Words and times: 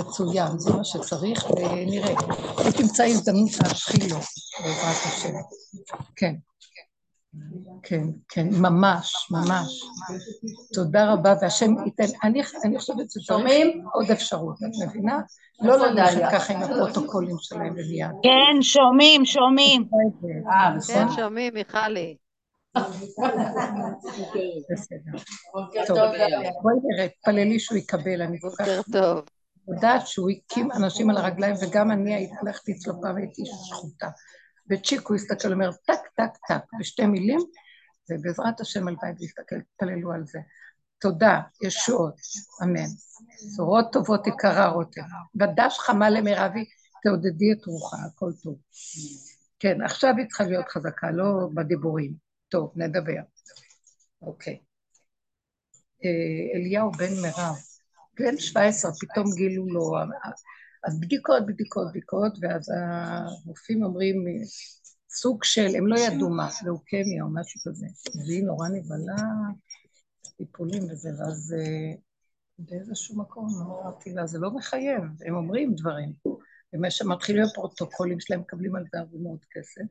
מצוין, 0.00 0.58
זה 0.58 0.72
מה 0.72 0.84
שצריך, 0.84 1.44
ונראה. 1.50 2.14
ותמצא 2.68 3.04
הזדמנות 3.04 3.50
להשחיל 3.62 4.10
לו, 4.10 4.16
בעזרת 4.60 5.06
השם. 5.06 5.34
כן. 6.16 6.34
כן, 7.82 8.02
כן, 8.28 8.48
ממש, 8.60 9.12
ממש. 9.30 9.82
תודה 10.72 11.12
רבה, 11.12 11.34
והשם 11.42 11.74
ייתן, 11.84 12.04
אני, 12.24 12.42
אני 12.64 12.78
חושבת 12.78 13.10
ששומעים 13.10 13.84
עוד 13.92 14.10
אפשרות, 14.10 14.56
את 14.62 14.88
מבינה? 14.88 15.20
לא 15.62 15.76
ללכת 15.76 16.22
ככה 16.32 16.52
עם 16.52 16.62
הפרוטוקולים 16.62 17.36
שלהם 17.40 17.72
ומיד. 17.72 18.10
כן, 18.22 18.62
שומעים, 18.62 19.24
שומעים. 19.24 19.88
אה, 20.50 20.74
כן, 20.86 21.06
שומעים, 21.16 21.54
מיכלי. 21.54 22.16
בואי 26.62 26.74
נראה, 26.84 27.08
תפללי 27.08 27.58
שהוא 27.58 27.78
יקבל, 27.78 28.22
אני 28.22 28.40
כל 28.40 28.50
כך... 28.58 28.66
יודעת 29.68 30.06
שהוא 30.06 30.30
הקים 30.30 30.72
אנשים 30.72 31.10
על 31.10 31.16
הרגליים, 31.16 31.54
וגם 31.62 31.90
אני 31.90 32.30
הלכתי 32.40 32.72
אצלו 32.72 33.00
פעם, 33.02 33.16
הייתי 33.16 33.42
שחוטה. 33.68 34.08
וצ'יק 34.70 35.06
הוא 35.08 35.16
הסתכל, 35.16 35.52
אומר 35.52 35.72
טק, 35.72 36.00
טק, 36.16 36.36
טק, 36.48 36.64
בשתי 36.80 37.06
מילים, 37.06 37.40
ובעזרת 38.10 38.60
השם 38.60 38.88
הלוואי 38.88 39.10
ויסתכל, 39.20 39.56
תפללו 39.76 40.12
על 40.12 40.24
זה. 40.26 40.38
תודה, 40.98 41.40
ישועות, 41.62 42.14
אמן. 42.62 42.88
בשורות 43.52 43.86
טובות 43.92 44.26
יקרה 44.26 44.68
רותם. 44.68 45.02
ודש 45.40 45.78
חמה 45.78 46.10
למרבי, 46.10 46.64
תעודדי 47.02 47.52
את 47.52 47.66
רוחה, 47.66 47.96
הכל 48.06 48.30
טוב. 48.42 48.58
כן, 49.58 49.82
עכשיו 49.82 50.14
היא 50.18 50.26
צריכה 50.26 50.44
להיות 50.44 50.68
חזקה, 50.68 51.10
לא 51.10 51.48
בדיבורים. 51.54 52.23
טוב, 52.54 52.72
נדבר. 52.76 53.20
אוקיי. 54.22 54.58
אה, 56.04 56.54
אליהו 56.54 56.90
בן 56.92 57.12
מירב, 57.22 57.56
בן 58.18 58.38
17, 58.38 58.90
פתאום 59.00 59.26
גילו 59.36 59.66
לו 59.66 59.92
אז 60.84 61.00
בדיקות, 61.00 61.46
בדיקות, 61.46 61.90
בדיקות, 61.90 62.38
ואז 62.40 62.68
הרופאים 63.46 63.84
אומרים, 63.84 64.24
סוג 65.10 65.44
של, 65.44 65.76
הם 65.76 65.86
לא 65.86 65.98
ידעו 65.98 66.30
מה, 66.30 66.48
לאוקמיה 66.66 67.24
או 67.24 67.28
משהו 67.34 67.60
כזה. 67.66 67.86
והיא 68.26 68.44
נורא 68.44 68.68
נבהלה, 68.68 69.22
טיפולים 70.36 70.82
וזה, 70.82 71.08
ואז 71.18 71.54
אה, 71.58 71.92
באיזשהו 72.58 73.18
מקום 73.18 73.48
אמרתי 73.62 74.12
לה, 74.12 74.26
זה 74.26 74.38
לא 74.38 74.50
מחייב, 74.50 75.02
הם 75.26 75.34
אומרים 75.34 75.74
דברים. 75.74 76.12
ומה 76.72 76.90
שמתחילים 76.90 77.44
הפרוטוקולים 77.44 78.20
שלהם, 78.20 78.40
מקבלים 78.40 78.76
על 78.76 78.84
זה 78.92 78.98
הרבה 78.98 79.18
מאוד 79.18 79.44
כסף. 79.50 79.82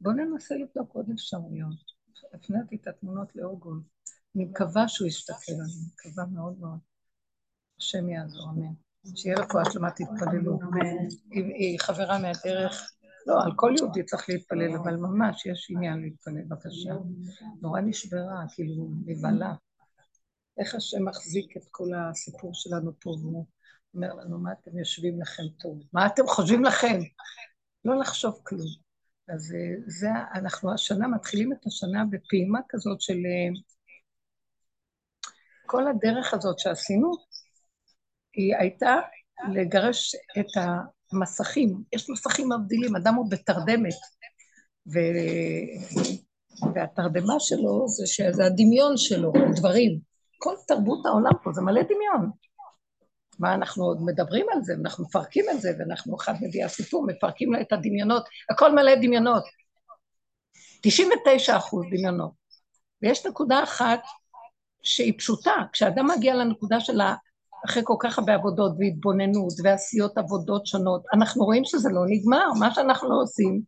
בואו 0.00 0.14
ננסה 0.14 0.54
לבדוק 0.54 0.92
עוד 0.92 1.10
אפשרויות. 1.14 1.97
הפניתי 2.34 2.76
את 2.76 2.86
התמונות 2.86 3.36
לאוגון. 3.36 3.82
אני 4.36 4.44
מקווה 4.44 4.88
שהוא 4.88 5.08
יסתכל, 5.08 5.52
אני 5.52 5.72
מקווה 5.94 6.26
מאוד 6.26 6.58
מאוד. 6.58 6.78
השם 7.78 8.08
יעזור, 8.08 8.50
אמן. 8.50 8.72
שיהיה 9.16 9.36
רפואה 9.38 9.64
שלמה, 9.72 9.90
תתפללו. 9.90 10.58
היא 11.30 11.80
חברה 11.80 12.18
מהדרך, 12.18 12.92
לא, 13.26 13.42
על 13.44 13.52
כל 13.56 13.74
יהודי 13.78 14.04
צריך 14.04 14.28
להתפלל, 14.28 14.76
אבל 14.76 14.96
ממש 14.96 15.46
יש 15.46 15.66
עניין 15.70 16.00
להתפלל, 16.00 16.44
בבקשה. 16.48 16.94
נורא 17.60 17.80
נשברה, 17.80 18.44
כאילו, 18.54 18.88
נבהלה. 19.06 19.54
איך 20.58 20.74
השם 20.74 21.04
מחזיק 21.04 21.56
את 21.56 21.62
כל 21.70 21.88
הסיפור 21.94 22.50
שלנו 22.54 22.92
פה, 23.00 23.10
והוא 23.10 23.46
אומר 23.94 24.14
לנו, 24.14 24.38
מה 24.38 24.52
אתם 24.52 24.78
יושבים 24.78 25.20
לכם 25.20 25.42
טוב? 25.60 25.78
מה 25.92 26.06
אתם 26.06 26.26
חושבים 26.26 26.64
לכם? 26.64 27.00
לא 27.84 27.98
לחשוב 27.98 28.40
כלום. 28.42 28.87
אז 29.28 29.54
אה, 29.54 29.74
זה, 29.86 30.08
אנחנו 30.34 30.72
השנה, 30.74 31.08
מתחילים 31.08 31.52
את 31.52 31.66
השנה 31.66 32.04
בפעימה 32.10 32.58
כזאת 32.68 33.00
של... 33.00 33.12
אה, 33.12 33.60
כל 35.66 35.88
הדרך 35.88 36.34
הזאת 36.34 36.58
שעשינו, 36.58 37.12
היא 38.34 38.56
הייתה 38.56 38.94
לגרש 39.52 40.14
את 40.38 40.62
המסכים. 41.12 41.82
יש 41.92 42.10
מסכים 42.10 42.48
מבדילים, 42.52 42.96
אדם 42.96 43.14
הוא 43.14 43.30
בתרדמת, 43.30 43.94
ו... 44.94 44.98
והתרדמה 46.74 47.34
שלו 47.40 47.88
זה 47.88 48.06
שזה 48.06 48.46
הדמיון 48.46 48.96
שלו, 48.96 49.32
דברים. 49.56 50.00
כל 50.38 50.54
תרבות 50.66 51.06
העולם 51.06 51.32
פה 51.42 51.52
זה 51.52 51.62
מלא 51.62 51.82
דמיון. 51.82 52.30
מה 53.38 53.54
אנחנו 53.54 53.84
עוד 53.84 53.98
מדברים 54.04 54.46
על 54.52 54.62
זה, 54.62 54.74
אנחנו 54.82 55.04
מפרקים 55.04 55.44
את 55.50 55.60
זה, 55.60 55.70
ואנחנו 55.78 56.16
אחד 56.16 56.34
מביא 56.40 56.64
הסיפור, 56.64 57.06
מפרקים 57.06 57.52
לה 57.52 57.60
את 57.60 57.72
הדמיונות, 57.72 58.28
הכל 58.50 58.74
מלא 58.74 58.94
דמיונות. 58.94 59.44
99 60.82 61.56
אחוז 61.56 61.84
דמיונות. 61.90 62.32
ויש 63.02 63.26
נקודה 63.26 63.62
אחת 63.62 64.00
שהיא 64.82 65.12
פשוטה, 65.18 65.54
כשאדם 65.72 66.06
מגיע 66.16 66.34
לנקודה 66.34 66.80
של 66.80 67.00
אחרי 67.66 67.82
כל 67.84 67.96
כך 68.00 68.18
הרבה 68.18 68.34
עבודות 68.34 68.72
והתבוננות 68.78 69.52
ועשיות 69.64 70.18
עבודות 70.18 70.66
שונות, 70.66 71.02
אנחנו 71.14 71.44
רואים 71.44 71.64
שזה 71.64 71.88
לא 71.92 72.00
נגמר, 72.08 72.46
מה 72.60 72.74
שאנחנו 72.74 73.10
לא 73.10 73.22
עושים, 73.22 73.62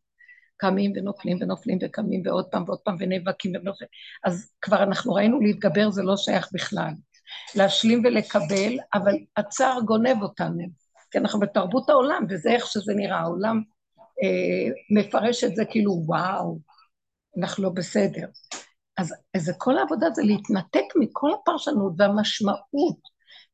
קמים 0.56 0.92
ונופלים 0.96 1.38
ונופלים 1.40 1.78
וקמים 1.82 2.22
ועוד 2.24 2.46
פעם 2.50 2.64
ועוד 2.66 2.78
פעם 2.78 2.96
ונאבקים 2.98 3.52
ונופלים, 3.54 3.88
אז 4.24 4.50
כבר 4.60 4.82
אנחנו 4.82 5.14
ראינו 5.14 5.40
להתגבר 5.40 5.90
זה 5.90 6.02
לא 6.02 6.16
שייך 6.16 6.48
בכלל. 6.52 6.92
להשלים 7.54 8.02
ולקבל, 8.04 8.78
אבל 8.94 9.12
הצער 9.36 9.80
גונב 9.80 10.22
אותנו, 10.22 10.64
כי 11.10 11.18
אנחנו 11.18 11.40
בתרבות 11.40 11.90
העולם, 11.90 12.26
וזה 12.28 12.50
איך 12.50 12.66
שזה 12.66 12.94
נראה, 12.94 13.20
העולם 13.20 13.62
אה, 14.22 14.72
מפרש 14.90 15.44
את 15.44 15.56
זה 15.56 15.64
כאילו 15.64 16.02
וואו, 16.06 16.58
אנחנו 17.38 17.64
לא 17.64 17.70
בסדר. 17.70 18.26
אז, 18.96 19.14
אז 19.36 19.52
כל 19.58 19.78
העבודה 19.78 20.06
זה 20.10 20.22
להתנתק 20.22 20.84
מכל 21.00 21.30
הפרשנות 21.34 21.92
והמשמעות 21.98 22.98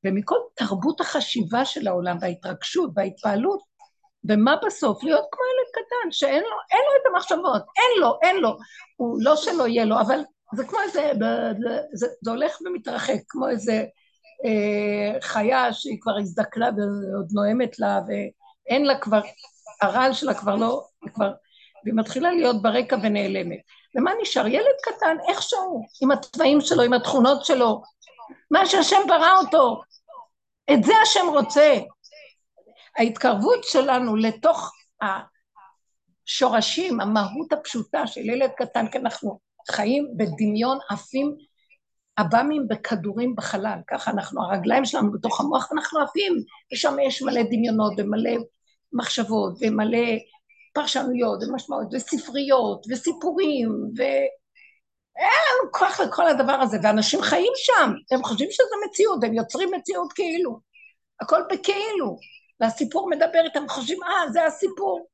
ומכל 0.05 0.37
תרבות 0.55 1.01
החשיבה 1.01 1.65
של 1.65 1.89
העולם 1.89 2.17
וההתרגשות 2.21 2.91
וההתפעלות, 2.97 3.61
ומה 4.29 4.55
בסוף? 4.67 5.05
להיות 5.05 5.25
כמו 5.31 5.43
ילד 5.45 5.71
קטן, 5.73 6.11
שאין 6.11 6.43
לו, 6.43 6.57
אין 6.71 6.81
לו 6.87 6.93
את 7.01 7.15
המחשבות, 7.15 7.63
אין 7.77 8.01
לו, 8.01 8.19
אין 8.23 8.37
לו. 8.37 8.57
הוא 8.97 9.19
לא 9.21 9.37
שלא 9.37 9.67
יהיה 9.67 9.85
לו, 9.85 10.01
אבל 10.01 10.21
זה 10.55 10.65
כמו 10.65 10.79
איזה, 10.81 11.13
זה, 11.93 12.07
זה, 12.23 12.31
הולך 12.31 12.61
ומתרחק, 12.61 13.19
כמו 13.29 13.49
איזה 13.49 13.85
אה, 14.45 15.21
חיה 15.21 15.73
שהיא 15.73 15.99
כבר 16.01 16.17
הזדקנה 16.19 16.69
ועוד 16.77 17.29
נואמת 17.33 17.79
לה, 17.79 18.01
ואין 18.09 18.85
לה 18.85 18.99
כבר, 18.99 19.21
הרעל 19.83 20.13
שלה 20.13 20.35
כבר 20.35 20.57
לא, 20.57 20.87
כבר, 21.15 21.33
והיא 21.85 21.95
מתחילה 21.95 22.31
להיות 22.31 22.63
ברקע 22.63 22.97
ונעלמת. 23.03 23.59
ומה 23.97 24.11
נשאר? 24.23 24.47
ילד 24.47 24.77
קטן, 24.83 25.17
איכשהו, 25.29 25.87
עם 26.03 26.11
התוואים 26.11 26.61
שלו, 26.61 26.83
עם 26.83 26.93
התכונות 26.93 27.45
שלו, 27.45 27.83
מה 28.51 28.67
שהשם 28.67 29.01
ברא 29.09 29.39
אותו, 29.39 29.83
את 30.73 30.85
זה 30.85 30.93
השם 31.03 31.27
רוצה. 31.33 31.79
ההתקרבות 32.99 33.65
שלנו 33.65 34.17
לתוך 34.17 34.73
השורשים, 36.27 37.01
המהות 37.01 37.53
הפשוטה 37.53 38.07
של 38.07 38.21
ילד 38.21 38.51
קטן, 38.57 38.89
כי 38.89 38.99
אנחנו 38.99 39.46
חיים 39.71 40.15
בדמיון 40.17 40.79
עפים, 40.91 41.37
עב"מים 42.17 42.69
בכדורים 42.69 43.37
בחלל, 43.37 43.79
ככה 43.89 44.11
אנחנו, 44.11 44.43
הרגליים 44.43 44.85
שלנו 44.85 45.13
בתוך 45.13 45.41
המוח, 45.41 45.73
אנחנו 45.73 46.01
עפים, 46.01 46.33
ושם 46.73 46.97
יש 47.07 47.23
מלא 47.23 47.43
דמיונות 47.43 47.93
ומלא 47.99 48.37
מחשבות 48.93 49.59
ומלא 49.61 50.09
פרשנויות 50.75 51.43
ומשמעויות 51.43 51.95
וספריות 51.95 52.87
וסיפורים 52.91 53.71
ו... 53.99 54.03
אין 55.19 55.29
לנו 55.61 55.73
כוח 55.73 56.01
לכל 56.01 56.27
הדבר 56.29 56.53
הזה, 56.53 56.79
ואנשים 56.83 57.23
חיים 57.23 57.53
שם, 57.57 57.93
הם 58.11 58.25
חושבים 58.25 58.49
שזה 58.51 58.75
מציאות, 58.89 59.25
הם 59.25 59.35
יוצרים 59.35 59.71
מציאות 59.75 60.13
כאילו. 60.13 60.61
הכל 61.21 61.41
בכאילו. 61.51 62.19
והסיפור 62.61 63.11
מדבר 63.11 63.45
איתם, 63.45 63.69
חושבים, 63.69 64.03
אה, 64.03 64.33
זה 64.33 64.45
הסיפור. 64.45 65.07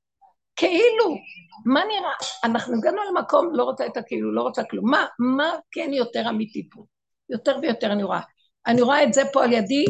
כאילו, 0.62 1.16
מה 1.64 1.80
נראה? 1.84 2.12
אנחנו 2.44 2.74
הגענו 2.76 2.96
למקום, 3.10 3.54
לא 3.54 3.64
רוצה 3.64 3.86
את 3.86 3.96
הכאילו, 3.96 4.34
לא 4.34 4.42
רוצה 4.42 4.64
כלום. 4.64 4.90
מה, 4.90 5.06
מה 5.18 5.50
כן 5.70 5.92
יותר 5.92 6.28
אמיתי 6.28 6.68
פה? 6.70 6.84
יותר 7.30 7.58
ויותר 7.62 7.92
אני 7.92 8.02
רואה. 8.02 8.20
אני 8.66 8.82
רואה 8.82 9.04
את 9.04 9.12
זה 9.12 9.22
פה 9.32 9.44
על 9.44 9.52
ידי, 9.52 9.84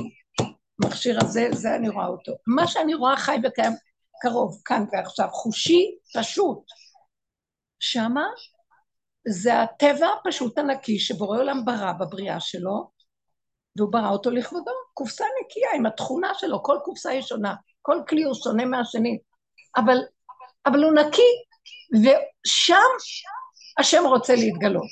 מכשיר 0.84 1.18
הזה, 1.20 1.48
זה 1.52 1.74
אני 1.74 1.88
רואה 1.88 2.06
אותו. 2.06 2.32
מה 2.46 2.66
שאני 2.66 2.94
רואה 2.94 3.16
חי 3.16 3.36
וקיים 3.44 3.72
קרוב, 4.22 4.62
כאן 4.64 4.84
ועכשיו, 4.92 5.28
חושי 5.32 5.96
פשוט. 6.14 6.58
שמה 7.80 8.24
זה 9.28 9.62
הטבע 9.62 10.06
הפשוט 10.20 10.58
הנקי 10.58 10.98
שבורא 10.98 11.38
עולם 11.38 11.64
ברא 11.64 11.92
בבריאה 11.92 12.40
שלו, 12.40 12.90
והוא 13.76 13.92
ברא 13.92 14.10
אותו 14.10 14.30
לכבודו, 14.30 14.72
קופסה 14.94 15.24
נקייה 15.40 15.70
עם 15.74 15.86
התכונה 15.86 16.34
שלו, 16.34 16.62
כל 16.62 16.78
קופסה 16.84 17.10
היא 17.10 17.22
שונה, 17.22 17.54
כל 17.82 17.96
כלי 18.08 18.22
הוא 18.22 18.34
שונה 18.34 18.64
מהשני, 18.64 19.18
אבל, 19.76 19.98
אבל 20.66 20.84
הוא 20.84 20.92
נקי, 20.92 21.32
ושם 21.94 22.92
השם 23.78 24.02
רוצה 24.06 24.34
להתגלות. 24.34 24.88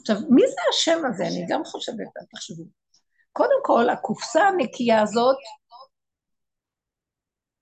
עכשיו, 0.00 0.16
מי 0.30 0.42
זה 0.48 0.60
השם 0.70 0.98
הזה? 1.08 1.26
אני 1.26 1.46
גם 1.48 1.64
חושבת, 1.64 1.96
תחשבו. 2.34 2.64
קודם 3.32 3.60
כל, 3.62 3.88
הקופסה 3.90 4.42
הנקייה 4.42 5.02
הזאת, 5.02 5.36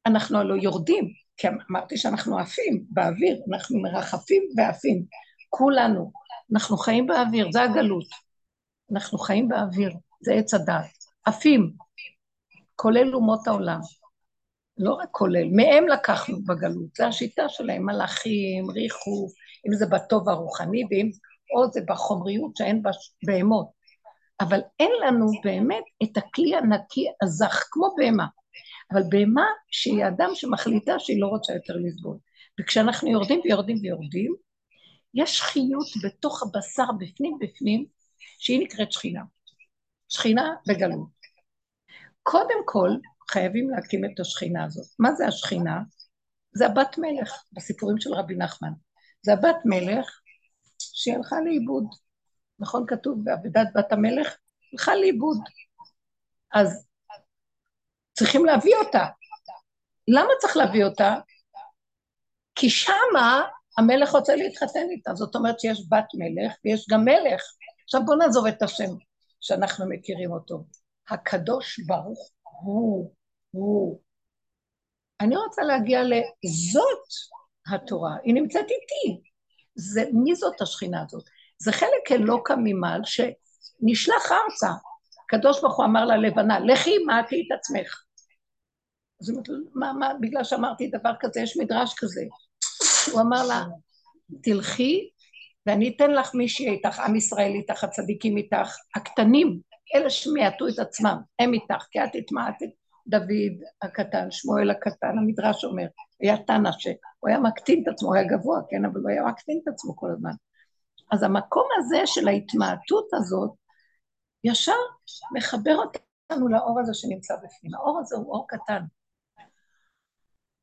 אנחנו 0.06 0.38
הלוא 0.38 0.56
יורדים, 0.56 1.08
כי 1.36 1.48
אמרתי 1.70 1.96
שאנחנו 1.96 2.38
עפים 2.38 2.84
באוויר, 2.90 3.42
אנחנו 3.52 3.82
מרחפים 3.82 4.42
ועפים. 4.56 5.04
כולנו. 5.48 6.12
אנחנו 6.52 6.76
חיים 6.76 7.06
באוויר, 7.06 7.48
זה 7.52 7.62
הגלות. 7.62 8.08
אנחנו 8.92 9.18
חיים 9.18 9.48
באוויר, 9.48 9.92
זה 10.20 10.32
עץ 10.32 10.54
הדעת. 10.54 10.90
עפים, 11.24 11.72
כולל 12.76 13.14
אומות 13.14 13.46
העולם. 13.46 13.80
לא 14.78 14.94
רק 14.94 15.08
כולל, 15.10 15.48
מהם 15.52 15.88
לקחנו 15.88 16.44
בגלות, 16.44 16.94
זו 16.96 17.04
השיטה 17.04 17.48
שלהם, 17.48 17.86
מלאכים, 17.86 18.70
ריחוף, 18.70 19.32
אם 19.66 19.74
זה 19.74 19.86
בטוב 19.86 20.28
הרוחני, 20.28 20.82
ואם 20.90 21.10
או 21.56 21.70
זה 21.72 21.80
בחומריות 21.88 22.56
שאין 22.56 22.82
בה 22.82 22.90
בהמות. 23.26 23.66
אבל 24.40 24.60
אין 24.80 24.90
לנו 25.06 25.26
באמת 25.44 25.84
את 26.02 26.16
הכלי 26.16 26.56
הנקי 26.56 27.06
הזך, 27.22 27.64
כמו 27.70 27.94
בהמה. 27.96 28.26
אבל 28.92 29.02
בהמה 29.08 29.46
שהיא 29.70 30.06
אדם 30.06 30.30
שמחליטה 30.34 30.98
שהיא 30.98 31.20
לא 31.20 31.26
רוצה 31.26 31.52
יותר 31.52 31.74
לסבול. 31.76 32.16
וכשאנחנו 32.60 33.10
יורדים 33.10 33.40
ויורדים 33.44 33.76
ויורדים, 33.82 34.34
יש 35.14 35.42
חיות 35.42 35.86
בתוך 36.04 36.42
הבשר, 36.42 36.92
בפנים 36.98 37.38
בפנים, 37.40 37.86
שהיא 38.38 38.60
נקראת 38.60 38.92
שכינה. 38.92 39.22
שכינה 40.08 40.54
בגלות. 40.68 41.08
קודם 42.22 42.58
כל, 42.64 42.90
חייבים 43.30 43.70
להקים 43.70 44.04
את 44.04 44.20
השכינה 44.20 44.64
הזאת. 44.64 44.86
מה 44.98 45.14
זה 45.14 45.26
השכינה? 45.26 45.80
זה 46.54 46.66
הבת 46.66 46.98
מלך, 46.98 47.44
בסיפורים 47.52 48.00
של 48.00 48.14
רבי 48.14 48.34
נחמן. 48.34 48.72
זה 49.22 49.32
הבת 49.32 49.56
מלך 49.64 50.20
שהיא 50.78 51.14
הלכה 51.14 51.36
לאיבוד. 51.44 51.84
נכון 52.58 52.84
כתוב 52.88 53.18
בעבודת 53.24 53.66
בת 53.74 53.92
המלך? 53.92 54.36
הלכה 54.72 54.94
לאיבוד. 54.94 55.38
אז 56.54 56.86
צריכים 58.12 58.44
להביא 58.44 58.74
אותה. 58.76 59.06
למה 60.08 60.30
צריך 60.40 60.56
להביא 60.56 60.84
אותה? 60.84 61.14
כי 62.54 62.70
שמה 62.70 63.42
המלך 63.78 64.10
רוצה 64.10 64.36
להתחתן 64.36 64.86
איתה, 64.90 65.14
זאת 65.14 65.34
אומרת 65.34 65.60
שיש 65.60 65.80
בת 65.90 66.06
מלך 66.14 66.52
ויש 66.64 66.86
גם 66.90 67.04
מלך. 67.04 67.42
עכשיו 67.84 68.00
בואו 68.06 68.18
נעזוב 68.18 68.46
את 68.46 68.62
השם 68.62 68.90
שאנחנו 69.40 69.88
מכירים 69.88 70.32
אותו. 70.32 70.64
הקדוש 71.08 71.80
ברוך 71.80 72.30
הוא, 72.62 73.14
הוא. 73.50 74.00
אני 75.20 75.36
רוצה 75.36 75.62
להגיע 75.62 76.02
לזאת 76.02 77.08
התורה, 77.72 78.16
היא 78.24 78.34
נמצאת 78.34 78.64
איתי. 78.64 79.22
זה, 79.74 80.04
מי 80.12 80.34
זאת 80.34 80.60
השכינה 80.60 81.02
הזאת? 81.02 81.24
זה 81.58 81.72
חלק 81.72 82.12
אלוקה 82.12 82.54
ממעל 82.56 83.00
שנשלח 83.04 84.32
ארצה. 84.32 84.70
הקדוש 85.24 85.60
ברוך 85.60 85.76
הוא 85.76 85.84
אמר 85.84 86.04
ללבנה, 86.04 86.60
לכי 86.60 86.98
מעטי 86.98 87.46
את 87.46 87.58
עצמך. 87.58 88.04
אז 89.20 89.28
היא 89.28 89.38
אומרת, 89.38 89.94
מה, 89.98 90.12
בגלל 90.20 90.44
שאמרתי 90.44 90.90
דבר 90.90 91.12
כזה, 91.20 91.40
יש 91.40 91.56
מדרש 91.56 91.94
כזה. 91.98 92.22
הוא 93.12 93.20
אמר 93.20 93.46
לה, 93.46 93.64
תלכי 94.42 95.10
ואני 95.66 95.94
אתן 95.96 96.10
לך 96.10 96.34
מי 96.34 96.48
שיהיה 96.48 96.72
איתך, 96.72 97.00
עם 97.00 97.16
ישראל 97.16 97.52
איתך, 97.54 97.84
הצדיקים 97.84 98.36
איתך, 98.36 98.76
הקטנים, 98.94 99.60
אלה 99.94 100.10
שמיעטו 100.10 100.68
את 100.68 100.78
עצמם, 100.78 101.16
הם 101.38 101.52
איתך, 101.52 101.84
כי 101.90 102.04
את 102.04 102.10
הטמעת 102.14 102.62
את 102.62 102.68
דוד 103.06 103.62
הקטן, 103.82 104.30
שמואל 104.30 104.70
הקטן, 104.70 105.18
המדרש 105.18 105.64
אומר, 105.64 105.86
היה 106.20 106.36
תנא 106.46 106.70
שהוא 106.78 106.94
היה 107.28 107.38
מקטין 107.38 107.82
את 107.82 107.88
עצמו, 107.92 108.08
הוא 108.08 108.16
היה 108.16 108.28
גבוה, 108.28 108.60
כן, 108.70 108.84
אבל 108.84 109.00
הוא 109.00 109.10
היה 109.10 109.24
מקטין 109.24 109.60
את 109.62 109.68
עצמו 109.68 109.96
כל 109.96 110.10
הזמן. 110.10 110.32
אז 111.12 111.22
המקום 111.22 111.68
הזה 111.78 112.02
של 112.06 112.28
ההתמעטות 112.28 113.08
הזאת, 113.14 113.50
ישר 114.44 114.72
מחבר 115.36 115.76
אותנו 115.76 116.48
לאור 116.48 116.80
הזה 116.80 116.94
שנמצא 116.94 117.34
בפנים. 117.36 117.74
האור 117.74 117.98
הזה 118.00 118.16
הוא 118.16 118.32
אור 118.32 118.46
קטן. 118.48 118.82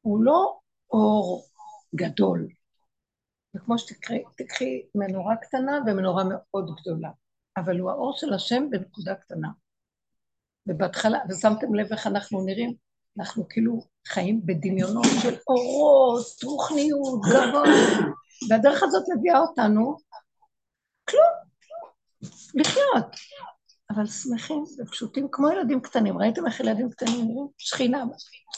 הוא 0.01 0.23
לא 0.23 0.59
אור 0.91 1.45
גדול. 1.95 2.47
וכמו 3.55 3.77
שתקחי 3.77 4.83
מנורה 4.95 5.35
קטנה 5.35 5.79
ומנורה 5.87 6.23
מאוד 6.27 6.75
גדולה, 6.81 7.09
אבל 7.57 7.79
הוא 7.79 7.91
האור 7.91 8.13
של 8.17 8.33
השם 8.33 8.69
בנקודה 8.69 9.15
קטנה. 9.15 9.47
ובהתחלה, 10.67 11.19
ושמתם 11.29 11.75
לב 11.75 11.91
איך 11.91 12.07
אנחנו 12.07 12.45
נראים? 12.45 12.73
אנחנו 13.19 13.47
כאילו 13.49 13.81
חיים 14.07 14.41
בדמיונות 14.45 15.05
של 15.21 15.35
אורות, 15.47 16.43
רוחניות, 16.43 17.21
גבוה, 17.21 17.63
והדרך 18.49 18.83
הזאת 18.83 19.03
מביאה 19.17 19.39
אותנו, 19.39 19.97
כלום, 21.09 21.31
לחיות. 22.55 23.15
אבל 23.89 24.07
שמחים 24.07 24.63
ופשוטים, 24.79 25.27
כמו 25.31 25.49
ילדים 25.49 25.81
קטנים. 25.81 26.17
ראיתם 26.17 26.47
איך 26.47 26.59
ילדים 26.59 26.89
קטנים 26.89 27.15
נראים? 27.15 27.47
שכינה, 27.57 28.03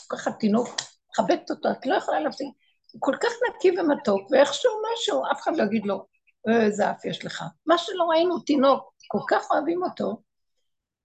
ככה 0.08 0.32
תינוק, 0.32 0.68
מחבקת 1.10 1.50
אותו, 1.50 1.70
את 1.70 1.86
לא 1.86 1.94
יכולה 1.94 2.20
להפסיק. 2.20 2.48
הוא 2.92 3.00
כל 3.00 3.16
כך 3.20 3.30
נקי 3.48 3.80
ומתוק, 3.80 4.30
ואיכשהו 4.30 4.70
משהו, 4.92 5.22
אף 5.32 5.42
אחד 5.42 5.56
לא 5.56 5.62
יגיד 5.62 5.86
לו, 5.86 6.06
איזה 6.48 6.90
אף 6.90 7.04
יש 7.04 7.24
לך. 7.24 7.44
מה 7.66 7.78
שלא 7.78 8.04
ראינו, 8.04 8.38
תינוק, 8.38 8.94
כל 9.08 9.18
כך 9.28 9.50
אוהבים 9.50 9.82
אותו, 9.82 10.22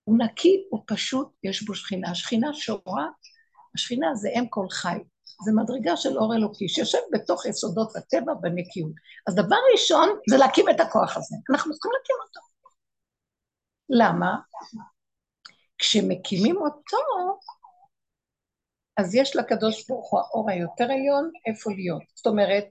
הוא 0.03 0.17
נקי, 0.17 0.67
הוא 0.69 0.83
פשוט, 0.87 1.27
יש 1.43 1.63
בו 1.63 1.75
שכינה. 1.75 2.11
השכינה 2.11 2.53
שורה, 2.53 3.07
השכינה 3.75 4.15
זה 4.15 4.29
אם 4.39 4.47
כל 4.49 4.65
חי. 4.71 4.97
זה 5.45 5.51
מדרגה 5.55 5.97
של 5.97 6.17
אור 6.17 6.35
אלוקי, 6.35 6.69
שיושב 6.69 6.97
בתוך 7.11 7.45
יסודות 7.45 7.95
הטבע 7.95 8.33
בנקיות. 8.41 8.91
אז 9.27 9.35
דבר 9.35 9.55
ראשון 9.73 10.09
זה 10.29 10.37
להקים 10.37 10.69
את 10.69 10.79
הכוח 10.79 11.17
הזה. 11.17 11.35
אנחנו 11.49 11.73
צריכים 11.73 11.91
להקים 11.91 12.15
אותו. 12.27 12.39
למה? 13.89 14.35
כשמקימים 15.77 16.57
אותו, 16.57 16.97
אז 18.97 19.15
יש 19.15 19.35
לקדוש 19.35 19.87
ברוך 19.87 20.11
הוא 20.11 20.19
האור 20.19 20.49
היותר 20.49 20.83
עליון, 20.83 21.31
איפה 21.47 21.71
להיות. 21.71 22.03
זאת 22.15 22.27
אומרת, 22.27 22.65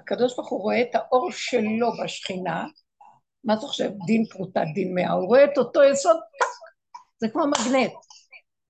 הקדוש 0.00 0.36
ברוך 0.36 0.50
הוא 0.50 0.60
רואה 0.60 0.80
את 0.80 0.94
האור 0.94 1.32
שלו 1.32 1.88
בשכינה, 2.04 2.66
מה 3.44 3.54
אתה 3.54 3.60
חושב? 3.60 3.90
דין 4.06 4.24
פרוטה, 4.24 4.60
דין 4.74 4.94
מאה, 4.94 5.12
הוא 5.12 5.26
רואה 5.26 5.44
את 5.44 5.58
אותו 5.58 5.82
יסוד, 5.82 6.16
זה 7.20 7.28
כמו 7.28 7.44
מגנט. 7.46 7.92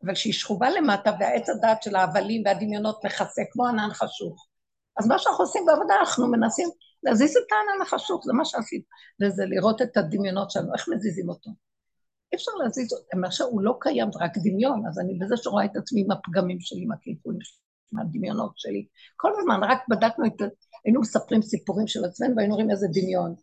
אבל 0.04 0.14
שהיא 0.14 0.32
שכובה 0.32 0.70
למטה 0.70 1.10
והעץ 1.20 1.48
הדעת 1.48 1.82
של 1.82 1.96
ההבלים 1.96 2.42
והדמיונות 2.46 3.04
מכסה, 3.04 3.42
כמו 3.52 3.66
ענן 3.66 3.88
חשוך. 3.92 4.46
אז 4.98 5.06
מה 5.08 5.18
שאנחנו 5.18 5.44
עושים 5.44 5.62
בעבודה, 5.66 5.94
אנחנו 6.00 6.28
מנסים 6.28 6.68
להזיז 7.02 7.30
את 7.36 7.52
הענן 7.52 7.82
החשוך, 7.82 8.24
זה 8.24 8.32
מה 8.32 8.44
שעשית. 8.44 8.84
וזה 9.22 9.44
לראות 9.46 9.82
את 9.82 9.96
הדמיונות 9.96 10.50
שלנו, 10.50 10.74
איך 10.74 10.88
מזיזים 10.88 11.28
אותו. 11.28 11.50
אי 12.32 12.36
אפשר 12.36 12.52
להזיז 12.64 12.92
אותו, 12.92 13.26
עכשיו 13.26 13.46
הוא 13.46 13.62
לא 13.62 13.76
קיים, 13.80 14.12
זה 14.12 14.18
רק 14.24 14.32
דמיון, 14.44 14.86
אז 14.88 14.98
אני 14.98 15.18
בזה 15.18 15.36
שרואה 15.36 15.64
את 15.64 15.76
עצמי 15.76 16.00
עם 16.00 16.10
הפגמים 16.10 16.60
שלי, 16.60 16.82
עם 16.82 16.92
הקלקולים 16.92 17.40
שלי, 17.40 17.58
עם 17.92 17.98
הדמיונות 17.98 18.52
שלי. 18.56 18.86
כל 19.16 19.32
הזמן 19.38 19.60
רק 19.70 19.78
בדקנו 19.88 20.26
את, 20.26 20.42
היינו 20.84 21.00
מספרים 21.00 21.42
סיפורים 21.42 21.86
של 21.86 22.04
עצמנו 22.04 22.36
והיינו 22.36 22.54
רואים 22.54 22.70
איזה 22.70 22.86
דמיון, 22.92 23.34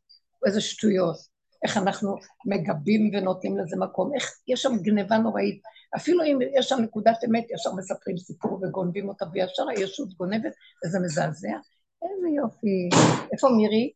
איזה 0.45 0.61
שטויות, 0.61 1.17
איך 1.63 1.77
אנחנו 1.77 2.15
מגבים 2.45 3.11
ונותנים 3.13 3.57
לזה 3.57 3.77
מקום, 3.79 4.15
איך 4.15 4.31
יש 4.47 4.61
שם 4.61 4.77
גניבה 4.81 5.17
נוראית. 5.17 5.61
אפילו 5.95 6.23
אם 6.23 6.39
יש 6.59 6.69
שם 6.69 6.75
נקודת 6.81 7.17
אמת, 7.29 7.45
ישר 7.51 7.73
מספרים 7.73 8.17
סיפור 8.17 8.59
וגונבים 8.63 9.09
אותה, 9.09 9.25
וישר 9.33 9.63
הישות 9.69 10.13
גונבת, 10.13 10.51
וזה 10.85 10.99
מזעזע. 10.99 11.57
איזה 12.03 12.27
יופי. 12.37 12.89
איפה 13.33 13.49
מירי? 13.49 13.91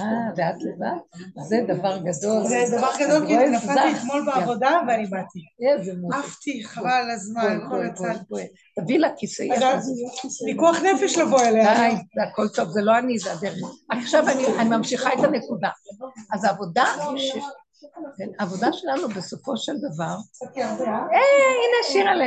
אה, 0.00 0.06
ואת 0.36 0.62
לבד? 0.62 1.22
זה 1.48 1.56
דבר 1.68 1.98
גדול. 1.98 2.46
זה 2.46 2.64
דבר 2.76 2.90
גדול, 3.00 3.26
כי 3.26 3.36
נפלתי 3.36 3.96
אתמול 3.98 4.26
בעבודה 4.26 4.80
ואני 4.88 5.06
באתי. 5.06 5.40
איזה 5.60 5.92
מוזיקה. 5.96 6.20
עפתי, 6.20 6.64
חבל 6.64 6.90
על 6.90 7.10
הזמן, 7.10 7.58
כל 7.70 7.86
הצד. 7.86 8.14
תביא 8.80 8.98
לה 8.98 9.08
כיסא. 9.16 9.44
פיקוח 10.46 10.76
נפש 10.82 11.18
לבוא 11.18 11.40
אליה. 11.40 11.74
די, 11.74 11.96
זה 12.14 12.22
הכל 12.22 12.48
טוב, 12.48 12.68
זה 12.68 12.80
לא 12.82 12.98
אני, 12.98 13.18
זה 13.18 13.32
הדרך. 13.32 13.54
עכשיו 13.90 14.24
אני 14.58 14.68
ממשיכה 14.68 15.12
את 15.12 15.24
הנקודה. 15.24 15.68
אז 16.32 16.44
העבודה 16.44 16.84
כן, 18.16 18.28
העבודה 18.38 18.72
שלנו 18.72 19.08
בסופו 19.08 19.56
של 19.56 19.72
דבר, 19.76 20.14
אה, 20.58 21.54
הנה 21.62 21.82
שירה 21.82 22.14
ל... 22.14 22.22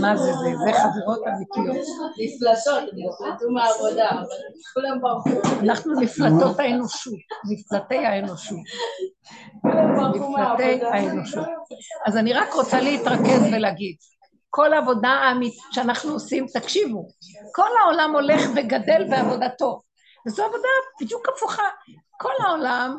מה 0.00 0.16
זה 0.16 0.32
זה? 0.32 0.50
זה 0.64 0.72
חברות 0.72 1.22
אמיתיות. 1.26 1.86
נפלטות, 2.18 2.82
נפלטו 2.92 3.50
מהעבודה, 3.50 4.10
כולם 4.74 5.00
ברחו. 5.00 5.58
אנחנו 5.60 6.00
נפלטות 6.00 6.60
האנושות, 6.60 7.14
נפלטי 7.50 8.06
האנושות. 8.06 8.58
נפלטי 10.14 10.84
האנושות. 10.84 11.46
אז 12.06 12.16
אני 12.16 12.32
רק 12.32 12.52
רוצה 12.54 12.80
להתרכז 12.80 13.42
ולהגיד, 13.52 13.96
כל 14.50 14.72
העבודה 14.72 15.08
האמיתית 15.08 15.60
שאנחנו 15.70 16.12
עושים, 16.12 16.46
תקשיבו, 16.54 17.08
כל 17.54 17.68
העולם 17.80 18.12
הולך 18.14 18.42
וגדל 18.56 19.06
בעבודתו, 19.10 19.80
וזו 20.26 20.44
עבודה 20.44 20.68
בדיוק 21.00 21.28
הפוכה. 21.28 21.68
כל 22.18 22.32
העולם 22.46 22.98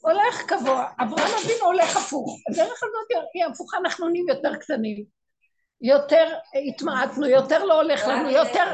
הולך 0.00 0.42
קבוע, 0.46 0.86
אברהם 1.00 1.30
אבינו 1.44 1.64
הולך 1.64 1.96
הפוך. 1.96 2.38
הדרך 2.50 2.82
הזאת 2.82 3.24
היא 3.34 3.44
הפוכה, 3.44 3.76
אנחנו 3.76 4.08
נהיים 4.08 4.28
יותר 4.28 4.56
קטנים, 4.56 5.04
יותר 5.80 6.26
התמעטנו, 6.68 7.26
יותר 7.26 7.64
לא 7.64 7.80
הולך 7.80 8.06
לנו, 8.08 8.30
יותר 8.30 8.64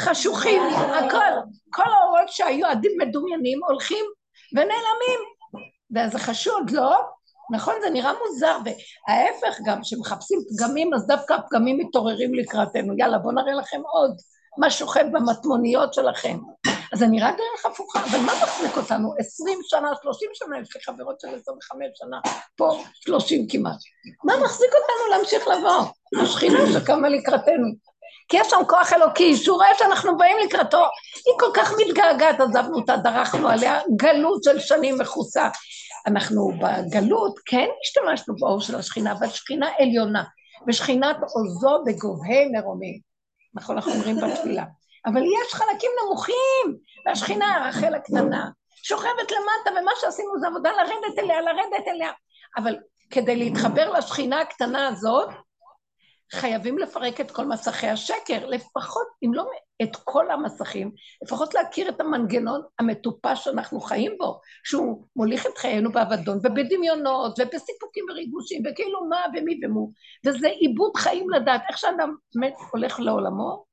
חשוכים, 0.00 0.62
הכל, 0.72 1.50
כל 1.72 1.90
האורות 1.92 2.28
שהיו 2.28 2.66
עדים 2.66 2.92
מדומיינים 2.98 3.60
הולכים 3.68 4.04
ונעלמים. 4.52 5.20
וזה 5.96 6.18
חשוד, 6.18 6.70
לא? 6.70 7.00
נכון, 7.52 7.74
זה 7.82 7.90
נראה 7.90 8.12
מוזר, 8.12 8.58
וההפך 8.64 9.58
גם, 9.64 9.80
כשמחפשים 9.82 10.38
פגמים, 10.48 10.94
אז 10.94 11.06
דווקא 11.06 11.32
הפגמים 11.32 11.78
מתעוררים 11.78 12.34
לקראתנו. 12.34 12.94
יאללה, 12.98 13.18
בואו 13.18 13.34
נראה 13.34 13.52
לכם 13.52 13.80
עוד 13.84 14.16
מה 14.58 14.70
שוכב 14.70 15.04
במטמוניות 15.12 15.94
שלכם. 15.94 16.38
אז 16.92 16.98
זה 16.98 17.06
נראה 17.06 17.30
דרך 17.32 17.66
הפוכה, 17.66 18.04
אבל 18.04 18.18
מה 18.18 18.32
מחזיק 18.42 18.76
אותנו? 18.76 19.14
עשרים 19.18 19.58
שנה, 19.62 19.88
שלושים 20.02 20.28
שנה, 20.34 20.60
יש 20.60 20.76
לי 20.76 20.82
חברות 20.82 21.20
של 21.20 21.28
עשרים 21.28 21.58
וחמש 21.58 21.88
שנה, 21.94 22.20
פה 22.56 22.82
שלושים 22.94 23.46
כמעט. 23.48 23.78
מה 24.24 24.32
מחזיק 24.44 24.70
אותנו 24.74 25.10
להמשיך 25.10 25.48
לבוא? 25.48 25.84
השכינה 26.22 26.58
שקמה 26.72 27.08
לקראתנו. 27.08 27.90
כי 28.28 28.36
יש 28.36 28.50
שם 28.50 28.60
כוח 28.68 28.92
אלוקי, 28.92 29.36
שהוא 29.36 29.56
רואה 29.56 29.68
שאנחנו 29.78 30.16
באים 30.16 30.36
לקראתו, 30.44 30.84
היא 31.26 31.34
כל 31.38 31.50
כך 31.54 31.72
מתגעגעת, 31.78 32.40
עזבנו 32.40 32.76
אותה, 32.76 32.96
דרכנו 32.96 33.48
עליה, 33.48 33.80
גלות 33.96 34.44
של 34.44 34.60
שנים 34.60 34.98
מכוסה. 34.98 35.48
אנחנו 36.06 36.52
בגלות 36.58 37.38
כן 37.46 37.66
השתמשנו 37.84 38.34
באור 38.40 38.60
של 38.60 38.76
השכינה, 38.76 39.12
אבל 39.12 39.28
שכינה 39.28 39.68
עליונה, 39.78 40.24
ושכינת 40.68 41.16
עוזו 41.34 41.82
בגובהי 41.86 42.48
מרומים. 42.52 43.00
נכון, 43.54 43.76
אנחנו 43.76 43.92
אומרים 43.92 44.16
בתפילה. 44.16 44.64
אבל 45.06 45.22
יש 45.22 45.54
חלקים 45.54 45.90
נמוכים, 46.04 46.78
והשכינה, 47.06 47.68
רחל 47.68 47.94
הקטנה, 47.94 48.50
שוכבת 48.82 49.30
למטה, 49.30 49.80
ומה 49.80 49.92
שעשינו 50.00 50.40
זה 50.40 50.46
עבודה 50.46 50.70
לרדת 50.72 51.18
אליה, 51.18 51.40
לרדת 51.40 51.88
אליה. 51.88 52.10
אבל 52.56 52.76
כדי 53.10 53.36
להתחבר 53.36 53.92
לשכינה 53.92 54.40
הקטנה 54.40 54.88
הזאת, 54.88 55.28
חייבים 56.32 56.78
לפרק 56.78 57.20
את 57.20 57.30
כל 57.30 57.44
מסכי 57.44 57.86
השקר, 57.86 58.46
לפחות, 58.46 59.06
אם 59.22 59.34
לא 59.34 59.44
את 59.82 59.96
כל 60.04 60.30
המסכים, 60.30 60.92
לפחות 61.24 61.54
להכיר 61.54 61.88
את 61.88 62.00
המנגנון 62.00 62.62
המטופש 62.78 63.44
שאנחנו 63.44 63.80
חיים 63.80 64.16
בו, 64.18 64.40
שהוא 64.64 65.04
מוליך 65.16 65.46
את 65.46 65.58
חיינו 65.58 65.92
באבדון 65.92 66.38
ובדמיונות 66.38 67.38
ובסיפוקים 67.38 68.04
וריגושים 68.10 68.62
וכאילו 68.66 69.04
מה 69.04 69.24
ומי 69.34 69.60
ומו, 69.64 69.92
וזה 70.26 70.48
עיבוד 70.48 70.96
חיים 70.96 71.30
לדעת, 71.30 71.62
איך 71.68 71.78
שאדם 71.78 72.14
מת 72.36 72.54
הולך 72.72 73.00
לעולמו, 73.00 73.69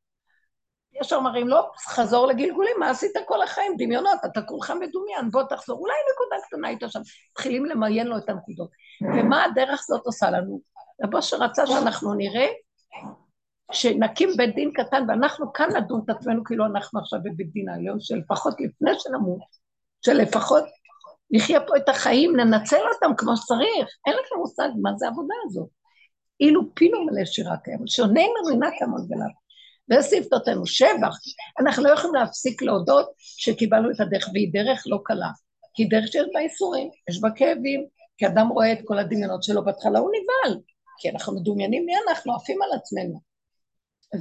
יש 1.02 1.14
אומרים 1.14 1.48
לו, 1.48 1.56
לא, 1.56 1.72
חזור 1.88 2.28
לגלגולים, 2.28 2.76
מה 2.80 2.90
עשית 2.90 3.12
כל 3.26 3.42
החיים? 3.42 3.76
דמיונות, 3.78 4.20
אתה 4.26 4.42
כולך 4.42 4.72
מדומיין, 4.72 5.32
בוא 5.32 5.44
תחזור, 5.44 5.80
אולי 5.80 5.94
נקודה 6.14 6.48
קטנה 6.48 6.68
היית 6.68 6.82
שם, 6.88 7.00
מתחילים 7.32 7.66
למיין 7.66 8.08
לו 8.08 8.18
את 8.18 8.30
הנקודות. 8.30 8.70
ומה 9.02 9.44
הדרך 9.44 9.80
הזאת 9.80 10.06
עושה 10.06 10.30
לנו? 10.30 10.62
רבו 11.04 11.22
שרצה 11.22 11.68
שאנחנו 11.68 12.14
נראה 12.14 12.48
שנקים 13.72 14.30
בית 14.38 14.56
דין 14.56 14.72
קטן, 14.74 15.06
ואנחנו 15.08 15.54
כאן 15.54 15.70
נדון 15.78 16.02
את 16.06 16.10
עצמנו 16.10 16.44
כאילו 16.44 16.66
אנחנו 16.66 17.00
עכשיו 17.00 17.20
בבית 17.24 17.54
דין 17.54 17.70
העליון, 17.70 18.00
שלפחות 18.00 18.54
לפני 18.62 18.92
שנמות, 19.00 19.42
שלפחות 20.06 20.64
נחיה 21.32 21.60
פה 21.68 21.78
את 21.78 21.90
החיים, 21.90 22.36
ננצל 22.36 22.82
אותם 22.94 23.16
כמו 23.18 23.38
שצריך. 23.38 23.88
אין 24.08 24.14
לכם 24.14 24.36
מושג 24.38 24.70
מה 24.82 24.90
זה 24.96 25.06
העבודה 25.06 25.36
הזאת. 25.46 25.68
אילו 26.40 26.62
פינו 26.76 27.06
מלא 27.06 27.26
שירה 27.26 27.58
קיימת, 27.58 27.88
שונה 27.88 28.22
מרינה 28.44 28.70
כמות 28.80 29.02
ולאו. 29.90 30.00
ושפתותינו 30.00 30.66
שבח. 30.66 31.18
אנחנו 31.60 31.84
לא 31.84 31.90
יכולים 31.90 32.16
להפסיק 32.16 32.62
להודות 32.62 33.12
שקיבלנו 33.18 33.92
את 33.92 34.00
הדרך, 34.00 34.30
והיא 34.34 34.54
דרך 34.54 34.84
לא 34.86 35.00
קלה. 35.04 35.30
כי 35.74 35.86
דרך 35.86 36.08
שיש 36.08 36.26
בה 36.34 36.40
איסורים, 36.40 36.90
יש 37.10 37.22
בה 37.22 37.30
כאבים, 37.36 37.88
כי 38.18 38.28
אדם 38.28 38.48
רואה 38.48 38.74
את 38.74 38.80
כל 38.86 39.00
הדמיונות 39.00 39.44
שלו, 39.44 39.66
בהתחלה 39.66 40.00
הוא 40.00 40.10
נבהל, 40.10 40.60
כי 41.00 41.10
אנחנו 41.10 41.36
מדומיינים 41.36 41.86
מי 41.86 41.94
אנחנו, 42.08 42.36
עפים 42.36 42.62
על 42.62 42.70
עצמנו. 42.80 43.20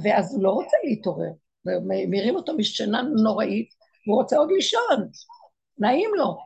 ואז 0.03 0.33
הוא 0.35 0.43
לא 0.43 0.49
רוצה 0.49 0.77
להתעורר, 0.83 1.31
וממירים 1.65 2.35
אותו 2.35 2.57
משנה 2.57 3.01
נוראית, 3.23 3.69
והוא 4.07 4.21
רוצה 4.21 4.37
עוד 4.37 4.51
לישון, 4.51 5.09
נעים 5.77 6.09
לו. 6.15 6.37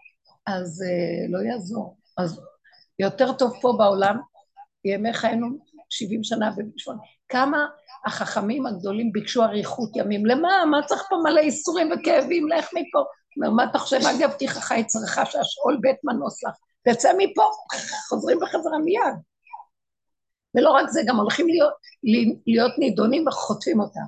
אז 0.48 0.84
uh, 0.84 1.32
לא 1.32 1.40
יעזור. 1.50 1.98
אז 2.18 2.42
יותר 3.00 3.34
טוב 3.34 3.54
פה 3.62 3.74
בעולם, 3.78 4.18
ימי 4.86 5.14
חיינו 5.14 5.48
70 5.90 6.24
שנה 6.24 6.52
ובשמונה. 6.58 7.00
כמה 7.32 7.68
החכמים 8.06 8.66
הגדולים 8.66 9.12
ביקשו 9.12 9.44
אריכות 9.44 9.96
ימים. 9.96 10.26
למה? 10.26 10.66
מה 10.72 10.78
צריך 10.86 11.04
פה 11.10 11.16
מלא 11.24 11.40
איסורים 11.40 11.90
וכאבים? 11.92 12.48
לך 12.48 12.66
מפה. 12.66 13.04
אומר, 13.38 13.50
מה 13.50 13.64
אתה 13.64 13.80
חושב? 13.80 13.98
אל 14.06 14.22
יבטיחך 14.22 14.72
יצרך 14.72 15.16
שהשאול 15.16 15.78
בית 15.82 15.98
מנוס 16.04 16.44
לך. 16.44 16.56
תצא 16.88 17.12
מפה, 17.18 17.44
חוזרים 18.10 18.38
בחזרה 18.42 18.80
מיד. 18.86 19.16
ולא 20.56 20.72
רק 20.72 20.90
זה, 20.90 21.02
גם 21.08 21.18
הולכים 21.18 21.48
להיות, 21.48 21.74
להיות 22.48 22.78
נידונים 22.78 23.28
וחוטפים 23.28 23.80
אותם. 23.80 24.06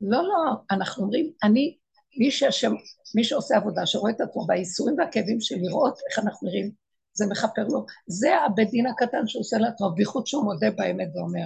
לא, 0.00 0.22
לא, 0.22 0.52
אנחנו 0.70 1.02
אומרים, 1.02 1.32
אני, 1.42 1.76
מי 2.18 2.30
שהשם, 2.30 2.72
מי 3.14 3.24
שעושה 3.24 3.56
עבודה, 3.56 3.86
שרואה 3.86 4.12
את 4.12 4.20
עצמו 4.20 4.46
בייסורים 4.46 4.98
והכאבים 4.98 5.40
של 5.40 5.56
לראות 5.62 5.98
איך 6.10 6.18
אנחנו 6.18 6.48
נראים, 6.48 6.70
זה 7.12 7.26
מכפר 7.30 7.62
לו. 7.68 7.86
זה 8.06 8.36
הבית 8.36 8.70
דין 8.70 8.86
הקטן 8.86 9.26
שהוא 9.26 9.40
עושה 9.40 9.58
לעצמו, 9.58 9.90
בייחוד 9.94 10.26
שהוא 10.26 10.44
מודה 10.44 10.70
באמת 10.70 11.08
ואומר, 11.14 11.44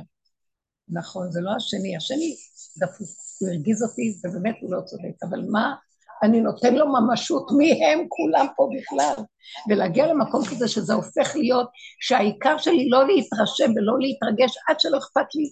נכון, 0.88 1.32
זה 1.32 1.40
לא 1.40 1.50
השני, 1.56 1.96
השני 1.96 2.36
דפוק, 2.78 3.08
הוא 3.40 3.48
הרגיז 3.48 3.82
אותי, 3.82 4.16
ובאמת 4.24 4.54
הוא 4.60 4.72
לא 4.72 4.80
צודק, 4.80 5.22
אבל 5.28 5.42
מה, 5.50 5.74
אני 6.22 6.40
נותן 6.40 6.74
לו 6.74 6.86
ממשות, 6.92 7.46
מי 7.58 7.84
הם 7.84 8.06
כולם 8.08 8.46
פה 8.56 8.68
בכלל? 8.78 9.24
ולהגיע 9.68 10.06
למקום 10.06 10.44
כזה 10.44 10.68
שזה 10.68 10.94
הופך 10.94 11.36
להיות, 11.36 11.68
שהעיקר 12.00 12.58
שלי 12.58 12.88
לא 12.88 13.06
להתרשם 13.06 13.70
ולא 13.76 13.98
להתרגש 13.98 14.54
עד 14.68 14.80
שלא 14.80 14.98
אכפת 14.98 15.34
לי, 15.34 15.50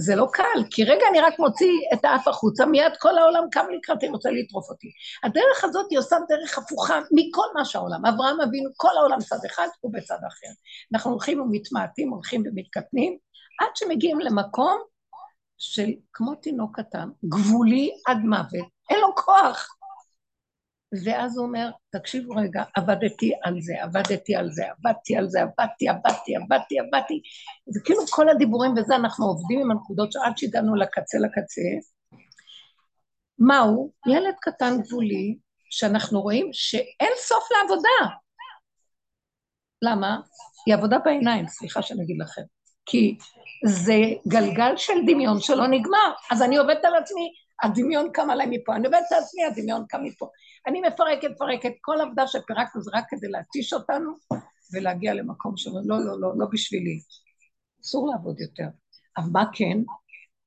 זה 0.00 0.16
לא 0.16 0.28
קל, 0.32 0.64
כי 0.70 0.84
רגע 0.84 1.04
אני 1.10 1.20
רק 1.20 1.38
מוציא 1.38 1.72
את 1.94 2.04
האף 2.04 2.28
החוצה, 2.28 2.66
מיד 2.66 2.92
כל 2.98 3.18
העולם 3.18 3.44
קם 3.50 3.66
לקראתי, 3.76 4.08
רוצה 4.08 4.30
לטרוף 4.30 4.70
אותי. 4.70 4.88
הדרך 5.24 5.64
הזאת 5.64 5.86
היא 5.90 5.98
עושה 5.98 6.16
דרך 6.28 6.58
הפוכה 6.58 7.00
מכל 7.12 7.46
מה 7.54 7.64
שהעולם. 7.64 8.06
אברהם 8.06 8.40
אבינו, 8.40 8.70
כל 8.76 8.96
העולם 8.98 9.18
צד 9.18 9.38
אחד, 9.46 9.66
הוא 9.80 9.92
בצד 9.92 10.18
אחר. 10.28 10.52
אנחנו 10.92 11.10
הולכים 11.10 11.40
ומתמעטים, 11.40 12.10
הולכים 12.10 12.42
ומתקטנים, 12.46 13.18
עד 13.58 13.68
שמגיעים 13.74 14.20
למקום 14.20 14.80
של 15.58 15.90
כמו 16.12 16.34
תינוק 16.34 16.80
קטן, 16.80 17.08
גבולי 17.24 17.90
עד 18.06 18.18
מוות, 18.18 18.68
אין 18.90 19.00
לו 19.00 19.14
כוח. 19.14 19.78
ואז 21.04 21.38
הוא 21.38 21.46
אומר, 21.46 21.70
תקשיבו 21.90 22.34
רגע, 22.34 22.64
עבדתי 22.76 23.32
על 23.42 23.60
זה, 23.60 23.74
עבדתי 23.82 24.36
על 24.36 24.50
זה, 24.50 24.62
עבדתי 24.70 25.16
על 25.16 25.28
זה, 25.28 25.42
עבדתי, 25.42 25.88
עבדתי, 25.88 26.36
עבדתי, 26.36 26.78
עבדתי. 26.78 27.22
זה 27.66 27.80
כאילו 27.84 28.00
כל 28.10 28.28
הדיבורים 28.28 28.72
וזה, 28.76 28.96
אנחנו 28.96 29.26
עובדים 29.26 29.60
עם 29.60 29.70
הנקודות 29.70 30.12
שעד 30.12 30.38
שהגענו 30.38 30.76
לקצה 30.76 31.18
לקצה. 31.18 31.62
מהו? 33.38 33.92
ילד 34.08 34.34
קטן 34.40 34.82
גבולי, 34.82 35.38
שאנחנו 35.70 36.20
רואים 36.20 36.48
שאין 36.52 37.12
סוף 37.16 37.44
לעבודה. 37.52 38.16
למה? 39.82 40.20
היא 40.66 40.74
עבודה 40.74 40.98
בעיניים, 40.98 41.48
סליחה 41.48 41.82
שאני 41.82 42.02
אגיד 42.02 42.16
לכם. 42.20 42.57
כי 42.88 43.18
זה 43.64 43.98
גלגל 44.28 44.76
של 44.76 44.92
דמיון 45.06 45.40
שלא 45.40 45.66
נגמר. 45.66 46.12
אז 46.30 46.42
אני 46.42 46.56
עובדת 46.56 46.84
על 46.84 46.94
עצמי, 46.94 47.32
הדמיון 47.62 48.10
קם 48.12 48.30
עליי 48.30 48.46
מפה, 48.50 48.76
אני 48.76 48.86
עובדת 48.86 49.12
על 49.12 49.18
עצמי, 49.18 49.44
הדמיון 49.44 49.84
קם 49.88 50.04
מפה. 50.04 50.28
אני 50.66 50.80
מפרקת, 50.80 51.30
מפרקת, 51.30 51.72
כל 51.80 52.00
עבודה 52.00 52.26
שפירקנו 52.26 52.82
זה 52.82 52.90
רק 52.94 53.04
כדי 53.08 53.28
להתיש 53.28 53.72
אותנו 53.72 54.10
ולהגיע 54.72 55.14
למקום 55.14 55.56
שאומרים, 55.56 55.88
לא, 55.88 55.96
לא, 56.04 56.20
לא, 56.20 56.32
לא 56.38 56.46
בשבילי. 56.52 57.00
אסור 57.84 58.10
לעבוד 58.10 58.40
יותר. 58.40 58.68
אבל 59.16 59.28
מה 59.32 59.44
כן? 59.52 59.78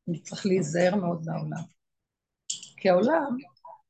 אני 0.10 0.20
צריך 0.22 0.46
להיזהר 0.46 0.96
מאוד 0.96 1.24
מהעולם. 1.26 1.64
כי 2.78 2.90
העולם, 2.90 3.38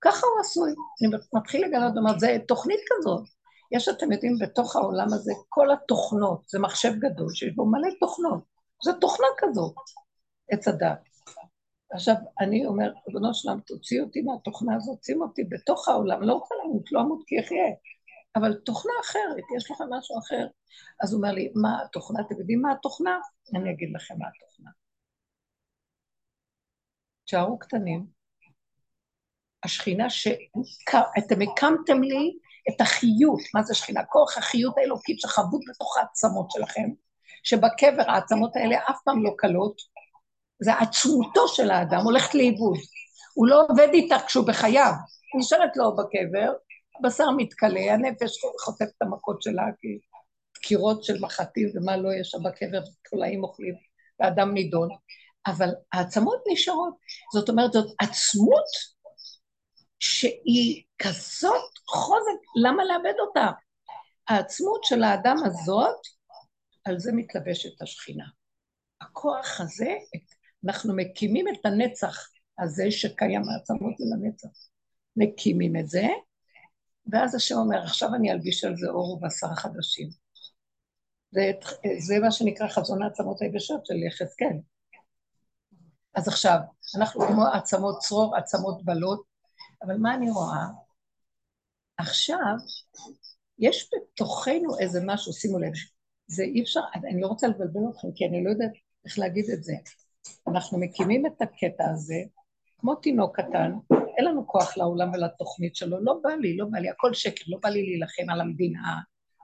ככה 0.02 0.28
הוא 0.28 0.42
עשוי. 0.42 0.72
אני 0.72 1.22
מתחיל 1.34 1.66
לגלות, 1.66 1.98
אומר, 1.98 2.20
זה 2.20 2.38
תוכנית 2.48 2.80
כזאת. 2.90 3.41
יש, 3.72 3.90
אתם 3.90 4.12
יודעים, 4.12 4.34
בתוך 4.42 4.76
העולם 4.76 5.08
הזה, 5.14 5.32
כל 5.50 5.72
התוכנות, 5.72 6.50
זה 6.50 6.60
מחשב 6.60 6.92
גדול 7.00 7.30
שיש 7.34 7.56
בו 7.56 7.66
מלא 7.66 7.90
תוכנות. 8.00 8.44
זו 8.84 8.94
תוכנה 8.94 9.28
כזאת, 9.38 9.76
עץ 10.52 10.68
הדת. 10.68 11.00
עכשיו, 11.92 12.16
אני 12.40 12.66
אומר, 12.66 12.92
ריבונו 13.08 13.34
שלם, 13.34 13.60
תוציא 13.60 14.02
אותי 14.02 14.22
מהתוכנה 14.22 14.76
הזאת, 14.76 15.04
שים 15.04 15.22
אותי 15.22 15.44
בתוך 15.44 15.88
העולם, 15.88 16.24
לא 16.24 16.34
רוצה 16.34 16.56
למות, 16.64 16.92
לא 16.92 17.02
אמות 17.02 17.24
כי 17.28 17.40
אחיה, 17.40 17.66
אבל 18.36 18.54
תוכנה 18.66 18.94
אחרת, 19.02 19.44
יש 19.58 19.72
לכם 19.72 19.84
משהו 19.90 20.20
אחר. 20.20 20.48
אז 21.04 21.14
הוא 21.14 21.18
אומר 21.18 21.32
לי, 21.32 21.52
מה 21.56 21.82
התוכנה? 21.86 22.20
אתם 22.28 22.40
יודעים 22.40 22.62
מה 22.62 22.72
התוכנה? 22.72 23.20
אני 23.56 23.72
אגיד 23.72 23.90
לכם 23.96 24.16
מה 24.20 24.26
התוכנה. 24.28 24.70
תשארו 27.26 27.60
קטנים, 27.60 28.06
השכינה 29.64 30.10
שאתם 30.10 31.42
הקמתם 31.42 32.02
לי 32.02 32.38
את 32.70 32.82
החיות, 32.82 33.40
מה 33.54 33.64
זה 33.64 33.76
שכינה? 33.76 34.04
כוח 34.04 34.38
החיות 34.38 34.78
האלוקית 34.78 35.20
שחבוט 35.20 35.62
בתוך 35.70 35.98
העצמות 35.98 36.52
שלכם, 36.52 36.90
שבקבר 37.44 38.04
העצמות 38.08 38.56
האלה 38.56 38.78
אף 38.90 38.98
פעם 39.06 39.24
לא 39.24 39.32
קלות, 39.38 39.82
זה 40.60 40.74
עצמותו 40.74 41.48
של 41.48 41.72
האדם, 41.72 42.02
הולכת 42.04 42.36
לאיבוד. 42.36 42.78
הוא 43.34 43.48
לא 43.48 43.64
עובד 43.70 43.88
איתה 43.94 44.16
כשהוא 44.28 44.48
בחייו, 44.48 44.92
נשארת 45.40 45.78
לו 45.78 45.96
בקבר, 45.96 46.54
הבשר 47.00 47.32
מתכלה, 47.38 47.94
הנפש 47.94 48.32
חוטפת 48.66 48.90
את 48.98 49.02
המכות 49.02 49.42
שלה, 49.42 49.64
כי 49.80 50.00
דקירות 50.58 51.04
של 51.04 51.20
מחטים 51.22 51.70
ומה 51.76 51.98
לא 51.98 52.10
יש 52.22 52.30
שם 52.30 52.44
בקבר, 52.44 52.80
תולעים 53.10 53.44
אוכלים, 53.44 53.76
ואדם 54.20 54.54
נידון. 54.54 54.90
אבל 55.48 55.70
העצמות 55.94 56.44
נשארות. 56.52 56.94
זאת 57.34 57.50
אומרת, 57.50 57.72
זאת 57.72 57.96
עצמות 58.02 58.66
שהיא 60.00 60.84
כזאת 61.04 61.72
חוזק, 61.88 62.42
למה 62.64 62.84
לאבד 62.84 63.20
אותה? 63.20 63.48
העצמות 64.28 64.84
של 64.84 65.04
האדם 65.04 65.36
הזאת, 65.46 66.00
על 66.84 67.00
זה 67.00 67.12
מתלבשת 67.14 67.82
השכינה. 67.82 68.26
הכוח 69.02 69.62
הזה, 69.62 69.96
אנחנו 70.66 70.96
מקימים 70.96 71.48
את 71.48 71.66
הנצח 71.66 72.30
הזה 72.60 72.92
שקיים, 72.92 73.42
העצמות 73.50 73.94
זה 73.98 74.06
לנצח. 74.16 74.48
מקימים 75.16 75.76
את 75.76 75.88
זה, 75.88 76.08
ואז 77.12 77.36
השם 77.36 77.56
אומר, 77.56 77.84
עכשיו 77.84 78.16
אני 78.16 78.32
אלביש 78.32 78.64
על 78.64 78.76
זה 78.78 78.90
אור 78.90 79.14
ובשר 79.14 79.56
חדשים. 79.56 80.10
זה, 81.32 81.52
זה 82.00 82.20
מה 82.20 82.32
שנקרא 82.32 82.68
חזון 82.68 83.04
העצמות 83.04 83.42
היבשות 83.42 83.86
של 83.86 84.04
יחזקאל. 84.08 84.58
אז 86.16 86.28
עכשיו, 86.28 86.58
אנחנו 86.98 87.22
כמו 87.28 87.46
עצמות 87.46 88.00
צרור, 88.00 88.36
עצמות 88.38 88.86
בלות, 88.86 89.24
אבל 89.84 89.98
מה 89.98 90.16
אני 90.16 90.32
רואה? 90.32 90.66
עכשיו, 92.02 92.56
יש 93.60 93.90
בתוכנו 93.94 94.80
איזה 94.80 95.00
משהו, 95.06 95.34
שימו 95.34 95.60
לב, 95.60 95.72
זה 96.28 96.44
אי 96.44 96.64
אפשר, 96.64 96.80
אני 96.96 97.22
לא 97.22 97.28
רוצה 97.28 97.48
לבלבל 97.48 97.82
אתכם, 97.92 98.08
כי 98.16 98.26
אני 98.26 98.44
לא 98.44 98.50
יודעת 98.50 98.72
איך 99.06 99.20
להגיד 99.20 99.46
את 99.54 99.64
זה. 99.64 99.74
אנחנו 100.48 100.80
מקימים 100.80 101.26
את 101.26 101.42
הקטע 101.42 101.84
הזה, 101.92 102.16
כמו 102.78 102.96
תינוק 102.96 103.40
קטן, 103.40 103.72
אין 104.18 104.26
לנו 104.26 104.48
כוח 104.48 104.78
לעולם 104.78 105.12
ולתוכנית 105.14 105.76
שלו, 105.76 106.04
לא 106.04 106.20
בא 106.24 106.30
לי, 106.30 106.58
לא 106.58 106.66
בא 106.72 106.80
לי, 106.80 106.90
הכל 106.90 107.14
שקר, 107.14 107.44
לא 107.48 107.58
בא 107.64 107.70
לי 107.70 107.86
להילחם 107.86 108.30
על 108.30 108.42
המדינה, 108.42 109.00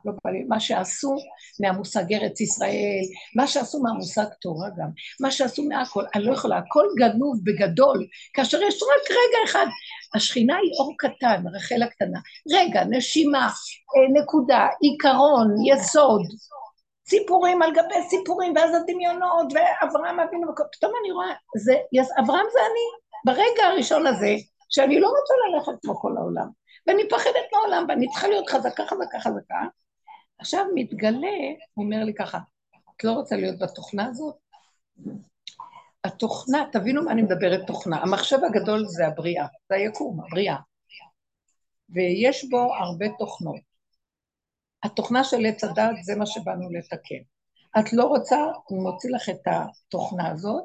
לא 0.06 0.14
בא 0.24 0.32
לי, 0.32 0.44
מה 0.44 0.60
שעשו 0.60 1.16
מהמושג 1.60 2.14
ארץ 2.14 2.42
ישראל, 2.42 3.04
מה 3.36 3.48
שעשו 3.48 3.80
מהמושג 3.80 4.26
תורה 4.42 4.70
גם, 4.78 4.90
מה 5.20 5.32
שעשו 5.32 5.64
מהכל, 5.64 6.04
אני 6.16 6.24
לא 6.24 6.34
יכולה, 6.34 6.58
הכל 6.58 6.86
גנוב 6.98 7.40
בגדול, 7.44 8.08
כאשר 8.34 8.58
יש 8.68 8.76
רק 8.84 9.12
רגע 9.12 9.38
אחד, 9.46 9.66
השכינה 10.16 10.58
היא 10.58 10.72
אור 10.80 10.94
קטן, 10.98 11.44
רחל 11.54 11.84
הקטנה, 11.84 12.20
רגע, 12.54 12.84
נשימה, 12.90 13.48
אה, 13.48 14.22
נקודה, 14.22 14.68
עיקרון, 14.82 15.56
יסוד, 15.66 16.22
סיפורים 17.10 17.62
על 17.62 17.72
גבי 17.72 18.10
סיפורים, 18.10 18.54
ואז 18.56 18.76
הדמיונות, 18.76 19.54
ואברהם 19.54 20.20
אבינו, 20.20 20.48
פתאום 20.72 20.92
אני 21.02 21.12
רואה, 21.12 21.34
זה, 21.58 21.76
אברהם 22.20 22.46
זה 22.54 22.60
אני, 22.60 22.86
ברגע 23.26 23.68
הראשון 23.68 24.08
הזה, 24.08 24.36
שאני 24.70 25.00
לא 25.00 25.08
רוצה 25.08 25.34
ללכת 25.52 25.82
כמו 25.82 26.00
כל 26.00 26.18
העולם, 26.18 26.48
ואני 26.88 27.04
מפחדת 27.04 27.46
מהעולם, 27.54 27.86
ואני 27.90 28.10
צריכה 28.10 28.28
להיות 28.28 28.50
חזקה, 28.50 28.86
חזקה, 28.86 29.20
חזקה. 29.20 29.56
עכשיו 30.40 30.66
מתגלה, 30.76 31.38
הוא 31.74 31.86
אומר 31.86 32.04
לי 32.04 32.14
ככה, 32.14 32.40
את 32.96 33.04
לא 33.04 33.12
רוצה 33.12 33.36
להיות 33.36 33.60
בתוכנה 33.60 34.06
הזאת? 34.06 34.36
התוכנה, 36.08 36.66
תבינו 36.72 37.04
מה 37.04 37.12
אני 37.12 37.22
מדברת 37.22 37.68
תוכנה, 37.68 37.98
המחשב 37.98 38.38
הגדול 38.44 38.86
זה 38.86 39.08
הבריאה, 39.08 39.46
זה 39.70 39.76
היקום, 39.76 40.20
הבריאה. 40.22 40.56
ויש 41.90 42.50
בו 42.50 42.76
הרבה 42.76 43.06
תוכנות. 43.20 43.60
התוכנה 44.84 45.24
של 45.24 45.46
עץ 45.46 45.64
הדת 45.64 46.04
זה 46.04 46.16
מה 46.16 46.26
שבאנו 46.26 46.70
לתקן. 46.72 47.24
את 47.80 47.94
לא 47.94 48.04
רוצה, 48.04 48.38
הוא 48.66 48.84
מוציא 48.84 49.10
לך 49.16 49.30
את 49.30 49.48
התוכנה 49.48 50.32
הזאת, 50.32 50.64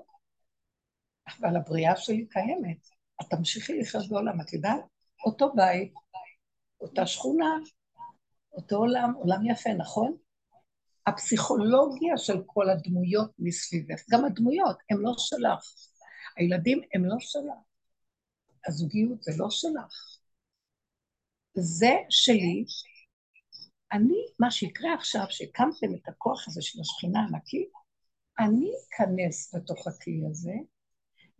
אבל 1.28 1.56
הבריאה 1.56 1.96
שלי 1.96 2.26
קיימת. 2.30 2.88
את 3.20 3.26
תמשיכי 3.30 3.78
לחיות 3.80 4.08
בעולם, 4.08 4.40
את 4.40 4.52
יודעת? 4.52 4.80
אותו 5.26 5.52
בית, 5.54 5.92
אותה 6.80 7.06
שכונה, 7.06 7.56
אותו 8.52 8.76
עולם, 8.76 9.12
עולם 9.14 9.46
יפה, 9.50 9.70
נכון? 9.70 10.16
הפסיכולוגיה 11.06 12.16
של 12.16 12.42
כל 12.46 12.70
הדמויות 12.70 13.30
מסביבך, 13.38 14.02
גם 14.10 14.24
הדמויות, 14.24 14.76
הן 14.90 14.96
לא 14.96 15.14
שלך. 15.18 15.74
הילדים 16.36 16.80
הם 16.94 17.04
לא 17.04 17.16
שלך. 17.18 17.54
הזוגיות 18.66 19.22
זה 19.22 19.32
לא 19.36 19.46
שלך. 19.50 20.18
זה 21.54 21.92
שלי. 22.10 22.64
אני, 23.92 24.26
מה 24.38 24.50
שיקרה 24.50 24.94
עכשיו, 24.94 25.24
שהקמתם 25.30 25.94
את 25.94 26.08
הכוח 26.08 26.48
הזה 26.48 26.62
של 26.62 26.80
השכינה 26.80 27.20
הענקית, 27.20 27.72
אני 28.38 28.70
אכנס 28.88 29.54
בתוך 29.54 29.86
הכלי 29.86 30.22
הזה, 30.30 30.54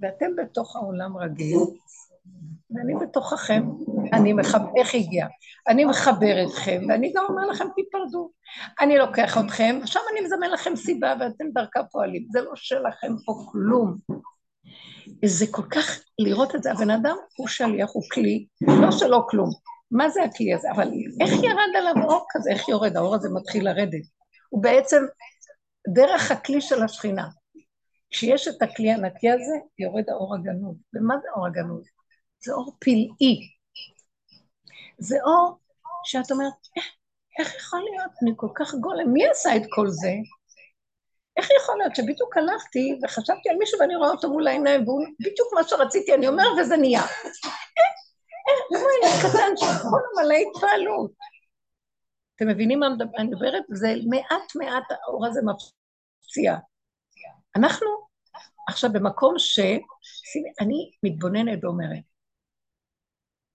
ואתם 0.01 0.27
בתוך 0.37 0.77
העולם 0.77 1.17
רגיל, 1.17 1.59
ואני 2.75 2.95
בתוככם, 3.01 3.63
אני 4.13 4.33
מחבר, 4.33 4.69
איך 4.77 4.95
הגיע? 4.95 5.27
אני 5.69 5.85
מחבר 5.85 6.45
אתכם, 6.47 6.83
ואני 6.89 7.13
גם 7.17 7.25
אומר 7.29 7.47
לכם, 7.47 7.65
תיפרדו. 7.75 8.31
אני 8.81 8.99
לוקח 8.99 9.39
אתכם, 9.39 9.79
עכשיו 9.83 10.03
אני 10.13 10.21
מזמן 10.21 10.51
לכם 10.51 10.77
סיבה, 10.77 11.15
ואתם 11.21 11.45
דרכה 11.55 11.81
פועלים. 11.85 12.27
זה 12.31 12.41
לא 12.41 12.53
שלכם 12.55 13.13
פה 13.27 13.33
כלום. 13.53 13.97
זה 15.25 15.47
כל 15.51 15.63
כך, 15.63 16.01
לראות 16.19 16.55
את 16.55 16.63
זה, 16.63 16.73
הבן 16.73 16.91
אדם 16.91 17.17
הוא 17.37 17.49
שליח, 17.49 17.91
הוא 17.93 18.03
כלי, 18.13 18.47
לא 18.83 18.91
שלא 18.91 19.23
כלום. 19.29 19.51
מה 19.91 20.09
זה 20.09 20.23
הכלי 20.23 20.55
הזה? 20.55 20.71
אבל 20.71 20.91
איך 21.21 21.33
ירד 21.33 21.77
עליו 21.79 22.05
אור 22.05 22.27
כזה? 22.31 22.51
איך 22.51 22.69
יורד? 22.69 22.97
האור 22.97 23.15
הזה 23.15 23.29
מתחיל 23.35 23.65
לרדת. 23.65 24.03
הוא 24.51 24.63
בעצם 24.63 25.03
דרך 25.89 26.31
הכלי 26.31 26.61
של 26.61 26.83
השכינה. 26.83 27.29
כשיש 28.11 28.49
את 28.49 28.63
הכלי 28.63 28.91
הנקי 28.91 29.31
הזה, 29.31 29.57
יורד 29.79 30.05
האור 30.11 30.35
הגנוז. 30.35 30.77
ומה 30.95 31.15
זה 31.23 31.29
אור 31.37 31.47
הגנוז? 31.47 31.85
זה 32.45 32.53
אור 32.53 32.77
פלאי. 32.81 33.49
זה 34.99 35.17
אור 35.25 35.59
שאת 36.05 36.31
אומרת, 36.31 36.53
איך, 36.77 36.85
איך 37.39 37.55
יכול 37.55 37.81
להיות? 37.81 38.13
אני 38.23 38.33
כל 38.37 38.49
כך 38.55 38.75
גולם, 38.75 39.13
מי 39.13 39.29
עשה 39.29 39.57
את 39.57 39.63
כל 39.71 39.89
זה? 39.89 40.13
איך 41.37 41.49
יכול 41.63 41.79
להיות 41.79 41.97
שבדיוק 41.97 42.37
הלכתי 42.37 42.99
וחשבתי 43.03 43.49
על 43.51 43.57
מישהו 43.57 43.81
ואני 43.81 43.97
רואה 43.97 44.11
אותו 44.11 44.29
מול 44.29 44.47
העיניים 44.47 44.89
והוא 44.89 45.07
בדיוק 45.21 45.49
מה 45.55 45.65
שרציתי, 45.65 46.15
אני 46.15 46.29
אומר 46.29 46.45
וזה 46.61 46.77
נהיה. 46.77 47.03
איך, 47.03 48.59
כמו 48.69 48.79
ילד 48.79 49.31
קטן 49.31 49.57
שכל 49.57 50.03
מלא 50.17 50.35
התפעלות. 50.35 51.13
אתם 52.37 52.49
מבינים 52.49 52.81
מה 52.81 52.87
אני 53.19 53.27
מדברת? 53.29 53.63
זה 53.71 53.95
מעט 54.11 54.57
מעט 54.57 54.85
האור 54.91 55.27
הזה 55.27 55.41
מפציע. 55.43 56.57
אנחנו 57.57 57.87
עכשיו 58.69 58.93
במקום 58.93 59.35
ש... 59.39 59.61
אני 60.61 60.91
מתבוננת 61.03 61.65
ואומרת, 61.65 62.03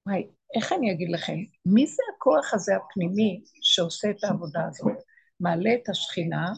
וואי, 0.08 0.28
איך 0.56 0.74
אני 0.74 0.92
אגיד 0.92 1.10
לכם, 1.12 1.36
מי 1.66 1.88
זה 1.88 2.04
הכוח 2.16 2.54
הזה 2.54 2.76
הפנימי 2.76 3.44
שעושה 3.62 4.10
את 4.10 4.24
העבודה 4.24 4.60
הזאת? 4.70 4.98
מעלה 5.40 5.74
את 5.74 5.90
השכינה, 5.90 6.54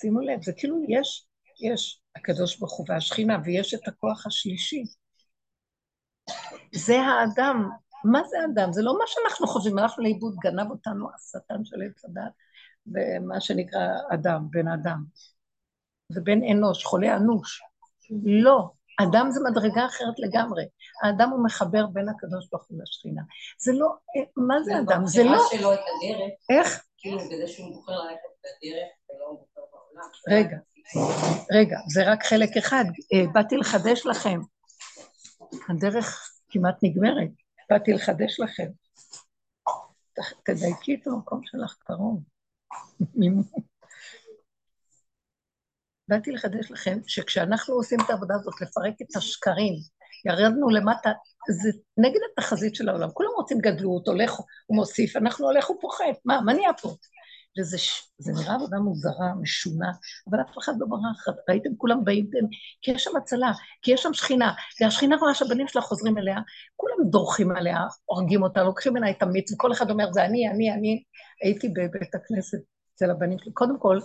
שימו 0.00 0.20
לב, 0.20 0.42
זה 0.42 0.52
כאילו 0.56 0.76
יש, 0.88 1.26
יש 1.60 2.00
הקדוש 2.16 2.58
ברוך 2.58 2.78
הוא 2.78 2.86
והשכינה, 2.88 3.38
ויש 3.44 3.74
את 3.74 3.88
הכוח 3.88 4.26
השלישי. 4.26 4.84
זה 6.74 7.00
האדם. 7.00 7.70
מה 8.04 8.20
זה 8.30 8.36
אדם? 8.52 8.72
זה 8.72 8.82
לא 8.82 8.98
מה 8.98 9.04
שאנחנו 9.06 9.46
חושבים, 9.46 9.78
הלכנו 9.78 10.04
לאיבוד, 10.04 10.34
גנב 10.42 10.70
אותנו 10.70 11.08
השטן 11.14 11.64
של 11.64 11.76
עץ 11.82 12.04
הדת, 12.04 12.32
ומה 12.86 13.40
שנקרא 13.40 13.86
אדם, 14.14 14.46
בן 14.50 14.68
אדם. 14.68 15.04
זה 16.08 16.20
בן 16.20 16.38
אנוש, 16.52 16.84
חולה 16.84 17.16
אנוש. 17.16 17.62
לא, 18.24 18.70
אדם 19.02 19.30
זה 19.30 19.40
מדרגה 19.50 19.86
אחרת 19.86 20.14
לגמרי. 20.18 20.64
האדם 21.02 21.30
הוא 21.30 21.44
מחבר 21.44 21.86
בין 21.86 22.08
הקדוש 22.08 22.48
ברוך 22.52 22.64
הוא 22.68 22.78
לשכינה. 22.82 23.22
זה 23.58 23.72
לא, 23.72 23.88
מה 24.36 24.62
זה 24.62 24.72
אדם? 24.78 25.06
זה 25.06 25.24
לא... 25.24 25.38
שלו 25.50 25.74
את 25.74 25.78
הדרך, 25.78 26.32
איך? 26.50 26.84
כאילו 26.98 27.18
בזה 27.18 27.48
שהוא 27.48 27.74
בוחר 27.74 27.92
ללכת 27.92 28.30
בדרך 28.40 28.88
ולא 29.10 29.26
בוחר 29.26 29.60
בעולם. 29.72 30.10
רגע, 30.28 30.56
רגע, 31.52 31.76
זה 31.86 32.12
רק 32.12 32.24
חלק 32.24 32.56
אחד. 32.56 32.84
אה, 33.12 33.32
באתי 33.32 33.56
לחדש 33.56 34.06
לכם. 34.06 34.40
הדרך 35.68 36.30
כמעט 36.50 36.76
נגמרת. 36.82 37.30
באתי 37.70 37.92
לחדש 37.92 38.40
לכם. 38.40 38.68
תדייקי 40.44 40.94
את 40.94 41.06
המקום 41.06 41.40
שלך 41.44 41.76
קרוב. 41.78 42.22
באתי 46.10 46.32
לחדש 46.32 46.70
לכם 46.70 46.98
שכשאנחנו 47.06 47.74
עושים 47.74 48.00
את 48.00 48.10
העבודה 48.10 48.34
הזאת, 48.34 48.54
לפרק 48.60 48.94
את 49.02 49.16
השקרים, 49.16 49.74
ירדנו 50.26 50.70
למטה, 50.70 51.10
זה 51.62 51.70
נגד 51.96 52.20
התחזית 52.32 52.74
של 52.74 52.88
העולם. 52.88 53.10
כולם 53.10 53.30
רוצים 53.36 53.58
גדלות, 53.58 54.08
הולך, 54.08 54.30
הוא 54.66 54.76
מוסיף, 54.76 55.16
אנחנו 55.16 55.46
הולך 55.46 55.70
ופוחת, 55.70 56.04
מה, 56.24 56.40
מה 56.40 56.52
נהיה 56.52 56.72
פה? 56.82 56.94
וזה 57.58 57.76
זה 58.18 58.32
נראה 58.32 58.54
עבודה 58.54 58.78
מוזרה, 58.78 59.34
משונה, 59.40 59.90
אבל 60.30 60.40
אף 60.40 60.58
אחד 60.58 60.72
לא 60.78 60.86
ברח, 60.86 61.36
ראיתם 61.48 61.70
כולם 61.76 62.04
באים, 62.04 62.30
כי 62.82 62.90
יש 62.90 63.04
שם 63.04 63.16
הצלה, 63.16 63.52
כי 63.82 63.92
יש 63.92 64.02
שם 64.02 64.14
שכינה, 64.14 64.52
והשכינה 64.80 65.16
רואה 65.16 65.34
שהבנים 65.34 65.68
שלה 65.68 65.82
חוזרים 65.82 66.18
אליה, 66.18 66.36
כולם 66.76 67.10
דורכים 67.10 67.56
עליה, 67.56 67.78
הורגים 68.04 68.42
אותה, 68.42 68.62
לוקחים 68.62 68.92
ממנה 68.92 69.10
את 69.10 69.22
המיץ, 69.22 69.52
וכל 69.52 69.72
אחד 69.72 69.90
אומר, 69.90 70.12
זה 70.12 70.24
אני, 70.24 70.48
אני, 70.48 70.72
אני. 70.72 71.02
הייתי 71.44 71.68
בבית 71.68 72.14
הכנסת 72.14 72.58
אצל 72.94 73.10
הבנים 73.10 73.38
שלי, 73.38 73.52
קודם 73.52 73.78
כל, 73.78 73.98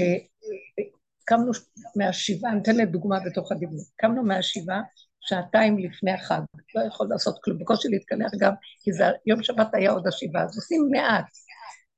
אה, 0.00 0.84
קמנו 1.30 1.52
מהשבעה, 1.96 2.52
אני 2.52 2.60
אתן 2.62 2.76
לדוגמה 2.76 3.18
בתוך 3.26 3.52
הדיבור, 3.52 3.84
קמנו 3.96 4.22
מהשבעה 4.22 4.80
שעתיים 5.20 5.78
לפני 5.78 6.12
החג, 6.12 6.40
לא 6.74 6.82
יכול 6.88 7.06
לעשות 7.10 7.38
כלום, 7.44 7.58
בקושי 7.58 7.88
להתקלח 7.88 8.30
גם, 8.40 8.52
כי 8.80 8.92
זה 8.92 9.04
יום 9.26 9.42
שבת 9.42 9.74
היה 9.74 9.90
עוד 9.90 10.06
השבעה, 10.06 10.42
אז 10.42 10.56
עושים 10.56 10.88
מעט. 10.90 11.24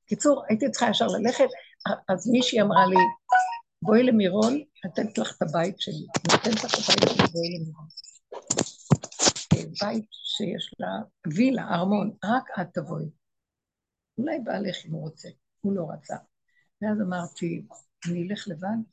קיצור, 0.06 0.44
הייתי 0.48 0.70
צריכה 0.70 0.90
ישר 0.90 1.06
ללכת, 1.06 1.48
אז 2.08 2.30
מישהי 2.30 2.60
אמרה 2.60 2.86
לי, 2.86 2.96
בואי 3.82 4.02
למירון, 4.02 4.58
נותנת 4.84 5.18
לך 5.18 5.36
את 5.36 5.42
הבית 5.42 5.80
שלי, 5.80 6.06
נותנת 6.32 6.64
לך 6.64 6.74
את 6.74 6.94
הבית 6.94 7.16
שלי, 7.16 7.26
בואי 7.32 7.58
למירון. 7.58 7.86
בית 9.80 10.06
שיש 10.10 10.74
לה 10.78 10.88
וילה, 11.36 11.68
ארמון, 11.74 12.10
רק 12.24 12.44
את 12.60 12.66
תבואי. 12.74 13.06
אולי 14.18 14.38
בעלך 14.44 14.76
אם 14.86 14.92
הוא 14.92 15.02
רוצה, 15.02 15.28
הוא 15.60 15.72
לא 15.72 15.86
רצה. 15.92 16.16
ואז 16.82 17.00
אמרתי, 17.00 17.66
אני 18.08 18.28
אלך 18.28 18.48
לבד? 18.48 18.91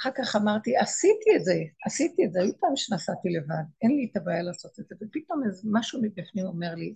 אחר 0.00 0.10
כך 0.16 0.36
אמרתי, 0.36 0.76
עשיתי 0.76 1.36
את 1.36 1.44
זה, 1.44 1.54
עשיתי 1.86 2.24
את 2.24 2.32
זה, 2.32 2.40
היו 2.40 2.52
פעם 2.60 2.76
שנסעתי 2.76 3.28
לבד, 3.28 3.64
אין 3.82 3.90
לי 3.96 4.08
את 4.10 4.16
הבעיה 4.16 4.42
לעשות 4.42 4.80
את 4.80 4.88
זה, 4.88 4.94
ופתאום 4.94 5.42
איזה 5.46 5.62
משהו 5.72 6.00
מבפנים 6.02 6.46
אומר 6.46 6.74
לי, 6.74 6.94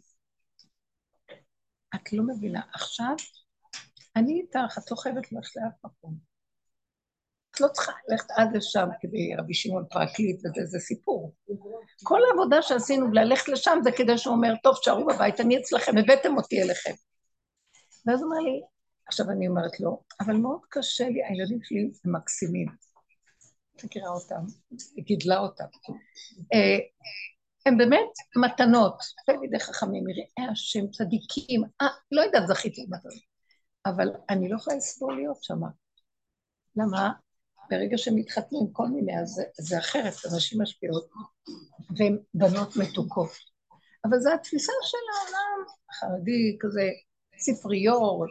את 1.95 2.13
לא 2.13 2.23
מבינה, 2.27 2.61
עכשיו 2.75 3.15
אני 4.17 4.41
איתך, 4.41 4.79
את 4.79 4.91
לא 4.91 4.97
חייבת 4.97 5.33
ללכת 5.33 5.57
לאף 5.57 5.85
מקום. 5.85 6.19
את 7.51 7.61
לא 7.61 7.69
צריכה 7.69 7.93
ללכת 8.09 8.31
עד 8.37 8.57
לשם 8.57 8.89
כדי 9.01 9.35
רבי 9.39 9.55
שמעון 9.55 9.85
פרקליט 9.91 10.37
וזה, 10.39 10.67
זה 10.67 10.79
סיפור. 10.79 11.35
כל 12.03 12.21
העבודה 12.29 12.63
שעשינו 12.63 13.13
ללכת 13.13 13.49
לשם 13.49 13.79
זה 13.85 13.91
כדי 13.97 14.19
שהוא 14.19 14.35
אומר, 14.35 14.55
טוב, 14.63 14.77
תשארו 14.81 15.07
בבית, 15.07 15.41
אני 15.41 15.59
אצלכם, 15.59 15.99
הבאתם 15.99 16.37
אותי 16.37 16.63
אליכם. 16.63 16.93
ואז 18.07 18.23
הוא 18.23 18.31
אומר 18.31 18.43
לי, 18.43 18.61
עכשיו 19.07 19.31
אני 19.31 19.49
אומרת 19.49 19.81
לו, 19.81 20.03
אבל 20.21 20.37
מאוד 20.37 20.61
קשה 20.69 21.09
לי, 21.09 21.25
הילדים 21.25 21.59
שלי 21.63 21.91
הם 22.05 22.17
מקסימים. 22.17 22.69
מכירה 23.85 24.11
אותם, 24.11 24.45
היא 24.97 25.05
גידלה 25.05 25.39
אותם. 25.39 25.65
אה, 26.55 26.79
הם 27.67 27.79
באמת 27.79 28.13
מתנות, 28.37 29.03
תלמידי 29.27 29.61
חכמים, 29.61 30.09
יראי 30.09 30.51
השם, 30.53 30.91
צדיקים, 30.91 31.63
אה, 31.83 31.87
לא 32.13 32.23
יודעת, 32.23 32.47
זכיתי 32.47 32.87
במתנות. 32.89 33.35
אבל 33.87 34.09
אני 34.31 34.49
לא 34.49 34.57
יכולה 34.57 34.77
לסבול 34.77 35.17
להיות 35.17 35.43
שם. 35.43 35.61
למה? 36.77 37.13
ברגע 37.71 37.99
שהם 37.99 38.17
מתחתנו 38.17 38.61
עם 38.61 38.73
כל 38.73 38.89
מיני, 38.89 39.21
אז 39.21 39.29
זה, 39.29 39.43
זה 39.59 39.79
אחרת, 39.79 40.15
אנשים 40.35 40.63
משפיעות, 40.63 41.09
והן 41.97 42.19
בנות 42.35 42.77
מתוקות. 42.77 43.31
אבל 44.05 44.21
זו 44.21 44.31
התפיסה 44.35 44.73
של 44.83 44.99
העולם 45.15 45.65
החרדי, 45.91 46.57
כזה 46.61 46.89
ספריות, 47.39 48.31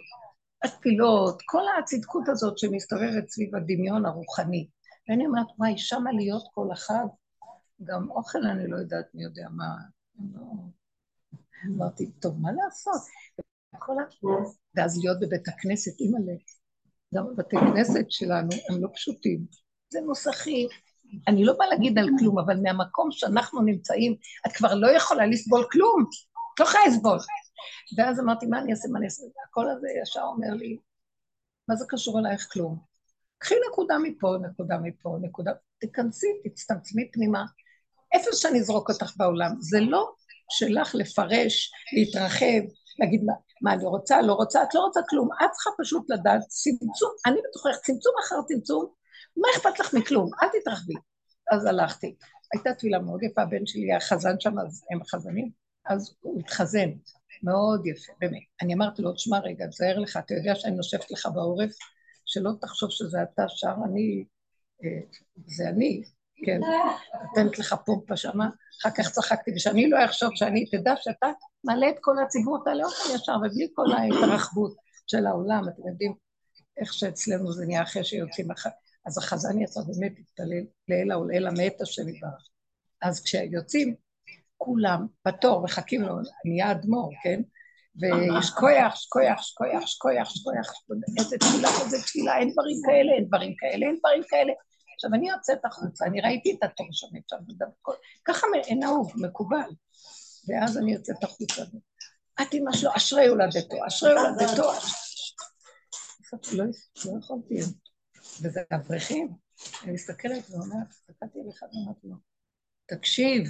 התפילות, 0.64 1.42
כל 1.46 1.62
הצדקות 1.80 2.30
הזאת 2.30 2.58
שמסתובבת 2.58 3.30
סביב 3.30 3.56
הדמיון 3.56 4.06
הרוחני. 4.06 4.68
ואני 5.10 5.26
אומרת, 5.26 5.48
וואי, 5.58 5.78
שמה 5.78 6.12
להיות 6.12 6.44
כל 6.54 6.68
אחד, 6.74 7.06
גם 7.84 8.10
אוכל 8.10 8.40
אני 8.46 8.68
לא 8.68 8.78
יודעת 8.78 9.06
מי 9.14 9.24
יודע 9.24 9.48
מה. 9.52 9.76
לא... 10.34 10.42
אמרתי, 11.68 12.12
טוב, 12.12 12.42
מה 12.42 12.50
לעשות? 12.52 13.02
ואז 14.76 15.00
להיות 15.04 15.20
בבית 15.20 15.48
הכנסת, 15.48 16.00
אימא'לה, 16.00 16.34
גם 17.16 17.28
בבתי 17.28 17.56
כנסת 17.56 18.12
שלנו 18.12 18.50
הם 18.70 18.84
לא 18.84 18.90
פשוטים. 18.94 19.46
זה 19.90 20.02
נוסחים. 20.02 20.68
אני 21.28 21.46
לא 21.46 21.54
באה 21.58 21.68
להגיד 21.68 21.98
על 21.98 22.10
כלום, 22.20 22.40
אבל 22.40 22.60
מהמקום 22.64 23.12
שאנחנו 23.12 23.62
נמצאים, 23.62 24.16
את 24.48 24.52
כבר 24.52 24.76
לא 24.76 24.88
יכולה 24.98 25.26
לסבול 25.26 25.66
כלום. 25.72 26.06
את 26.54 26.60
לא 26.60 26.66
יכולה 26.66 26.84
לסבול. 26.88 27.18
ואז 27.98 28.20
אמרתי, 28.20 28.46
מה 28.46 28.60
אני 28.60 28.72
אעשה, 28.72 28.88
מה 28.92 28.98
אני 28.98 29.06
אעשה? 29.06 29.24
הקול 29.48 29.70
הזה 29.70 29.88
ישר 30.02 30.22
אומר 30.22 30.54
לי, 30.54 30.80
מה 31.68 31.76
זה 31.76 31.86
קשור 31.90 32.20
אלייך 32.20 32.48
כלום? 32.54 32.93
קחי 33.44 33.56
נקודה 33.72 33.98
מפה, 33.98 34.36
נקודה 34.50 34.78
מפה, 34.78 35.18
נקודה, 35.22 35.52
תיכנסי, 35.80 36.28
תצטמצמי 36.44 37.12
פנימה. 37.12 37.46
איפה 38.14 38.30
שאני 38.34 38.60
אזרוק 38.60 38.90
אותך 38.90 39.14
בעולם, 39.18 39.52
זה 39.60 39.80
לא 39.80 40.12
שלך 40.50 40.96
לפרש, 40.96 41.72
להתרחב, 41.94 42.64
להגיד 43.00 43.24
מה, 43.24 43.34
מה 43.62 43.74
אני 43.74 43.86
רוצה, 43.86 44.22
לא 44.22 44.34
רוצה, 44.34 44.64
את 44.64 44.76
לא 44.76 44.80
רוצה 44.80 45.00
כלום. 45.10 45.30
את 45.34 45.52
צריכה 45.52 45.70
פשוט 45.80 46.10
לדעת 46.10 46.42
צמצום, 46.48 47.12
אני 47.26 47.36
בתוכך 47.50 47.80
צמצום 47.84 48.14
אחר 48.26 48.36
צמצום, 48.48 48.86
מה 49.38 49.48
אכפת 49.56 49.80
לך 49.80 49.94
מכלום? 49.94 50.30
אל 50.44 50.48
תתרחבי. 50.60 50.94
אז 51.52 51.66
הלכתי. 51.66 52.16
הייתה 52.54 52.74
תפילה 52.74 53.00
מאוד 53.00 53.24
יפה, 53.24 53.42
הבן 53.42 53.66
שלי 53.66 53.92
היה 53.92 54.00
חזן 54.00 54.40
שם, 54.40 54.60
אז 54.60 54.84
הם 54.92 55.04
חזנים, 55.04 55.50
אז 55.86 56.16
הוא 56.22 56.40
התחזן. 56.40 56.90
מאוד 57.44 57.86
יפה, 57.86 58.14
באמת. 58.20 58.44
אני 58.62 58.74
אמרתי 58.74 59.02
לו, 59.02 59.14
תשמע 59.14 59.40
רגע, 59.40 59.68
תזהר 59.68 60.00
לך, 60.00 60.18
אתה 60.18 60.34
יודע 60.34 60.56
שאני 60.56 60.76
נושפת 60.76 61.12
לך 61.12 61.30
בעורף, 61.34 61.72
שלא 62.34 62.52
תחשוב 62.62 62.90
שזה 62.90 63.18
אתה 63.24 63.44
שר, 63.48 63.76
אני, 63.86 64.26
אה, 64.84 65.02
זה 65.46 65.70
אני, 65.70 66.04
כן, 66.46 66.60
נותנת 67.24 67.60
לך 67.60 67.76
פומפה 67.86 68.18
שמה, 68.18 68.50
אחר 68.82 68.90
כך 68.98 69.12
צחקתי, 69.12 69.52
ושאני 69.56 69.90
לא 69.90 70.06
אחשוב 70.06 70.30
שאני, 70.36 70.66
תדע 70.66 70.94
שאתה 70.98 71.28
מעלה 71.64 71.90
את 71.90 71.96
כל 72.02 72.16
הציבור, 72.26 72.64
תעלה 72.66 72.84
אותם 72.84 73.16
ישר, 73.16 73.36
ובלי 73.38 73.68
כל 73.74 73.92
ההתרחבות 73.92 74.76
של 75.08 75.26
העולם, 75.26 75.64
אתם 75.70 75.88
יודעים 75.88 76.14
איך 76.78 76.94
שאצלנו 76.94 77.52
זה 77.52 77.66
נהיה 77.66 77.84
אחרי 77.84 78.04
שיוצאים 78.04 78.52
אחר. 78.52 78.70
אז 79.06 79.18
החזן 79.18 79.62
יצא 79.62 79.82
באמת 79.82 80.14
להתפלל 80.18 80.66
לעילא 80.88 81.16
ולעילא 81.16 81.52
מאת 81.58 81.82
השם 81.82 82.10
יברך. 82.10 82.50
אז 83.02 83.24
כשיוצאים, 83.24 83.96
כולם 84.58 85.08
בתור 85.28 85.64
מחכים 85.64 86.02
לו, 86.02 86.16
נהיה 86.46 86.72
אדמו"ר, 86.72 87.12
כן? 87.24 87.42
ויש 88.00 88.50
כויח, 88.50 88.96
שכויח, 88.96 89.42
שכויח, 89.42 89.86
שכויח, 89.88 90.30
שכויח, 90.30 90.72
איזה 91.20 91.38
תפילה, 91.38 91.70
איזה 91.84 91.98
תפילה, 92.02 92.38
אין 92.38 92.52
דברים 92.52 92.78
כאלה, 92.86 93.12
אין 93.14 93.26
דברים 93.28 93.54
כאלה, 93.60 93.86
אין 93.88 93.98
דברים 94.00 94.24
כאלה. 94.28 94.54
עכשיו, 94.96 95.14
אני 95.14 95.30
יוצאת 95.30 95.66
החוצה, 95.66 96.06
אני 96.06 96.22
ראיתי 96.22 96.56
את 96.58 96.64
התור 96.64 96.88
שם, 96.92 97.08
ככה 98.26 98.48
נהוג, 98.76 99.12
מקובל. 99.16 99.70
ואז 100.48 100.78
אני 100.78 100.94
יוצאת 100.94 101.24
החוצה. 101.24 101.64
את 102.42 102.54
אמא 102.54 102.72
שלו, 102.72 102.90
אשרי 102.96 103.28
הולדתו, 103.28 103.88
אשרי 103.88 104.12
הולדתו. 104.12 104.72
לא, 106.54 106.66
לא 107.06 107.20
יכולתי, 107.20 107.60
וזה 108.42 108.62
אברכים. 108.74 109.34
אני 109.84 109.92
מסתכלת 109.92 110.50
ואומרת, 110.50 110.88
הסתכלתי 110.90 111.40
עליך 111.44 111.64
ואמרתי 111.64 112.08
לו, 112.08 112.16
תקשיב, 112.86 113.44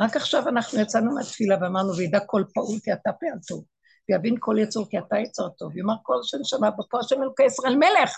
רק 0.00 0.16
עכשיו 0.16 0.48
אנחנו 0.48 0.80
יצאנו 0.80 1.14
מהתפילה 1.14 1.56
ואמרנו, 1.60 1.96
וידע 1.96 2.20
כל 2.26 2.44
פעול 2.54 2.78
כי 2.84 2.92
אתה 2.92 3.10
טוב, 3.48 3.64
ויבין 4.08 4.36
כל 4.38 4.56
יצור 4.58 4.86
כי 4.90 4.98
אתה 4.98 5.18
יצר 5.18 5.48
טוב, 5.48 5.76
יאמר 5.76 5.94
כל 6.02 6.14
שם 6.22 6.38
שמע 6.44 6.70
בפה 6.70 6.98
השם 6.98 7.22
אלוקי 7.22 7.44
ישראל 7.44 7.76
מלך, 7.76 8.12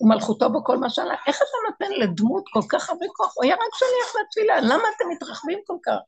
ומלכותו 0.00 0.50
בכל 0.52 0.78
מה 0.78 0.90
שעלה. 0.90 1.14
איך 1.26 1.36
אתה 1.36 1.56
נותן 1.70 1.94
לדמות 2.02 2.44
כל 2.52 2.60
כך 2.68 2.90
הרבה 2.90 3.06
כוח? 3.16 3.32
הוא 3.36 3.44
היה 3.44 3.54
רק 3.54 3.74
שליח 3.74 4.22
לתפילה, 4.22 4.60
למה 4.60 4.88
אתם 4.96 5.04
מתרחבים 5.12 5.58
כל 5.66 5.76
כך? 5.82 5.98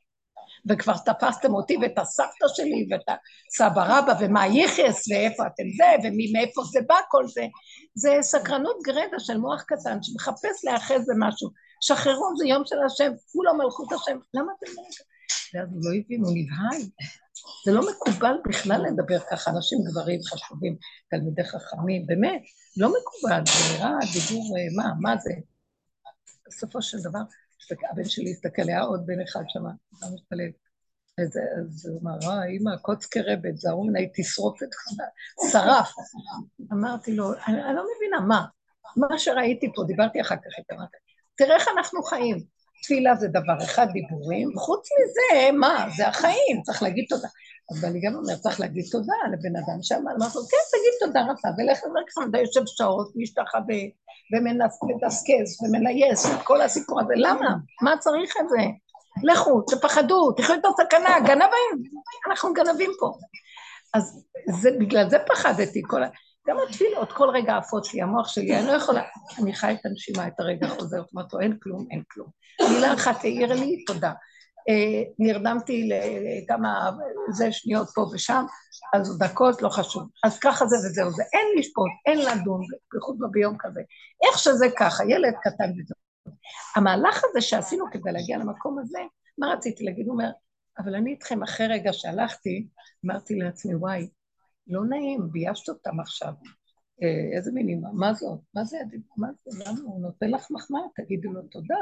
וכבר 0.69 0.93
תפסתם 0.97 1.53
אותי 1.53 1.77
ואת 1.81 1.97
הסבתא 1.97 2.47
שלי 2.47 2.87
ואת 2.91 3.01
הסבא 3.09 3.83
רבא 3.87 4.13
ומה 4.19 4.45
ייחס 4.45 5.11
ואיפה 5.11 5.43
אתם 5.47 5.63
זה 5.77 6.07
ומאיפה 6.07 6.61
זה 6.63 6.79
בא 6.87 6.95
כל 7.09 7.27
זה. 7.27 7.45
זה 7.95 8.17
סקרנות 8.21 8.77
גרדה 8.83 9.19
של 9.19 9.37
מוח 9.37 9.61
קטן 9.61 9.97
שמחפש 10.01 10.65
להיאחז 10.65 11.09
במשהו. 11.09 11.49
שחררו, 11.81 12.37
זה 12.37 12.47
יום 12.47 12.63
של 12.65 12.75
השם, 12.85 13.11
כולו 13.31 13.53
מלכות 13.57 13.91
השם, 13.91 14.17
למה 14.33 14.51
אתם 14.57 14.71
לא... 14.75 14.83
ואז 15.53 15.67
הוא 15.71 15.81
לא 15.83 15.89
הבין, 15.99 16.21
הוא 16.23 16.31
נבהל. 16.35 16.81
זה 17.65 17.71
לא 17.71 17.81
מקובל 17.91 18.35
בכלל 18.49 18.81
לדבר 18.87 19.19
ככה, 19.31 19.51
אנשים 19.51 19.79
גברים 19.83 20.19
חשובים, 20.23 20.77
תלמידי 21.09 21.43
חכמים, 21.43 22.05
באמת, 22.07 22.41
לא 22.77 22.89
מקובל, 22.89 23.41
זה 23.45 23.77
נראה 23.77 23.99
דיבור, 24.13 24.57
אה, 24.57 24.63
מה, 24.75 24.93
מה 24.99 25.17
זה? 25.17 25.33
בסופו 26.47 26.81
של 26.81 26.97
דבר, 27.03 27.19
הבן 27.91 28.05
שלי 28.05 28.31
הסתכל, 28.31 28.61
היה 28.67 28.81
עוד 28.81 29.05
בן 29.05 29.21
אחד 29.21 29.43
שם, 29.47 29.65
היה 29.65 30.11
מתפלל. 30.13 30.51
אז 31.17 31.87
הוא 31.89 32.01
אמר, 32.01 32.17
אה, 32.23 32.45
אמא, 32.45 32.77
קוץ 32.77 33.05
כרבת, 33.05 33.57
זהרו 33.57 33.83
מנה, 33.83 33.99
תשרוף 34.15 34.63
את 34.63 34.69
שרף. 35.51 35.91
אמרתי 36.73 37.15
לו, 37.15 37.33
אני, 37.33 37.63
אני 37.63 37.75
לא 37.75 37.85
מבינה, 37.95 38.19
מה? 38.27 38.45
מה 38.97 39.19
שראיתי 39.19 39.71
פה, 39.75 39.83
דיברתי 39.87 40.21
אחר 40.21 40.35
כך 40.35 40.51
איתם, 40.57 40.75
תראה 41.35 41.55
איך 41.55 41.67
אנחנו 41.77 42.03
חיים. 42.03 42.54
תפילה 42.83 43.15
זה 43.15 43.27
דבר 43.27 43.57
אחד, 43.63 43.87
דיבורים, 43.93 44.51
חוץ 44.57 44.87
מזה, 44.99 45.51
מה? 45.51 45.87
זה 45.97 46.07
החיים, 46.07 46.61
צריך 46.63 46.83
להגיד 46.83 47.05
תודה. 47.09 47.27
אז 47.71 47.85
אני 47.85 48.01
גם 48.01 48.15
אומרת, 48.15 48.39
צריך 48.39 48.59
להגיד 48.59 48.85
תודה 48.91 49.13
לבן 49.33 49.55
אדם 49.55 49.77
שאמר, 49.81 50.11
אמרתי 50.17 50.37
לו, 50.37 50.43
כן, 50.43 50.57
תגיד 50.71 50.93
תודה 50.99 51.21
רבה, 51.21 51.49
ולך 51.57 51.77
לדרכך, 51.77 52.29
אתה 52.29 52.37
יושב 52.37 52.61
שעות, 52.65 53.11
משתחווה, 53.15 53.81
ומדסקס, 54.33 55.61
ומנייס, 55.61 56.25
כל 56.43 56.61
הסיפור 56.61 57.01
הזה, 57.01 57.13
למה? 57.17 57.55
מה 57.81 57.97
צריך 57.99 58.33
את 58.41 58.49
זה? 58.49 58.61
לכו, 59.23 59.61
תפחדו, 59.61 60.31
תחיו 60.31 60.55
את 60.55 60.65
הסכנה, 60.65 61.19
גנבים, 61.19 61.83
אנחנו 62.27 62.53
גנבים 62.53 62.91
פה. 62.99 63.11
אז 63.93 64.23
זה, 64.61 64.69
בגלל 64.79 65.09
זה 65.09 65.17
פחדתי, 65.27 65.81
כל 65.87 66.03
ה... 66.03 66.07
גם 66.47 66.57
התפילות, 66.69 67.11
כל 67.11 67.29
רגע 67.33 67.57
עפות 67.57 67.93
לי, 67.93 68.01
המוח 68.01 68.27
שלי, 68.27 68.59
אני 68.59 68.67
לא 68.67 68.71
יכולה, 68.71 69.01
אני 69.41 69.53
חי 69.53 69.73
את 69.73 69.85
הנשימה, 69.85 70.27
את 70.27 70.39
הרגע 70.39 70.67
חוזרת, 70.67 71.05
אומרת 71.13 71.33
לו, 71.33 71.39
אין 71.39 71.57
כלום, 71.63 71.87
אין 71.91 72.03
כלום. 72.11 72.27
מילה 72.61 72.93
אחת 72.93 73.23
העיר 73.23 73.53
לי, 73.53 73.83
תודה. 73.85 74.11
אה, 74.69 75.03
נרדמתי 75.19 75.89
לכמה, 75.89 76.91
זה 77.31 77.51
שניות 77.51 77.87
פה 77.95 78.05
ושם, 78.13 78.45
אז 78.93 79.17
דקות 79.17 79.61
לא 79.61 79.69
חשוב. 79.69 80.03
אז 80.23 80.39
ככה 80.39 80.65
זה 80.65 80.75
וזהו, 80.75 81.11
זה 81.11 81.23
אין 81.33 81.47
לשפוט, 81.57 81.91
אין 82.05 82.19
לדון, 82.19 82.61
בייחוד 82.91 83.15
לא 83.19 83.27
ביום 83.31 83.55
כזה. 83.59 83.81
איך 84.27 84.39
שזה 84.39 84.65
ככה, 84.77 85.03
ילד 85.03 85.33
קטן 85.43 85.71
וזהו. 85.71 86.35
המהלך 86.75 87.21
הזה 87.29 87.41
שעשינו 87.41 87.85
כדי 87.91 88.11
להגיע 88.11 88.37
למקום 88.37 88.79
הזה, 88.79 88.99
מה 89.37 89.47
רציתי 89.47 89.83
להגיד? 89.83 90.05
הוא 90.05 90.13
אומר, 90.13 90.29
אבל 90.79 90.95
אני 90.95 91.11
איתכם 91.11 91.43
אחרי 91.43 91.67
רגע 91.67 91.93
שהלכתי, 91.93 92.67
אמרתי 93.05 93.35
לעצמי, 93.35 93.75
וואי, 93.75 94.07
לא 94.67 94.85
נעים, 94.85 95.31
ביישת 95.31 95.69
אותם 95.69 95.99
עכשיו. 95.99 96.33
אה, 97.03 97.37
איזה 97.37 97.51
מילים, 97.51 97.83
מה 97.93 98.13
זאת? 98.13 98.39
מה 98.53 98.65
זה, 98.65 98.77
מה 99.17 99.27
זה, 99.45 99.63
למה 99.65 99.79
הוא 99.83 100.01
נותן 100.01 100.29
לך 100.29 100.47
מחמאה, 100.51 100.81
תגידי 100.95 101.27
לו 101.27 101.41
תודה. 101.41 101.75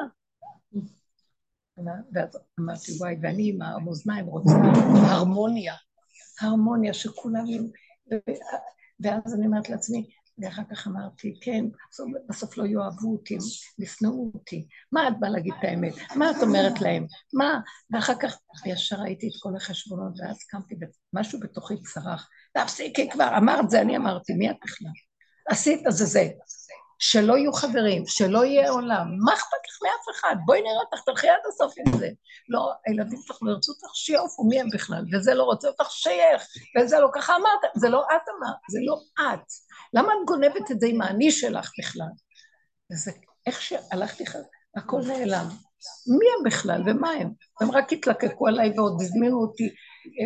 ואז 2.14 2.38
אמרתי, 2.60 2.92
וואי, 3.00 3.16
ואני 3.22 3.50
עם 3.50 3.62
המאזניים 3.62 4.26
רוצה 4.26 4.52
הרמוניה, 5.12 5.74
הרמוניה 6.42 6.94
שכולם... 6.94 7.46
ואז 9.00 9.36
אני 9.36 9.46
אומרת 9.46 9.70
לעצמי, 9.70 10.10
ואחר 10.38 10.62
כך 10.72 10.88
אמרתי, 10.88 11.40
כן, 11.42 11.66
בסוף, 12.30 12.58
לא 12.58 12.66
יאהבו 12.66 13.12
אותי, 13.12 13.38
ישנאו 13.80 14.32
אותי. 14.34 14.68
מה 14.92 15.08
את 15.08 15.14
באה 15.20 15.30
להגיד 15.30 15.54
את 15.60 15.64
האמת? 15.64 15.94
מה 16.16 16.32
את 16.32 16.36
אומרת 16.42 16.82
להם? 16.82 17.06
מה? 17.34 17.60
ואחר 17.92 18.14
כך 18.22 18.38
ישר 18.66 18.96
ראיתי 18.96 19.28
את 19.28 19.34
כל 19.42 19.56
החשבונות, 19.56 20.14
ואז 20.20 20.38
קמתי, 20.50 20.76
משהו 21.14 21.40
בתוכי 21.40 21.74
צרח. 21.82 22.30
תפסיקי 22.58 23.10
כבר, 23.10 23.38
אמרת 23.38 23.70
זה, 23.70 23.82
אני 23.82 23.98
אמרתי, 23.98 24.34
מי 24.34 24.50
את 24.50 24.56
בכלל? 24.64 24.92
עשית, 25.50 25.84
זה 25.90 26.06
זה. 26.06 26.30
שלא 27.00 27.38
יהיו 27.38 27.54
חברים, 27.54 28.04
שלא 28.08 28.46
יהיה 28.46 28.70
עולם. 28.70 29.08
מה 29.26 29.34
אכפת 29.34 29.58
לך 29.68 29.80
מאף 29.84 30.16
אחד? 30.16 30.36
בואי 30.46 30.62
נראה 30.62 30.82
אותך, 30.86 31.06
תלכי 31.06 31.30
עד 31.30 31.40
הסוף 31.48 31.74
עם 31.78 32.00
זה. 32.00 32.10
לא, 32.50 32.72
הילדים 32.86 33.20
שלך 33.22 33.38
לא 33.42 33.52
ירצו 33.52 33.72
אותך, 33.72 33.96
שיעופו, 33.96 34.44
מי 34.44 34.60
הם 34.60 34.68
בכלל? 34.74 35.06
וזה 35.14 35.34
לא 35.34 35.44
רוצה 35.44 35.68
אותך, 35.68 35.92
שייך, 35.92 36.44
וזה 36.78 37.00
לא 37.00 37.10
ככה 37.14 37.36
אמרת, 37.36 37.72
זה 37.76 37.90
לא 37.90 38.02
את 38.02 38.22
אמרת, 38.38 38.56
זה 38.70 38.80
לא 38.86 38.98
את. 39.20 39.48
למה 39.94 40.08
את 40.14 40.28
גונבת 40.28 40.72
את 40.72 40.80
זה 40.80 40.88
עם 40.88 41.02
האני 41.02 41.32
שלך 41.32 41.72
בכלל? 41.80 42.12
וזה, 42.92 43.12
איך 43.48 43.62
שהלכתי, 43.62 44.24
הכל 44.78 45.02
נעלם. 45.08 45.48
מי 46.20 46.26
הם 46.38 46.44
בכלל 46.46 46.82
ומה 46.86 47.10
הם? 47.10 47.32
הם 47.62 47.72
רק 47.72 47.94
התלקקו 47.94 48.48
עליי 48.48 48.74
ועוד 48.76 49.02
הזמינו 49.02 49.42
אותי, 49.42 49.70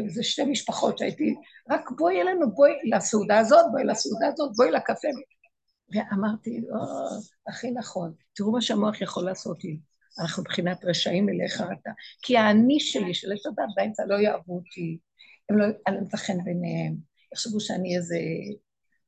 זה 0.08 0.24
שתי 0.24 0.46
משפחות 0.46 0.98
שהייתי, 0.98 1.36
רק 1.70 1.92
בואי 1.98 2.22
אלינו, 2.22 2.52
בואי 2.52 2.72
לסעודה 2.94 3.40
הזאת, 3.40 3.66
בואי 3.72 3.84
לסעודה 3.84 4.28
הזאת, 4.28 4.52
בואי 4.56 4.72
לקפה. 4.72 5.08
ואמרתי, 5.94 6.62
או, 6.72 7.08
הכי 7.48 7.72
נכון, 7.72 8.14
תראו 8.36 8.52
מה 8.52 8.62
שהמוח 8.62 9.02
יכול 9.02 9.26
לעשות 9.26 9.64
לי. 9.64 9.80
אנחנו 10.20 10.44
מבחינת 10.44 10.86
רשעים 10.86 11.26
מלאי 11.26 11.50
חרטה. 11.50 11.92
כי 12.22 12.38
האני 12.38 12.80
שלי, 12.80 13.14
של 13.14 13.32
עץ 13.32 13.46
הדת 13.46 13.70
באמצע, 13.76 14.06
לא 14.06 14.16
יאהבו 14.16 14.56
אותי, 14.56 14.98
הם 15.50 15.58
לא, 15.58 15.66
אני 15.88 15.96
לא 15.96 16.02
מצא 16.02 16.18
חן 16.18 16.44
ביניהם, 16.44 16.96
יחשבו 17.34 17.60
שאני 17.60 17.98
איזה 17.98 18.20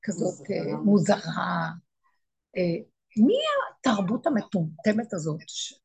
כזאת 0.03 0.51
אה, 0.51 0.77
מוזרה. 0.77 1.69
אה, 2.57 2.83
מי 3.17 3.35
התרבות 3.79 4.27
המטומטמת 4.27 5.13
הזאת? 5.13 5.39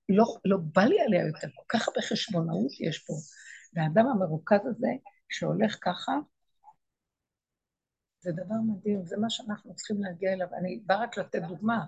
לא, 0.08 0.24
לא 0.44 0.56
בא 0.74 0.82
לי 0.82 1.00
עליה 1.00 1.26
יותר, 1.26 1.48
כל 1.54 1.78
כך 1.78 1.88
הרבה 1.88 2.02
חשבונאות 2.02 2.72
יש 2.80 2.98
פה. 2.98 3.14
והאדם 3.74 4.06
המרוכז 4.06 4.66
הזה, 4.66 4.88
שהולך 5.28 5.78
ככה, 5.80 6.12
זה 8.20 8.32
דבר 8.32 8.54
מדהים, 8.68 9.06
זה 9.06 9.16
מה 9.16 9.30
שאנחנו 9.30 9.74
צריכים 9.74 10.02
להגיע 10.02 10.32
אליו. 10.32 10.48
אני 10.58 10.82
באה 10.86 11.02
רק 11.02 11.18
לתת 11.18 11.42
דוגמה, 11.48 11.84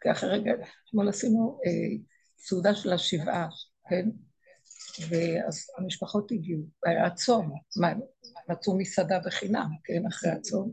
כי 0.00 0.10
אחרי 0.10 0.30
רגע, 0.30 0.52
אתמול 0.88 1.08
עשינו 1.08 1.60
אה, 1.66 1.96
סעודה 2.38 2.74
של 2.74 2.92
השבעה, 2.92 3.48
כן? 3.88 4.08
ואז 5.10 5.66
המשפחות 5.78 6.32
הגיעו, 6.32 6.62
היה 6.86 7.10
צום, 7.10 7.52
מה, 7.80 7.92
מצאו 8.48 8.78
מסעדה 8.78 9.18
בחינם, 9.26 9.68
כן, 9.84 10.06
אחרי 10.06 10.30
הצום. 10.30 10.72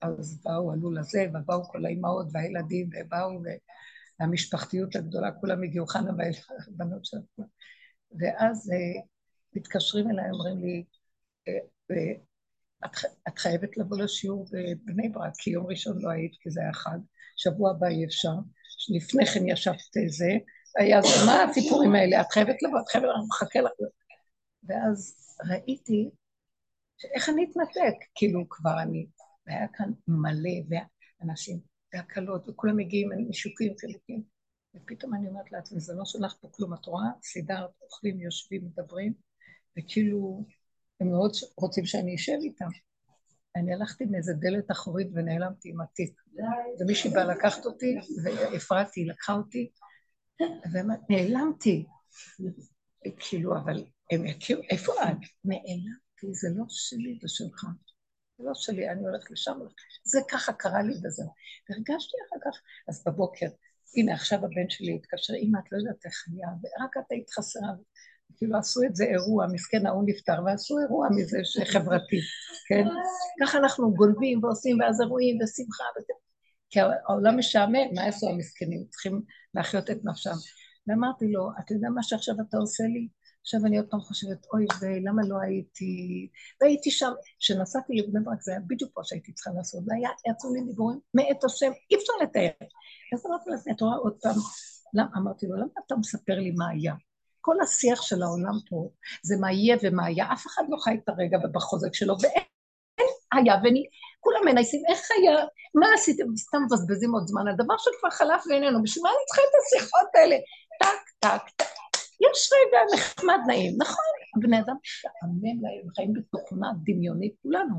אז 0.00 0.40
באו, 0.44 0.72
עלו 0.72 0.90
לזה, 0.90 1.26
ובאו 1.34 1.64
כל 1.64 1.84
האימהות 1.84 2.26
והילדים, 2.32 2.90
ובאו, 2.92 3.30
והמשפחתיות 4.20 4.96
הגדולה, 4.96 5.32
כולם 5.32 5.62
הגיעו, 5.62 5.86
חנה 5.86 6.10
והבנות 6.18 7.04
שלנו. 7.04 7.48
ואז 8.20 8.70
אה, 8.70 9.02
מתקשרים 9.58 10.10
אליי, 10.10 10.30
אומרים 10.30 10.58
לי, 10.58 10.84
אה, 11.48 11.52
אה, 11.90 12.14
את, 12.84 12.96
את 13.28 13.38
חייבת 13.38 13.76
לבוא 13.76 13.98
לשיעור 13.98 14.46
בבני 14.52 15.08
ברק, 15.08 15.32
כי 15.38 15.50
יום 15.50 15.66
ראשון 15.66 15.98
לא 16.02 16.10
היית, 16.10 16.32
כי 16.40 16.50
זה 16.50 16.60
היה 16.60 16.72
חג, 16.72 16.98
שבוע 17.36 17.70
הבא 17.70 17.86
אי 17.86 18.04
אפשר. 18.04 18.32
לפני 18.96 19.26
כן 19.26 19.46
ישבת 19.46 19.76
זה, 20.08 20.32
היה 20.78 21.02
זה, 21.02 21.26
מה 21.26 21.42
הסיפורים 21.42 21.94
האלה? 21.94 22.20
את 22.20 22.26
חייבת 22.32 22.62
לבוא, 22.62 22.80
את 22.80 22.88
חייבת, 22.88 23.06
אני 23.16 23.26
מחכה 23.28 23.60
לך. 23.60 23.72
ואז 24.68 25.16
ראיתי 25.50 26.10
איך 27.14 27.28
אני 27.28 27.44
אתנתק, 27.50 27.96
כאילו 28.14 28.48
כבר 28.48 28.82
אני, 28.82 29.06
והיה 29.46 29.66
כאן 29.72 29.90
מלא, 30.08 30.78
ואנשים, 31.20 31.60
והקלות, 31.94 32.48
וכולם 32.48 32.76
מגיעים, 32.76 33.08
משוקים, 33.28 33.72
חלקים. 33.80 34.22
ופתאום 34.74 35.14
אני 35.14 35.28
אומרת 35.28 35.52
לעצמי, 35.52 35.80
זה 35.80 35.94
לא 35.94 36.04
שלח 36.04 36.36
פה 36.40 36.48
כלום, 36.52 36.74
את 36.74 36.86
רואה? 36.86 37.08
סידרת, 37.22 37.70
אוכלים, 37.82 38.20
יושבים, 38.20 38.64
מדברים, 38.64 39.12
וכאילו, 39.78 40.44
הם 41.00 41.10
מאוד 41.10 41.32
רוצים 41.56 41.86
שאני 41.86 42.14
אשב 42.14 42.36
איתם. 42.42 42.68
אני 43.56 43.74
הלכתי 43.74 44.04
מאיזה 44.04 44.32
דלת 44.32 44.70
אחורית 44.70 45.08
ונעלמתי 45.14 45.68
עם 45.68 45.80
התיק. 45.80 46.20
ומישהי 46.80 47.10
באה 47.10 47.24
לקחת 47.24 47.66
אותי, 47.66 47.96
והפרעתי, 48.24 49.04
לקחה 49.04 49.32
אותי, 49.32 49.70
ונעלמתי. 50.72 51.86
כאילו, 53.18 53.56
אבל 53.56 53.84
הם 54.12 54.26
יכירו, 54.26 54.62
איפה 54.70 54.92
את? 54.92 55.16
נעלמתי, 55.44 56.26
זה 56.32 56.48
לא 56.56 56.64
שלי, 56.68 57.18
זה 57.22 57.28
שלך. 57.28 57.64
זה 58.38 58.44
לא 58.44 58.54
שלי, 58.54 58.90
אני 58.90 59.00
הולכת 59.00 59.30
לשם. 59.30 59.58
זה 60.04 60.18
ככה 60.30 60.52
קרה 60.52 60.82
לי 60.82 60.94
וזהו. 61.04 61.28
והרגשתי 61.70 62.16
אחר 62.28 62.50
כך, 62.50 62.60
אז 62.88 63.04
בבוקר, 63.06 63.46
הנה 63.96 64.14
עכשיו 64.14 64.38
הבן 64.38 64.70
שלי 64.70 64.94
התקשר, 64.94 65.34
אמא, 65.34 65.58
את 65.58 65.72
לא 65.72 65.78
יודעת 65.78 66.06
איך 66.06 66.24
היה, 66.32 66.48
ורק 66.48 66.96
את 66.96 67.10
היית 67.12 67.30
חסרה. 67.30 67.72
כאילו 68.36 68.58
עשו 68.58 68.80
את 68.82 68.96
זה 68.96 69.04
אירוע, 69.04 69.46
מסכן 69.52 69.86
ההוא 69.86 70.04
נפטר, 70.06 70.42
ועשו 70.46 70.78
אירוע 70.78 71.08
מזה 71.16 71.38
שחברתי, 71.44 72.20
כן? 72.68 72.84
ככה 73.42 73.58
אנחנו 73.58 73.94
גונבים 73.94 74.44
ועושים, 74.44 74.80
ואז 74.80 75.00
אירועים 75.00 75.38
ושמחה 75.42 75.84
וזה. 75.96 76.12
כי 76.70 76.80
העולם 76.80 77.38
משעמם, 77.38 77.94
מה 77.94 78.04
יעשו 78.04 78.28
המסכנים? 78.28 78.84
צריכים 78.88 79.22
להחיות 79.54 79.90
את 79.90 80.04
נפשם. 80.04 80.36
ואמרתי 80.86 81.26
לו, 81.32 81.50
אתה 81.60 81.74
יודע 81.74 81.88
מה 81.88 82.02
שעכשיו 82.02 82.34
אתה 82.48 82.56
עושה 82.56 82.84
לי? 82.84 83.08
עכשיו 83.42 83.60
אני 83.66 83.78
עוד 83.78 83.86
פעם 83.90 84.00
חושבת, 84.00 84.46
אוי 84.52 84.66
ולמה 84.80 85.22
לא 85.28 85.36
הייתי... 85.40 85.92
והייתי 86.60 86.90
שם, 86.90 87.12
כשנסעתי 87.38 87.92
לבני 87.96 88.20
ברק 88.24 88.42
זה 88.42 88.52
היה 88.52 88.60
בדיוק 88.66 88.90
פה 88.94 89.00
שהייתי 89.04 89.32
צריכה 89.32 89.50
לעשות, 89.56 89.84
והיה, 89.86 90.10
יצאו 90.30 90.54
לי 90.54 90.60
דיבורים 90.60 90.98
מאת 91.14 91.44
השם, 91.44 91.72
אי 91.90 91.96
אפשר 91.96 92.12
לתאר. 92.22 92.66
אז 93.14 93.26
אמרתי 93.26 93.50
לעצמי, 93.50 93.72
את 93.72 93.80
רואה 93.80 93.96
עוד 93.96 94.16
פעם, 94.22 94.34
למה, 94.94 95.08
אמרתי 95.16 95.46
לו, 95.46 95.56
למה 95.56 95.72
אתה 95.86 95.96
מספר 95.96 96.34
לי 96.34 96.50
מה 96.50 96.68
היה? 96.68 96.94
כל 97.48 97.60
השיח 97.62 98.02
של 98.02 98.22
העולם 98.22 98.56
פה 98.70 98.88
זה 99.22 99.34
מה 99.40 99.52
יהיה 99.52 99.76
ומה 99.82 100.06
היה, 100.06 100.32
אף 100.32 100.46
אחד 100.46 100.62
לא 100.68 100.76
חי 100.76 100.94
את 101.04 101.08
הרגע 101.08 101.38
בחוזק 101.54 101.94
שלו, 101.94 102.14
ואין 102.22 102.44
היה, 103.32 103.54
ואני, 103.64 103.84
כולם 104.20 104.40
מנסים, 104.44 104.82
איך 104.88 105.00
היה, 105.18 105.36
מה 105.74 105.86
עשיתם, 105.94 106.24
סתם 106.36 106.58
מבזבזים 106.66 107.12
עוד 107.14 107.26
זמן 107.26 107.48
על 107.48 107.54
דבר 107.54 107.74
שכבר 107.78 108.10
חלף 108.10 108.44
ואיננו, 108.46 108.82
בשביל 108.82 109.02
מה 109.02 109.10
אני 109.10 109.24
צריכה 109.26 109.42
את 109.42 109.54
השיחות 109.60 110.08
האלה? 110.14 110.36
טק, 110.82 111.02
טק, 111.20 111.50
טק. 111.56 111.87
יש 112.20 112.50
רגע 112.52 112.78
נחמד 112.94 113.38
נעים, 113.46 113.72
נכון, 113.78 114.04
הבני 114.36 114.60
אדם 114.60 114.74
משעמם 114.82 115.62
להם, 115.62 115.88
חיים 115.96 116.12
בתוכנה 116.12 116.68
דמיונית 116.84 117.34
כולנו, 117.42 117.76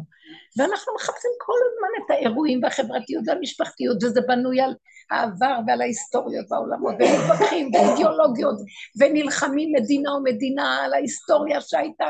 ואנחנו 0.57 0.93
מחפשים 0.95 1.31
כל 1.39 1.59
הזמן 1.65 2.05
את 2.05 2.11
האירועים 2.11 2.59
והחברתיות 2.63 3.23
והמשפחתיות, 3.27 4.03
וזה 4.03 4.21
בנוי 4.27 4.61
על 4.61 4.73
העבר 5.11 5.59
ועל 5.67 5.81
ההיסטוריות 5.81 6.51
והעולמות, 6.51 6.95
ומתווכחים 6.99 7.71
ואידיאולוגיות, 7.73 8.55
ונלחמים 8.99 9.71
מדינה 9.75 10.15
ומדינה 10.15 10.83
על 10.83 10.93
ההיסטוריה 10.93 11.61
שהייתה. 11.61 12.05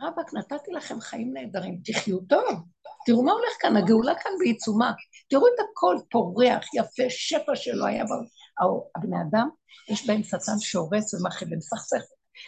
רבאק, 0.00 0.34
נתתי 0.34 0.72
לכם 0.72 1.00
חיים 1.00 1.32
נהדרים, 1.34 1.78
תחיו 1.84 2.18
טוב. 2.28 2.62
תראו 3.06 3.22
מה 3.22 3.32
הולך 3.32 3.52
כאן, 3.60 3.76
הגאולה 3.76 4.14
כאן 4.14 4.32
בעיצומה. 4.38 4.92
תראו 5.28 5.46
את 5.46 5.60
הכל 5.70 5.96
פורח, 6.10 6.64
יפה, 6.74 7.02
שפע 7.08 7.56
שלא 7.56 7.84
היה 7.84 8.04
הבני 8.96 9.16
אדם, 9.28 9.48
יש 9.88 10.06
בהם 10.06 10.22
שטן 10.22 10.58
שהורס 10.58 11.14
ומחי 11.14 11.44
ומסכסך. 11.50 12.02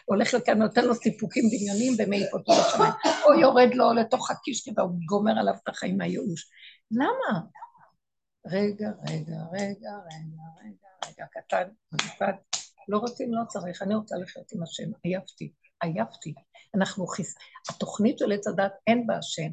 הולך 0.04 0.34
לכאן, 0.34 0.58
נותן 0.58 0.84
לו 0.84 0.94
סיפוקים 0.94 1.44
דמיוניים 1.50 1.92
ומעיף 1.98 2.32
אותו 2.32 2.52
לשמיים, 2.52 2.92
או 3.24 3.40
יורד 3.40 3.74
לו 3.74 3.92
לתוך 3.92 4.30
הכיס 4.30 4.68
כזה, 4.68 4.82
הוא 4.82 4.90
גומר 5.08 5.38
עליו 5.38 5.54
את 5.62 5.68
החיים 5.68 5.98
מהייאוש. 5.98 6.50
למה? 6.90 7.40
רגע, 8.46 8.90
רגע, 9.08 9.36
רגע, 9.52 9.90
רגע, 10.12 10.50
רגע, 10.64 10.88
רגע, 11.06 11.26
קטן, 11.30 11.68
מגפד, 11.92 12.32
לא 12.88 12.98
רוצים, 12.98 13.34
לא 13.34 13.42
צריך, 13.48 13.82
אני 13.82 13.94
רוצה 13.94 14.16
לחיות 14.16 14.52
עם 14.52 14.62
השם, 14.62 14.90
עייפתי, 15.02 15.52
עייפתי. 15.80 16.34
אנחנו 16.74 17.06
חיס... 17.06 17.34
התוכנית 17.70 18.18
של 18.18 18.32
עץ 18.32 18.46
הדת 18.46 18.72
אין 18.86 19.06
בה 19.06 19.18
השם. 19.18 19.50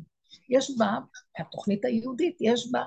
יש 0.50 0.72
בה, 0.78 0.98
התוכנית 1.40 1.86
היהודית, 1.86 2.38
יש 2.42 2.72
בה 2.72 2.84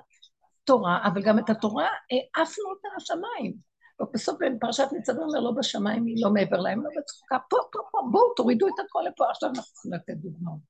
תורה, 0.67 1.07
אבל 1.07 1.23
גם 1.23 1.39
את 1.39 1.51
התורה 1.51 1.89
העפנו 2.11 2.65
אותה 2.71 2.89
לשמיים. 2.97 3.57
ובסוף 4.01 4.39
בפרשת 4.41 4.89
ניצבים 4.93 5.23
אומר, 5.23 5.41
לא 5.41 5.53
בשמיים 5.59 6.07
היא, 6.07 6.17
לא 6.25 6.31
מעבר 6.31 6.57
להם, 6.57 6.85
לא 6.85 6.91
בצחוקה, 6.99 7.37
פה, 7.51 7.57
פה, 7.73 7.79
פה, 7.93 7.99
בואו, 8.13 8.35
תורידו 8.35 8.69
את 8.69 8.85
הכל 8.87 9.03
לפה, 9.09 9.31
עכשיו 9.31 9.49
אנחנו 9.49 9.73
צריכים 9.73 9.93
לתת 9.93 10.15
דוגמאות. 10.15 10.61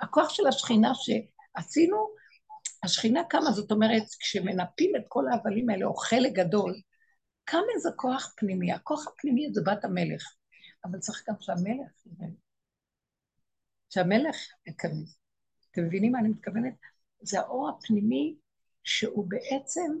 הכוח 0.00 0.28
של 0.28 0.46
השכינה 0.46 0.92
שעשינו, 0.94 1.96
השכינה 2.82 3.24
קמה, 3.24 3.50
זאת 3.50 3.72
אומרת, 3.72 4.02
כשמנפים 4.20 4.96
את 4.96 5.02
כל 5.08 5.24
ההבלים 5.28 5.70
האלה, 5.70 5.86
או 5.86 5.94
חלק 5.94 6.32
גדול, 6.32 6.74
קם 7.44 7.62
איזה 7.74 7.88
כוח 7.96 8.34
פנימי. 8.36 8.72
הכוח 8.72 9.08
הפנימי 9.08 9.48
זה 9.52 9.60
בת 9.66 9.84
המלך, 9.84 10.22
אבל 10.84 10.98
צריך 10.98 11.24
גם 11.28 11.34
שהמלך 11.40 11.90
שהמלך 13.90 14.36
ייכנס. 14.66 15.18
אתם 15.70 15.84
מבינים 15.84 16.12
מה 16.12 16.18
אני 16.18 16.28
מתכוונת? 16.28 16.74
זה 17.20 17.40
האור 17.40 17.68
הפנימי 17.68 18.36
שהוא 18.84 19.24
בעצם 19.28 19.92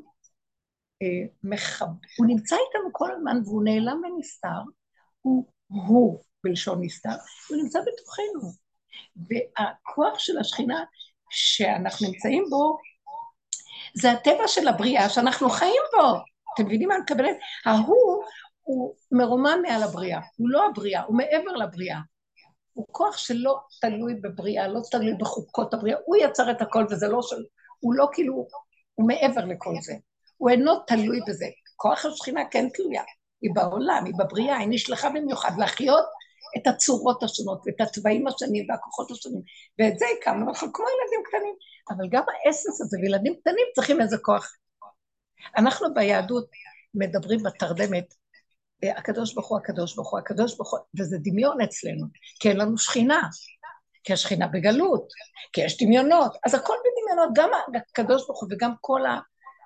אה, 1.02 1.26
מחב... 1.44 1.86
הוא 2.18 2.26
נמצא 2.26 2.56
איתנו 2.56 2.92
כל 2.92 3.12
הזמן 3.12 3.36
והוא 3.44 3.64
נעלם 3.64 4.02
ונסתר, 4.04 4.60
הוא 5.22 5.46
הוא 5.66 6.22
בלשון 6.44 6.78
נסתר, 6.82 7.16
הוא 7.48 7.56
נמצא 7.62 7.78
בתוכנו. 7.80 8.52
והכוח 9.16 10.18
של 10.18 10.38
השכינה 10.38 10.84
שאנחנו 11.30 12.06
נמצאים 12.06 12.44
בו, 12.50 12.78
זה 13.94 14.12
הטבע 14.12 14.48
של 14.48 14.68
הבריאה 14.68 15.08
שאנחנו 15.08 15.50
חיים 15.50 15.82
בו. 15.92 16.18
אתם 16.54 16.66
מבינים 16.66 16.88
מה 16.88 16.94
אני 16.94 17.02
מקבלת? 17.02 17.36
ההוא 17.64 18.24
הוא 18.62 18.94
מרומם 19.12 19.58
מעל 19.62 19.82
הבריאה, 19.82 20.20
הוא 20.36 20.48
לא 20.50 20.66
הבריאה, 20.66 21.02
הוא 21.02 21.16
מעבר 21.16 21.52
לבריאה. 21.52 21.98
הוא 22.72 22.86
כוח 22.90 23.16
שלא 23.16 23.60
תלוי 23.80 24.14
בבריאה, 24.14 24.68
לא 24.68 24.80
תלוי 24.90 25.14
בחוקות 25.14 25.74
הבריאה, 25.74 25.98
הוא 26.04 26.16
יצר 26.16 26.50
את 26.50 26.62
הכל 26.62 26.86
וזה 26.90 27.08
לא 27.08 27.22
של... 27.22 27.36
הוא 27.80 27.94
לא 27.94 28.08
כאילו, 28.12 28.46
הוא 28.94 29.08
מעבר 29.08 29.44
לכל 29.44 29.74
זה. 29.80 29.94
הוא 30.36 30.50
אינו 30.50 30.72
תלוי 30.86 31.20
בזה. 31.28 31.46
כוח 31.76 32.04
השכינה 32.04 32.40
כן 32.50 32.68
תלויה, 32.68 33.02
היא 33.42 33.50
בעולם, 33.54 34.04
היא 34.04 34.14
בבריאה, 34.18 34.58
היא 34.58 34.68
נשלחה 34.70 35.10
במיוחד 35.10 35.52
להחיות 35.58 36.04
את 36.56 36.66
הצורות 36.66 37.22
השונות 37.22 37.62
ואת 37.66 37.80
הצבעים 37.80 38.26
השונים 38.26 38.66
והכוחות 38.70 39.10
השונים, 39.10 39.42
ואת 39.78 39.98
זה 39.98 40.06
הקמנו, 40.18 40.48
אנחנו 40.48 40.72
כמו 40.72 40.84
ילדים 40.84 41.22
קטנים, 41.24 41.54
אבל 41.90 42.08
גם 42.10 42.22
האסנס 42.46 42.80
הזה, 42.80 42.98
וילדים 43.02 43.34
קטנים 43.40 43.66
צריכים 43.74 44.00
איזה 44.00 44.18
כוח. 44.18 44.56
אנחנו 45.56 45.94
ביהדות 45.94 46.50
מדברים 46.94 47.42
בתרדמת, 47.42 48.14
אה, 48.84 48.98
הקדוש 48.98 49.34
ברוך 49.34 49.48
הוא, 49.48 49.58
הקדוש 49.58 49.94
ברוך 49.94 50.10
הוא, 50.10 50.18
הקדוש 50.18 50.56
ברוך 50.56 50.70
הוא, 50.72 50.80
וזה 50.98 51.16
דמיון 51.22 51.60
אצלנו, 51.60 52.06
כי 52.40 52.48
אין 52.48 52.56
לנו 52.56 52.78
שכינה, 52.78 53.20
כי 54.04 54.12
השכינה 54.12 54.46
בגלות, 54.46 55.08
כי 55.52 55.60
יש 55.60 55.82
דמיונות, 55.82 56.36
אז 56.46 56.54
הכל 56.54 56.74
בדמיונות, 56.84 57.30
גם 57.34 57.50
הקדוש 57.76 58.26
ברוך 58.26 58.42
הוא 58.42 58.48
וגם 58.52 58.72
כל 58.80 59.06
ה... 59.06 59.18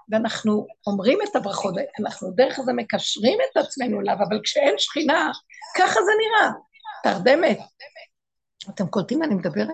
ואנחנו 0.09 0.67
אומרים 0.87 1.19
את 1.31 1.37
הברכות, 1.37 1.75
אנחנו 2.01 2.31
דרך 2.31 2.61
זה 2.61 2.73
מקשרים 2.73 3.39
את 3.41 3.57
עצמנו 3.57 4.01
אליו, 4.01 4.17
אבל 4.29 4.41
כשאין 4.45 4.75
שכינה, 4.79 5.31
ככה 5.79 6.01
זה 6.03 6.11
נראה. 6.21 6.53
תרדמת. 7.03 7.59
אתם 8.71 8.87
קולטים 8.87 9.19
מה 9.19 9.25
אני 9.25 9.35
מדברת? 9.35 9.69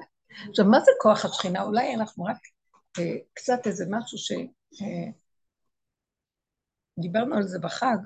עכשיו, 0.49 0.65
מה 0.65 0.81
זה 0.81 0.91
כוח 1.01 1.25
השכינה? 1.25 1.63
אולי 1.63 1.95
אנחנו 1.95 2.25
רק 2.25 2.37
אה, 2.99 3.17
קצת 3.35 3.67
איזה 3.67 3.85
משהו 3.91 4.19
ש... 4.19 4.33
אה, 4.83 5.11
דיברנו 6.99 7.37
על 7.37 7.43
זה 7.43 7.59
בחג, 7.59 7.97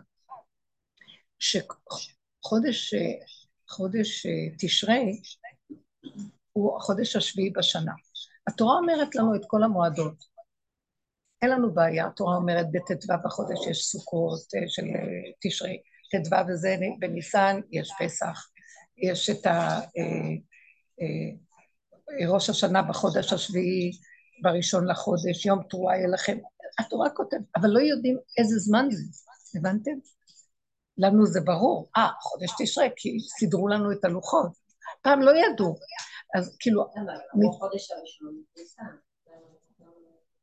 שחודש 1.39 2.95
חודש 3.69 4.27
אה, 4.27 4.57
תשרי 4.59 5.21
הוא 6.57 6.77
החודש 6.77 7.17
השביעי 7.17 7.51
בשנה. 7.51 7.93
התורה 8.49 8.77
אומרת 8.77 9.15
לנו 9.15 9.35
את 9.35 9.41
כל 9.47 9.63
המועדות. 9.63 10.15
אין 11.43 11.51
לנו 11.51 11.75
בעיה, 11.75 12.07
התורה 12.07 12.37
אומרת 12.37 12.67
בט"ו 12.73 13.15
בחודש 13.25 13.67
יש 13.71 13.85
סוכות 13.85 14.41
אה, 14.55 14.69
של 14.69 14.83
אה, 14.83 15.33
תשרי, 15.43 15.77
ט"ו 16.11 16.37
וזה 16.49 16.77
בניסן 16.99 17.61
יש 17.71 17.93
פסח, 17.99 18.49
יש 18.97 19.31
את 19.31 19.47
ה... 19.47 19.81
ראש 22.29 22.51
השנה 22.51 22.83
בחודש 22.83 23.33
השביעי, 23.33 23.91
בראשון 24.43 24.89
לחודש, 24.89 25.47
יום 25.47 25.63
תרועה 25.71 25.97
יהיה 25.97 26.09
לכם. 26.09 26.39
התורה 26.79 27.11
כותבת, 27.11 27.41
אבל 27.57 27.69
לא 27.69 27.81
יודעים 27.81 28.17
איזה 28.39 28.59
זמן 28.59 28.87
זה, 28.91 29.03
הבנתם? 29.59 29.91
לנו 30.99 31.27
זה 31.27 31.41
ברור, 31.41 31.91
אה, 31.97 32.09
חודש 32.21 32.51
תשרי, 32.59 32.89
כי 32.97 33.17
סידרו 33.39 33.69
לנו 33.69 33.93
את 33.93 34.05
הלוחות. 34.05 34.67
פעם 35.03 35.23
לא 35.23 35.33
ידעו. 35.37 35.77
אז 36.37 36.57
כאילו... 36.61 36.87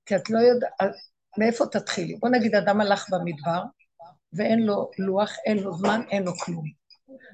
כי 0.06 0.16
את 0.16 0.30
לא 0.30 0.40
יודעת, 0.40 0.72
מאיפה 1.38 1.66
תתחילי? 1.66 2.16
בוא 2.16 2.30
נגיד, 2.30 2.56
אדם 2.56 2.82
הלך 2.82 3.10
במדבר, 3.10 3.64
ואין 4.34 4.60
לו 4.60 4.92
לוח, 5.00 5.32
אין 5.46 5.58
לו 5.58 5.74
זמן, 5.78 6.02
אין 6.12 6.24
לו 6.24 6.32
כלום. 6.34 6.66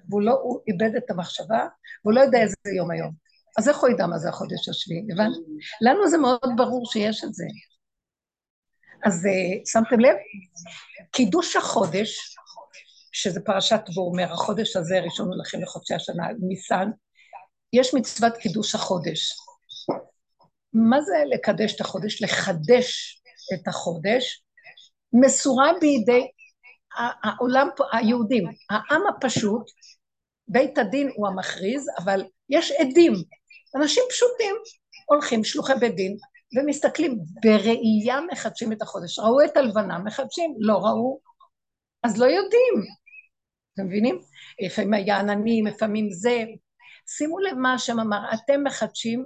והוא 0.10 0.22
לא, 0.22 0.32
הוא 0.32 0.60
איבד 0.68 0.96
את 0.96 1.12
המחשבה, 1.12 1.68
והוא 2.04 2.14
לא 2.14 2.22
יודע 2.22 2.42
איזה 2.42 2.56
יום 2.78 2.92
היום. 2.92 3.12
אז 3.58 3.70
איך 3.70 3.78
הוא 3.78 3.90
ידע 3.90 4.08
מה 4.08 4.18
זה 4.18 4.30
החודש 4.30 4.70
השביעי, 4.70 5.08
הבנת? 5.14 5.38
לנו 5.82 6.08
זה 6.08 6.18
מאוד 6.18 6.54
ברור 6.58 6.86
שיש 6.86 7.24
את 7.24 7.34
זה. 7.34 7.46
אז 9.06 9.26
uh, 9.26 9.72
שמתם 9.72 10.00
לב? 10.00 10.16
קידוש 11.12 11.56
החודש, 11.56 12.36
שזה 13.12 13.42
פרשת 13.46 13.82
בו 13.96 14.02
אומר, 14.02 14.34
החודש 14.34 14.76
הזה 14.76 15.00
ראשון 15.00 15.30
לכם 15.42 15.62
לחודשי 15.62 15.94
השנה, 15.94 16.24
ניסן, 16.40 16.90
יש 17.74 17.94
מצוות 17.94 18.38
קידוש 18.38 18.76
החודש. 18.76 19.34
מה 20.74 21.02
זה 21.02 21.16
לקדש 21.26 21.76
את 21.76 21.82
החודש? 21.82 22.22
לחדש 22.22 23.22
את 23.54 23.68
החודש, 23.68 24.44
מסורה 25.14 25.72
בידי 25.82 26.28
העולם, 27.24 27.68
היהודים, 27.92 28.44
העם 28.70 29.02
הפשוט, 29.08 29.72
בית 30.48 30.78
הדין 30.78 31.12
הוא 31.16 31.28
המכריז, 31.28 31.88
אבל 31.98 32.24
יש 32.50 32.72
עדים, 32.72 33.14
אנשים 33.76 34.04
פשוטים, 34.10 34.56
הולכים 35.06 35.44
שלוחי 35.44 35.74
בית 35.80 35.96
דין, 35.96 36.18
ומסתכלים, 36.58 37.20
בראייה 37.44 38.20
מחדשים 38.32 38.72
את 38.72 38.82
החודש. 38.82 39.20
ראו 39.20 39.42
את 39.46 39.58
הלבנה, 39.58 40.00
מחדשים, 40.00 40.56
לא 40.60 40.74
ראו, 40.74 41.20
אז 42.04 42.18
לא 42.18 42.26
יודעים. 42.26 42.74
אתם 43.74 43.86
מבינים? 43.86 44.22
לפעמים 44.66 44.94
היה 44.94 45.20
עננים, 45.20 45.68
לפעמים 45.68 46.12
זה. 46.12 46.44
שימו 47.18 47.40
לב 47.40 47.58
מה 47.58 47.74
השם 47.74 48.00
אמר, 48.00 48.20
אתם 48.34 48.64
מחדשים 48.64 49.26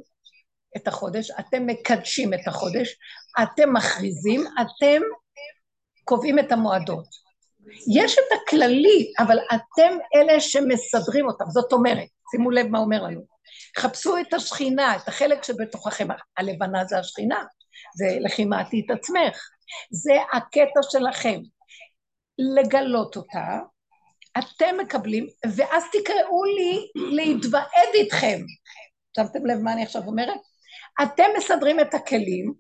את 0.78 0.88
החודש, 0.88 1.32
אתם 1.40 1.68
מקדשים 1.68 2.34
את 2.34 2.48
החודש, 2.48 2.96
אתם 3.44 3.74
מכריזים, 3.74 4.44
אתם 4.62 5.02
קובעים 6.04 6.40
את 6.40 6.52
המועדות. 6.52 7.06
יש 7.94 8.14
את 8.14 8.40
הכללי, 8.42 9.14
אבל 9.20 9.38
אתם 9.48 9.98
אלה 10.16 10.40
שמסדרים 10.40 11.28
אותם. 11.28 11.46
זאת 11.50 11.74
אומרת, 11.74 12.08
שימו 12.32 12.52
לב 12.52 12.68
מה 12.68 12.80
אומר 12.80 13.04
לנו. 13.04 13.22
חפשו 13.78 14.18
את 14.18 14.34
השכינה, 14.34 14.96
את 14.96 15.08
החלק 15.08 15.44
שבתוככם. 15.44 16.08
הלבנה 16.38 16.86
זה 16.86 17.00
השכינה, 17.00 17.44
זה 17.96 18.18
לכי 18.20 18.46
מעטי 18.46 18.84
את 18.86 18.98
עצמך. 18.98 19.50
זה 19.92 20.14
הקטע 20.34 20.80
שלכם. 20.82 21.40
לגלות 22.38 23.16
אותה, 23.16 23.60
אתם 24.38 24.76
מקבלים, 24.82 25.28
ואז 25.56 25.84
תקראו 25.92 26.44
לי 26.44 26.92
להתוועד 26.96 27.94
איתכם. 27.94 28.40
שמתם 29.16 29.46
לב 29.46 29.60
מה 29.60 29.74
אני 29.74 29.84
עכשיו 29.84 30.02
אומרת? 30.08 30.40
אתם 31.04 31.24
מסדרים 31.38 31.80
את 31.80 31.94
הכלים, 31.94 32.54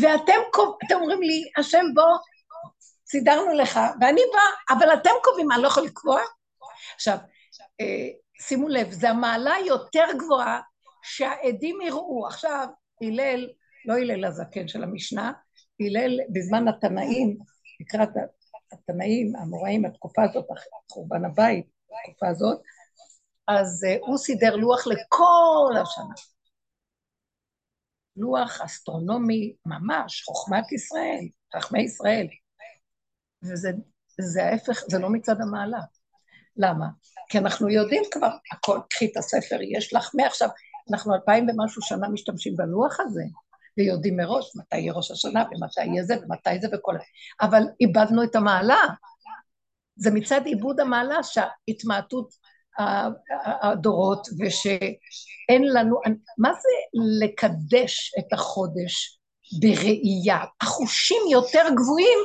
ואתם 0.00 0.40
אתם 0.86 0.94
אומרים 0.94 1.22
לי, 1.22 1.42
השם 1.56 1.84
בוא, 1.94 2.18
סידרנו 3.06 3.54
לך, 3.54 3.80
ואני 4.00 4.20
באה, 4.32 4.76
אבל 4.78 4.92
אתם 4.92 5.10
קובעים, 5.24 5.52
אני 5.52 5.62
לא 5.62 5.68
יכול 5.68 5.82
לקבוע? 5.82 6.20
עכשיו, 6.94 7.18
אה, 7.80 8.08
שימו 8.40 8.68
לב, 8.68 8.90
זו 8.90 9.08
המעלה 9.08 9.54
יותר 9.66 10.04
גבוהה 10.18 10.60
שהעדים 11.02 11.80
יראו. 11.80 12.26
עכשיו, 12.26 12.66
הלל, 13.02 13.48
לא 13.84 13.94
הלל 13.94 14.24
הזקן 14.24 14.68
של 14.68 14.82
המשנה, 14.82 15.32
הלל 15.80 16.20
בזמן 16.32 16.68
התנאים, 16.68 17.36
לקראת 17.80 18.08
התנאים, 18.72 19.36
המוראים, 19.36 19.84
התקופה 19.84 20.22
הזאת, 20.22 20.46
חורבן 20.90 21.24
הבית, 21.24 21.66
התקופה 22.06 22.28
הזאת, 22.28 22.60
אז 23.48 23.84
uh, 23.84 24.06
הוא 24.06 24.18
סידר 24.18 24.56
לוח 24.56 24.86
לכל 24.86 25.74
השנה. 25.82 26.14
לוח 28.16 28.60
אסטרונומי 28.60 29.54
ממש, 29.66 30.22
חוכמת 30.22 30.72
ישראל, 30.72 31.28
חכמי 31.56 31.82
ישראל. 31.82 32.26
וזה 34.18 34.42
ההפך, 34.44 34.82
זה 34.88 34.98
לא 34.98 35.10
מצד 35.10 35.40
המעלה. 35.40 35.80
למה? 36.56 36.86
כי 37.28 37.38
אנחנו 37.38 37.68
יודעים 37.68 38.02
כבר, 38.10 38.30
הכל, 38.52 38.80
קחי 38.90 39.06
את 39.12 39.16
הספר, 39.16 39.58
יש 39.62 39.94
לך 39.94 40.10
מעכשיו, 40.14 40.48
אנחנו 40.92 41.14
אלפיים 41.14 41.46
ומשהו 41.48 41.82
שנה 41.82 42.08
משתמשים 42.08 42.56
בלוח 42.56 43.00
הזה, 43.00 43.22
ויודעים 43.78 44.16
מראש 44.16 44.56
מתי 44.56 44.78
יהיה 44.78 44.92
ראש 44.92 45.10
השנה, 45.10 45.44
ומתי 45.44 45.84
יהיה 45.84 46.04
זה, 46.04 46.14
ומתי 46.16 46.60
זה 46.60 46.68
וכל 46.72 46.94
זה. 46.94 47.04
אבל 47.40 47.62
איבדנו 47.80 48.24
את 48.24 48.36
המעלה. 48.36 48.80
זה 49.96 50.10
מצד 50.10 50.46
עיבוד 50.46 50.80
המעלה 50.80 51.22
שההתמעטות 51.22 52.34
הדורות, 53.62 54.28
ושאין 54.40 55.72
לנו, 55.72 56.00
מה 56.38 56.52
זה 56.52 57.00
לקדש 57.24 58.14
את 58.18 58.32
החודש 58.32 59.18
בראייה? 59.60 60.44
החושים 60.60 61.22
יותר 61.30 61.64
גבוהים 61.76 62.18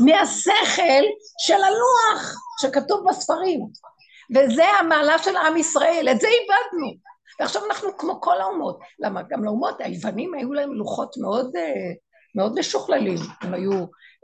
מהשכל 0.00 1.04
של 1.38 1.54
הלוח 1.54 2.34
שכתוב 2.60 3.04
בספרים. 3.08 3.60
וזה 4.36 4.64
המעלה 4.64 5.18
של 5.18 5.36
עם 5.36 5.56
ישראל, 5.56 6.08
את 6.10 6.20
זה 6.20 6.26
איבדנו. 6.26 7.10
ועכשיו 7.40 7.62
אנחנו 7.66 7.96
כמו 7.98 8.20
כל 8.20 8.40
האומות. 8.40 8.78
למה? 8.98 9.22
גם 9.22 9.44
לאומות, 9.44 9.80
היוונים 9.80 10.34
היו 10.34 10.52
להם 10.52 10.72
לוחות 10.72 11.16
מאוד, 11.16 11.56
אה, 11.56 11.92
מאוד 12.34 12.58
משוכללים. 12.58 13.18
הם 13.40 13.54
היו 13.54 13.72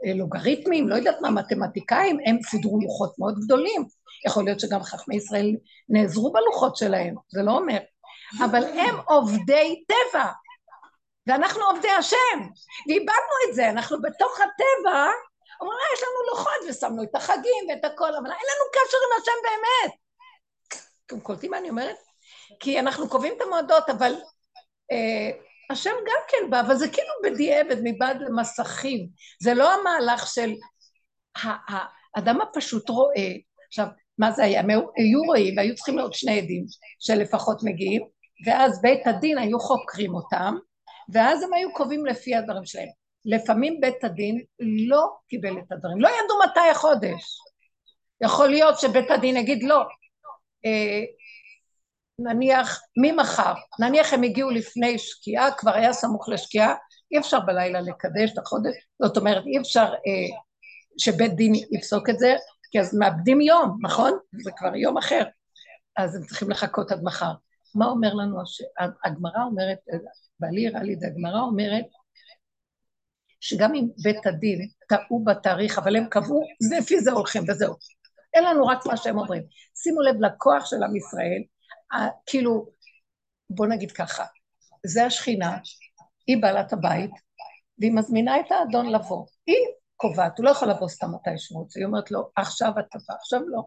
אה, 0.05 0.13
לוגריתמים, 0.13 0.89
לא 0.89 0.95
יודעת 0.95 1.21
מה, 1.21 1.29
מתמטיקאים, 1.29 2.17
הם 2.25 2.37
סידרו 2.41 2.79
לוחות 2.81 3.19
מאוד 3.19 3.35
גדולים. 3.45 3.85
יכול 4.27 4.43
להיות 4.43 4.59
שגם 4.59 4.83
חכמי 4.83 5.15
ישראל 5.15 5.55
נעזרו 5.89 6.33
בלוחות 6.33 6.75
שלהם, 6.75 7.15
זה 7.29 7.41
לא 7.43 7.51
אומר. 7.51 7.77
אבל 8.45 8.63
הם 8.63 8.95
עובדי 9.05 9.83
טבע, 9.87 10.25
ואנחנו 11.27 11.63
עובדי 11.63 11.89
השם, 11.89 12.39
ואיבדנו 12.87 13.35
את 13.49 13.55
זה, 13.55 13.69
אנחנו 13.69 14.01
בתוך 14.01 14.39
הטבע, 14.39 15.05
אומרים, 15.61 15.79
יש 15.93 16.03
לנו 16.03 16.29
לוחות, 16.29 16.69
ושמנו 16.69 17.03
את 17.03 17.15
החגים 17.15 17.65
ואת 17.69 17.85
הכל, 17.85 18.15
אבל 18.15 18.31
אין 18.31 18.47
לנו 18.51 18.65
קשר 18.71 18.97
עם 18.97 19.21
השם 19.21 19.31
באמת. 19.43 19.97
אתם 21.05 21.19
קולטים 21.19 21.51
מה 21.51 21.57
אני 21.57 21.69
אומרת? 21.69 22.06
כי 22.59 22.79
אנחנו 22.79 23.09
קובעים 23.09 23.33
את 23.37 23.41
המועדות, 23.41 23.89
אבל 23.89 24.13
אה, 24.91 25.31
השם 25.69 25.89
גם 26.07 26.19
כן 26.27 26.49
בא, 26.49 26.59
אבל 26.59 26.75
זה 26.75 26.87
כאילו 26.87 27.13
בדיעבד, 27.23 27.75
מבעד 27.83 28.21
למסכים. 28.21 29.07
זה 29.41 29.53
לא 29.53 29.73
המהלך 29.73 30.27
של... 30.27 30.53
האדם 32.15 32.41
הפשוט 32.41 32.89
רואה, 32.89 33.33
עכשיו, 33.67 33.87
מה 34.17 34.31
זה 34.31 34.43
היה? 34.43 34.61
היו 34.97 35.21
רואים, 35.25 35.57
והיו 35.57 35.75
צריכים 35.75 35.97
להיות 35.97 36.13
שני 36.13 36.39
עדים 36.39 36.65
שלפחות 36.99 37.63
מגיעים, 37.63 38.01
ואז 38.45 38.81
בית 38.81 39.07
הדין 39.07 39.37
היו 39.37 39.59
חוקרים 39.59 40.15
אותם, 40.15 40.55
ואז 41.13 41.43
הם 41.43 41.53
היו 41.53 41.73
קובעים 41.73 42.05
לפי 42.05 42.35
הדברים 42.35 42.65
שלהם. 42.65 42.87
לפעמים 43.25 43.81
בית 43.81 44.03
הדין 44.03 44.43
לא 44.59 45.07
קיבל 45.29 45.57
את 45.57 45.71
הדברים, 45.71 46.01
לא 46.01 46.07
ידעו 46.07 46.37
מתי 46.49 46.69
החודש. 46.71 47.39
יכול 48.23 48.49
להיות 48.49 48.79
שבית 48.79 49.11
הדין 49.11 49.37
יגיד 49.37 49.63
לא, 49.63 49.81
אה, 50.65 51.03
נניח 52.19 52.81
ממחר, 52.97 53.53
נניח 53.79 54.13
הם 54.13 54.23
הגיעו 54.23 54.49
לפני 54.49 54.99
שקיעה, 54.99 55.51
כבר 55.51 55.73
היה 55.73 55.93
סמוך 55.93 56.29
לשקיעה, 56.29 56.75
אי 57.11 57.19
אפשר 57.19 57.39
בלילה 57.39 57.81
לקדש 57.81 58.31
את 58.33 58.37
החודש, 58.37 58.73
זאת 59.01 59.17
אומרת 59.17 59.43
אי 59.45 59.59
אפשר 59.59 59.83
אה, 59.93 60.37
שבית 60.97 61.35
דין 61.35 61.53
יפסוק 61.71 62.09
את 62.09 62.19
זה, 62.19 62.35
כי 62.71 62.79
אז 62.79 62.95
מאבדים 62.95 63.41
יום, 63.41 63.77
נכון? 63.81 64.17
זה 64.43 64.51
כבר 64.57 64.75
יום 64.75 64.97
אחר, 64.97 65.23
אז 65.97 66.15
הם 66.15 66.23
צריכים 66.23 66.49
לחכות 66.49 66.91
עד 66.91 67.03
מחר. 67.03 67.31
מה 67.75 67.85
אומר 67.85 68.13
לנו, 68.13 68.37
הגמרא 69.05 69.43
אומרת, 69.45 69.77
בעלי 70.39 70.67
הראה 70.67 70.83
לי 70.83 70.93
את 70.93 70.99
הגמרא 71.03 71.39
אומרת, 71.39 71.85
שגם 73.39 73.75
אם 73.75 73.87
בית 74.03 74.27
הדין 74.27 74.59
טעו 74.89 75.23
בתאריך, 75.23 75.77
אבל 75.77 75.95
הם 75.95 76.05
קבעו, 76.09 76.41
לפי 76.77 76.99
זה 76.99 77.11
הולכים 77.11 77.43
וזהו. 77.47 77.73
אין 78.33 78.43
לנו 78.43 78.67
רק 78.67 78.85
מה 78.85 78.97
שהם 78.97 79.17
אומרים. 79.17 79.43
שימו 79.75 80.01
לב 80.01 80.15
לכוח 80.21 80.65
של 80.65 80.83
עם 80.83 80.95
ישראל, 80.95 81.43
כאילו, 82.25 82.69
בוא 83.49 83.67
נגיד 83.67 83.91
ככה, 83.91 84.25
זה 84.85 85.05
השכינה, 85.05 85.57
היא 86.27 86.41
בעלת 86.41 86.73
הבית, 86.73 87.11
והיא 87.79 87.91
מזמינה 87.91 88.39
את 88.39 88.51
האדון 88.51 88.89
לבוא. 88.89 89.25
היא 89.45 89.57
קובעת, 89.95 90.37
הוא 90.37 90.45
לא 90.45 90.49
יכול 90.49 90.69
לבוא 90.69 90.87
סתם 90.87 91.07
מתי 91.15 91.37
שהוא 91.37 91.59
רוצה, 91.59 91.79
היא 91.79 91.85
אומרת 91.85 92.11
לו, 92.11 92.29
עכשיו 92.35 92.71
אתה 92.79 92.99
בא, 93.07 93.15
עכשיו 93.15 93.39
לא. 93.47 93.63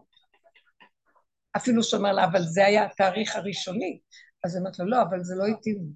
אפילו 1.55 1.83
שאומר 1.83 2.11
לה, 2.11 2.25
אבל 2.25 2.41
זה 2.43 2.65
היה 2.65 2.85
התאריך 2.85 3.35
הראשוני. 3.35 3.99
אז 4.43 4.55
היא 4.55 4.59
אומרת 4.59 4.79
לו, 4.79 4.85
לא, 4.85 5.01
אבל 5.01 5.23
זה 5.23 5.35
לא 5.35 5.45
התאים. 5.45 5.91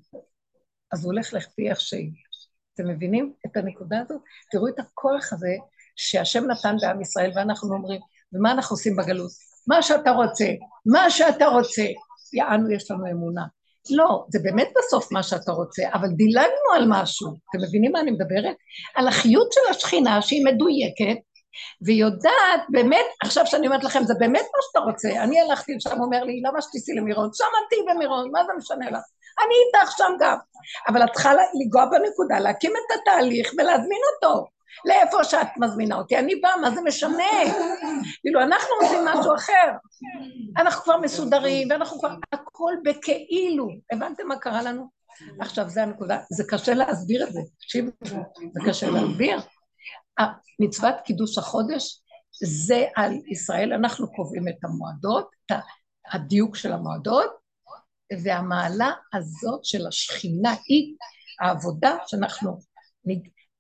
אז 0.94 1.06
הוא 1.06 1.14
הולך 1.14 1.34
לפי 1.34 1.70
איך 1.70 1.82
שהיא. 1.82 2.12
אתם 2.74 2.88
מבינים 2.88 3.34
את 3.46 3.58
הנקודה 3.58 4.00
הזאת? 4.02 4.22
תראו 4.52 4.68
את 4.68 4.80
הכוח 4.80 5.34
הזה 5.34 5.56
שהשם 5.96 6.44
נתן 6.52 6.76
בעם 6.82 7.02
ישראל, 7.02 7.32
ואנחנו 7.36 7.74
אומרים, 7.74 8.02
ומה 8.34 8.52
אנחנו 8.52 8.74
עושים 8.74 8.96
בגלות? 8.96 9.32
מה 9.68 9.82
שאתה 9.82 10.12
רוצה, 10.12 10.46
מה 10.86 11.10
שאתה 11.10 11.46
רוצה. 11.46 11.86
יענו, 12.36 12.72
יש 12.72 12.92
לנו 12.92 13.06
אמונה. 13.12 13.44
לא, 13.90 14.26
זה 14.30 14.40
באמת 14.44 14.70
בסוף 14.78 15.12
מה 15.12 15.24
שאתה 15.24 15.52
רוצה, 15.52 15.84
אבל 15.94 16.08
דילגנו 16.08 16.72
על 16.76 16.86
משהו. 16.90 17.28
אתם 17.30 17.64
מבינים 17.68 17.92
מה 17.92 18.00
אני 18.00 18.12
מדברת? 18.12 18.56
על 18.96 19.08
החיות 19.08 19.52
של 19.52 19.62
השכינה 19.70 20.22
שהיא 20.22 20.46
מדויקת, 20.46 21.18
והיא 21.82 22.02
יודעת, 22.02 22.62
באמת, 22.70 23.06
עכשיו 23.24 23.48
שאני 23.48 23.68
אומרת 23.68 23.84
לכם, 23.84 24.04
זה 24.04 24.14
באמת 24.20 24.46
מה 24.56 24.60
שאתה 24.62 24.80
רוצה. 24.80 25.24
אני 25.24 25.42
הלכתי 25.42 25.76
לשם, 25.76 26.02
אומר 26.02 26.24
לי, 26.24 26.42
למה 26.42 26.62
שתיסעי 26.62 26.96
למירון? 26.96 27.30
שם 27.34 27.46
תהיי 27.70 27.96
במירון, 27.96 28.32
מה 28.32 28.40
זה 28.46 28.52
משנה 28.58 28.86
לך? 28.86 29.04
אני 29.46 29.56
איתך 29.68 29.92
שם 29.98 30.14
גם. 30.20 30.38
אבל 30.88 31.04
את 31.04 31.10
צריכה 31.14 31.34
לנגוע 31.34 31.86
בנקודה, 31.86 32.40
להקים 32.40 32.72
את 32.72 33.00
התהליך 33.00 33.52
ולהזמין 33.58 34.00
אותו. 34.16 34.55
לאיפה 34.86 35.24
שאת 35.24 35.48
מזמינה 35.58 35.96
אותי, 35.96 36.18
אני 36.18 36.36
באה, 36.36 36.58
מה 36.58 36.72
זה 36.72 36.82
משנה? 36.82 37.24
כאילו, 38.22 38.42
אנחנו 38.42 38.70
עושים 38.82 39.06
משהו 39.06 39.36
אחר. 39.36 39.72
אנחנו 40.58 40.84
כבר 40.84 40.98
מסודרים, 40.98 41.68
ואנחנו 41.72 42.00
כבר, 42.00 42.10
הכל 42.32 42.74
בכאילו. 42.84 43.68
הבנתם 43.92 44.28
מה 44.28 44.38
קרה 44.38 44.62
לנו? 44.62 44.90
עכשיו, 45.40 45.70
זה 45.70 45.84
הנקודה. 45.84 46.20
זה 46.30 46.44
קשה 46.50 46.74
להסביר 46.74 47.28
את 47.28 47.34
זה. 47.34 47.40
תקשיבו, 47.60 47.92
זה 48.54 48.60
קשה 48.68 48.90
להסביר. 48.90 49.40
מצוות 50.60 50.96
קידוש 51.06 51.38
החודש 51.38 52.02
זה 52.44 52.86
על 52.96 53.12
ישראל, 53.28 53.74
אנחנו 53.74 54.12
קובעים 54.12 54.48
את 54.48 54.64
המועדות, 54.64 55.30
את 55.46 55.58
הדיוק 56.14 56.56
של 56.56 56.74
המועדות, 56.74 57.32
והמעלה 58.24 58.92
הזאת 59.14 59.66
של 59.66 59.88
השכינה 59.88 60.56
היא 60.68 60.96
העבודה 61.42 61.98
שאנחנו 62.08 62.60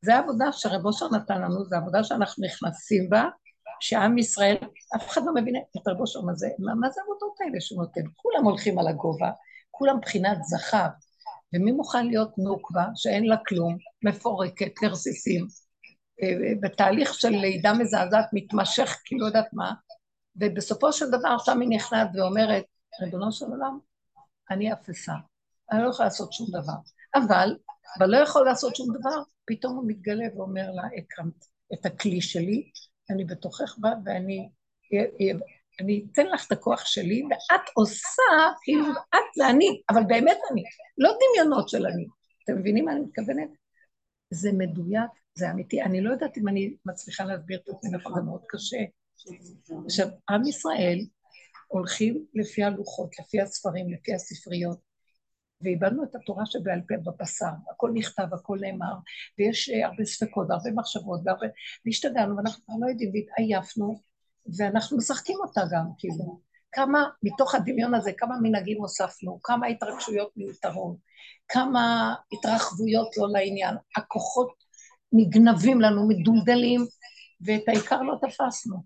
זה 0.05 0.15
העבודה 0.15 0.45
שרב 0.51 0.85
אושר 0.85 1.09
נתן 1.09 1.41
לנו, 1.41 1.65
זו 1.65 1.75
עבודה 1.75 2.03
שאנחנו 2.03 2.45
נכנסים 2.45 3.09
בה, 3.09 3.23
שעם 3.79 4.17
ישראל, 4.17 4.55
אף 4.95 5.09
אחד 5.09 5.21
לא 5.25 5.33
מבין 5.33 5.55
את 5.55 5.87
רב 5.87 5.99
אושר 5.99 6.21
מה 6.21 6.33
זה, 6.33 6.47
מה, 6.59 6.75
מה 6.75 6.89
זה 6.89 7.01
העבודות 7.01 7.41
האלה 7.41 7.61
שהוא 7.61 7.81
נותן? 7.81 8.01
כולם 8.15 8.45
הולכים 8.45 8.79
על 8.79 8.87
הגובה, 8.87 9.31
כולם 9.71 9.99
בחינת 10.01 10.37
זכר, 10.43 10.87
ומי 11.53 11.71
מוכן 11.71 12.07
להיות 12.07 12.37
נוקבה, 12.37 12.85
שאין 12.95 13.25
לה 13.25 13.35
כלום, 13.47 13.77
מפורקת, 14.05 14.71
לרסיסים, 14.81 15.47
אה, 16.23 16.53
בתהליך 16.61 17.13
של 17.13 17.29
לידה 17.29 17.73
מזעזעת 17.73 18.25
מתמשך, 18.33 18.97
כי 19.05 19.15
לא 19.17 19.25
יודעת 19.25 19.47
מה, 19.53 19.73
ובסופו 20.35 20.93
של 20.93 21.07
דבר 21.07 21.37
שם 21.37 21.61
היא 21.61 21.69
נכנעת 21.69 22.07
ואומרת, 22.13 22.63
ריבונו 23.01 23.31
של 23.31 23.45
עולם, 23.45 23.79
אני 24.51 24.73
אפסה, 24.73 25.13
אני 25.71 25.83
לא 25.83 25.89
יכולה 25.89 26.07
לעשות 26.07 26.33
שום 26.33 26.47
דבר. 26.49 26.77
אבל 27.15 27.55
אבל 27.97 28.09
לא 28.09 28.17
יכול 28.17 28.45
לעשות 28.45 28.75
שום 28.75 28.87
דבר, 28.99 29.21
פתאום 29.45 29.75
הוא 29.75 29.83
מתגלה 29.87 30.25
ואומר 30.35 30.71
לה, 30.71 30.83
הקמת 30.97 31.45
את 31.73 31.85
הכלי 31.85 32.21
שלי, 32.21 32.71
אני 33.09 33.25
בתוכך 33.25 33.75
בה 33.77 33.89
ואני 34.05 34.49
אני 35.81 36.05
אתן 36.11 36.27
לך 36.27 36.47
את 36.47 36.51
הכוח 36.51 36.85
שלי, 36.85 37.23
ואת 37.23 37.61
עושה, 37.73 38.21
כאילו, 38.63 38.85
את 38.91 39.33
זה 39.35 39.49
אני, 39.49 39.81
אבל 39.89 40.03
באמת 40.07 40.37
אני, 40.51 40.63
לא 40.97 41.11
דמיונות 41.19 41.69
של 41.69 41.85
אני. 41.85 42.05
אתם 42.43 42.59
מבינים 42.59 42.85
מה 42.85 42.91
אני 42.91 42.99
מתכוונת? 42.99 43.49
זה 44.29 44.51
מדויק, 44.53 45.11
זה 45.35 45.51
אמיתי. 45.51 45.81
אני 45.81 46.01
לא 46.01 46.11
יודעת 46.11 46.37
אם 46.37 46.47
אני 46.47 46.75
מצליחה 46.85 47.23
להסביר 47.23 47.59
את 47.63 47.69
עצמי, 47.69 47.91
נכון, 47.91 48.13
זה 48.15 48.21
מאוד 48.21 48.41
קשה. 48.47 48.77
עכשיו, 49.85 50.07
עם 50.29 50.45
ישראל 50.45 50.99
הולכים 51.67 52.25
לפי 52.33 52.63
הלוחות, 52.63 53.19
לפי 53.19 53.41
הספרים, 53.41 53.93
לפי 53.93 54.13
הספריות, 54.13 54.79
ואיבדנו 55.61 56.03
את 56.03 56.15
התורה 56.15 56.45
שבעל 56.45 56.81
פה 56.87 56.95
בבשר, 57.03 57.51
הכל 57.71 57.91
נכתב, 57.93 58.27
הכל 58.33 58.57
נאמר, 58.61 58.93
ויש 59.39 59.69
אה, 59.69 59.87
הרבה 59.87 60.05
ספקות, 60.05 60.47
הרבה 60.49 60.71
מחשבות, 60.71 61.21
והרבה... 61.25 61.47
והשתגענו, 61.85 62.37
ואנחנו 62.37 62.65
כבר 62.65 62.75
לא 62.79 62.89
יודעים, 62.89 63.11
והתעייפנו, 63.13 64.01
ואנחנו 64.57 64.97
משחקים 64.97 65.37
אותה 65.41 65.61
גם, 65.71 65.85
כאילו. 65.97 66.39
כמה, 66.71 67.09
מתוך 67.23 67.55
הדמיון 67.55 67.93
הזה, 67.93 68.11
כמה 68.17 68.35
מנהגים 68.41 68.77
הוספנו, 68.77 69.39
כמה 69.43 69.67
התרגשויות 69.67 70.31
מיותרות, 70.35 70.97
כמה 71.47 72.15
התרחבויות 72.31 73.17
לא 73.17 73.27
לעניין, 73.29 73.75
הכוחות 73.97 74.53
נגנבים 75.11 75.81
לנו, 75.81 76.07
מדולדלים, 76.07 76.81
ואת 77.45 77.63
העיקר 77.67 78.01
לא 78.01 78.15
תפסנו. 78.21 78.83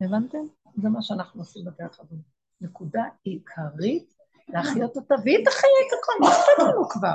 הבנתם? 0.00 0.38
זה 0.82 0.88
מה 0.88 1.02
שאנחנו 1.02 1.40
עושים 1.40 1.64
בדרך 1.64 2.00
הזאת. 2.00 2.18
נקודה 2.60 3.02
עיקרית 3.22 4.14
להחיות 4.52 4.96
אותה, 4.96 5.14
והיא 5.24 5.44
תחיה 5.44 5.70
את 5.86 5.92
הכל, 5.98 6.12
מה 6.20 6.28
אכפת 6.28 6.62
לנו 6.62 6.88
כבר? 6.88 7.14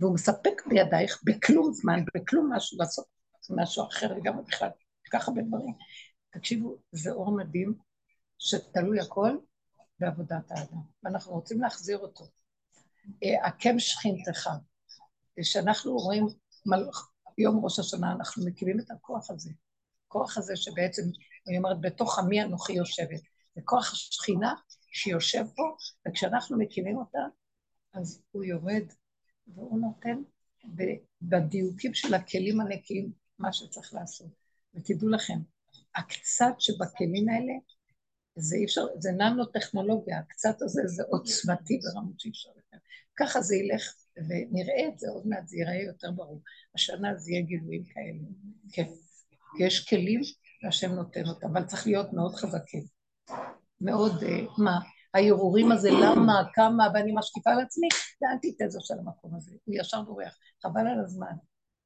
והוא 0.00 0.14
מספק 0.14 0.62
בידייך 0.66 1.20
בכלום 1.24 1.72
זמן, 1.72 2.00
בכלום 2.14 2.52
משהו 2.52 2.78
לעשות 2.78 3.06
משהו 3.50 3.84
אחר 3.88 4.14
לגמרי 4.14 4.44
בכלל, 4.44 4.68
ככה 5.12 5.30
הרבה 5.30 5.42
דברים. 5.42 5.74
תקשיבו, 6.30 6.76
זה 6.92 7.10
אור 7.10 7.36
מדהים 7.36 7.74
שתלוי 8.38 9.00
הכל 9.00 9.36
בעבודת 9.98 10.50
האדם, 10.50 10.78
ואנחנו 11.02 11.32
רוצים 11.32 11.60
להחזיר 11.60 11.98
אותו. 11.98 12.24
עקם 13.22 13.78
שכינתך, 13.78 14.50
שאנחנו 15.42 15.96
רואים 15.96 16.26
יום 17.38 17.64
ראש 17.64 17.78
השנה, 17.78 18.12
אנחנו 18.12 18.44
מקימים 18.46 18.80
את 18.80 18.90
הכוח 18.90 19.30
הזה, 19.30 19.50
הכוח 20.06 20.38
הזה 20.38 20.56
שבעצם, 20.56 21.02
אני 21.48 21.58
אומרת, 21.58 21.80
בתוך 21.80 22.18
עמי 22.18 22.42
אנוכי 22.42 22.72
יושבת, 22.72 23.20
זה 23.54 23.60
כוח 23.64 23.92
השכינה 23.92 24.54
שיושב 24.92 25.44
פה, 25.56 25.76
וכשאנחנו 26.08 26.58
מקימים 26.58 26.96
אותה, 26.96 27.18
אז 27.94 28.22
הוא 28.30 28.44
יורד 28.44 28.84
והוא 29.46 29.80
נותן 29.80 30.22
בדיוקים 31.22 31.94
של 31.94 32.14
הכלים 32.14 32.60
הנקיים 32.60 33.12
מה 33.38 33.52
שצריך 33.52 33.94
לעשות. 33.94 34.30
ותדעו 34.74 35.08
לכם, 35.08 35.38
הקצת 35.94 36.54
שבכלים 36.58 37.28
האלה, 37.28 37.52
זה 38.36 38.56
אי 38.56 38.64
אפשר, 38.64 38.86
זה 38.98 39.10
ננו-טכנולוגיה, 39.12 40.18
הקצת 40.18 40.62
הזה 40.62 40.82
זה 40.86 41.02
עוצמתי 41.08 41.80
ברמות 41.82 42.20
שאי 42.20 42.30
אפשר 42.30 42.48
יותר. 42.48 42.76
ככה 43.16 43.40
זה 43.40 43.56
ילך, 43.56 43.94
ונראה 44.16 44.88
את 44.88 44.98
זה, 44.98 45.08
עוד 45.10 45.26
מעט 45.26 45.48
זה 45.48 45.56
ייראה 45.56 45.82
יותר 45.82 46.10
ברור. 46.10 46.42
השנה 46.74 47.14
זה 47.16 47.32
יהיה 47.32 47.42
גילויים 47.42 47.84
כאלה, 47.84 48.18
כן. 48.72 48.86
יש 49.60 49.88
כלים 49.88 50.20
והשם 50.62 50.92
נותן 50.92 51.26
אותם, 51.26 51.46
אבל 51.46 51.66
צריך 51.66 51.86
להיות 51.86 52.12
מאוד 52.12 52.34
חזקים. 52.34 52.84
מאוד, 53.80 54.22
אה, 54.22 54.40
מה, 54.58 54.78
הערעורים 55.14 55.72
הזה, 55.72 55.90
למה, 55.90 56.42
כמה, 56.54 56.88
ואני 56.94 57.12
משקיפה 57.14 57.50
על 57.50 57.60
עצמי, 57.60 57.88
זה 58.20 58.26
אנטיתזה 58.32 58.78
של 58.80 58.94
המקום 58.98 59.34
הזה, 59.34 59.50
הוא 59.64 59.74
ישר 59.78 60.02
בורח, 60.02 60.38
חבל 60.62 60.86
על 60.86 61.00
הזמן. 61.04 61.32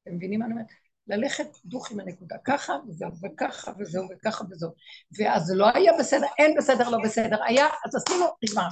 אתם 0.03 0.15
מבינים 0.15 0.39
מה 0.39 0.45
אני 0.45 0.53
אומרת? 0.53 0.67
ללכת 1.07 1.47
דוך 1.65 1.91
עם 1.91 1.99
הנקודה, 1.99 2.35
ככה 2.45 2.73
וזהו, 2.87 3.09
וככה 3.23 3.71
וזהו, 3.79 4.07
וככה 4.11 4.43
וזהו. 4.51 4.71
ואז 5.19 5.51
לא 5.55 5.67
היה 5.75 5.91
בסדר, 5.99 6.27
אין 6.37 6.57
בסדר, 6.57 6.89
לא 6.89 6.97
בסדר, 7.03 7.43
היה, 7.43 7.65
אז 7.65 7.95
עשינו, 7.95 8.25
נגמר. 8.43 8.67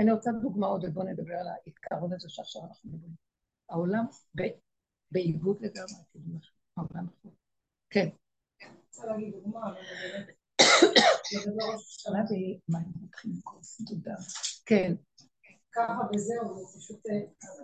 אני 0.00 0.12
רוצה 0.12 0.30
דוגמאות, 0.42 0.80
ובואו 0.84 1.06
נדבר 1.06 1.34
על 1.34 1.46
העיקרון 1.48 2.12
הזה 2.12 2.28
שעכשיו 2.28 2.62
אנחנו 2.62 2.90
מדברים. 2.90 3.12
העולם 3.68 4.04
ב- 4.36 4.58
בעיוות 5.10 5.58
לגמרי, 5.60 6.02
העולם. 6.76 7.06
כן. 7.90 8.08
רוצה 8.88 9.06
להגיד 9.06 9.34
דוגמה, 9.34 9.74
אבל 10.82 10.92
באמת, 10.92 11.46
לגבי 11.46 11.64
ראש 11.72 11.82
השנה, 11.84 12.12
שאלה 12.12 12.22
ב- 12.22 12.72
מה 12.72 12.78
הם 12.78 13.04
מתחילים 13.04 13.36
לכעוס? 13.38 13.82
תודה. 13.88 14.14
כן. 14.66 14.94
ככה 15.74 16.00
וזהו, 16.14 16.56
זה 16.56 16.78
פשוט 16.78 17.00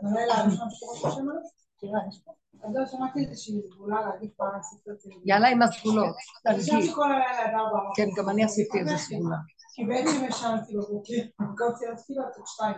בלילה 0.02 0.34
הראשון 0.34 0.68
של 0.70 0.86
ראש 0.86 1.04
השנה. 1.04 1.32
תראה, 1.80 2.00
יש 2.08 2.20
פה. 2.24 2.32
אז 2.64 2.70
לא 2.74 2.86
שמעתי 2.86 3.20
איזושהי 3.26 3.60
סגולה 3.74 4.00
להגיד 4.06 4.30
פעם 4.36 4.62
ספר 4.62 4.94
תהילים. 5.00 5.20
יאללה 5.24 5.48
עם 5.48 5.62
הסגולות, 5.62 6.16
אני 6.46 6.64
תרגיל. 6.66 6.86
שכל 6.86 7.12
הלילה 7.12 7.42
עד 7.44 7.54
ארבע. 7.54 7.78
כן, 7.96 8.08
גם 8.16 8.28
אני 8.28 8.44
עשיתי 8.44 8.78
איזה 8.80 8.96
סגולה. 8.96 9.36
כי 9.74 9.84
בעצם 9.84 10.24
ישנתי 10.28 10.72
בבוקר, 10.76 11.20
קמתי 11.58 11.84
לתפילות 11.92 12.26
עד 12.36 12.46
שתיים. 12.46 12.76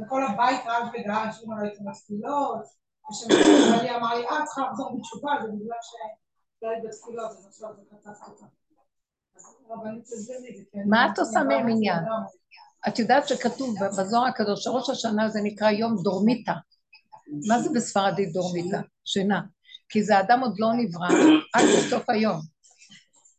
וכל 0.00 0.22
הבית 0.26 0.60
רעש 0.66 0.88
וגעש, 0.94 1.42
אמא 1.44 1.54
לא 1.54 1.60
הייתי 1.62 1.82
בתפילות, 1.90 2.64
ושבעלי 3.10 3.96
אמר 3.96 4.14
לי, 4.18 4.24
אה, 4.26 4.44
צריכה 4.46 4.62
לחזור 4.68 4.98
בתשובה, 4.98 5.32
זה 5.42 5.48
בגלל 5.48 5.80
שלא 5.88 6.06
כן. 10.72 10.88
מה 10.88 11.08
את 11.12 11.18
עושה 11.18 11.40
מהם 11.42 11.68
עניין? 11.68 12.04
את 12.88 12.98
יודעת 12.98 13.28
שכתוב 13.28 13.74
בזוהר 13.98 14.26
הקדוש 14.26 14.64
שראש 14.64 14.90
השנה 14.90 15.28
זה 15.28 15.40
נקרא 15.42 15.70
יום 15.70 15.96
דורמיתא. 16.02 16.52
מה 17.48 17.60
זה 17.60 17.70
בספרדית 17.74 18.32
דורמיתא? 18.32 18.80
שינה. 19.04 19.40
כי 19.88 20.02
זה 20.02 20.20
אדם 20.20 20.40
עוד 20.40 20.54
לא 20.58 20.68
נברא 20.76 21.08
עד 21.54 21.64
לסוף 21.64 22.10
היום. 22.10 22.40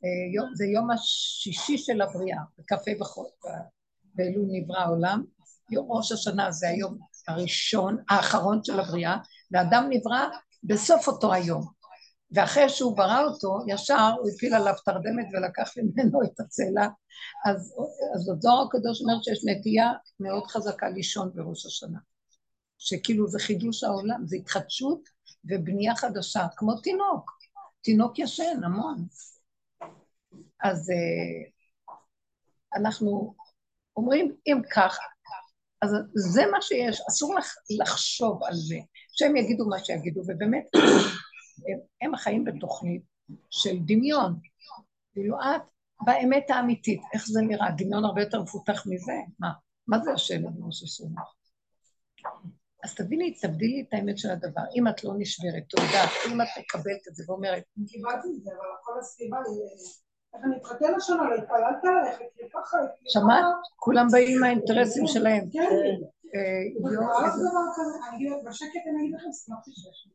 אה, 0.04 0.56
זה 0.56 0.66
יום 0.66 0.92
השישי 0.92 1.78
של 1.78 2.02
הבריאה, 2.02 2.40
בקפה 2.58 2.92
וחול, 3.02 3.26
באלול 4.16 4.46
נברא 4.52 4.80
העולם. 4.80 5.24
יום 5.72 5.92
ראש 5.92 6.12
השנה 6.12 6.52
זה 6.52 6.70
היום 6.70 6.98
הראשון, 7.28 7.98
האחרון 8.10 8.64
של 8.64 8.80
הבריאה, 8.80 9.18
ואדם 9.52 9.88
נברא 9.90 10.28
בסוף 10.64 11.08
אותו 11.08 11.34
היום. 11.34 11.79
ואחרי 12.32 12.70
שהוא 12.70 12.98
ברא 12.98 13.24
אותו, 13.24 13.60
ישר 13.68 14.12
הוא 14.20 14.30
הפיל 14.30 14.54
עליו 14.54 14.74
תרדמת 14.86 15.28
ולקח 15.34 15.74
ממנו 15.78 16.24
את 16.24 16.40
הצלע. 16.40 16.88
אז, 17.46 17.76
אז 18.16 18.30
הזוהר 18.30 18.66
הקדוש 18.68 19.02
אומר 19.02 19.22
שיש 19.22 19.40
נטייה 19.46 19.92
מאוד 20.20 20.48
חזקה 20.48 20.90
לישון 20.90 21.32
בראש 21.36 21.66
השנה. 21.66 22.00
שכאילו 22.78 23.28
זה 23.28 23.40
חידוש 23.40 23.84
העולם, 23.84 24.22
זה 24.26 24.36
התחדשות 24.36 25.02
ובנייה 25.46 25.96
חדשה, 25.96 26.48
כמו 26.56 26.76
תינוק. 26.76 27.32
תינוק 27.82 28.20
ישן, 28.20 28.64
המון. 28.64 29.06
אז 30.64 30.90
אה, 30.90 31.50
אנחנו 32.80 33.36
אומרים, 33.98 34.36
אם 34.48 34.62
כך, 34.72 35.00
אז 35.82 35.90
זה 36.16 36.42
מה 36.52 36.62
שיש, 36.62 37.02
אסור 37.10 37.36
לחשוב 37.80 38.44
על 38.44 38.56
זה. 38.56 38.78
שהם 39.12 39.36
יגידו 39.36 39.66
מה 39.66 39.80
שיגידו, 39.80 40.22
ובאמת, 40.28 40.66
הם, 41.68 41.80
הם 42.02 42.16
חיים 42.16 42.44
בתוכנית 42.44 43.02
של 43.50 43.80
דמיון. 43.86 44.40
כאילו 45.14 45.38
את, 45.42 45.62
באמת 46.06 46.50
האמיתית, 46.50 47.02
איך 47.14 47.28
זה 47.28 47.42
נראה? 47.42 47.72
דמיון 47.78 48.06
הרבה 48.06 48.22
יותר 48.22 48.42
מפותח 48.42 48.84
מזה? 48.88 49.14
מה? 49.40 49.50
מה 49.88 50.00
זה 50.00 50.12
השם 50.12 50.42
בראש 50.44 50.84
השנה? 50.84 51.22
אז 52.84 52.96
תביני, 52.96 53.34
תבדילי 53.34 53.86
את 53.88 53.94
האמת 53.94 54.18
של 54.18 54.30
הדבר. 54.30 54.62
אם 54.76 54.88
את 54.88 55.04
לא 55.04 55.14
נשברת, 55.18 55.64
תודה. 55.70 56.04
אם 56.28 56.42
את 56.42 56.48
מקבלת 56.60 57.08
את 57.08 57.16
זה 57.16 57.24
ואומרת, 57.28 57.64
קיבלתי 57.88 58.28
את 58.38 58.44
זה, 58.44 58.52
אבל 58.52 58.68
כל 58.84 59.00
הסביבה, 59.00 59.38
איך 60.34 60.42
אני 60.46 60.58
אתחתן 60.58 60.94
השנה, 60.98 61.24
לא 61.30 61.36
התפללת 61.36 61.84
ללכת, 61.84 62.26
כי 62.36 62.44
ככה... 62.54 62.78
שמעת? 63.08 63.46
כולם 63.76 64.08
באים 64.12 64.38
עם 64.38 64.44
האינטרסים 64.44 65.08
שלהם. 65.08 65.50
כן. 65.52 65.62
אה, 66.36 66.92
דבר 66.92 67.62
כזה, 67.76 67.98
אני 68.10 68.18
אגיד 68.18 68.32
לך, 68.32 68.38
בשקט 68.50 68.84
אני 68.90 69.02
אגיד 69.02 69.16
לכם, 69.16 69.30
שמחתי 69.46 69.72
שיש. 69.72 70.10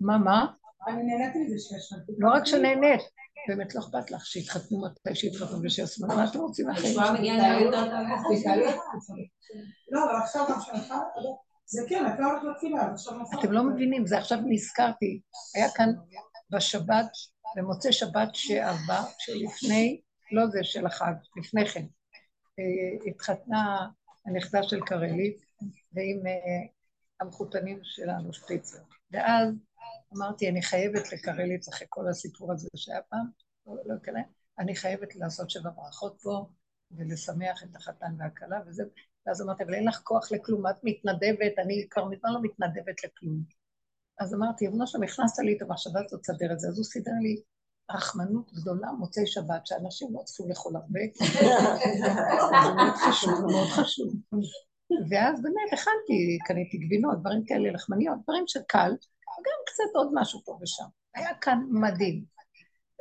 מה, 0.00 0.18
מה? 0.18 0.52
אני 0.88 1.02
נהניתי 1.02 1.38
מזה 1.38 1.58
שיש. 1.58 1.92
לא 2.18 2.30
רק 2.30 2.46
שנהנית, 2.46 3.00
באמת 3.48 3.74
לא 3.74 3.80
אכפת 3.80 4.10
לך 4.10 4.26
שיתחתנו 4.26 4.82
מתי 4.84 5.14
שיתחתנו 5.14 5.58
ושיעשו 5.62 6.06
מה 6.06 6.24
אתם 6.24 6.38
רוצים 6.38 6.66
מהחיים 6.66 6.98
יותר 7.60 7.84
טוב. 7.84 8.04
לא, 9.90 10.04
אבל 10.04 10.16
עכשיו 10.22 10.44
זה 11.66 11.82
כן, 11.88 12.04
אתה 12.14 12.24
הולך 12.24 12.42
לתפילה, 12.44 12.88
נוסף. 12.88 13.12
אתם 13.38 13.52
לא 13.52 13.64
מבינים, 13.64 14.06
זה 14.06 14.18
עכשיו 14.18 14.38
נזכרתי, 14.46 15.20
היה 15.54 15.70
כאן 15.70 15.88
בשבת, 16.50 17.06
במוצאי 17.56 17.92
שבת 17.92 18.28
שעבר, 18.34 19.02
שלפני, 19.18 20.00
לא 20.32 20.46
זה 20.46 20.64
של 20.64 20.86
החג, 20.86 21.12
לפני 21.36 21.66
כן, 21.66 21.84
אה, 22.58 23.10
התחתנה 23.10 23.86
הנכדה 24.26 24.62
של 24.62 24.80
קרלית, 24.80 25.36
ועם 25.92 26.26
אה, 26.26 26.66
המחותנים 27.20 27.80
שלנו, 27.82 28.32
שפיצר. 28.32 28.78
ואז 29.10 29.54
אמרתי, 30.16 30.48
אני 30.48 30.62
חייבת 30.62 31.12
לקרלית, 31.12 31.68
אחרי 31.68 31.86
כל 31.90 32.08
הסיפור 32.08 32.52
הזה 32.52 32.68
שהיה 32.76 33.02
פעם, 33.02 33.26
לא, 33.66 33.74
לא 33.86 33.94
כאלה, 34.02 34.20
אני 34.58 34.76
חייבת 34.76 35.16
לעשות 35.16 35.50
שבע 35.50 35.70
ברכות 35.70 36.20
פה, 36.22 36.46
ולשמח 36.90 37.62
את 37.62 37.76
החתן 37.76 38.14
והכלה, 38.18 38.60
וזה, 38.66 38.82
ואז 39.26 39.42
אמרתי, 39.42 39.64
אבל 39.64 39.74
אין 39.74 39.88
לך 39.88 40.00
כוח 40.04 40.32
לכלום, 40.32 40.66
את 40.66 40.76
מתנדבת, 40.82 41.58
אני 41.58 41.86
כבר 41.90 42.04
מזמן 42.04 42.32
לא 42.32 42.42
מתנדבת 42.42 43.04
לכלום. 43.04 43.42
אז 44.20 44.34
אמרתי, 44.34 44.68
אבנו 44.68 44.86
שם, 44.86 45.02
הכנסת 45.02 45.42
לי 45.42 45.56
את 45.56 45.62
המחשבה 45.62 46.00
הזאת, 46.04 46.20
תסדר 46.20 46.52
את 46.52 46.60
זה, 46.60 46.68
אז 46.68 46.78
הוא 46.78 46.84
סידר 46.84 47.12
לי 47.22 47.42
רחמנות 47.90 48.52
גדולה, 48.52 48.92
מוצאי 48.92 49.26
שבת, 49.26 49.66
שאנשים 49.66 50.08
לא 50.12 50.20
צריכים 50.24 50.48
לאכול 50.48 50.76
הרבה. 50.76 51.00
זה 52.00 52.74
מאוד 52.76 52.94
חשוב, 52.94 53.40
מאוד 53.40 53.68
חשוב. 53.68 54.14
ואז 55.10 55.42
באמת 55.42 55.72
הכנתי, 55.72 56.38
קניתי 56.46 56.78
גבינות, 56.78 57.20
דברים 57.20 57.44
כאלה, 57.46 57.72
לחמניות, 57.72 58.18
דברים 58.22 58.44
שקל, 58.46 58.90
וגם 59.32 59.58
קצת 59.66 59.94
עוד 59.94 60.10
משהו 60.14 60.42
פה 60.44 60.58
ושם. 60.62 60.84
היה 61.14 61.34
כאן 61.40 61.58
מדהים. 61.70 62.24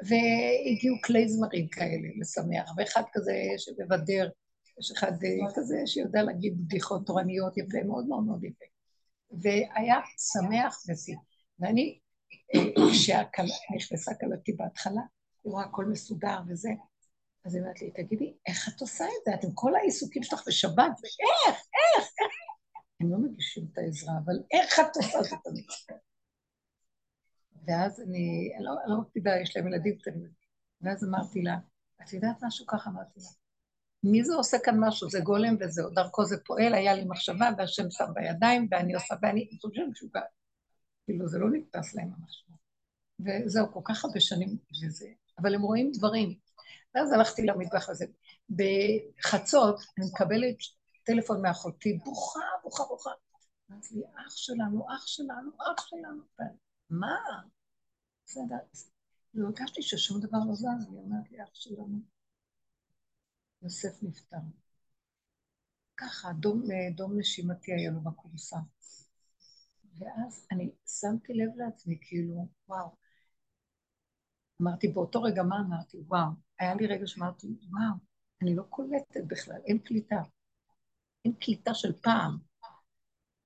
והגיעו 0.01 0.95
כלי 1.03 1.30
זמרים 1.30 1.67
כאלה 1.67 2.07
לשמח, 2.21 2.74
ואחד 2.78 3.03
כזה 3.13 3.34
שמבדר, 3.57 4.30
יש 4.80 4.91
אחד 4.91 5.11
אה, 5.11 5.53
כזה 5.55 5.76
שיודע 5.86 6.24
להגיד 6.24 6.53
בדיחות 6.57 7.05
תורניות 7.05 7.57
יפה, 7.57 7.78
מאוד 7.88 8.07
מאוד 8.07 8.24
מאוד 8.24 8.43
יפה. 8.43 8.65
והיה 9.41 9.95
שמח 10.34 10.78
ושיא. 10.89 11.15
ואני, 11.59 11.99
אה, 12.55 12.61
כשנכנסה 12.91 14.11
כלתי 14.19 14.53
בהתחלה, 14.53 15.01
היא 15.43 15.51
רואה 15.51 15.65
הכל 15.65 15.86
מסודר 15.86 16.39
וזה, 16.47 16.69
אז 17.45 17.55
היא 17.55 17.61
אומרת 17.61 17.82
לי, 17.82 17.91
תגידי, 17.91 18.34
איך 18.47 18.69
את 18.69 18.82
עושה 18.82 19.05
את 19.05 19.26
זה? 19.26 19.34
אתם 19.34 19.47
כל 19.53 19.76
העיסוקים 19.76 20.24
שלך 20.24 20.43
בשבת, 20.47 20.76
ואיך, 21.01 21.47
איך, 21.47 21.57
איך? 21.97 22.32
הם 22.99 23.11
לא 23.11 23.17
מגישים 23.17 23.67
את 23.71 23.78
העזרה, 23.78 24.13
אבל 24.26 24.34
איך 24.51 24.80
את 24.80 24.95
עושה 24.95 25.19
את 25.19 25.55
זה? 25.55 25.61
ואז 27.68 28.01
אני, 28.01 28.53
אני 28.55 28.66
לא, 28.66 28.72
לא 28.88 29.01
מקפידה, 29.01 29.32
יש 29.41 29.57
להם 29.57 29.68
ילדים 29.68 29.97
קטנים. 29.97 30.30
ואז 30.82 31.03
אמרתי 31.03 31.41
לה, 31.41 31.57
את 32.03 32.14
יודעת 32.14 32.43
משהו 32.43 32.66
ככה? 32.66 32.89
אמרתי 32.89 33.20
לה, 33.20 33.30
מי 34.03 34.24
זה 34.24 34.36
עושה 34.36 34.57
כאן 34.64 34.80
משהו? 34.80 35.09
זה 35.09 35.20
גולם 35.20 35.55
וזהו, 35.59 35.89
דרכו 35.89 36.26
זה 36.26 36.36
פועל, 36.45 36.74
היה 36.74 36.93
לי 36.93 37.05
מחשבה, 37.05 37.49
והשם 37.57 37.89
שם 37.89 38.05
בידיים, 38.14 38.68
ואני 38.72 38.93
עושה, 38.93 39.16
ואני 39.22 39.49
חושבת 39.61 39.88
משוגעת. 39.91 40.24
כאילו, 41.05 41.28
זה 41.28 41.39
לא 41.39 41.49
נתפס 41.51 41.95
להם 41.95 42.07
ממש. 42.07 42.45
וזהו, 43.20 43.72
כל 43.74 43.80
כך 43.84 44.05
הרבה 44.05 44.20
שנים 44.20 44.57
וזה. 44.86 45.07
אבל 45.39 45.55
הם 45.55 45.61
רואים 45.61 45.91
דברים. 45.93 46.34
ואז 46.95 47.11
הלכתי 47.11 47.41
למטבח 47.41 47.89
הזה. 47.89 48.05
בחצות 48.49 49.82
אני 49.97 50.05
מקבלת 50.14 50.55
טלפון 51.03 51.41
מאחותי, 51.41 51.99
בוכה, 52.05 52.39
בוכה, 52.64 52.84
בוכה. 52.84 53.11
אמרתי 53.72 53.95
לי, 53.95 54.01
אח 54.28 54.36
שלנו, 54.36 54.86
אח 54.95 55.07
שלנו, 55.07 55.51
אח 55.59 55.88
שלנו. 55.88 56.22
מה? 56.89 57.16
בסדר. 58.34 58.55
לא 59.34 59.47
הרגשתי 59.47 59.81
ששום 59.81 60.21
דבר 60.21 60.38
לא 60.47 60.53
זז 60.53 60.89
לי, 60.91 60.99
אמרת 60.99 61.31
לי, 61.31 61.43
אח 61.43 61.49
שלנו. 61.53 61.99
יוסף 63.61 64.03
נפטר. 64.03 64.38
ככה, 65.97 66.34
דום, 66.34 66.63
דום 66.95 67.19
נשימתי 67.19 67.73
היה 67.73 67.91
לו 67.91 68.01
בכורסה. 68.01 68.57
ואז 69.97 70.47
אני 70.51 70.71
שמתי 70.88 71.34
לב 71.34 71.49
לעצמי, 71.55 71.97
כאילו, 72.01 72.47
וואו. 72.67 72.95
אמרתי, 74.61 74.88
באותו 74.88 75.21
רגע, 75.21 75.43
מה 75.43 75.59
אמרתי? 75.59 75.97
וואו. 76.07 76.31
היה 76.59 76.75
לי 76.75 76.88
רגע 76.88 77.07
שאמרתי, 77.07 77.47
וואו, 77.47 77.95
אני 78.41 78.55
לא 78.55 78.63
קולטת 78.63 79.23
בכלל, 79.27 79.61
אין 79.65 79.79
קליטה. 79.79 80.21
אין 81.25 81.34
קליטה 81.34 81.73
של 81.73 81.93
פעם. 82.01 82.38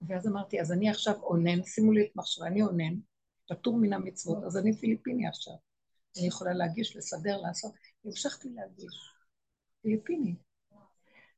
ואז 0.01 0.27
אמרתי, 0.27 0.61
אז 0.61 0.71
אני 0.71 0.89
עכשיו 0.89 1.23
אונן, 1.23 1.63
שימו 1.63 1.91
לי 1.91 2.05
את 2.05 2.15
מחשבה, 2.15 2.47
אני 2.47 2.61
אונן, 2.61 2.93
פטור 3.47 3.77
מן 3.77 3.93
המצוות, 3.93 4.43
אז 4.43 4.57
אני 4.57 4.77
פיליפיני 4.77 5.27
עכשיו. 5.27 5.53
אני 6.17 6.27
יכולה 6.27 6.53
להגיש, 6.53 6.95
לסדר, 6.95 7.37
לעשות. 7.37 7.73
המשכתי 8.05 8.49
להגיש. 8.49 9.13
פיליפיני. 9.81 10.35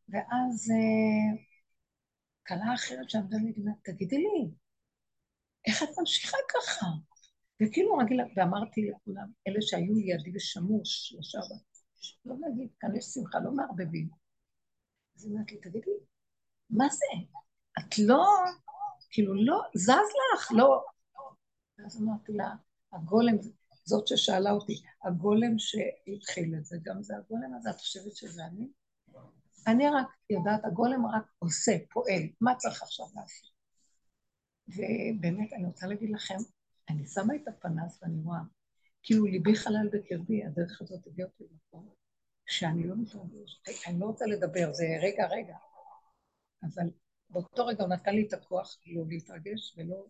ואז 0.09 0.71
אה, 0.71 1.43
כלה 2.47 2.73
אחרת 2.75 3.09
שעמדה 3.09 3.37
לי, 3.37 3.53
תגידי 3.83 4.17
לי, 4.17 4.51
איך 5.67 5.83
את 5.83 5.89
ממשיכה 5.99 6.37
ככה? 6.49 6.85
וכאילו 7.61 7.97
רגילה, 7.97 8.23
ואמרתי 8.35 8.89
לכולם, 8.89 9.31
אלה 9.47 9.61
שהיו 9.61 9.93
לידי 9.95 10.31
ושמעו 10.35 10.81
שלושה 10.83 11.39
לא 12.25 12.35
להגיד, 12.39 12.69
כאן 12.79 12.95
יש 12.95 13.05
שמחה, 13.05 13.39
לא 13.39 13.51
מערבבים. 13.51 14.09
אז 15.15 15.25
היא 15.25 15.31
אומרת 15.31 15.51
לי, 15.51 15.57
תגידי, 15.57 15.91
מה 16.69 16.89
זה? 16.89 17.05
את 17.79 17.99
לא 17.99 18.25
כאילו, 19.09 19.33
לא, 19.45 19.61
זז 19.75 20.09
לך, 20.33 20.51
לא. 20.51 20.83
אז 21.85 22.01
אמרתי 22.01 22.33
לה, 22.33 22.55
הגולם, 22.93 23.35
זאת 23.85 24.07
ששאלה 24.07 24.51
אותי, 24.51 24.81
הגולם 25.03 25.59
שהתחיל 25.59 26.55
את 26.55 26.65
זה, 26.65 26.77
גם 26.83 27.03
זה 27.03 27.17
הגולם 27.17 27.53
הזה, 27.53 27.69
את 27.69 27.79
חושבת 27.79 28.15
שזה 28.15 28.45
אני? 28.45 28.67
אני 29.67 29.89
רק 29.89 30.07
יודעת, 30.29 30.65
הגולם 30.65 31.05
רק 31.05 31.23
עושה, 31.39 31.71
פועל, 31.91 32.21
מה 32.41 32.55
צריך 32.55 32.83
עכשיו 32.83 33.05
לעשות? 33.15 33.49
ובאמת, 34.67 35.53
אני 35.53 35.65
רוצה 35.65 35.87
להגיד 35.87 36.09
לכם, 36.09 36.37
אני 36.89 37.05
שמה 37.05 37.35
את 37.35 37.47
הפנס 37.47 37.99
ואני 38.01 38.21
רואה, 38.23 38.39
כאילו 39.03 39.25
ליבי 39.25 39.55
חלל 39.55 39.89
בקרבי, 39.93 40.45
הדרך 40.45 40.81
הזאת 40.81 41.07
הביאה 41.07 41.27
אותי 41.27 41.43
למקום, 41.51 41.89
שאני 42.45 42.87
לא 42.87 42.95
מתרגשת, 42.95 43.87
אני 43.87 43.99
לא 43.99 44.05
רוצה 44.05 44.25
לדבר, 44.25 44.73
זה 44.73 44.85
רגע, 45.01 45.27
רגע, 45.27 45.57
אבל 46.63 46.89
באותו 47.29 47.65
רגע 47.65 47.83
הוא 47.83 47.93
נתן 47.93 48.15
לי 48.15 48.27
את 48.27 48.33
הכוח 48.33 48.77
לא 48.87 49.03
להתרגש 49.07 49.77
ולא... 49.77 50.07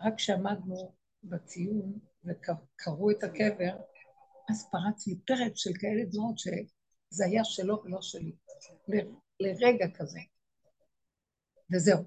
ורק 0.00 0.14
כשעמדנו 0.16 0.94
בציון 1.24 1.98
וקראו 2.24 3.10
את 3.10 3.24
הקבר, 3.24 3.76
אז 4.50 4.68
פרץ 4.72 5.06
לי 5.06 5.14
פרץ 5.26 5.52
של 5.54 5.70
כאלה 5.80 6.02
דמעות 6.10 6.38
שזה 6.38 7.24
היה 7.24 7.44
שלו 7.44 7.82
ולא 7.84 7.98
שלי, 8.02 8.32
ל- 8.88 9.10
לרגע 9.40 9.86
כזה. 9.94 10.20
וזהו. 11.72 12.04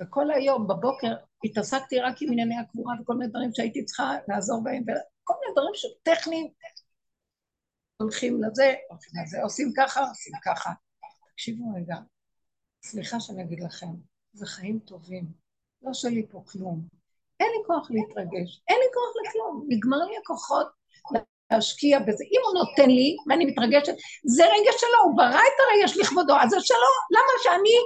וכל 0.00 0.30
היום 0.30 0.66
בבוקר 0.68 1.14
התעסקתי 1.44 2.00
רק 2.00 2.22
עם 2.22 2.32
ענייני 2.32 2.58
הקבורה 2.58 2.94
וכל 3.02 3.14
מיני 3.14 3.30
דברים 3.30 3.50
שהייתי 3.54 3.84
צריכה 3.84 4.12
לעזור 4.28 4.64
בהם, 4.64 4.82
וכל 4.82 5.34
מיני 5.40 5.52
דברים 5.52 5.72
שטכניים. 5.74 6.52
הולכים 7.96 8.42
לזה, 8.44 8.74
הולכים 8.88 9.22
לזה, 9.22 9.42
עושים 9.42 9.72
ככה, 9.76 10.00
עושים 10.00 10.32
ככה. 10.44 10.70
תקשיבו 11.32 11.64
רגע, 11.76 11.96
סליחה 12.84 13.20
שאני 13.20 13.42
אגיד 13.42 13.60
לכם, 13.60 13.86
זה 14.32 14.46
חיים 14.46 14.78
טובים. 14.78 15.32
לא 15.82 15.94
שלי 15.94 16.26
פה 16.30 16.44
כלום. 16.46 17.01
אין 17.42 17.50
לי 17.56 17.62
כוח 17.66 17.90
להתרגש, 17.90 18.62
אין 18.68 18.78
לי 18.78 18.88
כוח 18.94 19.12
לכלום, 19.22 19.64
נגמר 19.68 20.04
לי 20.04 20.16
הכוחות 20.16 20.66
להשקיע 21.52 21.98
בזה. 21.98 22.24
אם 22.24 22.40
הוא 22.44 22.54
נותן 22.60 22.90
לי, 22.90 23.16
ואני 23.28 23.44
מתרגשת, 23.46 23.94
זה 24.24 24.44
רגע 24.44 24.70
שלו, 24.78 24.98
הוא 25.04 25.16
ברא 25.16 25.40
את 25.50 25.58
הרגש 25.62 25.96
לכבודו, 25.96 26.34
אז 26.42 26.50
זה 26.50 26.56
שלו, 26.60 26.92
למה 27.10 27.32
שאני 27.42 27.76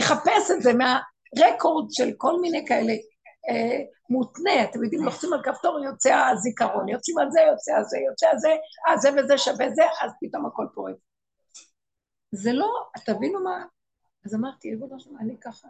אחפש 0.00 0.50
את 0.50 0.62
זה 0.62 0.72
מהרקורד 0.72 1.86
של 1.90 2.10
כל 2.16 2.40
מיני 2.40 2.66
כאלה 2.66 2.92
אה, 3.48 3.78
מותנה, 4.10 4.64
אתם 4.64 4.84
יודעים, 4.84 5.04
לוחצים 5.04 5.32
על 5.32 5.42
כפתור, 5.42 5.78
יוצא 5.84 6.14
הזיכרון, 6.32 6.88
יוצאים 6.88 7.18
על 7.18 7.30
זה, 7.30 7.40
יוצא 7.40 7.72
על 7.76 7.84
זה, 7.84 7.98
יוצא 7.98 8.26
על 8.26 8.38
זה, 8.38 8.56
אה, 8.88 8.96
זה 8.96 9.10
וזה 9.16 9.38
שווה 9.38 9.70
זה, 9.70 9.82
אז 10.00 10.10
פתאום 10.20 10.46
הכל 10.46 10.66
פורץ. 10.74 10.96
זה 12.32 12.52
לא, 12.52 12.68
תבינו 13.06 13.40
מה, 13.44 13.64
אז 14.26 14.34
אמרתי, 14.34 14.70
ריבונו 14.70 15.00
שלמה, 15.00 15.20
אני 15.20 15.36
ככה, 15.40 15.68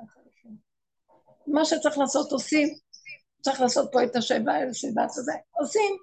מה 1.46 1.64
שצריך 1.64 1.98
לעשות 1.98 2.32
עושים, 2.32 2.68
צריך 3.46 3.60
לעשות 3.60 3.88
פה 3.92 4.04
את 4.04 4.16
השבע, 4.16 4.52
השבע 4.70 5.04
הזה, 5.04 5.32
עושים, 5.52 5.96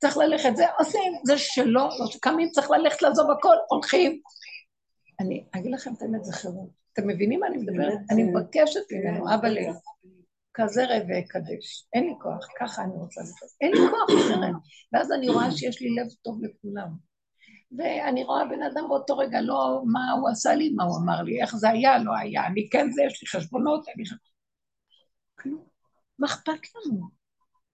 צריך 0.00 0.16
ללכת 0.16 0.56
זה, 0.56 0.64
עושים, 0.78 1.12
זה 1.24 1.38
שלא, 1.38 1.88
לא 1.98 2.06
שקמים, 2.06 2.50
צריך 2.50 2.70
ללכת 2.70 3.02
לעזוב 3.02 3.30
הכל, 3.30 3.56
הולכים. 3.68 4.20
אני 5.20 5.44
אגיד 5.56 5.72
לכם 5.72 5.94
את 5.94 6.02
האמת, 6.02 6.24
זה 6.24 6.32
חירום. 6.32 6.70
אתם 6.92 7.08
מבינים 7.08 7.40
מה 7.40 7.46
אני 7.46 7.56
מדברת? 7.56 7.98
אני 8.10 8.22
מבקשת 8.22 8.80
ממנו, 8.92 9.34
אבא 9.34 9.48
לי, 9.48 9.66
כזה 10.54 10.84
ראה 10.84 10.98
ואקדש. 11.08 11.86
אין 11.92 12.04
לי 12.04 12.14
כוח, 12.22 12.46
ככה 12.58 12.82
אני 12.82 12.92
רוצה 12.94 13.20
לחיות. 13.20 13.50
אין 13.60 13.72
לי 13.72 13.78
כוח 13.90 14.10
יותר. 14.10 14.40
ואז 14.92 15.12
אני 15.12 15.28
רואה 15.28 15.50
שיש 15.50 15.80
לי 15.82 15.88
לב 15.94 16.06
טוב 16.22 16.38
לכולם. 16.44 16.88
ואני 17.78 18.24
רואה 18.24 18.44
בן 18.44 18.62
אדם 18.62 18.88
באותו 18.88 19.18
רגע, 19.18 19.40
לא 19.40 19.82
מה 19.92 20.12
הוא 20.20 20.28
עשה 20.28 20.54
לי, 20.54 20.72
מה 20.76 20.84
הוא 20.84 20.96
אמר 21.04 21.22
לי, 21.22 21.42
איך 21.42 21.56
זה 21.56 21.68
היה, 21.68 21.98
לא 21.98 22.12
היה, 22.16 22.46
אני 22.46 22.68
כן 22.70 22.90
זה, 22.90 23.02
יש 23.02 23.22
לי 23.22 23.40
חשבונות, 23.40 23.88
אני... 23.88 24.04
כלום. 25.34 25.75
מה 26.18 26.26
אכפת 26.26 26.60
לנו? 26.74 27.08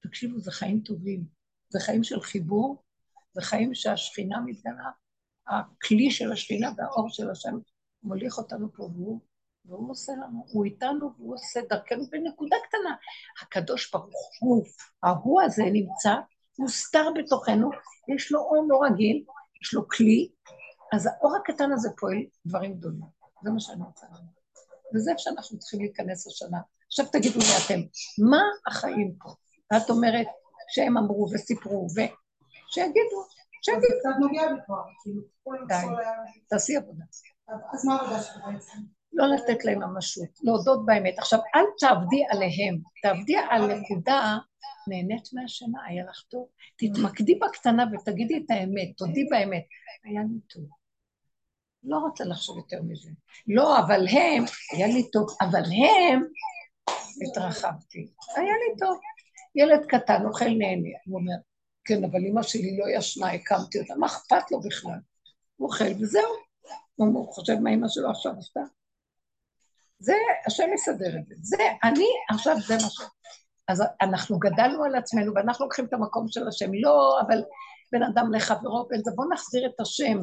תקשיבו, 0.03 0.39
זה 0.39 0.51
חיים 0.51 0.81
טובים. 0.81 1.25
זה 1.69 1.81
חיים 1.81 2.05
של 2.05 2.21
חיבור, 2.21 2.83
זה 3.33 3.43
חיים 3.43 3.75
שהשכינה 3.75 4.41
מתגלה, 4.41 4.91
הכלי 5.47 6.11
של 6.11 6.33
השכינה 6.33 6.71
והאור 6.77 7.09
של 7.09 7.31
השם 7.31 7.59
מוליך 8.03 8.39
אותנו 8.39 8.73
פה, 8.73 8.83
והוא, 8.83 9.21
והוא 9.65 9.91
עושה 9.91 10.13
לנו, 10.13 10.45
הוא 10.53 10.65
איתנו 10.65 11.13
והוא 11.17 11.35
עושה 11.35 11.61
דרכנו 11.69 12.05
בנקודה 12.11 12.57
קטנה. 12.69 12.97
הקדוש 13.43 13.91
ברוך 13.91 14.31
הוא, 14.41 14.67
ההוא 15.03 15.43
הזה 15.43 15.63
נמצא, 15.73 16.15
מוסתר 16.59 17.09
בתוכנו, 17.19 17.71
יש 18.15 18.33
לו 18.33 18.41
אור 18.41 18.67
לא 18.69 18.81
רגיל, 18.83 19.25
יש 19.63 19.75
לו 19.75 19.89
כלי, 19.89 20.29
אז 20.93 21.07
האור 21.07 21.37
הקטן 21.37 21.73
הזה 21.73 21.89
פועל 21.99 22.19
דברים 22.47 22.75
גדולים. 22.75 23.01
זה 23.45 23.51
מה 23.51 23.61
שאני 23.61 23.83
רוצה 23.85 24.07
לומר. 24.07 24.31
וזה 24.95 25.11
איפה 25.11 25.23
שאנחנו 25.23 25.59
צריכים 25.59 25.81
להיכנס 25.81 26.27
השנה. 26.27 26.59
עכשיו 26.93 27.07
תגידו 27.13 27.39
לי 27.39 27.45
אתם, 27.67 27.81
מה 28.29 28.43
החיים 28.67 29.15
פה? 29.23 29.31
ואת 29.73 29.91
אומרת 29.91 30.27
שהם 30.69 30.99
אמרו 30.99 31.29
וסיפרו, 31.33 31.87
ושיגידו, 31.91 33.21
שיגידו. 33.63 33.87
אז 33.93 33.99
קצת 33.99 34.21
נוגע 34.21 34.43
כבר, 34.67 34.83
כאילו, 35.03 35.23
די, 35.69 36.03
תעשי 36.49 36.77
עבודה. 36.77 37.05
אז 37.73 37.85
מה 37.87 37.95
העבודה 37.95 38.23
שלך 38.23 38.37
בעצם? 38.53 38.79
לא 39.13 39.27
לתת 39.27 39.65
להם 39.65 39.83
ממשות, 39.83 40.29
להודות 40.43 40.87
באמת. 40.87 41.19
עכשיו, 41.19 41.39
אל 41.55 41.65
תעבדי 41.79 42.25
עליהם, 42.31 42.79
תעבדי 43.03 43.37
על 43.51 43.75
נקודה, 43.75 44.39
נהנית 44.89 45.29
מהשינה, 45.33 45.79
היה 45.87 46.05
לך 46.05 46.23
טוב. 46.31 46.47
תתמקדי 46.77 47.35
בקטנה 47.35 47.85
ותגידי 47.93 48.37
את 48.37 48.51
האמת, 48.51 48.97
תודי 48.97 49.25
באמת. 49.31 49.65
היה 50.05 50.21
לי 50.23 50.41
טוב. 50.49 50.65
לא 51.85 51.97
רוצה 51.97 52.25
לחשוב 52.25 52.57
יותר 52.59 52.83
מזה. 52.83 53.11
לא, 53.47 53.79
אבל 53.79 54.09
הם, 54.09 54.45
היה 54.73 54.87
לי 54.87 55.11
טוב, 55.11 55.27
אבל 55.41 55.63
הם, 55.63 56.23
התרחבתי. 57.29 58.13
היה 58.37 58.55
לי 58.55 58.79
טוב. 58.79 58.99
ילד 59.55 59.87
קטן, 59.89 60.27
אוכל 60.27 60.45
נהנה. 60.45 60.89
הוא 61.07 61.19
אומר, 61.19 61.35
כן, 61.85 62.05
אבל 62.05 62.21
אמא 62.27 62.43
שלי 62.43 62.79
לא 62.79 62.99
ישנה, 62.99 63.33
הקמתי 63.33 63.81
אותה, 63.81 63.95
מה 63.95 64.07
אכפת 64.07 64.51
לו 64.51 64.61
בכלל? 64.61 64.99
הוא 65.57 65.69
אוכל 65.69 65.85
וזהו. 66.01 66.33
הוא 66.95 67.33
חושב 67.35 67.59
מה 67.59 67.71
אמא 67.71 67.89
שלו 67.89 68.11
עכשיו 68.11 68.33
עשתה. 68.39 68.61
זה, 69.99 70.15
השם 70.47 70.73
יסדר 70.75 71.19
את 71.19 71.27
זה. 71.27 71.35
זה, 71.43 71.63
אני, 71.85 72.07
עכשיו 72.31 72.57
זה 72.67 72.75
מה 72.75 72.91
ש... 72.91 73.01
אז 73.69 73.83
אנחנו 74.03 74.39
גדלנו 74.39 74.85
על 74.85 74.95
עצמנו, 74.95 75.35
ואנחנו 75.35 75.65
לוקחים 75.65 75.85
את 75.85 75.93
המקום 75.93 76.29
של 76.29 76.49
השם. 76.49 76.71
לא, 76.75 77.21
אבל 77.27 77.43
בין 77.93 78.03
אדם 78.03 78.33
לחברו, 78.33 78.87
בין 78.89 79.01
זה, 79.05 79.11
בואו 79.15 79.29
נחזיר 79.33 79.67
את 79.75 79.81
השם 79.81 80.19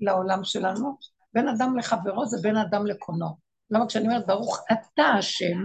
לעולם 0.00 0.44
שלנו. 0.44 0.96
בין 1.34 1.48
אדם 1.48 1.78
לחברו 1.78 2.26
זה 2.26 2.38
בין 2.42 2.56
אדם 2.56 2.86
לקונו. 2.86 3.36
למה 3.70 3.86
כשאני 3.86 4.08
אומרת 4.08 4.26
ברוך 4.26 4.64
אתה 4.72 5.02
השם, 5.02 5.58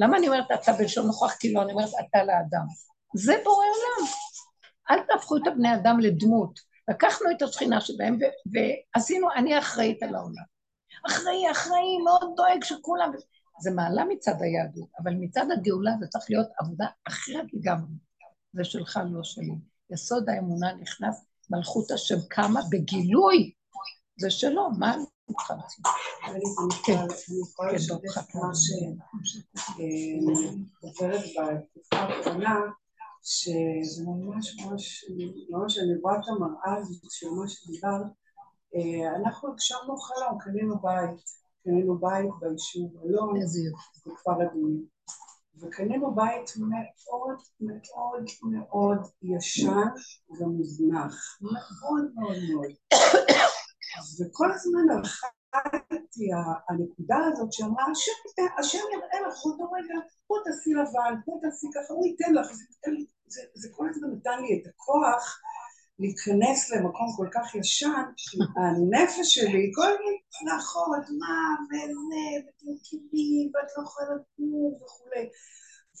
למה 0.00 0.16
אני 0.16 0.28
אומרת 0.28 0.44
אתה 0.54 0.72
בלשון 0.72 1.06
נוכח 1.06 1.36
כאילו 1.40 1.62
אני 1.62 1.72
אומרת 1.72 1.88
אתה 1.88 2.24
לאדם? 2.24 2.66
זה 3.14 3.34
בורא 3.44 3.64
עולם. 3.64 4.10
אל 4.90 5.06
תהפכו 5.06 5.36
את 5.36 5.46
הבני 5.46 5.74
אדם 5.74 6.00
לדמות. 6.00 6.60
לקחנו 6.88 7.30
את 7.30 7.42
השכינה 7.42 7.80
שבהם 7.80 8.18
ועשינו, 8.52 9.28
אני 9.36 9.58
אחראית 9.58 10.02
על 10.02 10.14
העולם. 10.14 10.44
אחראי, 11.06 11.50
אחראי, 11.50 11.98
מאוד 12.04 12.32
דואג 12.36 12.64
שכולם... 12.64 13.12
זה 13.62 13.70
מעלה 13.70 14.04
מצד 14.04 14.34
היהדות, 14.40 14.88
אבל 15.02 15.12
מצד 15.20 15.46
הגאולה 15.52 15.90
זה 16.00 16.06
צריך 16.06 16.24
להיות 16.30 16.48
עבודה 16.58 16.86
אחרת 17.08 17.46
לגמרי. 17.52 17.92
זה 18.52 18.64
שלך, 18.64 19.00
לא 19.10 19.22
שלי. 19.22 19.54
יסוד 19.90 20.28
האמונה 20.28 20.72
נכנס, 20.74 21.24
מלכות 21.50 21.90
השם 21.90 22.16
קמה 22.28 22.60
בגילוי. 22.70 23.52
זה 24.16 24.30
שלו, 24.30 24.70
מה 24.78 24.96
אני 26.24 26.40
יכולה 27.42 27.72
לשתף 27.72 28.34
מה 28.34 28.52
בתקופה 31.54 31.96
האחרונה, 31.96 32.60
שזה 33.22 34.04
ממש 34.06 34.56
ממש, 34.60 35.04
ממש 35.50 35.78
אני 35.78 35.96
רואה 36.02 36.14
את 36.14 36.24
המראה 36.28 36.76
הזאת 36.76 37.10
שממש 37.10 37.66
דיברת, 37.66 38.06
אנחנו 39.16 39.52
הגשמנו 39.52 39.96
חלום, 39.96 40.38
קנינו 40.38 40.74
בית, 40.82 41.20
קנינו 41.64 41.98
בית 41.98 42.30
ביישוב 42.40 42.90
אלון, 43.04 43.40
בכפר 44.06 44.32
אדומים, 44.42 44.84
וקנינו 45.60 46.14
בית 46.14 46.50
מאוד 46.56 47.36
מאוד 47.60 48.24
מאוד 48.42 48.98
ישן 49.22 49.88
ומוזנח, 50.40 51.38
מאוד 51.40 52.10
מאוד 52.14 52.36
מאוד. 52.52 52.72
וכל 54.20 54.52
הזמן 54.54 54.90
הלכה 54.90 55.26
הנקודה 56.68 57.16
הזאת 57.32 57.52
שאמרה, 57.52 57.84
השם 58.58 58.78
יראה 58.94 59.28
לך 59.28 59.44
אותו 59.44 59.72
רגע, 59.72 59.94
פה 60.26 60.34
תעשי 60.44 60.70
לבן, 60.74 61.14
פה 61.24 61.38
תעשי 61.42 61.66
ככה, 61.74 61.94
הוא 61.94 62.06
ייתן 62.06 62.32
לך, 62.34 62.52
זה, 62.52 62.64
זה, 63.26 63.42
זה 63.54 63.68
כל 63.72 63.88
הזמן 63.90 64.08
נתן 64.16 64.42
לי 64.42 64.62
את 64.62 64.66
הכוח 64.66 65.40
להיכנס 65.98 66.70
למקום 66.70 67.08
כל 67.16 67.28
כך 67.34 67.54
ישן, 67.54 68.04
הנפש 68.56 69.34
שלי, 69.34 69.72
כל 69.74 69.90
מיני 69.98 70.18
צלחות, 70.28 71.04
מה, 71.18 71.36
וזה, 71.68 72.48
ותמכירי, 72.48 73.50
ואת 73.54 73.70
לא 73.76 73.82
יכולה 73.82 74.06
לגור 74.06 74.80
וכולי. 74.82 75.28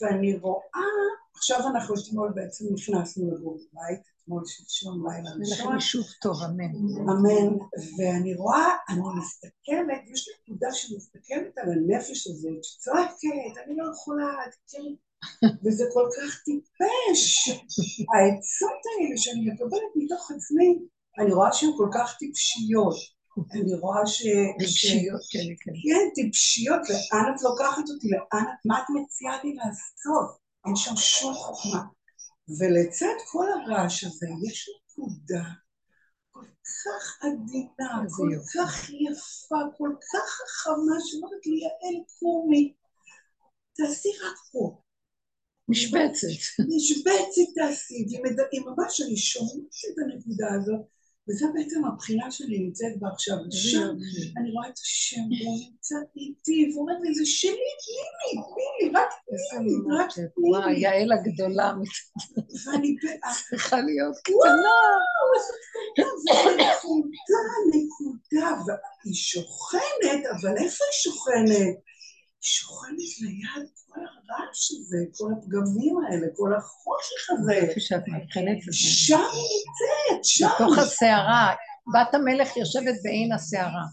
ואני 0.00 0.36
רואה 0.36 0.90
עכשיו 1.36 1.58
אנחנו 1.70 1.94
אתמול 1.94 2.32
בעצם 2.34 2.64
נכנסנו 2.74 3.34
לגור 3.34 3.54
בבית, 3.54 4.02
אתמול 4.30 4.44
שלשום 4.46 5.06
לילה 5.06 5.30
ראשון, 5.40 5.74
יישוב 5.74 6.06
טוב, 6.22 6.36
אמן. 6.42 6.72
אמן, 7.10 7.56
ואני 7.98 8.34
רואה, 8.34 8.68
אני 8.88 9.00
מסתכלת, 9.18 10.02
יש 10.12 10.28
לי 10.28 10.34
נקודה 10.42 10.68
שמסתכלת 10.72 11.58
על 11.58 11.68
הנפש 11.72 12.26
הזאת, 12.26 12.64
שצועקת, 12.64 13.54
אני 13.66 13.76
לא 13.76 13.84
יכולה, 13.92 14.26
תראי, 14.68 14.96
וזה 15.64 15.84
כל 15.94 16.08
כך 16.16 16.42
טיפש, 16.44 17.48
העצות 18.12 18.80
האלה 18.90 19.16
שאני 19.16 19.50
מקבלת 19.50 19.92
מתוך 19.96 20.30
עצמי, 20.30 20.78
אני 21.18 21.32
רואה 21.32 21.52
שהן 21.52 21.70
כל 21.76 21.88
כך 21.94 22.16
טיפשיות, 22.18 22.96
אני 23.52 23.74
רואה 23.74 24.06
ש... 24.06 24.22
ש- 24.22 24.26
רגשיות 24.60 25.20
כאלה, 25.30 25.54
כן. 25.60 25.72
כן, 25.84 26.04
טיפשיות, 26.14 26.82
לאן 26.90 27.34
את 27.34 27.42
לוקחת 27.42 27.84
אותי, 27.94 28.08
לאן 28.10 28.44
את, 28.52 28.66
מה 28.66 28.78
את 28.78 28.84
מציעה 28.94 29.44
לי 29.44 29.54
לעשות? 29.54 30.40
אין 30.66 30.76
שם 30.76 30.96
שום 30.96 31.34
חוכמה. 31.34 31.99
ולצד 32.58 33.16
כל 33.32 33.46
הרעש 33.52 34.04
הזה, 34.04 34.26
יש 34.48 34.70
נקודה 34.76 35.44
כל 36.30 36.44
כך 36.84 37.24
עדינה, 37.24 38.02
כל. 38.16 38.28
כך 38.54 38.90
יפה, 38.90 39.56
כל 39.78 39.90
כך 40.12 40.28
חכמה, 40.30 40.96
שאומרת 41.04 41.46
לי, 41.46 41.60
יעל 41.60 42.04
קומי, 42.18 42.74
תעשי 43.76 44.08
רק 44.08 44.36
פה, 44.52 44.82
משבצת. 45.68 46.26
משבצת 46.76 47.48
תעשי, 47.54 48.04
והיא 48.10 48.60
ממש, 48.66 49.00
אני 49.00 49.16
שומעת 49.16 49.52
את 49.92 49.98
הנקודה 49.98 50.46
הזאת, 50.54 50.86
וזו 51.28 51.46
בעצם 51.54 51.84
הבחינה 51.84 52.30
שאני 52.30 52.58
נמצאת 52.58 52.92
בה 53.00 53.08
עכשיו, 53.08 53.36
שם 53.50 53.90
אני 54.38 54.50
רואה 54.52 54.68
את 54.68 54.78
השם, 54.78 55.20
והוא 55.20 55.58
נמצא 55.64 55.96
איתי, 56.16 56.70
והוא 56.72 56.82
אומר 56.82 56.98
לי, 57.02 57.14
זה 57.14 57.26
שלי, 57.26 57.52
תני 57.52 58.02
לי, 58.18 58.42
תני 58.50 58.68
לי, 58.80 58.92
רק 58.98 59.10
תני 59.50 59.68
לי, 59.68 59.74
רק. 59.98 60.10
תני 60.14 60.50
וואי, 60.50 60.74
לי. 60.74 60.80
יעל 60.80 61.12
הגדולה 61.12 61.72
ואני 62.66 62.96
באה, 63.02 63.32
צריכה 63.50 63.80
להיות 63.80 64.16
קטנה. 64.24 64.78
נקודה, 66.56 67.42
נקודה, 67.68 68.62
והיא 69.04 69.14
שוכנת, 69.14 70.22
אבל 70.32 70.56
איפה 70.56 70.84
היא 70.84 70.98
שוכנת? 71.02 71.89
שוכנת 72.40 73.20
ליד 73.20 73.68
כל 73.86 74.00
הרעש 74.00 74.70
הזה, 74.70 74.98
כל 75.18 75.32
הפגמים 75.38 75.96
האלה, 75.98 76.26
כל 76.36 76.54
החושך 76.54 77.30
הזה. 77.30 77.52
איפה 77.52 77.80
שאת 77.80 78.02
מבחינת 78.08 78.58
את 78.58 78.72
זה. 78.72 78.78
שם 78.78 79.16
היא 79.32 79.48
נמצאת, 79.56 80.24
שם. 80.24 80.46
בתוך 80.54 80.78
הסערה, 80.78 81.54
בת 81.94 82.14
המלך 82.14 82.56
יושבת 82.56 82.94
בעין 83.04 83.32
הסערה. 83.32 83.84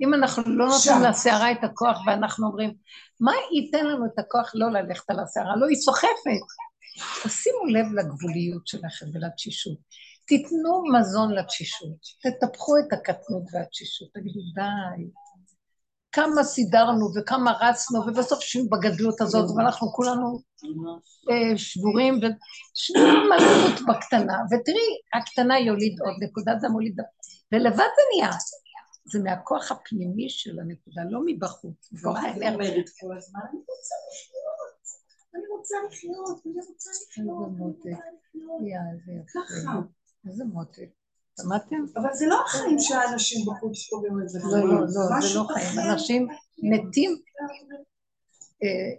אם 0.00 0.14
אנחנו 0.14 0.42
לא. 0.46 0.66
נותנים 0.66 1.10
לסערה 1.10 1.52
את 1.52 1.64
הכוח 1.64 1.98
ואנחנו 2.06 2.46
אומרים, 2.46 2.74
מה 3.20 3.32
ייתן 3.52 3.86
לנו 3.86 4.06
את 4.06 4.18
הכוח 4.18 4.50
לא 4.54 4.70
ללכת 4.70 5.10
על 5.10 5.20
הסערה? 5.20 5.56
לא, 5.56 5.66
היא 5.66 5.76
סוחפת. 5.76 6.44
אז 7.24 7.32
שימו 7.32 7.64
לב 7.64 7.86
לגבוליות 7.92 8.66
שלכם 8.66 9.06
ולתשישות. 9.14 9.78
תיתנו 10.26 10.82
מזון 10.92 11.34
לתשישות, 11.34 11.98
תטפחו 12.22 12.78
את 12.78 12.92
הקטנות 12.92 13.42
והתשישות, 13.52 14.08
תגידו 14.14 14.40
די. 14.54 15.04
כמה 16.12 16.44
סידרנו 16.44 17.08
וכמה 17.16 17.52
רצנו, 17.60 18.00
ובסוף 18.00 18.42
יושבים 18.42 18.70
בגדלות 18.70 19.20
הזאת, 19.20 19.50
ואנחנו 19.56 19.92
כולנו 19.92 20.38
אה, 21.30 21.58
שבורים, 21.58 22.14
ומלכות 22.14 23.86
בקטנה, 23.88 24.36
ותראי, 24.50 24.90
הקטנה 25.14 25.58
יוליד 25.58 26.00
עוד 26.00 26.14
נקודת 26.22 26.56
דם 26.62 26.72
הוליד 26.72 26.96
דם, 26.96 27.04
ולבד 27.52 27.76
זה 27.76 28.02
נהיה. 28.14 28.32
זה 29.04 29.18
מהכוח 29.22 29.72
הפנימי 29.72 30.28
של 30.28 30.60
הנקודה, 30.60 31.02
לא 31.10 31.20
מבחוץ. 31.26 31.90
כבר 32.00 32.12
ואני 32.12 32.46
האנרגיה. 32.46 32.82
אני 35.34 35.46
רוצה 35.50 35.76
לחיות, 35.88 36.40
אני 36.46 36.60
רוצה 36.68 36.90
לחיות, 37.06 37.48
אני 37.48 37.60
רוצה 37.60 37.90
לחיות. 39.40 39.86
איזה 40.26 40.44
מותק. 40.44 41.01
שמעתם? 41.40 41.76
אבל 41.96 42.14
זה 42.14 42.26
לא 42.26 42.42
החיים 42.44 42.78
שהאנשים 42.78 43.46
בחוץ 43.46 43.88
קוראים 43.90 44.18
לזה 44.18 44.38
לא, 44.42 44.58
לא, 44.58 44.80
לא, 44.80 44.86
זה 44.86 45.38
לא 45.38 45.44
חיים. 45.52 45.90
אנשים 45.90 46.28
מתים, 46.58 47.16
אה, 48.62 48.92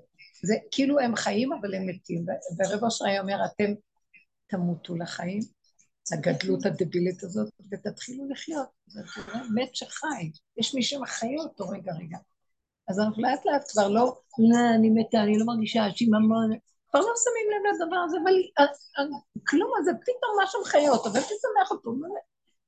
זה 0.44 0.56
כאילו 0.72 1.00
הם 1.00 1.16
חיים, 1.16 1.54
אבל 1.54 1.76
הם 1.76 1.88
מתים. 1.88 2.26
ורב 2.58 2.84
אושר 2.84 3.06
היה 3.06 3.22
אומר, 3.22 3.38
אתם 3.46 3.74
תמותו 4.48 4.96
לחיים, 4.96 5.40
הגדלות 6.14 6.66
הדבילית 6.66 7.24
הזאת, 7.24 7.50
ותתחילו 7.72 8.30
לחיות. 8.30 8.68
זה 8.88 9.02
זה 9.16 9.22
מת 9.56 9.76
שחי. 9.76 10.32
יש 10.58 10.76
מי 10.76 10.84
שמחיה 10.84 11.40
אותו 11.40 11.70
רגע 11.70 11.94
רגע. 11.94 12.18
אז 12.88 13.00
אנחנו 13.00 13.24
לאט 13.24 13.46
לאט 13.46 13.72
כבר 13.72 13.88
לא, 13.88 14.16
לא, 14.40 14.58
אני 14.76 14.90
מתה, 14.90 15.24
אני 15.24 15.38
לא 15.38 15.46
מרגישה 15.46 15.86
שיממון, 15.96 16.52
כבר 16.94 17.02
לא 17.02 17.14
שמים 17.24 17.48
לב 17.52 17.74
לדבר 17.76 17.96
הזה, 17.96 18.18
אבל 18.24 18.34
ה- 18.58 19.02
ה- 19.02 19.44
כלום 19.48 19.72
הזה, 19.78 19.92
פתאום 19.92 20.38
משהו 20.44 20.62
מחיה 20.62 20.92
אותו, 20.92 21.10
ותשמח 21.10 21.72
אותו. 21.72 21.92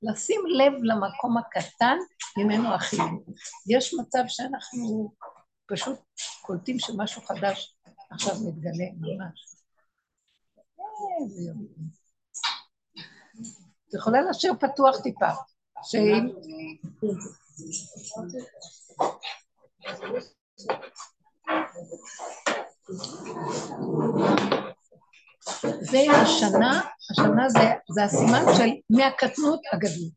לשים 0.02 0.42
לב 0.48 0.74
למקום 0.84 1.38
הקטן 1.38 1.98
ממנו 2.38 2.74
החיים. 2.74 3.24
יש 3.70 3.94
מצב 3.94 4.24
שאנחנו 4.28 5.12
פשוט 5.66 6.00
קולטים 6.42 6.80
שמשהו 6.80 7.22
חדש 7.22 7.78
עכשיו 8.12 8.34
מתגלה 8.48 8.86
ממש. 9.00 9.56
את 13.90 13.94
יכולה 13.94 14.22
להשאיר 14.22 14.54
פתוח 14.60 15.02
טיפה, 15.04 15.30
שאם... 15.84 16.30
זה 25.82 26.00
השנה, 26.12 26.82
השנה 27.12 27.50
זה, 27.50 27.60
זה 27.90 28.04
הסימן 28.04 28.44
של 28.58 28.70
מהקטנות 28.90 29.60
הגדלות. 29.74 30.14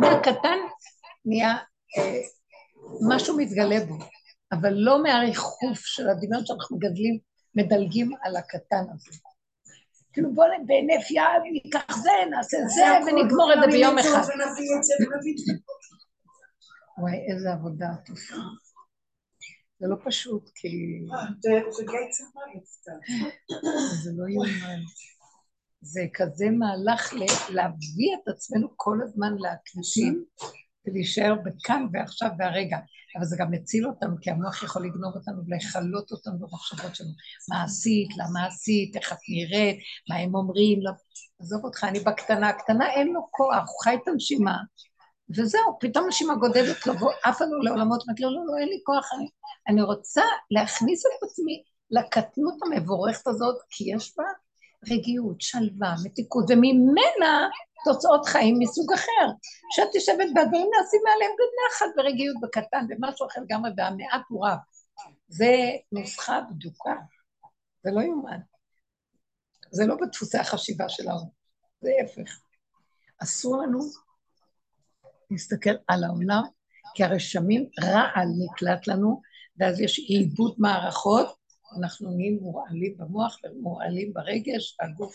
מהקטן 0.00 0.58
נהיה, 1.24 1.56
אה, 1.98 2.20
משהו 3.08 3.36
מתגלה 3.36 3.84
בו, 3.84 3.98
אבל 4.52 4.72
לא 4.72 5.02
מהריחוף 5.02 5.78
של 5.78 6.08
הדמיון 6.08 6.46
שאנחנו 6.46 6.76
מגדלים, 6.76 7.18
מדלגים 7.54 8.10
על 8.22 8.36
הקטן 8.36 8.84
הזה. 8.94 9.18
כאילו 10.12 10.34
בוא 10.34 10.44
בהינף 10.66 11.10
יד 11.10 11.42
ניקח 11.52 11.96
זה, 11.96 12.10
נעשה 12.30 12.56
זה, 12.66 12.84
ונגמור 13.06 13.52
את 13.52 13.58
זה 13.64 13.66
ביום 13.66 13.98
אחד. 13.98 14.22
וואי, 16.98 17.16
איזה 17.32 17.52
עבודה 17.52 17.86
את 18.02 18.08
עושה. 18.08 18.34
זה 19.82 19.88
לא 19.88 19.96
פשוט, 20.04 20.50
כי 20.54 20.68
זה- 21.40 21.50
זה 24.02 24.10
לא 24.16 24.28
יאומן. 24.28 24.80
זה 25.80 26.00
כזה 26.14 26.46
מהלך 26.50 27.12
להביא 27.50 28.10
את 28.22 28.28
עצמנו 28.28 28.68
כל 28.76 28.98
הזמן 29.04 29.32
להקליטים 29.38 30.24
ולהישאר 30.86 31.34
בכאן 31.44 31.86
ועכשיו 31.92 32.28
והרגע. 32.38 32.78
אבל 33.16 33.24
זה 33.24 33.36
גם 33.38 33.50
מציל 33.50 33.86
אותנו, 33.86 34.16
כי 34.20 34.30
המוח 34.30 34.62
יכול 34.62 34.86
לגנוב 34.86 35.14
אותנו 35.14 35.42
ולכלות 35.46 36.10
אותנו 36.12 36.38
במחשבות 36.38 36.94
שלנו. 36.94 37.10
מה 37.50 37.62
עשית, 37.64 38.08
למה 38.18 38.46
עשית, 38.46 38.96
איך 38.96 39.12
את 39.12 39.18
נראית, 39.28 39.78
מה 40.10 40.16
הם 40.16 40.34
אומרים, 40.34 40.78
לא... 40.82 40.90
עזוב 41.40 41.64
אותך, 41.64 41.84
אני 41.84 42.00
בקטנה. 42.00 42.48
הקטנה 42.48 42.90
אין 42.90 43.08
לו 43.08 43.28
כוח, 43.30 43.68
הוא 43.68 43.82
חי 43.84 43.94
את 44.02 44.08
הנשימה, 44.08 44.56
וזהו, 45.36 45.78
פתאום 45.80 46.04
הנשימה 46.04 46.34
גודדת 46.34 46.86
לו, 46.86 46.94
עף 47.24 47.40
לנו 47.40 47.62
לעולמות, 47.62 48.02
אומרת 48.02 48.20
לו, 48.20 48.30
לא, 48.30 48.46
לא, 48.46 48.58
אין 48.58 48.68
לי 48.68 48.80
כוח, 48.84 49.10
אני, 49.16 49.28
אני 49.68 49.82
רוצה 49.82 50.22
להכניס 50.50 51.06
את 51.06 51.22
עצמי 51.22 51.62
לקטנות 51.90 52.54
המבורכת 52.62 53.26
הזאת, 53.26 53.56
כי 53.70 53.84
יש 53.94 54.14
בה 54.16 54.24
רגיעות, 54.90 55.40
שלווה, 55.40 55.94
מתיקות, 56.04 56.44
וממנה 56.48 57.48
תוצאות 57.84 58.26
חיים 58.26 58.56
מסוג 58.58 58.92
אחר. 58.92 59.26
שאת 59.74 59.94
יושבת 59.94 60.28
והדברים 60.34 60.70
נעשים 60.76 61.00
מעליהם 61.04 61.32
בנחת 61.38 61.94
ורגיעות 61.96 62.36
בקטן, 62.42 62.86
ומשהו 62.88 63.26
אחר 63.26 63.40
לגמרי, 63.40 63.70
והמעט 63.76 64.22
הוא 64.28 64.46
רב. 64.46 64.58
זה 65.28 65.56
נוסחה 65.92 66.40
בדוקה, 66.50 66.94
זה 67.84 67.90
לא 67.90 68.00
יאומן. 68.00 68.38
זה 69.70 69.86
לא 69.86 69.94
בדפוסי 70.00 70.38
החשיבה 70.38 70.88
שלנו, 70.88 71.32
זה 71.80 71.90
ההפך. 72.00 72.38
אסור 73.22 73.56
לנו 73.56 73.78
להסתכל 75.32 75.74
על 75.88 76.04
העולם, 76.04 76.42
כי 76.94 77.04
הרשמים 77.04 77.66
רעל 77.80 78.28
נקלט 78.38 78.86
לנו, 78.86 79.20
ואז 79.56 79.80
יש 79.80 79.98
עיבוד 79.98 80.54
מערכות, 80.58 81.36
אנחנו 81.78 82.10
נהיים 82.10 82.38
מורעלים 82.42 82.96
במוח 82.98 83.38
ומורעלים 83.44 84.12
ברגש, 84.12 84.76
והגוף 84.80 85.14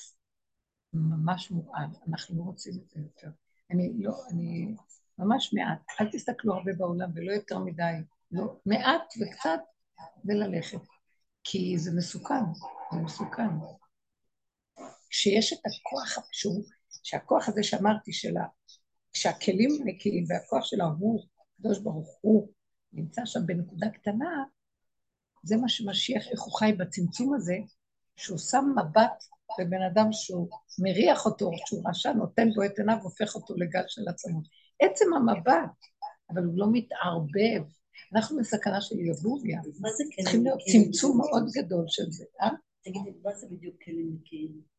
ממש 0.94 1.52
מורעל, 1.52 1.88
אנחנו 2.10 2.38
לא 2.38 2.44
רוצים 2.44 2.74
את 2.84 2.90
זה 2.90 3.00
יותר. 3.00 3.30
אני 3.72 3.92
לא, 4.00 4.14
אני 4.32 4.76
ממש 5.18 5.54
מעט, 5.54 5.80
אל 6.02 6.08
תסתכלו 6.12 6.54
הרבה 6.54 6.72
בעולם 6.78 7.12
ולא 7.16 7.32
יותר 7.32 7.60
מדי, 7.60 7.94
לא, 8.32 8.60
מעט 8.66 9.14
וקצת 9.22 9.60
וללכת, 10.26 10.82
כי 11.44 11.78
זה 11.78 11.92
מסוכן, 11.98 12.44
זה 12.92 13.00
מסוכן. 13.00 13.50
כשיש 15.10 15.54
את 15.54 15.60
הכוח, 15.60 16.28
שהוא, 16.32 16.64
שהכוח 17.04 17.50
הזה 17.50 17.64
שאמרתי 17.64 18.14
שלה, 18.14 18.44
כשהכלים 19.18 19.70
נקיים 19.86 20.26
והכוח 20.28 20.66
שלה 20.66 20.86
הוא, 20.86 21.24
הקדוש 21.60 21.80
ברוך 21.80 22.18
הוא, 22.22 22.50
נמצא 22.94 23.22
שם 23.26 23.40
בנקודה 23.46 23.90
קטנה, 23.90 24.44
זה 25.44 25.58
מה 25.58 25.70
שמשיח, 25.70 26.28
איך 26.32 26.42
הוא 26.42 26.60
חי 26.60 26.74
בצמצום 26.78 27.34
הזה, 27.34 27.58
שהוא 28.16 28.38
שם 28.38 28.66
מבט 28.76 29.24
בבן 29.60 29.82
אדם 29.92 30.08
שהוא 30.12 30.50
מריח 30.80 31.26
אותו, 31.26 31.52
שהוא 31.66 31.90
רשע, 31.90 32.14
נותן 32.14 32.50
בו 32.56 32.64
את 32.64 32.80
עיניו, 32.80 32.98
הופך 33.04 33.36
אותו 33.36 33.56
לגל 33.56 33.84
של 33.88 34.02
עצמות. 34.10 34.44
עצם 34.80 35.06
המבט, 35.14 35.78
אבל 36.30 36.44
הוא 36.44 36.54
לא 36.58 36.68
מתערבב. 36.72 37.64
אנחנו 38.16 38.38
בסכנה 38.38 38.82
של 38.82 39.00
יבוביה. 39.00 39.60
מה 39.80 39.90
זה 39.98 40.04
כלים 40.16 40.24
צריכים 40.24 40.44
להיות? 40.44 40.60
צמצום 40.72 41.18
מאוד 41.18 41.44
גדול 41.54 41.86
של 41.88 42.12
זה, 42.12 42.26
אה? 42.42 42.50
תגידי, 42.84 43.12
מה 43.24 43.34
זה 43.36 43.48
בדיוק 43.52 43.76
כלים 43.84 44.18
נקיים? 44.20 44.77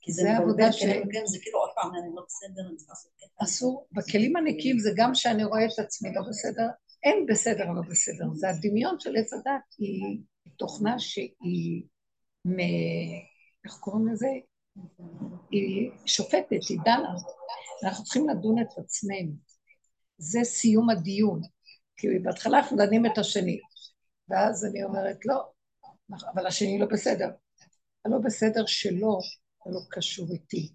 כי 0.00 0.12
זה 0.12 0.36
עבודה 0.36 0.72
ש- 0.72 0.82
נקיים 0.82 1.26
זה 1.26 1.38
כאילו 1.42 1.58
עוד 1.58 1.70
פעם 1.74 1.90
אני 1.94 2.14
לא 2.14 2.22
בסדר, 2.26 2.68
אני 2.68 2.76
צריכה 2.76 2.92
לעשות 2.92 3.12
ככה. 3.20 3.44
אסור, 3.44 3.86
בכלים 3.92 4.36
הנקיים 4.36 4.78
זה 4.78 4.90
גם 4.96 5.14
שאני 5.14 5.44
רואה 5.44 5.64
את 5.64 5.78
עצמי 5.78 6.14
לא 6.14 6.22
בסדר, 6.28 6.66
אין 7.02 7.26
בסדר 7.28 7.64
לא 7.64 7.82
בסדר, 7.90 8.24
זה 8.34 8.48
הדמיון 8.48 9.00
של 9.00 9.16
עץ 9.16 9.32
הדת, 9.32 9.62
היא 9.78 10.18
תוכנה 10.58 10.98
שהיא. 10.98 11.82
איך 13.64 13.72
קוראים 13.80 14.08
לזה? 14.08 14.28
היא 15.50 15.90
שופטת, 16.06 16.64
היא 16.68 16.78
דנה. 16.84 17.14
אנחנו 17.84 18.04
צריכים 18.04 18.28
לדון 18.28 18.58
את 18.58 18.78
עצמנו. 18.78 19.32
זה 20.18 20.40
סיום 20.44 20.90
הדיון. 20.90 21.40
כי 21.96 22.18
בהתחלה 22.22 22.58
אנחנו 22.58 22.76
דנים 22.76 23.06
את 23.06 23.18
השני, 23.18 23.58
ואז 24.28 24.64
אני 24.64 24.84
אומרת, 24.84 25.26
לא, 25.26 25.42
אבל 26.34 26.46
השני 26.46 26.78
לא 26.78 26.86
בסדר. 26.86 27.30
הלא 28.04 28.18
בסדר 28.24 28.66
שלו, 28.66 29.18
זה 29.64 29.70
לא 29.74 29.80
קשור 29.90 30.26
איתי. 30.32 30.68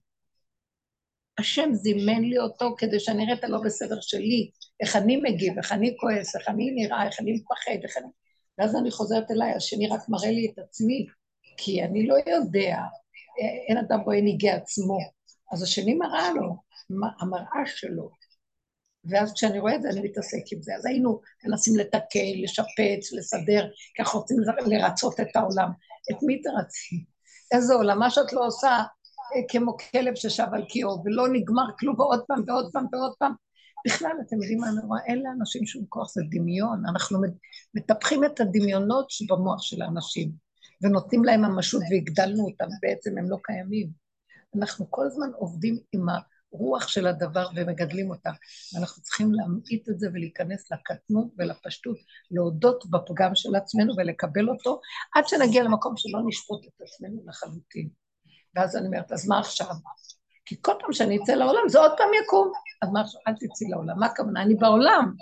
השם 1.38 1.70
זימן 1.74 2.22
לי 2.22 2.40
אותו 2.40 2.76
כדי 2.78 3.00
שאני 3.00 3.24
אראה 3.24 3.34
את 3.34 3.44
הלא 3.44 3.62
בסדר 3.66 4.02
שלי, 4.02 4.52
איך 4.80 4.96
אני 4.96 5.18
מגיב, 5.18 5.58
איך 5.58 5.72
אני 5.72 5.96
כועס, 6.00 6.36
איך 6.36 6.50
אני 6.50 6.72
נראה, 6.72 7.08
איך 7.08 7.20
אני 7.20 7.34
מפחד, 7.34 7.84
איך 7.84 7.98
אני... 7.98 8.08
ואז 8.58 8.76
אני 8.76 8.92
חוזרת 8.92 9.32
אליי, 9.32 9.54
השני 9.54 9.88
רק 9.88 10.10
מראה 10.10 10.32
לי 10.32 10.52
את 10.54 10.60
עצמי, 10.60 11.06
כי 11.58 11.84
אני 11.84 12.08
לא 12.08 12.16
יודע, 12.28 12.78
אין 13.68 13.78
אדם 13.78 14.00
רואה 14.00 14.22
ניגי 14.22 14.50
עצמו, 14.50 14.98
אז 15.52 15.64
השני 15.64 15.94
מראה 15.94 16.34
לו, 16.34 16.56
המראה 17.20 17.66
שלו. 17.66 18.10
ואז 19.10 19.34
כשאני 19.34 19.60
רואה 19.60 19.76
את 19.76 19.82
זה, 19.82 19.90
אני 19.90 20.02
מתעסק 20.02 20.54
עם 20.54 20.62
זה. 20.62 20.76
אז 20.76 20.86
היינו 20.86 21.22
מנסים 21.46 21.78
לתקן, 21.78 22.42
לשפץ, 22.44 23.14
לסדר, 23.14 23.68
אנחנו 24.00 24.20
רוצים 24.20 24.38
לרצות 24.66 25.20
את 25.20 25.36
העולם. 25.36 25.70
את 26.12 26.24
מי 26.24 26.42
תרצי? 26.42 27.15
איזה 27.56 27.74
עולם? 27.74 28.00
מה 28.00 28.10
שאת 28.10 28.34
לא 28.34 28.46
עושה, 28.46 28.70
אה, 28.70 29.42
כמו 29.50 29.78
כלב 29.92 30.16
ששב 30.16 30.48
על 30.52 30.66
קיאו, 30.66 31.04
ולא 31.06 31.28
נגמר 31.28 31.66
כלום, 31.80 32.00
ועוד 32.00 32.24
פעם 32.28 32.44
ועוד 32.48 32.70
פעם 32.74 32.86
ועוד 32.92 33.14
פעם. 33.20 33.34
בכלל, 33.88 34.12
אתם 34.28 34.36
יודעים 34.36 34.60
מה 34.60 34.68
רואה? 34.84 35.00
אין 35.06 35.24
לאנשים 35.24 35.66
שום 35.66 35.86
כוח, 35.90 36.14
זה 36.14 36.22
דמיון. 36.30 36.84
אנחנו 36.90 37.20
מטפחים 37.76 38.26
את 38.26 38.40
הדמיונות 38.40 39.10
שבמוח 39.10 39.62
של 39.62 39.82
האנשים, 39.82 40.32
ונותנים 40.82 41.24
להם 41.24 41.42
ממשות 41.42 41.82
והגדלנו 41.92 42.44
אותם, 42.46 42.66
בעצם 42.82 43.18
הם 43.18 43.30
לא 43.30 43.38
קיימים. 43.44 43.90
אנחנו 44.58 44.92
כל 44.92 45.06
הזמן 45.06 45.28
עובדים 45.36 45.78
עם 45.92 46.06
הרוח 46.56 46.88
של 46.88 47.08
הדבר 47.08 47.48
ומגדלים 47.56 48.10
אותה. 48.10 48.30
ואנחנו 48.74 49.04
צריכים 49.04 49.32
להמעיט 49.34 49.90
את 49.90 50.00
זה 50.00 50.08
ולהיכנס 50.14 50.72
לקטנות 50.72 51.28
ולפשטות, 51.38 51.98
להודות 52.32 52.86
בפגם 52.90 53.36
של 53.36 53.56
עצמנו 53.56 53.94
ולקבל 53.98 54.50
אותו, 54.50 54.80
עד 55.16 55.28
שנגיע 55.28 55.64
למקום 55.64 55.94
שלא 55.98 56.20
נשפוט 56.28 56.66
את 56.66 56.82
עצמנו 56.82 57.24
לחלוטין. 57.28 57.90
ואז 58.56 58.76
אני 58.76 58.88
אומרת, 58.88 59.12
אז 59.12 59.28
מה 59.28 59.40
עכשיו? 59.40 59.68
כי 60.46 60.56
כל 60.62 60.74
פעם 60.80 60.94
שאני 60.94 61.18
אצא 61.24 61.34
לעולם, 61.34 61.70
זה 61.70 61.80
עוד 61.80 61.92
פעם 61.98 62.10
יקום. 62.24 62.52
אז 62.82 62.90
מה 62.94 63.02
עכשיו? 63.02 63.22
אל 63.28 63.34
תצאי 63.34 63.68
לעולם. 63.68 64.00
מה 64.00 64.06
הכוונה? 64.06 64.42
אני 64.42 64.56
בעולם, 64.56 65.14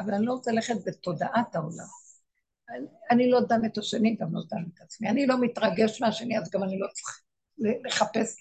אבל 0.00 0.14
אני 0.14 0.26
לא 0.26 0.32
רוצה 0.32 0.52
ללכת 0.52 0.74
בתודעת 0.86 1.56
העולם. 1.56 1.86
אני, 2.70 2.86
אני 3.10 3.30
לא 3.30 3.40
דן 3.40 3.64
את 3.64 3.78
השני, 3.78 4.16
גם 4.20 4.34
לא 4.34 4.40
דן 4.50 4.64
את 4.74 4.80
עצמי. 4.80 5.08
אני 5.08 5.26
לא 5.26 5.40
מתרגש 5.40 6.02
מהשני, 6.02 6.38
אז 6.38 6.50
גם 6.50 6.62
אני 6.62 6.78
לא 6.78 6.86
צריך 6.86 7.20
לחפש, 7.86 8.40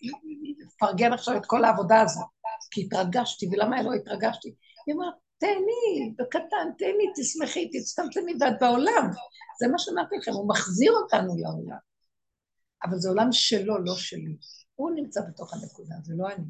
לפרגן 0.59 1.13
עכשיו 1.13 1.37
את 1.37 1.45
כל 1.45 1.65
העבודה 1.65 2.01
הזאת. 2.01 2.27
כי 2.71 2.81
התרגשתי, 2.81 3.47
ולמה 3.51 3.83
לא 3.83 3.93
התרגשתי? 3.93 4.55
היא 4.87 4.95
אומרת, 4.95 5.13
תהני, 5.37 6.13
בקטן, 6.17 6.69
תהני, 6.77 7.05
תשמחי, 7.15 7.69
תצטמצמי, 7.69 8.33
ואת 8.39 8.53
בעולם. 8.61 9.09
זה 9.59 9.67
מה 9.67 9.77
שאמרתי 9.77 10.15
לכם, 10.17 10.31
הוא 10.31 10.49
מחזיר 10.49 10.91
אותנו 10.91 11.35
לעולם. 11.37 11.77
אבל 12.83 12.97
זה 12.97 13.09
עולם 13.09 13.31
שלו, 13.31 13.83
לא 13.83 13.95
שלי. 13.95 14.37
הוא 14.75 14.91
נמצא 14.95 15.21
בתוך 15.21 15.53
הנקודה, 15.53 15.95
זה 16.03 16.13
לא 16.17 16.27
אני. 16.27 16.45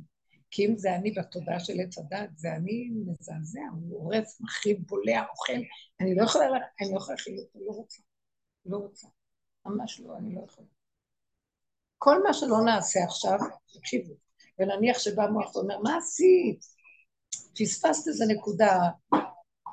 כי 0.52 0.66
אם 0.66 0.78
זה 0.78 0.96
אני 0.96 1.12
בתודעה 1.12 1.60
של 1.60 1.74
עץ 1.80 1.98
הדת, 1.98 2.30
זה 2.36 2.56
אני 2.56 2.90
מזעזע, 3.06 3.62
הוא 3.72 4.04
הורס, 4.04 4.42
מחריב, 4.42 4.78
בולע, 4.88 5.24
אוכל, 5.32 5.62
אני 6.02 6.16
לא 6.16 6.24
יכולה, 6.24 6.46
אני 6.82 6.92
לא 6.92 6.98
יכולה 6.98 7.16
להכיל 7.16 7.40
אותו, 7.40 7.60
לא 7.66 7.72
רוצה. 7.72 8.02
לא 8.66 8.78
רוצה. 8.78 9.08
ממש 9.66 10.00
לא, 10.00 10.18
אני 10.18 10.36
לא 10.36 10.42
יכולה. 10.48 10.79
כל 12.02 12.24
מה 12.24 12.34
שלא 12.34 12.62
נעשה 12.66 13.00
עכשיו, 13.04 13.38
תקשיבו, 13.74 14.14
ונניח 14.60 15.00
שבא 15.00 15.28
מוח 15.28 15.56
ואומר, 15.56 15.80
מה 15.80 15.98
עשית? 15.98 16.66
פספסת 17.60 18.08
איזה 18.08 18.26
נקודה, 18.28 18.80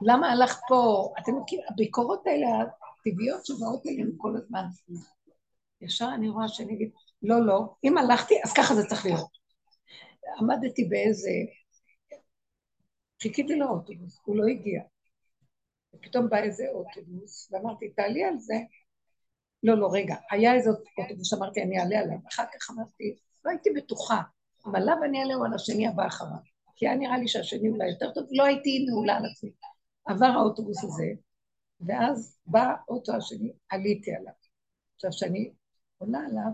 למה 0.03 0.33
הלכת 0.33 0.61
פה? 0.69 1.13
אתם 1.19 1.33
מכירים, 1.43 1.65
הביקורות 1.71 2.27
האלה, 2.27 2.47
הטבעיות 3.01 3.47
שבאות 3.47 3.87
אלינו 3.87 4.13
כל 4.19 4.37
הזמן. 4.37 4.65
ישר 5.81 6.09
אני 6.15 6.29
רואה 6.29 6.49
שאני 6.49 6.75
אגיד, 6.75 6.91
לא, 7.23 7.47
לא, 7.47 7.75
אם 7.85 7.99
הלכתי, 7.99 8.35
אז 8.45 8.53
ככה 8.53 8.75
זה 8.75 8.87
צריך 8.89 9.05
להיות. 9.05 9.29
עמדתי 10.41 10.85
באיזה... 10.85 11.31
חיכיתי 13.23 13.57
לאוטובוס, 13.57 14.21
הוא 14.25 14.37
לא 14.37 14.45
הגיע. 14.47 14.83
ופתאום 15.95 16.29
בא 16.29 16.37
איזה 16.39 16.65
אוטובוס, 16.73 17.53
ואמרתי, 17.53 17.91
תעלי 17.91 18.25
על 18.25 18.39
זה. 18.39 18.55
לא, 19.63 19.79
לא, 19.79 19.89
רגע, 19.93 20.17
היה 20.31 20.55
איזה 20.55 20.71
אוטובוס 20.99 21.31
שאמרתי, 21.31 21.63
אני 21.63 21.81
אעלה 21.81 21.99
עליו. 21.99 22.19
אחר 22.33 22.45
כך 22.55 22.71
אמרתי, 22.71 23.17
לא 23.45 23.51
הייתי 23.51 23.71
בטוחה, 23.71 24.23
אם 24.69 24.77
עליו 24.77 24.97
אני 25.05 25.21
אעלה 25.21 25.35
על 25.47 25.55
השני 25.55 25.89
הבא 25.89 26.07
אחריו. 26.07 26.57
כי 26.77 26.89
היה 26.89 26.97
נראה 26.97 27.19
לי 27.19 27.29
שהשני 27.29 27.69
אולי 27.69 27.91
יותר 27.91 28.11
טוב, 28.15 28.25
לא 28.31 28.45
הייתי 28.45 28.87
נעולה 28.89 29.17
על 29.17 29.27
עצמי. 29.27 29.51
עבר 30.07 30.27
האוטובוס 30.27 30.85
הזה, 30.85 31.07
ואז 31.81 32.39
בא 32.47 32.75
האוטו 32.89 33.13
השני, 33.17 33.53
עליתי 33.69 34.15
עליו. 34.15 34.33
עכשיו, 34.95 35.11
כשאני 35.11 35.53
עונה 35.99 36.27
עליו, 36.27 36.51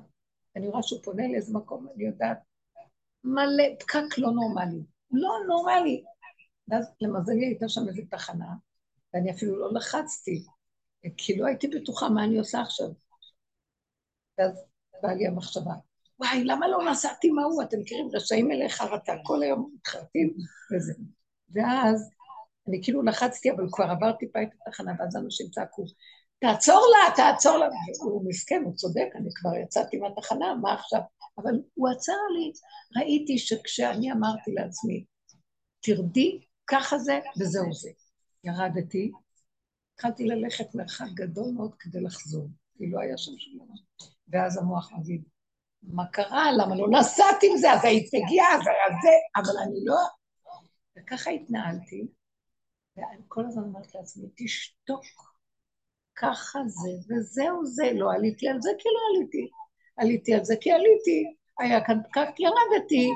אני 0.56 0.68
רואה 0.68 0.82
שהוא 0.82 1.02
פונה 1.02 1.28
לאיזה 1.28 1.54
מקום, 1.54 1.86
אני 1.94 2.04
יודעת, 2.04 2.38
מלא, 3.24 3.64
פקק 3.80 4.18
לא 4.18 4.30
נורמלי. 4.30 4.82
לא 5.10 5.30
נורמלי. 5.48 6.04
ואז 6.68 6.92
למזלי 7.00 7.46
הייתה 7.46 7.68
שם 7.68 7.88
איזו 7.88 8.02
תחנה, 8.10 8.54
ואני 9.14 9.30
אפילו 9.30 9.56
לא 9.56 9.72
לחצתי, 9.72 10.44
כי 11.16 11.36
לא 11.36 11.46
הייתי 11.46 11.68
בטוחה 11.68 12.08
מה 12.08 12.24
אני 12.24 12.38
עושה 12.38 12.60
עכשיו. 12.60 12.88
ואז 14.38 14.64
באה 15.02 15.14
לי 15.14 15.26
המחשבה, 15.26 15.72
וואי, 16.18 16.44
למה 16.44 16.68
לא 16.68 16.90
נסעתי 16.90 17.30
מה 17.30 17.44
הוא? 17.44 17.62
אתם 17.62 17.80
מכירים, 17.80 18.08
רשעים 18.12 18.48
מלאי 18.48 18.68
חרטה, 18.68 19.12
כל 19.22 19.42
היום 19.42 19.70
מתחרטים 19.74 20.34
וזה. 20.72 20.92
ואז 21.54 22.10
אני 22.68 22.80
כאילו 22.82 23.02
לחצתי, 23.02 23.50
אבל 23.50 23.64
כבר 23.72 23.84
עברתי 23.84 24.26
טיפה 24.26 24.42
את 24.42 24.48
התחנה, 24.66 24.92
ואז 24.98 25.16
אנשים 25.16 25.46
צעקו, 25.50 25.84
תעצור 26.38 26.86
לה, 26.92 27.14
תעצור 27.16 27.58
לה. 27.58 27.66
הוא 28.02 28.28
מסכן, 28.28 28.62
הוא 28.64 28.74
צודק, 28.74 29.08
אני 29.14 29.28
כבר 29.34 29.56
יצאתי 29.64 29.96
מהתחנה, 29.96 30.54
מה 30.54 30.74
עכשיו? 30.74 31.00
אבל 31.38 31.52
הוא 31.74 31.88
עצר 31.88 32.12
לי, 32.36 32.52
ראיתי 32.96 33.38
שכשאני 33.38 34.12
אמרתי 34.12 34.52
לעצמי, 34.52 35.04
תרדי, 35.80 36.40
ככה 36.66 36.98
זה, 36.98 37.20
וזהו 37.40 37.74
זה. 37.74 37.90
ירדתי, 38.44 39.10
התחלתי 39.94 40.24
ללכת 40.24 40.74
מרחק 40.74 41.06
גדול 41.14 41.52
מאוד 41.54 41.74
כדי 41.78 42.00
לחזור, 42.00 42.48
כי 42.78 42.90
לא 42.90 43.00
היה 43.00 43.18
שם 43.18 43.32
שום 43.38 43.54
דבר. 43.54 43.74
ואז 44.28 44.58
המוח 44.58 44.92
מגיד, 44.92 45.22
מה 45.82 46.06
קרה? 46.06 46.52
למה 46.52 46.76
לא 46.76 46.88
נסעתי 46.90 47.46
עם 47.50 47.56
זה? 47.56 47.72
אז 47.72 47.84
היית 47.84 48.10
מגיעה, 48.14 48.54
אז 48.54 48.60
היה 48.60 48.98
זה, 49.02 49.40
אבל 49.40 49.58
אני 49.62 49.84
לא... 49.84 49.96
וככה 50.98 51.30
התנהלתי, 51.30 52.06
ואני 52.96 53.22
כל 53.28 53.46
הזמן 53.46 53.62
אומרת 53.62 53.94
לעצמי, 53.94 54.28
תשתוק, 54.36 55.02
ככה 56.14 56.58
זה, 56.66 56.90
וזהו 57.08 57.66
זה, 57.66 57.92
לא 57.94 58.12
עליתי 58.12 58.48
על 58.48 58.60
זה 58.60 58.70
כי 58.78 58.88
לא 58.88 59.18
עליתי. 59.18 59.48
עליתי 59.96 60.34
על 60.34 60.44
זה 60.44 60.54
כי 60.60 60.72
עליתי, 60.72 61.34
היה 61.58 61.84
כאן 61.84 61.98
פקק, 62.02 62.40
ירדתי, 62.40 63.10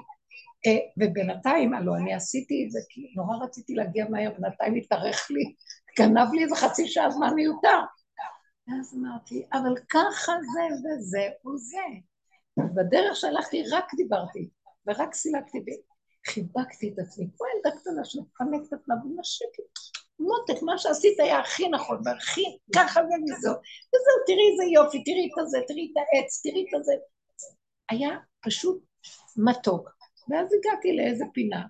אה, 0.66 0.79
ובינתיים, 0.97 1.74
הלוא 1.74 1.97
אני 1.97 2.14
עשיתי 2.14 2.64
את 2.66 2.70
זה 2.70 2.79
כי 2.89 3.12
נורא 3.16 3.45
רציתי 3.45 3.74
להגיע 3.74 4.07
מהר, 4.11 4.31
בינתיים 4.39 4.74
התארך 4.74 5.31
לי, 5.31 5.55
גנב 5.99 6.32
לי 6.32 6.44
איזה 6.44 6.57
חצי 6.57 6.88
שעה 6.88 7.11
זמן 7.11 7.34
מיותר. 7.34 7.80
ואז 8.68 8.94
אמרתי, 8.94 9.47
אבל 9.53 9.74
ככה 9.88 10.32
זה 10.53 10.62
וזהו 10.76 11.59
זה. 11.59 11.86
בדרך 12.74 13.16
שהלכתי 13.16 13.62
רק 13.72 13.94
דיברתי, 13.97 14.49
ורק 14.86 15.14
סילקתי, 15.14 15.59
וחיבקתי 16.28 16.92
את 16.94 16.99
עצמי, 16.99 17.26
כמו 17.36 17.47
ילדה 17.47 17.80
קטנה 17.80 18.05
שמפנקת 18.05 18.68
את 18.68 18.72
עצמה 18.72 18.94
בנשקת. 19.05 19.62
מותק, 20.18 20.62
מה 20.62 20.78
שעשית 20.78 21.20
היה 21.20 21.40
הכי 21.40 21.68
נכון, 21.68 22.01
והכי 22.05 22.59
ככה 22.74 23.01
זה 23.09 23.14
וזהו. 23.22 23.55
וזהו, 23.88 24.24
תראי 24.26 24.51
איזה 24.53 24.64
יופי, 24.64 25.05
תראי 25.05 25.30
את 25.32 25.38
הזה, 25.38 25.59
תראי 25.68 25.92
את 25.92 25.97
העץ, 25.97 26.40
תראי 26.42 26.64
את 26.68 26.80
הזה. 26.80 26.92
היה 27.88 28.11
פשוט 28.40 28.84
מתוק. 29.36 29.90
ואז 30.28 30.49
הגעתי 30.53 30.97
לאיזה 30.97 31.24
פינה, 31.34 31.62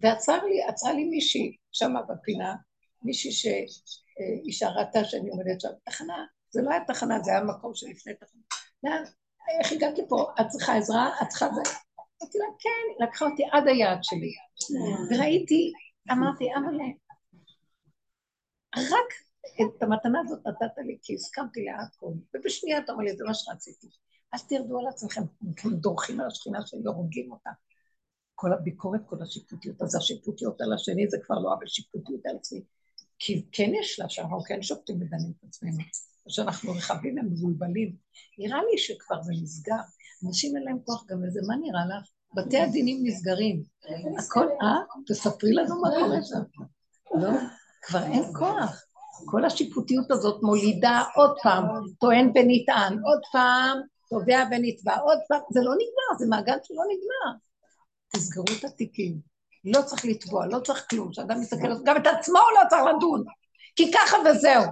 ועצרה 0.00 0.44
לי, 0.44 0.62
עצרה 0.62 0.92
לי 0.92 1.04
מישהי 1.04 1.56
שמה 1.72 2.02
בפינה, 2.02 2.54
מישהי 3.02 3.32
שהיא 3.32 4.52
שראתה 4.52 5.04
שאני 5.04 5.30
עומדת 5.30 5.60
שם. 5.60 5.68
תחנה, 5.84 6.26
זה 6.50 6.62
לא 6.62 6.70
היה 6.70 6.84
תחנה, 6.84 7.20
זה 7.22 7.30
היה 7.30 7.44
מקום 7.44 7.74
שלפני 7.74 8.14
תחנה. 8.14 8.42
לאן, 8.84 9.02
איך 9.60 9.72
הגעתי 9.72 10.02
פה? 10.08 10.32
את 10.40 10.46
צריכה 10.48 10.76
עזרה? 10.76 11.10
את 11.22 11.28
צריכה 11.28 11.46
זה? 11.54 11.60
אמרתי 12.22 12.38
לה, 12.38 12.44
כן, 12.58 13.04
לקחה 13.04 13.24
אותי 13.24 13.42
עד 13.52 13.66
היעד 13.66 13.98
שלי. 14.02 14.32
וראיתי, 15.10 15.72
אמרתי, 16.10 16.44
אבל 16.54 16.74
רק 18.76 19.12
את 19.60 19.82
המתנה 19.82 20.20
הזאת 20.20 20.46
נתת 20.46 20.78
לי, 20.86 20.98
כי 21.02 21.14
הסכמתי 21.14 21.64
להכל, 21.64 22.12
ובשנייה 22.34 22.78
אתה 22.78 22.92
אומר 22.92 23.04
לי, 23.04 23.16
זה 23.16 23.24
מה 23.24 23.34
שרציתי. 23.34 23.86
אז 24.32 24.46
תרדו 24.48 24.78
על 24.78 24.86
עצמכם, 24.86 25.20
אתם 25.54 25.70
דורכים 25.70 26.20
על 26.20 26.26
השכינה 26.26 26.66
שלי 26.66 26.80
והורגים 26.84 27.32
אותה. 27.32 27.50
כל 28.40 28.52
הביקורת, 28.52 29.00
כל 29.06 29.22
השיפוטיות, 29.22 29.82
אז 29.82 29.94
השיפוטיות 29.94 30.60
על 30.60 30.72
השני 30.72 31.08
זה 31.08 31.16
כבר 31.24 31.38
לא 31.38 31.54
אבל 31.54 31.66
שיפוטיות 31.66 32.26
על 32.26 32.36
עצמי. 32.36 32.60
כי 33.18 33.44
כן 33.52 33.70
יש 33.80 34.00
לה, 34.00 34.08
שאנחנו 34.08 34.40
כן 34.42 34.62
שופטים 34.62 34.96
ודנים 34.96 35.32
את 35.38 35.44
עצמנו. 35.48 35.78
שאנחנו 36.28 36.72
רחבים 36.72 37.18
ומבולבלים. 37.18 37.96
נראה 38.38 38.58
לי 38.70 38.78
שכבר 38.78 39.22
זה 39.22 39.32
נסגר. 39.42 39.80
אנשים 40.26 40.56
אין 40.56 40.64
להם 40.64 40.78
כוח 40.84 41.04
גם 41.08 41.24
לזה, 41.24 41.40
מה 41.46 41.56
נראה 41.56 41.84
לך? 41.86 42.08
בתי 42.34 42.58
הדינים 42.58 43.00
נסגרים. 43.06 43.62
הכל, 44.18 44.46
אה? 44.62 44.76
תספרי 45.06 45.52
לנו 45.52 45.80
מה 45.80 45.88
קורה 45.88 46.22
שם. 46.22 46.42
לא, 47.20 47.30
כבר 47.82 48.02
אין 48.02 48.22
כוח. 48.38 48.84
כל 49.26 49.44
השיפוטיות 49.44 50.10
הזאת 50.10 50.42
מולידה 50.42 51.02
עוד 51.14 51.36
פעם, 51.42 51.64
טוען 52.00 52.32
ונטען, 52.34 52.92
עוד 52.92 53.20
פעם, 53.32 53.78
תובע 54.10 54.44
ונתבע, 54.50 54.96
עוד 54.96 55.18
פעם, 55.28 55.40
זה 55.50 55.60
לא 55.60 55.72
נגמר, 55.72 56.18
זה 56.18 56.26
מעגל 56.28 56.56
שלא 56.62 56.82
נגמר. 56.92 57.49
תסגרו 58.12 58.44
את 58.58 58.64
התיקים. 58.64 59.18
לא 59.64 59.82
צריך 59.82 60.04
לתבוע, 60.04 60.46
לא 60.46 60.60
צריך 60.60 60.86
כלום, 60.90 61.12
שאדם 61.12 61.40
מסתכל, 61.40 61.68
גם 61.84 61.96
את 61.96 62.06
עצמו 62.06 62.38
הוא 62.38 62.62
לא 62.62 62.68
צריך 62.68 62.82
לדון, 62.96 63.24
כי 63.76 63.92
ככה 63.92 64.16
וזהו. 64.24 64.64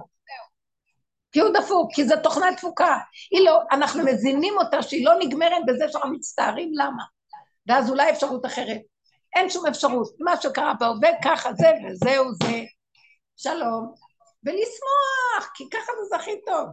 כי 1.31 1.39
הוא 1.39 1.49
דפוק, 1.53 1.93
כי 1.93 2.07
זו 2.07 2.15
תוכנה 2.23 2.51
דפוקה. 2.57 2.97
היא 3.31 3.45
לא, 3.45 3.59
אנחנו 3.71 4.03
מזינים 4.05 4.53
אותה 4.57 4.81
שהיא 4.81 5.05
לא 5.05 5.13
נגמרת 5.19 5.65
בזה 5.67 5.85
שאנחנו 5.91 6.13
מצטערים 6.13 6.71
למה. 6.73 7.03
ואז 7.67 7.89
אולי 7.89 8.09
אפשרות 8.09 8.45
אחרת. 8.45 8.81
אין 9.35 9.49
שום 9.49 9.65
אפשרות. 9.65 10.15
מה 10.19 10.41
שקרה 10.41 10.73
בהווה, 10.79 11.09
ככה 11.23 11.53
זה 11.53 11.71
וזהו 11.87 12.25
זה. 12.43 12.61
שלום. 13.37 13.93
ולשמוח, 14.43 15.51
כי 15.53 15.69
ככה 15.69 15.91
זה 16.09 16.15
הכי 16.15 16.41
טוב. 16.45 16.67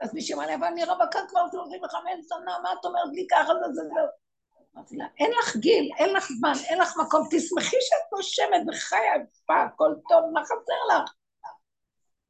אז 0.00 0.14
מישהי 0.14 0.34
אמרה 0.34 0.46
לי, 0.46 0.54
אבל 0.54 0.66
אני 0.66 0.84
רווקה 0.84 1.18
כבר 1.28 1.40
35 1.50 2.02
שנה, 2.28 2.58
מה 2.62 2.72
את 2.80 2.84
אומרת 2.84 3.08
לי 3.12 3.26
ככה 3.30 3.52
זה 3.54 3.66
זה 3.74 3.82
זה? 3.82 4.21
אמרתי 4.76 4.96
לה, 4.96 5.06
אין 5.18 5.30
לך 5.38 5.56
גיל, 5.56 5.90
אין 5.98 6.14
לך 6.16 6.28
זמן, 6.38 6.52
אין 6.68 6.78
לך 6.78 6.92
מקום, 7.06 7.28
תשמחי 7.30 7.76
שאת 7.80 8.12
נושמת 8.12 8.62
וחיה 8.68 9.14
יפה, 9.16 9.62
הכל 9.62 9.94
טוב, 10.08 10.20
מה 10.32 10.44
חסר 10.44 10.80
לך? 10.88 11.14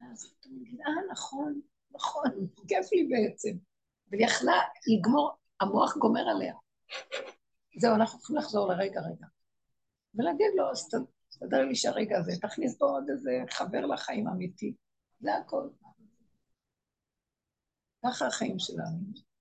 אז 0.01 0.33
אתה 0.39 0.49
מבין, 0.51 0.77
אה, 0.85 1.11
נכון, 1.11 1.61
נכון, 1.91 2.31
כיף 2.67 2.91
לי 2.91 3.07
בעצם. 3.07 3.57
והיא 4.07 4.25
יכלה 4.25 4.61
לגמור, 4.87 5.31
המוח 5.61 5.97
גומר 5.97 6.29
עליה. 6.29 6.53
זהו, 7.79 7.95
אנחנו 7.95 8.19
יכולים 8.19 8.41
לחזור 8.41 8.67
לרגע 8.67 9.01
רגע. 9.01 9.27
ולהגיד 10.15 10.51
לו, 10.55 10.71
אז 10.71 10.89
תסדר 11.29 11.65
לי 11.65 11.75
שהרגע 11.75 12.17
הזה, 12.17 12.31
תכניס 12.41 12.77
פה 12.77 12.85
עוד 12.85 13.09
איזה 13.09 13.31
חבר 13.49 13.85
לחיים 13.85 14.27
אמיתי. 14.27 14.73
זה 15.19 15.35
הכל. 15.35 15.69
ככה 18.05 18.27
החיים 18.27 18.59
שלנו. 18.59 19.32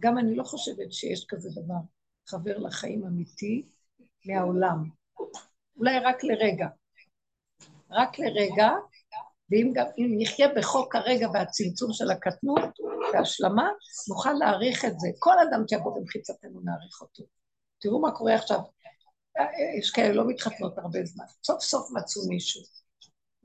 גם 0.00 0.18
אני 0.18 0.36
לא 0.36 0.42
חושבת 0.42 0.92
שיש 0.92 1.26
כזה 1.28 1.48
דבר, 1.62 1.80
חבר 2.28 2.58
לחיים 2.58 3.06
אמיתי 3.06 3.68
מהעולם. 4.26 4.90
אולי 5.76 5.98
רק 5.98 6.24
לרגע. 6.24 6.66
רק 7.90 8.18
לרגע, 8.18 8.68
ואם 9.50 9.72
גם 9.74 9.86
אם 9.98 10.14
נחיה 10.18 10.48
בחוק 10.56 10.94
הרגע 10.94 11.28
והצמצום 11.34 11.92
של 11.92 12.10
הקטנות 12.10 12.78
והשלמה, 13.12 13.68
נוכל 14.08 14.32
להעריך 14.32 14.84
את 14.84 15.00
זה. 15.00 15.08
כל 15.18 15.34
אדם 15.38 15.68
שיבוא 15.68 15.96
במחיצתנו 15.98 16.60
נעריך 16.64 17.00
אותו. 17.00 17.22
תראו 17.80 18.00
מה 18.00 18.10
קורה 18.10 18.34
עכשיו. 18.34 18.58
יש 19.78 19.90
כאלה 19.90 20.14
לא 20.14 20.28
מתחתנות 20.28 20.78
הרבה 20.78 21.04
זמן. 21.04 21.24
סוף 21.46 21.62
סוף 21.62 21.90
מצאו 21.90 22.22
מישהו. 22.28 22.62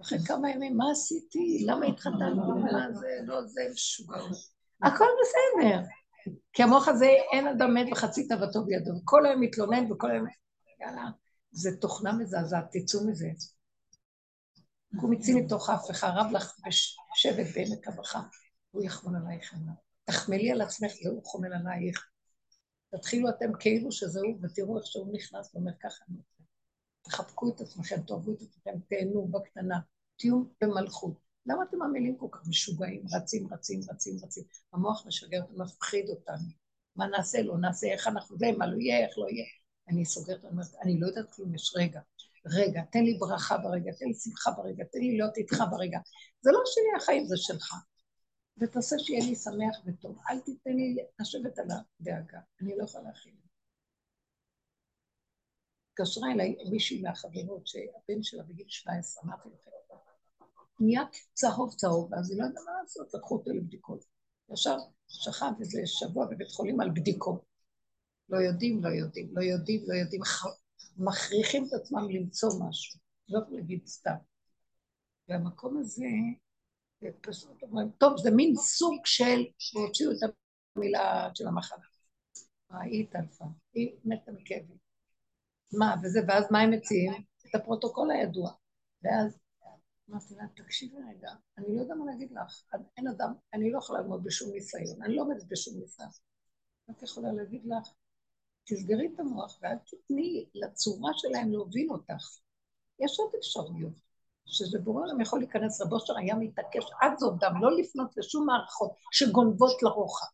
אחרי 0.02 0.20
כמה 0.28 0.52
ימים, 0.52 0.78
מה 0.78 0.92
עשיתי? 0.92 1.64
למה 1.66 1.86
התחתנו? 1.86 2.62
מה 2.62 2.92
זה? 2.94 3.08
לא 3.24 3.46
זה, 3.46 3.62
משוגעות. 3.74 4.38
הכל 4.84 5.06
בסדר. 5.22 5.82
כי 6.60 6.64
המוח 6.64 6.88
הזה, 6.88 7.06
אין 7.32 7.48
אדם 7.48 7.74
מת 7.74 7.88
וחצי 7.92 8.28
תאוותו 8.28 8.66
בידו. 8.66 8.92
כל 9.06 9.26
היום 9.26 9.42
מתלונן 9.42 9.92
וכל 9.92 10.12
היום... 10.12 10.26
יאללה, 10.82 11.10
זה 11.52 11.70
תוכנה 11.82 12.14
מזעזעת, 12.14 12.66
תצאו 12.72 13.08
מזה. 13.08 13.28
הוא 15.02 15.12
מציל 15.12 15.36
מתוך 15.36 15.70
אחד, 15.92 16.10
רב 16.16 16.32
לך 16.32 16.54
בשבט 16.68 17.48
בעמק 17.56 17.88
הבכה, 17.88 18.22
הוא 18.72 18.84
יחמול 18.84 19.16
עלייך 19.16 19.54
עיניו. 19.54 19.74
תחמלי 20.04 20.52
על 20.52 20.62
עצמך, 20.62 20.92
והוא 21.06 21.26
חומל 21.26 21.54
עלייך. 21.54 22.08
תתחילו 22.96 23.30
אתם 23.30 23.52
כאילו 23.60 23.92
שזה 23.92 24.20
הוא, 24.20 24.40
ותראו 24.44 24.78
איך 24.78 24.86
שהוא 24.88 25.14
נכנס 25.14 25.56
ואומר 25.56 25.72
ככה 25.84 26.04
אני 26.10 26.18
רוצה. 26.18 26.44
תחבקו 27.02 27.50
את 27.50 27.62
עצמכם, 27.62 28.02
תאהבו 28.02 28.34
את 28.34 28.42
עצמכם, 28.42 28.80
תהנו 28.90 29.28
בקטנה, 29.28 29.80
תהיו 30.18 30.44
במלכות. 30.62 31.29
למה 31.46 31.64
אתם 31.64 31.82
עמלים 31.82 32.18
כל 32.18 32.28
כך 32.32 32.48
משוגעים, 32.48 33.04
רצים, 33.16 33.54
רצים, 33.54 33.82
רצים, 33.92 34.18
רצים? 34.24 34.44
המוח 34.74 35.08
משגע 35.08 35.42
אותנו, 35.42 35.64
מפחיד 35.64 36.10
אותנו. 36.10 36.50
מה 36.96 37.08
נעשה, 37.08 37.42
לא 37.42 37.58
נעשה, 37.58 37.88
איך 37.88 38.08
אנחנו 38.08 38.38
זה, 38.38 38.46
מה 38.58 38.68
לא 38.68 38.78
יהיה, 38.78 39.08
איך 39.08 39.18
לא 39.18 39.30
יהיה. 39.30 39.46
אני 39.90 40.06
סוגרת, 40.06 40.46
אני 40.46 40.52
אומרת, 40.52 40.68
אני 40.84 41.00
לא 41.00 41.08
יודעת 41.08 41.32
כלום, 41.34 41.56
יש 41.56 41.74
רגע. 41.76 42.02
רגע, 42.46 42.82
תן 42.92 43.04
לי 43.04 43.18
ברכה 43.20 43.58
ברגע, 43.58 43.92
תן 43.92 44.06
לי 44.06 44.14
שמחה 44.14 44.52
ברגע, 44.52 44.84
תן 44.84 45.00
לי 45.00 45.12
להיות 45.12 45.38
איתך 45.38 45.64
ברגע. 45.72 46.00
זה 46.42 46.52
לא 46.52 46.60
שלי 46.66 46.98
החיים, 46.98 47.26
זה 47.26 47.38
שלך. 47.38 47.74
ותעשה 48.58 48.96
שיהיה 49.00 49.26
לי 49.26 49.36
שמח 49.36 49.78
וטוב. 49.86 50.20
אל 50.30 50.40
תיתן 50.40 50.72
לי 50.72 50.98
לשבת 51.20 51.60
על 51.60 51.68
הדאגה, 51.72 52.40
אני 52.62 52.78
לא 52.78 52.84
יכולה 52.84 53.04
להכין. 53.04 53.36
התקשרה 55.92 56.32
אליי 56.32 56.56
מישהי 56.72 57.02
מהחברות 57.02 57.68
שהבן 57.68 58.24
שלה 58.24 58.44
בגיל 58.44 58.66
17, 58.70 59.24
אמרתי 59.24 59.50
לכם, 59.50 59.72
נהיה 60.80 61.04
צהוב 61.34 61.76
צהוב, 61.76 62.12
ואז 62.12 62.32
היא 62.32 62.40
לא 62.40 62.46
יודעה 62.46 62.64
מה 62.64 62.72
לעשות, 62.82 63.14
לקחו 63.14 63.36
אותו 63.36 63.52
לבדיקות. 63.52 64.06
ישר 64.54 64.78
שכב 65.08 65.52
איזה 65.60 65.82
שבוע 65.86 66.26
בבית 66.26 66.52
חולים 66.52 66.80
על 66.82 66.90
בדיקות. 66.90 67.46
לא 68.30 68.38
יודעים, 68.38 68.84
לא 68.84 68.90
יודעים, 68.90 69.30
לא 69.34 69.42
יודעים, 69.42 69.84
לא 69.88 69.94
יודעים, 69.94 70.22
מכריחים 70.98 71.66
את 71.68 71.74
עצמם 71.74 72.10
למצוא 72.10 72.50
משהו, 72.60 73.00
לא 73.30 73.40
להגיד 73.50 73.88
סתם. 73.88 74.16
והמקום 75.28 75.78
הזה, 75.78 76.06
פשוט 77.22 77.64
אומרים, 77.64 77.92
טוב, 77.98 78.18
זה 78.18 78.32
מין 78.32 78.56
סוג 78.56 79.02
של, 79.06 79.40
והוציאו 79.76 80.12
את 80.12 80.18
המילה 80.76 81.30
של 81.34 81.48
המחלה. 81.48 81.84
היא 82.70 83.04
התעלפה, 83.04 83.46
היא 83.74 83.96
מתה 84.06 84.32
מכאבים. 84.32 84.78
מה, 85.74 85.96
וזה, 86.04 86.20
ואז 86.28 86.46
מה 86.52 86.60
הם 86.62 86.72
מציעים? 86.72 87.14
את 87.50 87.56
הפרוטוקול 87.56 88.12
הידוע. 88.12 88.52
ואז 89.04 89.40
אמרתי 90.10 90.36
לה, 90.36 90.44
תקשיבי 90.56 90.98
רגע, 91.10 91.32
אני 91.58 91.76
לא 91.76 91.82
יודע 91.82 91.96
מה 91.96 92.06
להגיד 92.06 92.32
לך. 92.32 92.64
אין 92.98 93.08
אדם, 93.08 93.34
אני 93.54 93.72
לא 93.72 93.78
יכולה 93.78 94.02
ללמוד 94.02 94.24
בשום 94.24 94.52
ניסיון, 94.52 95.04
אני 95.04 95.16
לא 95.16 95.22
עומדת 95.22 95.44
בשום 95.48 95.80
ניסיון. 95.80 96.10
רק 96.90 97.04
יכולה 97.04 97.32
להגיד 97.32 97.66
לך, 97.66 97.94
תסגרי 98.64 99.10
את 99.16 99.20
המוח 99.20 99.60
ואל 99.62 99.78
תתני 99.78 100.46
לצורה 100.54 101.12
שלהם 101.14 101.52
להוביל 101.52 101.88
אותך. 101.92 102.40
יש 103.00 103.20
עוד 103.20 103.30
אפשרויות, 103.40 103.94
שזה 104.46 104.80
בורא 104.80 105.02
עולם 105.02 105.22
יכול 105.22 105.40
להיכנס, 105.40 105.82
רבו 105.82 105.96
אושר 105.96 106.18
היה 106.18 106.36
מתעקש 106.36 106.86
עד 107.02 107.18
זאת 107.18 107.34
דם, 107.40 107.54
לא 107.62 107.78
לפנות 107.78 108.18
לשום 108.18 108.46
מערכות 108.46 108.92
שגונבות 109.12 109.84
לרוחב. 109.84 110.28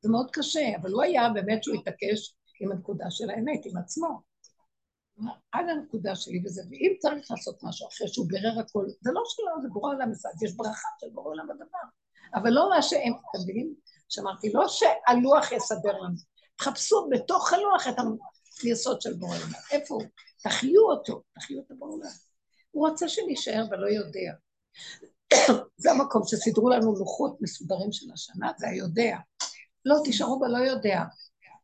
זה 0.00 0.10
מאוד 0.10 0.30
קשה, 0.32 0.76
אבל 0.80 0.92
הוא 0.92 1.02
היה 1.02 1.28
באמת 1.34 1.64
שהוא 1.64 1.76
התעקש 1.76 2.36
עם 2.60 2.72
הנקודה 2.72 3.10
של 3.10 3.30
האמת, 3.30 3.60
עם 3.64 3.76
עצמו. 3.76 4.33
עד 5.52 5.66
הנקודה 5.68 6.16
שלי 6.16 6.42
וזה, 6.44 6.62
ואם 6.70 6.92
צריך 6.98 7.30
לעשות 7.30 7.62
משהו 7.62 7.88
אחרי 7.88 8.08
שהוא 8.08 8.26
בירר 8.28 8.60
הכל, 8.60 8.86
זה 9.00 9.10
לא 9.12 9.22
שלא, 9.26 9.62
זה 9.62 9.68
בורא 9.68 9.94
עולם 9.94 10.10
מסעד, 10.10 10.42
יש 10.42 10.56
ברכה 10.56 10.88
של 11.00 11.06
בורא 11.12 11.28
עולם 11.28 11.46
בדבר. 11.48 11.78
אבל 12.34 12.50
לא 12.50 12.68
מה 12.70 12.82
שהם, 12.82 13.12
מבינים? 13.42 13.74
שאמרתי, 14.08 14.52
לא 14.52 14.68
שהלוח 14.68 15.52
יסדר 15.52 15.92
לנו, 15.92 16.16
תחפשו 16.56 17.08
בתוך 17.10 17.52
הלוח 17.52 17.88
את 17.88 17.94
היסוד 18.62 19.00
של 19.00 19.14
בורא 19.14 19.36
עולם. 19.36 19.48
איפה 19.72 19.94
הוא? 19.94 20.02
תחיו 20.42 20.82
אותו, 20.82 21.22
תחיו 21.34 21.60
את 21.66 21.70
הבורא 21.70 21.92
עולם. 21.92 22.10
הוא 22.70 22.88
רוצה 22.88 23.08
שנישאר 23.08 23.64
ולא 23.70 23.86
יודע. 23.86 24.32
זה 25.82 25.90
המקום 25.90 26.22
שסידרו 26.26 26.68
לנו 26.68 26.94
לוחות 26.94 27.36
מסודרים 27.40 27.92
של 27.92 28.06
השנה, 28.12 28.52
זה 28.58 28.68
היודע. 28.68 29.16
לא, 29.84 29.96
תישארו 30.04 30.40
בלא 30.40 30.58
יודע. 30.58 31.00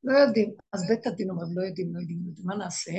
לא 0.05 0.19
יודעים. 0.19 0.55
אז 0.73 0.89
בית 0.89 1.07
הדין 1.07 1.31
אומר, 1.31 1.43
לא 1.55 1.63
יודעים, 1.63 1.95
לא 1.95 2.01
יודעים, 2.01 2.19
לא 2.25 2.29
יודעים, 2.29 2.47
מה 2.47 2.57
נעשה? 2.57 2.93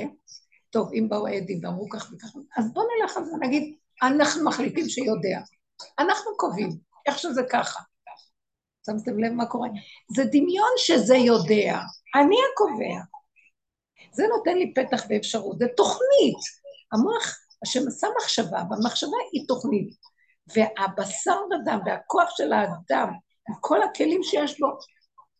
טוב, 0.70 0.92
אם 0.92 1.08
באו 1.08 1.26
העדים 1.26 1.60
ואמרו 1.64 1.88
כך 1.88 2.12
וכך, 2.12 2.28
אז 2.56 2.72
בואו 2.72 2.86
נלך 3.00 3.16
על 3.16 3.24
זה, 3.24 3.36
נגיד, 3.40 3.76
אנחנו 4.02 4.44
מחליטים 4.44 4.88
שיודע. 4.88 5.40
אנחנו 5.98 6.30
קובעים, 6.36 6.70
איך 7.06 7.18
שזה 7.18 7.42
ככה. 7.50 7.80
שמתם 8.86 9.18
לב 9.18 9.32
מה 9.32 9.46
קורה? 9.46 9.68
זה 10.16 10.24
דמיון 10.24 10.70
שזה 10.76 11.16
יודע, 11.16 11.78
אני 12.14 12.36
הקובע. 12.52 13.00
זה 14.12 14.26
נותן 14.36 14.54
לי 14.54 14.74
פתח 14.74 15.04
ואפשרות, 15.08 15.58
זה 15.58 15.66
תוכנית. 15.76 16.42
המוח, 16.92 17.38
השם 17.62 17.88
עשה 17.88 18.06
מחשבה, 18.16 18.62
והמחשבה 18.70 19.16
היא 19.32 19.44
תוכנית. 19.48 19.94
והבשר 20.54 21.40
ודם 21.50 21.80
והכוח 21.86 22.30
של 22.36 22.52
האדם 22.52 23.08
עם 23.48 23.54
כל 23.60 23.82
הכלים 23.82 24.22
שיש 24.22 24.60
לו, 24.60 24.68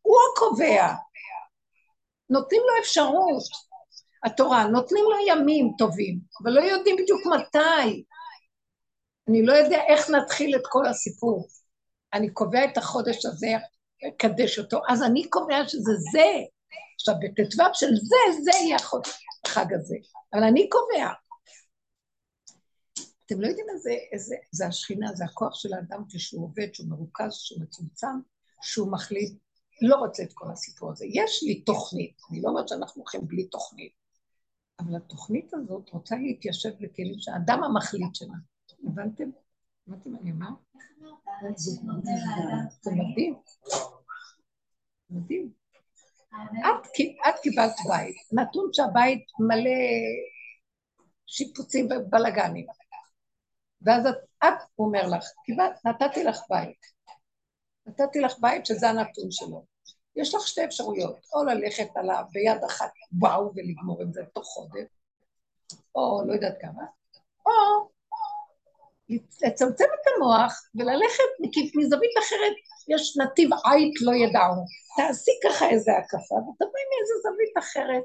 הוא 0.03 0.17
הקובע. 0.33 0.95
נותנים 2.33 2.63
לו 2.63 2.83
אפשרות, 2.83 3.43
התורה, 4.25 4.67
נותנים 4.67 5.05
לו 5.05 5.17
ימים 5.29 5.73
טובים, 5.79 6.21
אבל 6.43 6.53
לא 6.53 6.61
יודעים 6.61 6.97
בדיוק 6.97 7.21
מתי. 7.27 8.05
אני 9.29 9.47
לא 9.47 9.53
יודע 9.53 9.81
איך 9.89 10.11
נתחיל 10.11 10.57
את 10.57 10.63
כל 10.69 10.87
הסיפור. 10.87 11.49
אני 12.15 12.31
קובע 12.31 12.65
את 12.65 12.77
החודש 12.77 13.27
הזה, 13.27 13.49
אקדש 14.09 14.59
אותו, 14.59 14.81
אז 14.89 15.03
אני 15.03 15.29
קובע 15.29 15.69
שזה 15.69 15.93
זה. 16.13 16.31
עכשיו, 16.95 17.15
בט"ו 17.21 17.65
של 17.75 17.87
זה, 17.97 18.43
זה 18.43 18.51
יהיה 18.65 18.77
החודש, 18.77 19.11
החג 19.47 19.75
הזה. 19.75 19.97
אבל 20.35 20.43
אני 20.43 20.69
קובע. 20.69 21.13
אתם 23.27 23.41
לא 23.41 23.47
יודעים 23.47 23.67
איזה, 23.75 23.91
איזה, 24.13 24.37
זה 24.51 24.67
השכינה, 24.67 25.15
זה 25.15 25.25
הכוח 25.25 25.55
של 25.55 25.75
האדם 25.75 26.03
כשהוא 26.09 26.45
עובד, 26.45 26.75
שהוא 26.75 26.89
מרוכז, 26.89 27.33
שהוא 27.33 27.63
מצומצם, 27.63 28.21
שהוא 28.63 28.93
מחליט, 28.93 29.33
לא 29.83 29.97
רוצה 29.97 30.23
את 30.23 30.33
כל 30.35 30.51
הסיפור 30.51 30.91
הזה. 30.91 31.07
יש 31.09 31.43
לי 31.43 31.61
תוכנית, 31.61 32.21
אני 32.31 32.43
לא 32.43 32.49
אומרת 32.49 32.69
שאנחנו 32.69 33.03
הולכים 33.03 33.21
בלי 33.27 33.45
תוכנית, 33.45 33.93
אבל 34.81 34.97
התוכנית 34.97 35.55
הזאת 35.55 35.89
רוצה 35.89 36.17
להתיישב 36.17 36.71
בכלים 36.81 37.15
שהאדם 37.19 37.63
המחליט 37.65 38.15
שלה. 38.15 38.35
הבנתם? 38.85 39.31
הבנתם 39.89 40.17
אני 40.17 40.31
אומר? 40.33 40.49
זה 42.81 42.91
מדהים. 42.91 43.35
מדהים. 45.11 45.53
את 47.29 47.41
קיבלת 47.43 47.75
בית, 47.89 48.17
נתון 48.33 48.71
שהבית 48.73 49.25
מלא 49.39 49.71
שיפוצים 51.27 51.87
ובלאגנים. 51.87 52.67
ואז 53.83 54.07
את, 54.07 54.15
את 54.45 54.55
אומר 54.79 55.07
לך, 55.07 55.25
קיבלת, 55.45 55.87
נתתי 55.87 56.25
לך 56.25 56.41
בית. 56.51 56.79
נתתי 57.87 58.21
לך 58.21 58.35
בית 58.41 58.67
שזה 58.67 58.89
הנתון 58.91 59.31
שלו. 59.31 59.72
יש 60.17 60.35
לך 60.35 60.49
שתי 60.49 60.65
אפשרויות, 60.65 61.17
או 61.35 61.45
ללכת 61.45 61.89
עליו 61.95 62.25
ביד 62.33 62.65
אחת, 62.65 62.91
וואו, 63.21 63.53
ולגמור 63.55 64.03
עם 64.03 64.13
זה 64.13 64.23
תוך 64.35 64.47
חודש, 64.47 64.87
או 65.95 66.23
לא 66.27 66.33
יודעת 66.33 66.55
כמה, 66.61 66.83
או 67.47 67.53
לצמצם 69.47 69.85
את 69.85 70.07
המוח 70.17 70.63
וללכת 70.75 71.31
מזווית 71.77 72.11
אחרת, 72.19 72.57
יש 72.89 73.17
נתיב 73.17 73.51
עית 73.65 73.95
לא 74.03 74.13
ידעו. 74.15 74.65
תעשי 74.97 75.31
ככה 75.45 75.69
איזה 75.71 75.93
הקפה 75.93 76.35
ותבואי 76.35 76.83
מאיזה 76.91 77.15
זווית 77.23 77.59
אחרת. 77.59 78.03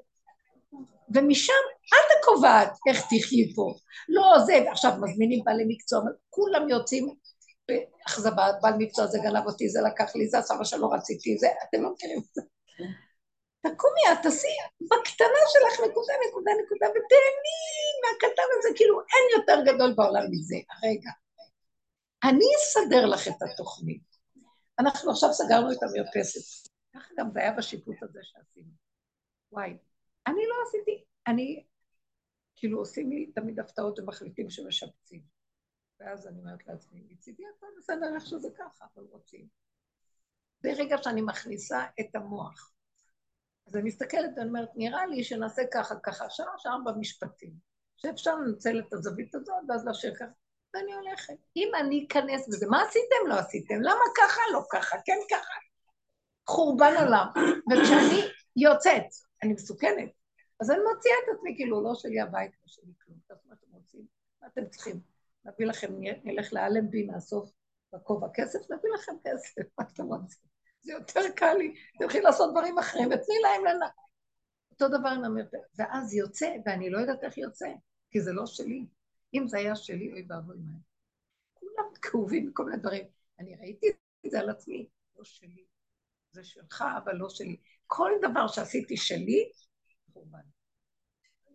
ומשם 1.15 1.63
את 1.87 2.17
הקובעת 2.19 2.77
איך 2.89 3.01
תחיי 3.05 3.53
פה. 3.55 3.73
לא 4.09 4.39
זה, 4.45 4.71
עכשיו 4.71 4.91
מזמינים 5.01 5.43
בעלי 5.43 5.63
מקצוע, 5.67 6.01
כולם 6.29 6.69
יוצאים 6.69 7.13
באכזבה, 7.67 8.47
בעל 8.61 8.73
מקצוע 8.77 9.07
זה 9.07 9.19
גנב 9.23 9.45
אותי, 9.45 9.69
זה 9.69 9.79
לקח 9.81 10.15
לי, 10.15 10.27
זה 10.27 10.37
הסבא 10.37 10.63
שלא 10.63 10.89
רציתי, 10.93 11.37
זה, 11.37 11.47
אתם 11.69 11.81
לא 11.81 11.93
מכירים 11.93 12.19
את 12.19 12.33
זה. 12.33 12.41
תקומי, 13.61 14.01
את 14.13 14.17
תעשי 14.23 14.55
בקטנה 14.81 15.41
שלך 15.53 15.79
נקודה, 15.89 16.13
נקודה, 16.27 16.51
נקודה, 16.63 16.87
ותהני 16.89 17.59
מהקטן 18.03 18.49
הזה, 18.57 18.69
כאילו 18.75 18.99
אין 18.99 19.39
יותר 19.39 19.73
גדול 19.73 19.93
בעולם 19.93 20.23
מזה. 20.31 20.55
רגע, 20.83 21.11
אני 22.23 22.45
אסדר 22.57 23.05
לך 23.05 23.27
את 23.27 23.41
התוכנית. 23.41 24.07
אנחנו 24.79 25.11
עכשיו 25.11 25.33
סגרנו 25.33 25.71
את 25.71 25.77
המרפסת. 25.83 26.69
ככה 26.95 27.13
גם 27.17 27.31
זה 27.33 27.39
היה 27.39 27.51
בשיפוט 27.51 28.03
הזה 28.03 28.19
שעשינו. 28.23 28.71
וואי, 29.51 29.77
אני 30.27 30.41
לא 30.47 30.55
עשיתי, 30.67 31.03
אני, 31.27 31.63
כאילו 32.55 32.79
עושים 32.79 33.09
לי 33.09 33.31
תמיד 33.35 33.59
הפתעות 33.59 33.99
ומחליטים 33.99 34.49
שמשפצים. 34.49 35.36
ואז 35.99 36.27
אני 36.27 36.39
אומרת 36.39 36.67
לעצמי, 36.67 37.03
מצידי 37.09 37.43
הכל 37.57 37.67
בסדר 37.77 38.15
איך 38.15 38.25
שזה 38.25 38.49
ככה, 38.57 38.85
אבל 38.95 39.03
רוצים. 39.03 39.47
ברגע 40.63 40.97
שאני 41.03 41.21
מכניסה 41.21 41.85
את 41.99 42.15
המוח 42.15 42.77
אז 43.67 43.75
אני 43.75 43.83
מסתכלת 43.83 44.29
ואני 44.37 44.49
אומרת, 44.49 44.69
נראה 44.75 45.05
לי 45.05 45.23
שנעשה 45.23 45.61
ככה, 45.73 45.95
ככה, 46.03 46.29
שעה, 46.29 46.57
שעה 46.57 46.77
במשפטים, 46.85 47.53
שאפשר 47.97 48.35
לנצל 48.35 48.79
את 48.79 48.93
הזווית 48.93 49.35
הזאת 49.35 49.63
ואז 49.69 49.85
להשאיר 49.85 50.15
ככה, 50.15 50.25
ואני 50.73 50.93
הולכת. 50.93 51.37
אם 51.55 51.71
אני 51.79 52.05
אכנס 52.07 52.47
בזה, 52.47 52.65
מה 52.69 52.81
עשיתם? 52.81 53.27
לא 53.27 53.39
עשיתם. 53.39 53.75
למה 53.81 54.01
ככה? 54.17 54.41
לא 54.53 54.61
ככה, 54.71 54.97
כן 55.05 55.17
ככה. 55.31 55.53
חורבן 56.47 56.93
עולם. 56.99 57.27
וכשאני 57.71 58.21
יוצאת, 58.55 59.05
אני 59.43 59.53
מסוכנת, 59.53 60.11
אז 60.59 60.71
אני 60.71 60.79
מוציאה 60.93 61.15
את 61.23 61.35
עצמי, 61.35 61.53
כאילו, 61.57 61.83
לא 61.83 61.95
שלי 61.95 62.21
הבית, 62.21 62.51
לא 62.51 62.67
שלי 62.67 62.91
כלום. 63.05 63.17
מה 63.29 63.53
אתם 63.53 63.67
רוצים? 63.71 64.05
מה 64.41 64.47
אתם 64.47 64.69
צריכים? 64.69 65.16
נביא 65.47 65.65
לכם, 65.65 65.93
נלך 66.23 66.53
לאלנבי, 66.53 67.03
נאסוף 67.03 67.51
בכובע 67.93 68.27
כסף, 68.33 68.59
נביא 68.59 68.91
לכם 68.93 69.11
כסף, 69.23 69.61
מה 69.79 69.85
אתם 69.93 70.03
רוצים? 70.03 70.47
זה 70.81 70.93
יותר 70.93 71.21
קל 71.35 71.53
לי, 71.53 71.73
תלכי 71.99 72.21
לעשות 72.21 72.51
דברים 72.51 72.79
אחרים 72.79 73.07
ותני 73.07 73.35
להם 73.43 73.65
לנ... 73.65 73.87
אותו 74.71 74.87
דבר 74.87 75.09
עם 75.09 75.23
המרפא. 75.23 75.57
ואז 75.75 76.13
יוצא, 76.13 76.55
ואני 76.65 76.89
לא 76.89 76.99
יודעת 76.99 77.23
איך 77.23 77.37
יוצא, 77.37 77.67
כי 78.11 78.21
זה 78.21 78.33
לא 78.33 78.45
שלי. 78.45 78.85
אם 79.33 79.47
זה 79.47 79.57
היה 79.57 79.75
שלי, 79.75 80.11
אוי 80.11 80.25
ואבוי 80.29 80.57
מה. 80.57 80.71
כולם 81.53 81.85
כאובים 82.01 82.47
מכל 82.47 82.65
מיני 82.65 82.77
דברים. 82.77 83.07
אני 83.39 83.55
ראיתי 83.55 83.87
את 84.25 84.31
זה 84.31 84.39
על 84.39 84.49
עצמי, 84.49 84.89
לא 85.17 85.23
שלי. 85.23 85.65
זה 86.31 86.43
שלך, 86.43 86.83
אבל 87.03 87.15
לא 87.15 87.29
שלי. 87.29 87.57
כל 87.87 88.11
דבר 88.21 88.47
שעשיתי 88.47 88.97
שלי, 88.97 89.51
חורבן. 90.13 90.39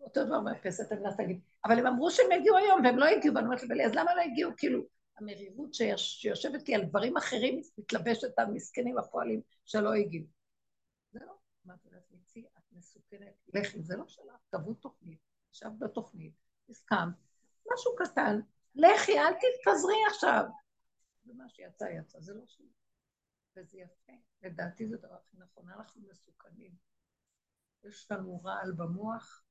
אותו 0.01 0.25
דבר 0.25 0.39
מהפסת, 0.39 0.91
אני 0.91 1.01
מנסה 1.01 1.21
להגיד, 1.21 1.39
אבל 1.65 1.79
הם 1.79 1.87
אמרו 1.87 2.11
שהם 2.11 2.31
יגיעו 2.31 2.57
היום, 2.57 2.81
והם 2.85 2.97
לא 2.97 3.05
הגיעו, 3.05 3.35
ואני 3.35 3.45
אומרת 3.45 3.63
לבלי, 3.63 3.85
אז 3.85 3.91
למה 3.95 4.15
לא 4.15 4.21
הגיעו? 4.21 4.51
כאילו, 4.57 4.81
המרירות 5.17 5.73
שיושבת 5.97 6.69
לי 6.69 6.75
על 6.75 6.85
דברים 6.85 7.17
אחרים, 7.17 7.61
מתלבשת 7.77 8.39
על 8.39 8.47
מסכנים 8.53 8.97
הפועלים 8.97 9.41
שלא 9.65 9.93
הגיעו. 9.93 10.25
זה 11.11 11.19
לא, 11.25 11.33
אמרתי 11.65 11.89
לעצמי, 11.91 12.45
את 12.57 12.63
מסוכנת, 12.71 13.33
לכי, 13.53 13.81
זה 13.81 13.97
לא 13.97 14.07
שלך, 14.07 14.35
קבעו 14.49 14.73
תוכנית, 14.73 15.19
ישבת 15.53 15.79
בתוכנית, 15.79 16.33
הסכמת, 16.69 17.15
משהו 17.73 17.95
קטן, 17.95 18.39
לכי, 18.75 19.19
אל 19.19 19.33
תתפזרי 19.33 19.95
עכשיו. 20.07 20.43
ומה 21.25 21.49
שיצא, 21.49 21.85
יצא, 21.85 22.19
זה 22.19 22.33
לא 22.33 22.43
שלי. 22.45 22.67
וזה 23.57 23.77
יפה, 23.77 24.13
לדעתי 24.43 24.87
זה 24.87 24.97
דבר 24.97 25.15
הכי 25.15 25.37
נכון, 25.37 25.69
אנחנו 25.69 26.01
מסוכנים. 26.09 26.75
יש 27.83 28.11
לנו 28.11 28.43
רעל 28.43 28.71
במוח, 28.71 29.43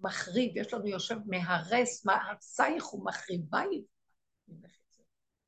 מחריב, 0.00 0.56
יש 0.56 0.74
לנו 0.74 0.86
יושב 0.86 1.16
מהרס, 1.26 2.06
מהרסייך 2.06 2.94
ומחריבייך. 2.94 3.84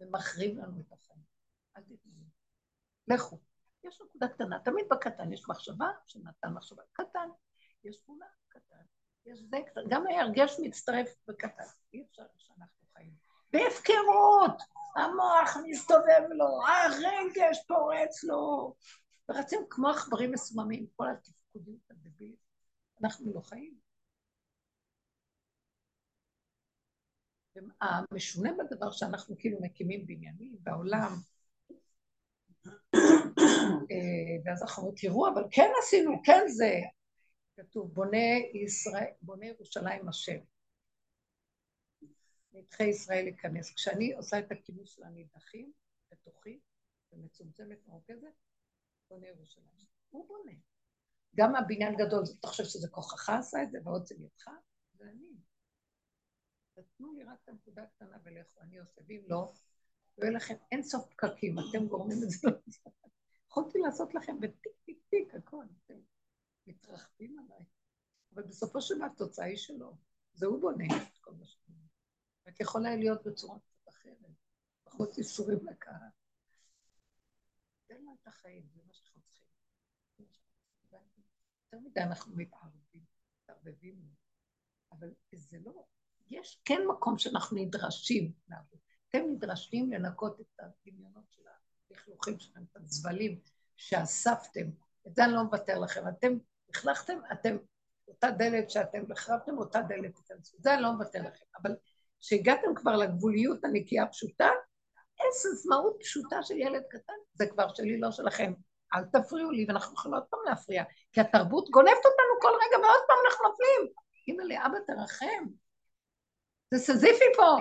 ומחריב 0.00 0.58
לנו 0.58 0.80
את 0.80 0.92
החיים. 0.92 1.22
אל 1.76 1.82
תתנו. 1.82 2.12
לכו. 3.08 3.38
יש 3.84 4.00
נקודה 4.00 4.28
קטנה, 4.28 4.58
תמיד 4.64 4.86
בקטן 4.90 5.32
יש 5.32 5.48
מחשבה 5.48 5.86
שנתן 6.06 6.48
מחשבה 6.48 6.82
קטן, 6.92 7.28
יש 7.84 7.96
פעולה 8.06 8.26
קטן, 8.48 8.82
יש 9.26 9.38
זה 9.50 9.56
קטן, 9.66 9.80
גם 9.90 10.06
ההרגש 10.06 10.56
מצטרף 10.62 11.08
בקטן, 11.28 11.64
אי 11.92 12.02
אפשר 12.02 12.22
שאנחנו 12.38 12.86
חיים. 12.92 13.14
בהפקרות, 13.52 14.62
המוח 14.96 15.56
מסתובב 15.64 16.22
לו, 16.30 16.46
הרגש 16.66 17.58
פורץ 17.68 18.24
לו, 18.24 18.74
ורצים 19.28 19.60
כמו 19.70 19.88
עכברים 19.88 20.32
מסוממים, 20.32 20.86
כל 20.96 21.06
התפקודים 21.08 21.78
אנחנו 23.02 23.34
לא 23.34 23.40
חיים. 23.40 23.81
המשונה 27.80 28.50
בדבר 28.58 28.90
שאנחנו 28.90 29.38
כאילו 29.38 29.58
מקימים 29.60 30.06
בניינים 30.06 30.56
בעולם, 30.60 31.12
אה, 33.90 34.36
ואז 34.44 34.62
אנחנו 34.62 34.92
תראו, 34.96 35.28
אבל 35.28 35.42
כן 35.50 35.70
עשינו, 35.82 36.22
כן 36.24 36.42
זה, 36.46 36.72
כתוב, 37.56 37.94
בונה, 37.94 38.36
ישראל, 38.54 39.10
בונה 39.22 39.46
ירושלים 39.46 40.08
השם. 40.08 40.38
נדחי 42.52 42.84
ישראל 42.84 43.24
להיכנס. 43.24 43.74
כשאני 43.74 44.12
עושה 44.12 44.38
את 44.38 44.52
הכינוס 44.52 44.94
של 44.94 45.02
הנידחים, 45.04 45.72
בתוכי, 46.12 46.58
ומצומצמת 47.12 47.78
מרוכזת, 47.86 48.34
בונה 49.08 49.26
ירושלים. 49.26 49.86
הוא 50.10 50.28
בונה. 50.28 50.52
גם 51.36 51.56
הבניין 51.56 51.96
גדול, 51.96 52.24
אתה 52.40 52.48
חושב 52.48 52.64
שזה 52.64 52.88
כוחך 52.88 53.30
עשה 53.30 53.62
את 53.62 53.70
זה, 53.70 53.78
ועוד 53.84 54.06
זה 54.06 54.14
ידך? 54.14 54.48
זה 54.94 55.04
אני. 55.04 55.51
תתנו 56.82 57.12
לי 57.12 57.24
רק 57.24 57.38
את 57.44 57.48
הנקודה 57.48 57.82
הקטנה 57.82 58.18
ולכו, 58.24 58.60
אני 58.60 58.78
עושה, 58.78 59.00
ואם 59.06 59.22
לא, 59.28 59.52
יהיה 60.18 60.30
לכם 60.30 60.54
אין 60.72 60.82
סוף 60.82 61.08
פקקים, 61.10 61.56
אתם 61.58 61.86
גורמים 61.86 62.18
את 62.24 62.30
זה 62.30 62.48
יכולתי 63.48 63.78
לעשות 63.78 64.14
לכם 64.14 64.40
בטיק 64.40 64.72
טיק 64.84 65.02
טיק 65.10 65.34
הכל, 65.34 65.64
אתם 65.84 65.98
מתרחבים 66.66 67.38
עליי. 67.38 67.64
אבל 68.34 68.42
בסופו 68.42 68.80
של 68.80 68.96
דבר 68.96 69.04
התוצאה 69.04 69.46
היא 69.46 69.56
שלו, 69.56 69.96
זה 70.32 70.46
הוא 70.46 70.60
בונה 70.60 70.84
את 70.86 71.18
כל 71.20 71.34
מה 71.34 71.46
שאתם 71.46 71.72
רק 72.46 72.60
יכול 72.60 72.86
היה 72.86 72.96
להיות 72.96 73.26
בצורה 73.26 73.58
קצת 73.58 73.88
אחרת, 73.88 74.16
פחות 74.84 75.18
איסורים 75.18 75.66
לקהל. 75.66 76.08
תן 77.86 78.04
לה 78.04 78.12
את 78.22 78.26
החיים, 78.26 78.68
זה 78.74 78.82
מה 78.86 78.92
שאנחנו 78.92 79.20
צריכים. 79.30 79.52
יותר 81.72 81.88
מדי 81.88 82.00
אנחנו 82.00 82.36
מתערבים, 82.36 83.04
מתערבבים, 83.42 84.14
אבל 84.92 85.08
זה 85.34 85.58
לא 85.64 85.86
יש 86.32 86.60
כן 86.64 86.82
מקום 86.88 87.18
שאנחנו 87.18 87.56
נדרשים 87.56 88.32
לעבוד. 88.48 88.78
אתם 89.08 89.18
נדרשים 89.32 89.92
לנקות 89.92 90.40
את 90.40 90.60
הדמיונות 90.60 91.24
של 91.30 91.42
הלכלוכים 91.90 92.38
שלכם, 92.38 92.60
את 92.72 92.76
הזבלים 92.76 93.40
שאספתם. 93.76 94.66
את 95.06 95.14
זה 95.14 95.24
אני 95.24 95.32
לא 95.32 95.42
מוותר 95.42 95.78
לכם. 95.78 96.08
אתם 96.08 96.38
לכלכתם, 96.68 97.18
אתם, 97.32 97.56
אותה 98.08 98.30
דלת 98.30 98.70
שאתם 98.70 99.12
החרבתם, 99.12 99.58
אותה 99.58 99.80
דלת 99.80 100.14
תיכנסו. 100.14 100.56
זה 100.60 100.74
אני 100.74 100.82
לא 100.82 100.92
מוותר 100.92 101.18
לכם. 101.18 101.44
אבל 101.62 101.70
כשהגעתם 102.20 102.74
כבר 102.74 102.96
לגבוליות 102.96 103.64
הנקייה 103.64 104.02
הפשוטה, 104.02 104.48
איזו 105.20 105.68
מהות 105.68 105.96
פשוטה 106.00 106.42
של 106.42 106.58
ילד 106.58 106.82
קטן, 106.90 107.12
זה 107.34 107.46
כבר 107.46 107.74
שלי, 107.74 108.00
לא 108.00 108.10
שלכם. 108.10 108.52
אל 108.94 109.04
תפריעו 109.04 109.50
לי, 109.50 109.64
ואנחנו 109.68 109.94
יכולים 109.94 110.14
עוד 110.14 110.24
פעם 110.30 110.40
להפריע, 110.44 110.84
כי 111.12 111.20
התרבות 111.20 111.70
גונבת 111.70 112.04
אותנו 112.04 112.40
כל 112.40 112.48
רגע, 112.48 112.86
ועוד 112.86 113.02
פעם 113.08 113.16
אנחנו 113.26 113.48
נופלים. 113.48 113.92
אמא 114.28 114.42
לי, 114.42 114.56
אבא 114.58 114.78
תרחם. 114.86 115.44
זה 116.72 116.78
סזיפי 116.78 117.24
פה. 117.36 117.56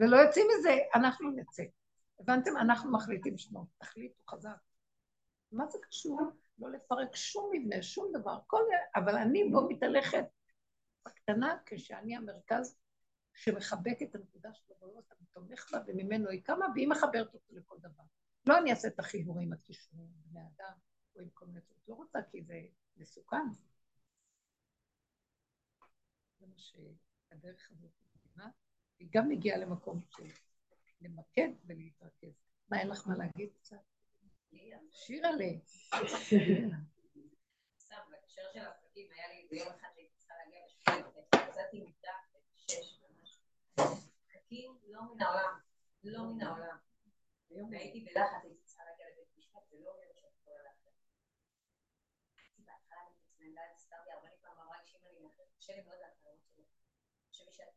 ולא 0.00 0.16
יוצאים 0.16 0.46
מזה, 0.58 0.76
אנחנו 0.94 1.30
נצא. 1.30 1.62
הבנתם? 2.20 2.56
אנחנו 2.56 2.92
מחליטים 2.92 3.38
שנו. 3.38 3.66
תחליטו 3.78 4.22
חזק. 4.30 4.56
מה 5.52 5.66
זה 5.66 5.78
קשור? 5.88 6.20
לא 6.58 6.70
לפרק 6.70 7.16
שום 7.16 7.50
מבנה, 7.52 7.82
שום 7.82 8.12
דבר. 8.12 8.38
כל... 8.46 8.62
אבל 8.96 9.16
אני 9.16 9.50
בו 9.50 9.68
מתהלכת 9.68 10.24
בקטנה, 11.06 11.58
כשאני 11.66 12.16
המרכז 12.16 12.78
שמחבק 13.34 14.02
את 14.02 14.14
הנקודה 14.14 14.52
של 14.52 14.72
הבריאות, 14.76 15.12
אני 15.12 15.26
תומך 15.32 15.72
בה, 15.72 15.78
וממנו 15.86 16.28
היא 16.28 16.42
קמה, 16.44 16.66
והיא 16.74 16.88
מחברת 16.88 17.34
אותו 17.34 17.54
לכל 17.54 17.76
דבר. 17.78 18.02
לא 18.46 18.58
אני 18.58 18.70
אעשה 18.70 18.88
את 18.88 18.98
החיבורים 18.98 19.52
הקישורים 19.52 20.08
בני 20.14 20.40
אדם, 20.40 20.72
או 21.16 21.20
עם 21.20 21.28
כל 21.34 21.46
מיני. 21.46 21.60
לא 21.88 21.94
רוצה, 21.94 22.18
כי 22.30 22.42
זה 22.42 22.60
מסוכן. 22.96 23.46
זה 26.38 26.46
מה 26.46 26.58
שהדרך 26.58 27.70
הזאת 27.70 27.90
מבינה. 28.00 28.50
היא 28.98 29.08
גם 29.10 29.28
מגיעה 29.28 29.58
למקום 29.58 30.00
של 30.10 30.24
למקד 31.00 31.48
ולהתרכז. 31.66 32.42
מה, 32.68 32.80
אין 32.80 32.88
לך 32.88 33.06
מה 33.06 33.16
להגיד 33.16 33.50
קצת? 33.60 33.76
שירה 34.92 35.30
לי. 35.32 35.60
סתם, 37.78 37.96
בהקשר 38.10 38.42
של 38.52 38.60
עסקים, 38.60 39.12
היה 39.12 39.28
לי 39.28 39.46
ביום 39.50 39.68
אחד 39.68 39.88
שהייתי 39.94 40.14
צריכה 40.16 40.34
להגיע 40.34 40.60
לשמונה, 40.66 41.48
יצאתי 41.48 41.80
מיטה 41.80 42.12
בשש 42.54 43.00
ממש. 43.02 43.38
עסקים 44.28 44.78
לא 44.84 45.14
מן 45.14 45.22
העולם, 45.22 45.58
לא 46.04 46.22
להגיע 48.84 49.06
לבית 49.12 49.36
משפט, 49.38 49.62
זה 49.70 49.76
לא 49.78 49.92
שאת 50.00 50.22
יכולה. 50.40 50.70
הייתי 52.36 52.62
בהתחלה 52.62 53.00
אני 53.00 53.14
חשבי 53.24 53.48
שאת 53.52 54.40
פה. 54.40 54.48
אמרתי, 54.48 54.94
אוקיי, 54.94 55.10
אני 55.10 55.20
מת. 55.20 55.36
ככה 55.36 56.30
אני 56.30 56.40
כאילו 56.52 57.52
הולכת... 57.52 57.76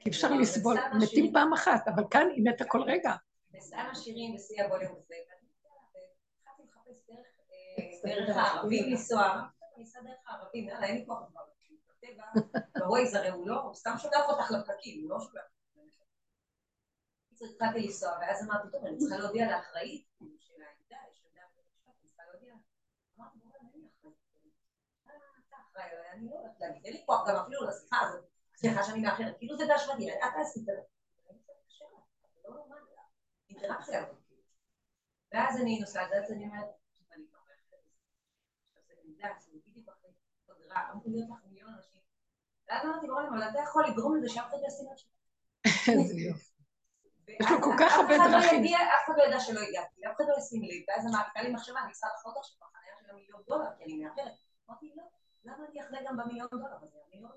כי 0.00 0.10
אפשר 0.10 0.28
לדבר, 0.28 0.40
לסבול, 0.40 0.76
מתים 1.02 1.32
פעם 1.32 1.52
אחת, 1.52 1.88
אבל 1.88 2.02
כאן 2.10 2.26
היא 2.36 2.44
מתה 2.44 2.64
כל 2.68 2.82
רגע. 2.82 3.14
ושמה 3.54 3.94
שירים 3.94 4.34
בשיא 4.34 4.62
הווליום 4.62 4.92
וזה, 4.92 5.14
ואני 5.28 5.48
התחלתי 6.40 6.62
לחפש 6.62 7.06
דרך, 7.08 7.26
אה, 8.30 8.42
הערבים 8.42 8.90
לנסוע, 8.90 9.20
אמרתי, 9.26 9.48
"טוב, 9.60 9.68
אני 9.76 9.84
אסע 9.84 10.00
דרך 10.02 10.18
הערבים, 10.26 10.68
יאללה, 10.68 10.86
אין 10.86 10.96
לי 10.96 11.06
כוח 11.06 11.18
כבר, 11.30 11.40
בווייז 12.78 13.14
הרי 13.14 13.28
הוא 13.28 13.48
לא, 13.48 13.60
הוא 13.60 13.74
סתם 13.74 13.94
שולח 13.98 14.28
אותך 14.28 14.50
לפקקים, 14.50 15.02
הוא 15.02 15.10
לא. 15.10 15.18
בקיצור, 17.26 17.48
התחלתי 17.54 17.80
לנסוע, 17.86 18.10
ואז 18.20 18.44
אמרתי, 18.44 18.68
טוב, 18.72 18.84
אני 18.86 18.96
צריכה 18.98 19.16
להודיע 19.16 19.50
לאחראית 19.50 20.06
של 20.38 20.54
העמדה, 20.62 20.96
יש 21.12 21.22
עמדה 21.26 21.42
בבית 21.52 21.66
המשפט, 21.68 21.94
אני 22.00 22.08
צריכה 22.08 22.22
להודיע. 22.32 22.54
אמרתי, 23.18 23.38
בוא'נה, 23.38 23.54
אין 23.72 23.80
לי 23.80 23.88
אחראית. 23.98 24.16
"אה, 25.06 25.12
אתה 25.48 25.56
אחראי, 25.56 25.62
אבל 25.62 25.65
אני 26.12 26.28
לא 26.30 26.40
להגיד, 26.60 26.84
אין 26.84 26.92
לי 26.92 27.02
כוח 27.06 27.28
גם 27.28 27.36
אפילו 27.36 27.68
לשיחה 27.68 28.00
הזאת, 28.00 28.24
סליחה 28.56 28.82
שאני 28.82 29.00
מאחרת, 29.00 29.38
כאילו 29.38 29.56
זה 29.56 29.66
באשמתי, 29.66 30.12
את 30.12 30.32
עשית. 30.40 30.68
לא. 32.44 32.66
אינטראקציה. 33.50 34.04
ואז 35.32 35.60
אני 35.60 35.80
נוסעת, 35.80 36.08
ואז 36.12 36.32
אני 36.32 36.44
אומרת, 36.44 36.64
"טוב, 36.98 37.06
אני 37.12 37.24
כבר. 37.30 37.38
עכשיו 38.64 38.82
זה 38.86 38.94
מידע, 39.04 39.28
זה 39.40 39.58
בדיוק 39.66 39.88
אחרי 39.88 40.10
פגרה, 40.46 40.90
אמרו 40.92 41.10
להיות 41.10 41.28
לך 41.30 41.44
מיליון 41.44 41.74
אנשים. 41.74 42.00
ואז 42.68 42.84
אמרתי, 42.84 43.06
ברור, 43.06 43.20
אבל 43.28 43.48
אתה 43.50 43.58
יכול 43.58 43.84
לגרום 43.86 44.16
לזה 44.16 44.28
שאף 44.28 44.48
אחד 44.48 44.58
לא 44.62 44.66
ישים 44.66 44.86
את 44.92 44.98
שלך. 44.98 45.10
איזה 46.00 46.14
יופי. 46.14 46.56
יש 47.28 47.46
לו 47.50 47.62
כל 47.62 47.74
כך 47.80 47.92
הרבה 47.98 48.16
לא 48.16 48.24
דרכים. 48.30 48.64
אף 48.64 49.04
אחד 49.04 49.14
לא 49.18 49.22
ידע 49.22 49.40
שלא 49.40 49.60
הגעתי, 49.60 50.06
אף 50.06 50.14
אחד 50.16 50.24
לא 50.28 50.34
ישים 50.38 50.62
לב, 50.62 50.82
ואז 50.88 51.06
אמרתי, 51.06 51.28
הייתה 51.34 51.48
לי 51.48 51.54
מחשבה, 51.54 51.80
אני 51.84 51.92
צריכה 51.92 52.08
לחנות 52.14 52.36
עכשיו 52.36 52.56
בחניה 52.60 52.94
של 53.00 53.10
המיליון 53.10 53.42
דולר, 53.48 53.70
כי 53.76 53.84
אני 53.84 54.04
מאחרת. 54.04 54.32
אמרתי, 54.68 54.92
לא, 54.96 55.02
למה 55.46 55.64
אני 55.70 55.80
אחנה 55.80 55.98
גם 56.06 56.16
במיליון 56.16 56.48
דולר 56.50 56.66
הזה? 56.76 56.86
אני 57.12 57.22
לא 57.22 57.28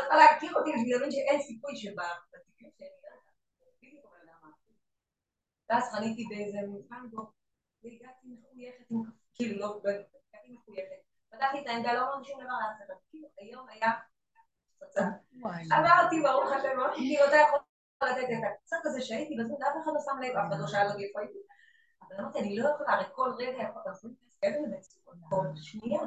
צריכה 0.00 0.16
להכיר 0.16 0.54
אותי 0.54 0.70
בשביל 0.74 0.94
להבין 0.96 1.10
שאין 1.10 1.42
סיכוי 1.42 1.76
אדם 4.22 4.38
האחר. 4.42 4.72
ואז 5.68 5.92
חניתי 5.92 6.24
באיזה 6.30 6.58
בו, 7.10 7.30
והגעתי 7.84 8.26
מחויכת, 8.26 8.84
כאילו 9.34 9.60
לא, 9.60 9.80
לא, 9.84 9.90
הגעתי 9.90 10.52
מחויכת. 10.52 11.00
פתחתי 11.30 11.60
את 11.62 11.66
העמדה, 11.66 11.92
לא 11.92 12.00
אמרתי 12.00 12.28
שום 12.30 12.44
דבר, 12.44 12.54
כאילו, 13.10 13.28
היום 13.38 13.68
היה 13.68 13.90
פצצה. 14.78 15.02
אמרתי, 15.78 16.22
ברוך 16.22 16.52
השם, 16.52 16.78
כאילו, 16.94 17.24
אתה 17.28 17.36
יכול 17.36 17.58
לתת 18.02 18.24
את 18.24 18.44
הקצת 18.52 18.76
הזה 18.84 19.00
שהייתי, 19.00 19.36
בזמן, 19.36 19.54
אף 19.54 19.82
אחד 19.82 19.92
לא 19.94 20.00
שם 20.04 20.18
לב, 20.22 20.36
אף 20.36 20.48
אחד 20.48 20.60
לא 20.60 20.66
שאל 20.66 20.86
אותי 20.90 21.04
איפה 21.04 21.20
הייתי. 21.20 21.38
אבל 22.02 22.20
אמרתי, 22.20 22.38
אני 22.38 22.56
לא 22.56 22.68
יכולה, 22.68 22.92
הרי 22.92 23.04
כל 23.12 23.30
רגע 23.38 23.62
יכול 23.62 23.82
לעשות 23.86 24.12
איזה 24.42 24.58
מצוקות, 24.70 25.14
כל 25.28 25.46
שנייה. 25.56 26.00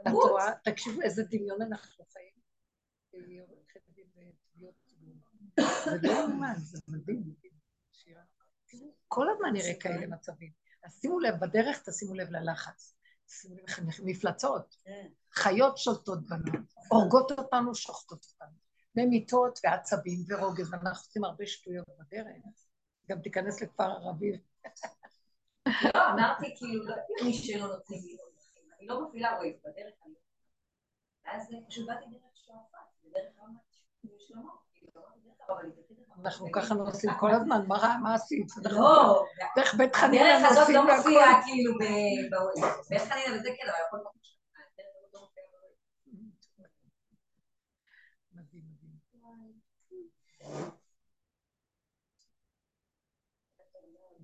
את. 0.00 0.12
רואה, 0.12 0.52
תקשיבו 0.64 1.02
איזה 1.02 1.22
דמיון 1.30 1.62
אנחנו 1.62 2.04
חיים. 2.12 2.38
זה 5.84 5.96
לא 6.02 6.26
זה 6.56 6.78
מדהים. 6.88 7.34
כל 9.08 9.26
הזמן 9.30 9.52
נראה 9.52 9.74
כאלה 9.80 10.06
מצבים. 10.06 10.52
אז 10.84 10.98
שימו 11.00 11.20
לב, 11.20 11.34
בדרך 11.40 11.82
תשימו 11.88 12.14
לב 12.14 12.30
ללחץ. 12.30 12.94
שימו 13.28 13.54
לב 13.54 13.64
איך 13.68 14.00
מפלצות. 14.04 14.76
חיות 15.32 15.78
שולטות 15.78 16.26
בנו, 16.26 16.58
הורגות 16.88 17.30
אותנו, 17.30 17.74
שוחטות 17.74 18.26
אותנו. 18.32 18.56
ממיתות 18.94 19.58
ועצבים 19.64 20.24
ורוגז, 20.28 20.72
ואנחנו 20.72 21.06
עושים 21.06 21.24
הרבה 21.24 21.46
שטויות 21.46 21.86
בדרך. 21.98 22.26
גם 23.10 23.20
תיכנס 23.20 23.62
לכפר 23.62 23.84
ערבי. 23.90 24.32
לא, 25.66 26.10
אמרתי, 26.10 26.54
כאילו, 26.56 26.84
מי 27.24 27.32
שלא 27.32 27.66
נותנים 27.66 28.00
לי. 28.04 28.27
אני 28.78 28.86
לא 28.86 29.08
מפעילה 29.08 29.36
ווייז 29.38 29.56
בדרך, 29.60 29.94
אני 30.04 30.12
לא 30.12 30.18
ואז 31.24 31.48
פשוט 31.68 31.86
באתי 31.86 32.04
דרך 32.10 32.22
שועפאט, 32.34 32.80
בדרך 33.04 33.32
רמת 33.42 33.60
שלמה. 34.18 34.52
אנחנו 36.24 36.52
ככה 36.52 36.74
לא 36.74 36.82
עושים 36.88 37.10
כל 37.20 37.30
הזמן, 37.30 37.66
מה 38.02 38.14
עשית? 38.14 38.46
לא, 38.70 39.24
דרך 39.56 39.74
בית 39.74 39.96
חנינא 39.96 40.22
הדרך 40.24 40.50
הזאת 40.50 40.58
נוסעים 40.58 40.76
לא 40.86 40.92
והכל. 40.92 40.96
מופיעה 41.08 41.42
כאילו 41.44 41.74
ב- 41.74 42.30
בווייז. 42.30 42.88
בית 42.90 43.00
חנינא 43.02 43.36
וזה 43.38 43.48
כן, 43.58 43.68
אבל 43.68 43.78
הכל. 43.88 43.96
הדרך 43.96 44.96
הזאת 45.04 45.14
לא. 45.14 45.28
מדהים, 48.32 48.64
מדהים. 48.70 48.98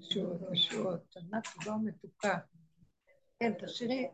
ישועות, 0.00 0.40
ישועות, 0.52 1.16
ענת 1.16 1.46
כבר 1.46 1.72
מתוקה. 1.84 2.38
כן, 3.40 3.52
תשאירי. 3.66 4.08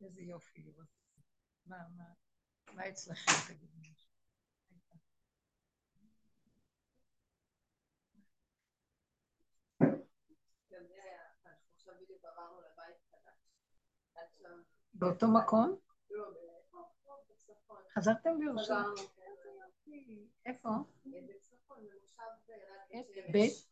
איזה 0.00 0.22
יופי 0.22 0.62
לראות. 0.62 0.86
מה, 1.66 1.76
מה, 1.96 2.04
מה 2.74 2.88
אצלכם, 2.88 3.32
תגידי 3.54 3.90
משהו? 3.90 4.08
באותו 14.94 15.26
מקום? 15.28 15.76
חזרתם 17.94 18.30
לירושלים? 18.40 18.94
איפה? 20.46 20.68
בית? 23.32 23.68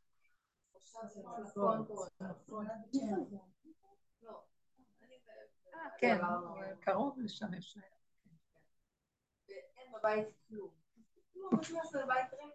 אה, 5.74 5.90
כן, 5.98 6.18
קרוב 6.80 7.18
לשם 7.18 7.54
אפשר. 7.58 7.80
אין 9.48 9.92
בבית 9.92 10.28
כלום. 10.48 10.70
כלום, 11.32 11.50
נכנס 11.60 11.94
לבית 11.94 12.32
ריק, 12.32 12.54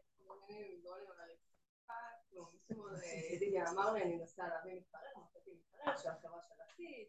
ידידיה 3.31 3.69
אמר 3.69 3.93
לי, 3.93 4.03
אני 4.03 4.15
מנסה 4.15 4.47
להביא 4.47 4.81
מקרר, 4.81 5.23
מצאתי 5.23 5.51
מקרר 5.51 5.97
של 5.97 6.09
החברה 6.09 6.41
של 6.41 6.53
עתיד, 6.61 7.07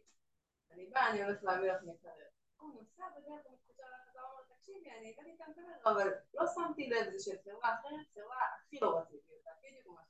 אני 0.71 0.85
באה, 0.85 1.09
אני 1.09 1.23
הולך 1.23 1.43
להביא 1.43 1.71
לך 1.71 1.83
מקרר. 1.83 2.27
הוא 2.57 2.73
נוסע 2.73 3.03
בדרך, 3.09 3.45
הוא 3.45 3.53
מתקשר 3.53 3.83
לחברה, 3.83 4.23
הוא 4.23 4.31
אומר, 4.31 4.55
תקשיבי, 4.55 4.91
אני 4.91 5.13
הבאתי 5.13 5.35
את 5.35 5.41
המקרר, 5.41 5.91
אבל 5.91 6.13
לא 6.33 6.43
שמתי 6.55 6.89
לב, 6.89 7.09
זה 7.09 7.19
של 7.19 7.37
חברה 7.43 7.75
אחרת, 7.79 8.07
חברה 8.13 8.37
הכי 8.55 8.79
לא 8.81 8.99
רציתי 8.99 9.33
אותה, 9.33 9.49
בדיוק 9.63 9.87
מה. 9.87 10.01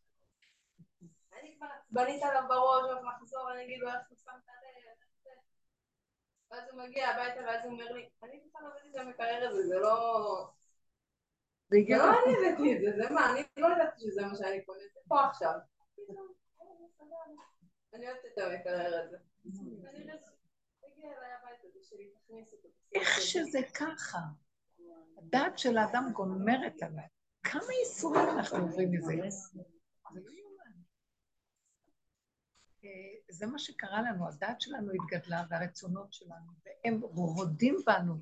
אני 1.39 1.55
כבר 1.57 1.67
עצבנית 1.79 2.23
עליו 2.23 2.43
בראש, 2.47 2.83
עוד 2.83 3.03
מחזור, 3.03 3.51
אני 3.51 3.63
אגיד 3.63 3.79
לו, 3.79 3.87
איך 3.87 4.09
הוא 4.09 4.17
שם 4.17 4.31
את 4.31 4.43
זה. 5.23 5.29
ואז 6.51 6.63
הוא 6.71 6.79
מגיע 6.79 7.09
הביתה 7.09 7.41
ואז 7.47 7.63
הוא 7.63 7.71
אומר 7.71 7.91
לי, 7.91 8.09
אני 8.23 8.39
בכלל 8.47 8.61
לא 8.63 8.67
הבאתי 8.67 8.89
את 8.89 8.95
המקרר 8.95 9.49
הזה, 9.49 9.67
זה 9.67 9.79
לא... 9.79 10.49
זה 11.69 11.77
הגיע 11.77 11.97
לא 11.97 12.03
אני 12.03 12.33
הבאתי 12.37 12.75
את 12.75 12.81
זה, 12.81 13.03
זה 13.03 13.13
מה, 13.13 13.31
אני 13.31 13.43
לא 13.57 13.67
יודעת 13.67 13.99
שזה 13.99 14.21
מה 14.21 14.35
שאני 14.35 14.65
קונה, 14.65 14.83
זה 14.93 14.99
פה 15.07 15.25
עכשיו. 15.25 15.53
אני 17.93 18.07
אוהבת 18.07 18.25
את 18.25 18.37
המקרר 18.37 19.03
הזה. 19.03 19.17
איך 22.93 23.21
שזה 23.21 23.59
ככה. 23.73 24.19
הדעת 25.17 25.57
של 25.57 25.77
האדם 25.77 26.09
גומרת 26.13 26.83
עליי. 26.83 27.07
כמה 27.43 27.73
ייסורים 27.79 28.29
אנחנו 28.29 28.57
עוברים 28.57 28.91
מזה. 28.91 29.13
זה 30.13 30.19
לא 30.19 30.42
זה 33.29 33.47
מה 33.47 33.59
שקרה 33.59 34.01
לנו, 34.01 34.27
הדעת 34.27 34.61
שלנו 34.61 34.91
התגדלה 34.91 35.43
והרצונות 35.49 36.13
שלנו, 36.13 36.51
והם 36.65 37.01
רודים 37.01 37.75
בנו, 37.85 38.13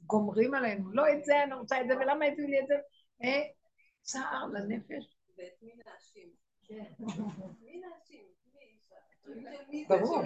גומרים 0.00 0.54
עלינו, 0.54 0.90
לא 0.92 1.12
את 1.12 1.24
זה, 1.24 1.42
אני 1.44 1.54
רוצה 1.54 1.80
את 1.80 1.86
זה, 1.88 1.96
ולמה 1.96 2.24
הביאו 2.24 2.48
לי 2.48 2.60
את 2.60 2.66
זה? 2.66 2.74
אה, 3.24 3.42
צער 4.02 4.46
לנפש. 4.46 5.16
ואת 5.38 5.62
מי 5.62 5.72
להאשים? 5.86 6.28
כן. 6.62 6.84
מי 7.60 7.80
להאשים? 7.80 8.24
ברור. 9.88 10.22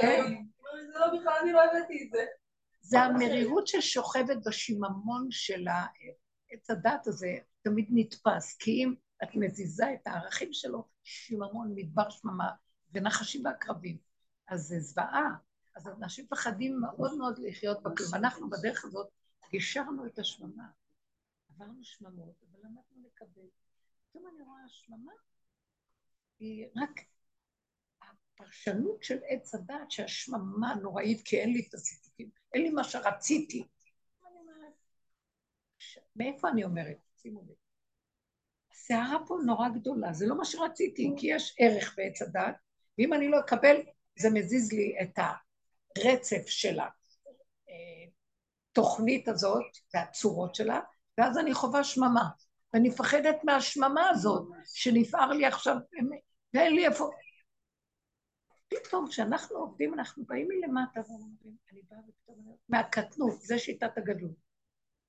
כן. 0.00 0.22
זה 0.92 0.98
לא 0.98 1.06
בכלל, 1.18 1.32
אני 1.42 1.52
לא 1.52 1.64
הבאתי 1.64 2.04
את 2.04 2.10
זה. 2.10 2.24
זה 2.80 3.00
המרירות 3.00 3.66
ששוכבת 3.66 4.36
בשיממון 4.46 5.26
של 5.30 5.64
עץ 6.50 6.70
הדת 6.70 7.06
הזה, 7.06 7.36
תמיד 7.62 7.88
נתפס, 7.90 8.56
כי 8.56 8.70
אם 8.70 8.94
את 9.22 9.28
מזיזה 9.34 9.92
את 9.94 10.06
הערכים 10.06 10.48
שלו, 10.52 10.84
שיממון, 11.04 11.72
מדבר 11.74 12.10
שממה, 12.10 12.50
ונחשים 12.94 13.44
ועקרבים. 13.44 13.98
אז 14.48 14.60
זה 14.60 14.80
זוועה. 14.80 15.30
אז 15.76 15.88
אנשים 15.88 16.24
מפחדים 16.24 16.80
מאוד 16.80 17.14
מאוד 17.18 17.38
לחיות 17.38 17.82
בכלום. 17.82 18.14
אנחנו 18.14 18.50
בדרך 18.50 18.84
הזאת 18.84 19.08
גישרנו 19.50 20.06
את 20.06 20.18
השממה. 20.18 20.68
עברנו 21.50 21.84
שממות, 21.84 22.42
אבל 22.42 22.58
למדנו 22.58 23.06
לקבל. 23.06 23.48
פתאום 24.10 24.26
אני 24.34 24.42
רואה 24.42 24.64
השממה, 24.64 25.12
היא 26.38 26.66
רק 26.76 27.00
הפרשנות 28.02 29.02
של 29.02 29.18
עץ 29.28 29.54
הדת, 29.54 29.90
שהשממה 29.90 30.74
נוראית, 30.74 31.22
כי 31.24 31.40
אין 31.40 31.52
לי 31.52 31.66
את 31.68 31.74
הסיפוקים, 31.74 32.30
אין 32.54 32.62
לי 32.62 32.70
מה 32.70 32.84
שרציתי. 32.84 33.66
מאיפה 36.16 36.48
אני 36.48 36.64
אומרת? 36.64 36.98
שימו 37.16 37.42
לב. 37.42 37.54
הסערה 38.72 39.26
פה 39.26 39.38
נורא 39.46 39.68
גדולה, 39.68 40.12
זה 40.12 40.26
לא 40.26 40.38
מה 40.38 40.44
שרציתי, 40.44 41.10
כי 41.18 41.26
יש 41.26 41.56
ערך 41.58 41.94
בעץ 41.96 42.22
הדת, 42.22 42.56
ואם 42.98 43.12
אני 43.12 43.28
לא 43.28 43.40
אקבל, 43.40 43.76
זה 44.18 44.30
מזיז 44.30 44.72
לי 44.72 44.96
את 45.02 45.18
הרצף 45.18 46.46
של 46.46 46.78
התוכנית 48.70 49.28
הזאת 49.28 49.64
והצורות 49.94 50.54
שלה, 50.54 50.80
ואז 51.18 51.38
אני 51.38 51.54
חווה 51.54 51.84
שממה. 51.84 52.28
ואני 52.74 52.88
מפחדת 52.88 53.36
מהשממה 53.44 54.08
הזאת, 54.10 54.48
שנפער 54.64 55.28
לי 55.28 55.46
עכשיו, 55.46 55.76
ואין 56.54 56.74
לי 56.74 56.86
איפה... 56.86 57.10
פתאום 58.68 59.08
כשאנחנו 59.08 59.56
עובדים, 59.56 59.94
אנחנו 59.94 60.24
באים 60.24 60.48
מלמטה 60.48 61.00
ואומרים, 61.00 61.56
אני 61.72 61.82
באה 61.90 61.98
ופתאום 62.08 62.36
אני 62.38 62.46
אומרת, 62.46 62.58
מהקטנות, 62.68 63.40
זה 63.42 63.58
שיטת 63.58 63.98
הגדלות. 63.98 64.36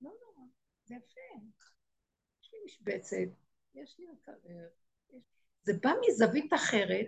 לא 0.02 0.12
נורא, 0.22 0.48
זה 0.86 0.96
יפה. 0.96 1.46
יש 2.42 2.54
לי 2.54 2.60
משבצת, 2.66 3.38
יש 3.76 3.96
לי 4.00 4.06
מקרר. 4.14 4.68
זה 5.64 5.74
בא 5.82 5.92
מזווית 6.08 6.54
אחרת, 6.54 7.06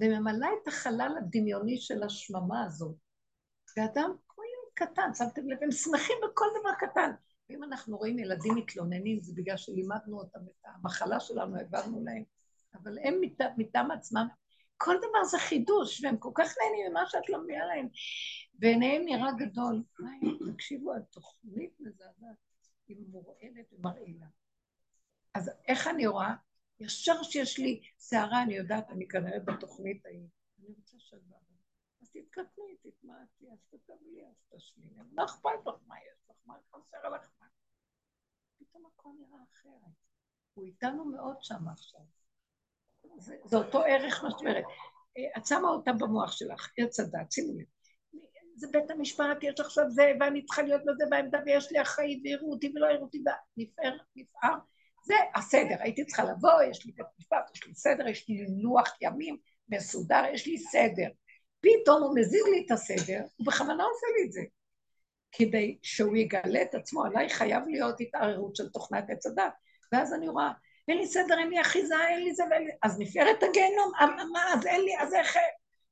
וממלא 0.00 0.48
את 0.62 0.68
החלל 0.68 1.14
הדמיוני 1.18 1.76
של 1.76 2.02
השממה 2.02 2.64
הזאת. 2.64 2.96
ואדם 3.76 4.10
כמו 4.28 4.44
ילד 4.44 4.88
קטן, 4.88 5.14
שמתם 5.14 5.50
לב, 5.50 5.58
הם 5.62 5.70
שמחים 5.70 6.16
בכל 6.24 6.46
דבר 6.60 6.74
קטן. 6.78 7.10
ואם 7.50 7.64
אנחנו 7.64 7.96
רואים 7.96 8.18
ילדים 8.18 8.54
מתלוננים, 8.54 9.20
זה 9.20 9.32
בגלל 9.36 9.56
שלימדנו 9.56 10.18
אותם 10.18 10.40
את 10.40 10.64
המחלה 10.64 11.20
שלנו, 11.20 11.56
העברנו 11.56 12.04
להם. 12.04 12.22
אבל 12.74 12.98
הם 12.98 13.20
מטעם 13.56 13.90
עצמם, 13.90 14.26
כל 14.76 14.96
דבר 14.98 15.24
זה 15.24 15.38
חידוש, 15.38 16.04
והם 16.04 16.16
כל 16.16 16.30
כך 16.34 16.54
נהנים 16.58 16.90
ממה 16.90 17.06
שאת 17.06 17.28
לא 17.28 17.42
מביאה 17.42 17.66
להם. 17.66 17.88
בעיניהם 18.54 19.02
נראה 19.04 19.32
גדול. 19.38 19.82
תקשיבו, 20.52 20.94
התוכנית 20.94 21.80
מזעזעת, 21.80 22.36
היא 22.88 22.96
מורעלת 23.10 23.72
ומרעילה. 23.72 24.26
אז 25.34 25.50
איך 25.68 25.86
אני 25.86 26.06
רואה? 26.06 26.34
ישר 26.80 27.22
שיש 27.22 27.58
לי 27.58 27.80
שערה, 27.98 28.42
אני 28.42 28.54
יודעת, 28.54 28.90
אני 28.90 29.08
כנראה 29.08 29.40
בתוכנית 29.40 30.06
ההיא. 30.06 30.28
אני 30.58 30.68
רוצה 30.76 30.96
שלווה. 30.98 31.36
אז 32.02 32.10
תתקטני, 32.10 32.76
תתמעטי, 32.82 33.52
אז 33.52 33.58
תקבלי, 33.70 34.26
אז 34.26 34.34
תשלימי. 34.54 34.90
לא 35.12 35.24
אכפת 35.24 35.66
לך 35.66 35.74
מה 35.86 35.94
יש 35.98 36.30
לך, 36.30 36.36
מה 36.46 36.54
חסר 36.70 37.08
לך 37.08 37.28
מה. 37.40 37.46
פתאום 38.58 38.86
הכל 38.86 39.08
נראה 39.18 39.40
אחרת. 39.52 39.94
הוא 40.54 40.64
איתנו 40.64 41.04
מאוד 41.04 41.36
שם 41.42 41.68
עכשיו. 41.68 42.00
זה, 43.18 43.36
זה 43.44 43.56
אותו 43.56 43.82
ערך, 43.82 44.24
מה 44.24 44.30
שאת 44.30 44.40
אומרת. 44.40 44.64
אה, 45.18 45.40
את 45.40 45.46
שמה 45.46 45.68
אותה 45.68 45.92
במוח 45.92 46.32
שלך, 46.32 46.70
עץ 46.78 47.00
הדת, 47.00 47.32
שימו 47.32 47.52
לב. 47.52 47.66
זה 48.56 48.66
בית 48.72 48.90
המשפט, 48.90 49.38
יש 49.42 49.60
עכשיו 49.60 49.84
זה, 49.90 50.12
ואני 50.20 50.44
צריכה 50.44 50.62
להיות 50.62 50.82
בזה 50.82 51.04
בעמדה, 51.10 51.38
ויש 51.46 51.72
לי 51.72 51.82
אחראית, 51.82 52.20
ויראו 52.24 52.52
אותי 52.52 52.72
ולא 52.74 52.86
יראו 52.86 53.02
אותי, 53.02 53.22
נפער, 53.56 53.96
נפער. 54.16 54.58
זה 55.02 55.14
הסדר, 55.34 55.76
הייתי 55.78 56.04
צריכה 56.04 56.24
לבוא, 56.24 56.62
יש 56.70 56.86
לי 56.86 56.92
בית 56.92 57.06
משפט, 57.18 57.50
יש 57.54 57.66
לי 57.66 57.74
סדר, 57.74 58.08
יש 58.08 58.28
לי 58.28 58.46
לוח 58.62 58.96
ימים 59.00 59.36
מסודר, 59.68 60.22
יש 60.32 60.46
לי 60.46 60.58
סדר. 60.58 61.08
פתאום 61.60 62.02
הוא 62.02 62.18
מזיז 62.18 62.44
לי 62.44 62.64
את 62.66 62.70
הסדר, 62.70 63.20
הוא 63.36 63.46
בכוונה 63.46 63.84
עושה 63.84 64.06
לי 64.16 64.26
את 64.26 64.32
זה. 64.32 64.40
כדי 65.32 65.78
שהוא 65.82 66.16
יגלה 66.16 66.62
את 66.62 66.74
עצמו, 66.74 67.04
עליי 67.04 67.28
חייב 67.28 67.62
להיות 67.68 68.00
התערערות 68.00 68.56
של 68.56 68.68
תוכנת 68.68 69.10
עץ 69.10 69.26
הדת. 69.26 69.52
ואז 69.92 70.14
אני 70.14 70.28
רואה, 70.28 70.50
אין 70.88 70.98
לי 70.98 71.06
סדר, 71.06 71.38
אין 71.38 71.48
לי 71.48 71.60
אחיזה, 71.60 71.94
אין 72.08 72.24
לי 72.24 72.34
זה 72.34 72.44
ואין 72.50 72.64
לי... 72.64 72.70
אז 72.82 73.00
נפערת 73.00 73.42
הגיהנום, 73.42 73.92
אה, 74.00 74.24
מה, 74.32 74.54
אז 74.54 74.66
אין 74.66 74.80
לי, 74.80 74.98
אז 74.98 75.14
איך... 75.14 75.36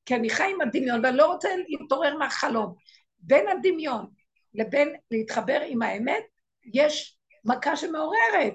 כי 0.06 0.14
אני 0.14 0.30
חי 0.30 0.50
עם 0.50 0.60
הדמיון, 0.60 1.04
ואני 1.04 1.16
לא 1.16 1.32
רוצה 1.32 1.48
להתעורר 1.68 2.16
מהחלום. 2.16 2.74
בין 3.18 3.48
הדמיון 3.48 4.06
לבין 4.54 4.94
להתחבר 5.10 5.60
עם 5.66 5.82
האמת, 5.82 6.22
יש 6.74 7.18
מכה 7.44 7.76
שמעוררת, 7.76 8.54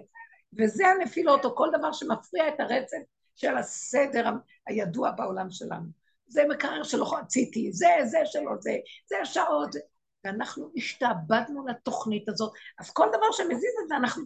וזה 0.57 0.88
הנפילות, 0.88 1.45
או 1.45 1.55
כל 1.55 1.69
דבר 1.77 1.91
שמפריע 1.91 2.47
את 2.47 2.59
הרצף 2.59 2.97
של 3.35 3.57
הסדר 3.57 4.30
הידוע 4.67 5.11
בעולם 5.11 5.51
שלנו. 5.51 5.85
זה 6.27 6.43
מקרר 6.49 6.84
שלא 6.84 7.13
רציתי, 7.17 7.71
זה, 7.71 7.88
זה 8.03 8.19
שלא 8.25 8.51
זה, 8.59 8.77
זה 9.09 9.15
שעות, 9.23 9.71
זה... 9.71 9.80
ואנחנו 10.23 10.71
השתעבדנו 10.75 11.67
לתוכנית 11.67 12.30
הזאת, 12.30 12.53
אז 12.80 12.91
כל 12.91 13.07
דבר 13.09 13.31
שמזיז 13.31 13.73
את 13.84 13.88
זה, 13.88 13.95
אנחנו... 13.95 14.23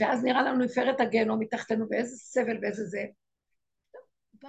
ואז 0.00 0.24
נראה 0.24 0.42
לנו 0.42 0.64
נפארת 0.64 1.00
הגיהנום 1.00 1.40
מתחתנו, 1.40 1.86
ואיזה 1.90 2.16
סבל 2.16 2.58
ואיזה 2.62 2.84
זה. 2.84 3.04
בא, 4.42 4.48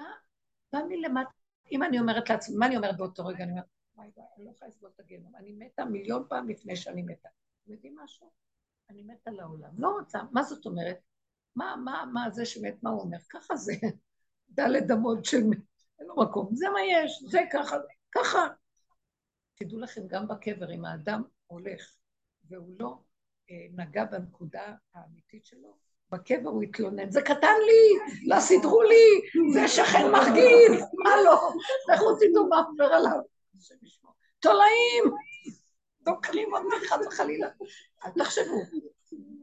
בא 0.74 0.80
מלמטה, 0.88 1.30
אם 1.72 1.84
אני 1.84 2.00
אומרת 2.00 2.30
לעצמי, 2.30 2.56
מה 2.58 2.66
אני 2.66 2.78
אומרת 2.78 2.98
באותו 2.98 3.26
רגע? 3.26 3.44
אני 3.44 3.52
אומרת, 3.52 3.66
וואי 3.96 4.10
וואי, 4.18 4.28
אני 4.38 4.46
לא 4.46 4.52
יכולה 4.52 4.70
לסבול 4.70 4.90
את 4.96 5.00
הגיהנום, 5.00 5.36
אני 5.36 5.52
מתה 5.52 5.86
מיליון 5.86 6.24
פעם 6.30 6.50
לפני 6.50 6.76
שאני 6.76 7.02
מתה. 7.02 7.30
אתם 7.64 7.72
יודעים 7.72 7.96
משהו? 8.04 8.45
אני 8.90 9.04
מתה 9.04 9.32
לעולם. 9.32 9.70
לא 9.78 9.90
רוצה, 9.90 10.20
מה 10.32 10.44
זאת 10.44 10.66
אומרת? 10.66 10.98
מה, 11.56 11.76
מה, 11.84 12.06
מה 12.14 12.30
זה 12.32 12.46
שמת, 12.46 12.84
מה 12.84 12.90
הוא 12.90 13.02
אומר? 13.02 13.18
ככה 13.30 13.56
זה, 13.56 13.74
דלת 14.50 14.92
אמות 14.92 15.26
של 15.26 15.44
מת, 15.44 15.58
אין 16.00 16.08
לו 16.08 16.16
מקום, 16.16 16.56
זה 16.56 16.66
מה 16.70 16.80
יש, 16.82 17.24
זה 17.30 17.40
ככה, 17.52 17.76
ככה. 18.12 18.48
תדעו 19.56 19.80
לכם, 19.80 20.02
גם 20.08 20.28
בקבר, 20.28 20.72
אם 20.72 20.86
האדם 20.86 21.24
הולך 21.48 21.96
והוא 22.48 22.76
לא 22.80 22.98
אה, 23.52 23.68
נגע 23.84 24.06
בנקודה 24.06 24.74
האמיתית 24.94 25.46
שלו, 25.46 25.78
בקבר 26.10 26.50
הוא 26.50 26.64
התלונן, 26.64 27.12
זה 27.12 27.22
קטן 27.22 27.56
לי, 27.66 28.16
לא 28.28 28.40
סידרו 28.40 28.82
לי, 28.84 29.22
זה 29.54 29.68
שכן 29.68 30.12
מרגיז, 30.12 30.82
מה 31.04 31.10
לא? 31.26 31.50
לכו 31.94 32.16
תדעו 32.16 32.48
מה 32.50 32.58
עובר 32.58 32.94
עליו. 32.94 33.20
תולעים, 34.40 35.04
דוקרים 36.06 36.54
אותי 36.54 36.88
חס 36.88 37.08
וחלילה. 37.08 37.48
אל 38.06 38.12
תחשבו. 38.12 38.62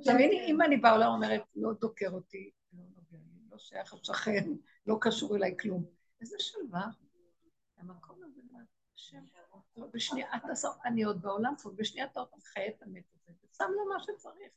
הנה, 0.06 0.44
אם 0.46 0.62
אני 0.62 0.76
בעולם 0.76 1.12
אומרת, 1.12 1.42
לא 1.56 1.72
דוקר 1.80 2.10
אותי, 2.10 2.50
לא 2.72 2.82
נוגע 2.96 3.18
לי, 3.24 3.50
לא 3.50 3.58
שייך 3.58 3.94
השכן, 3.94 4.50
לא 4.86 4.96
קשור 5.00 5.36
אליי 5.36 5.56
כלום. 5.60 5.84
איזה 6.20 6.36
שלווה. 6.38 6.86
המקום 7.76 8.22
הזה, 8.24 8.40
השם, 8.96 9.24
לא, 9.76 9.86
בשנייה, 9.92 10.26
אני 10.84 11.02
עוד 11.02 11.22
בעולם 11.22 11.54
פה, 11.62 11.70
בשנייה 11.76 12.06
אתה 12.06 12.20
עוד 12.20 12.42
חי 12.42 12.68
את 12.68 12.82
המת 12.82 13.04
הזה, 13.14 13.32
ושם 13.44 13.70
לו 13.76 13.88
מה 13.94 14.02
שצריך. 14.02 14.52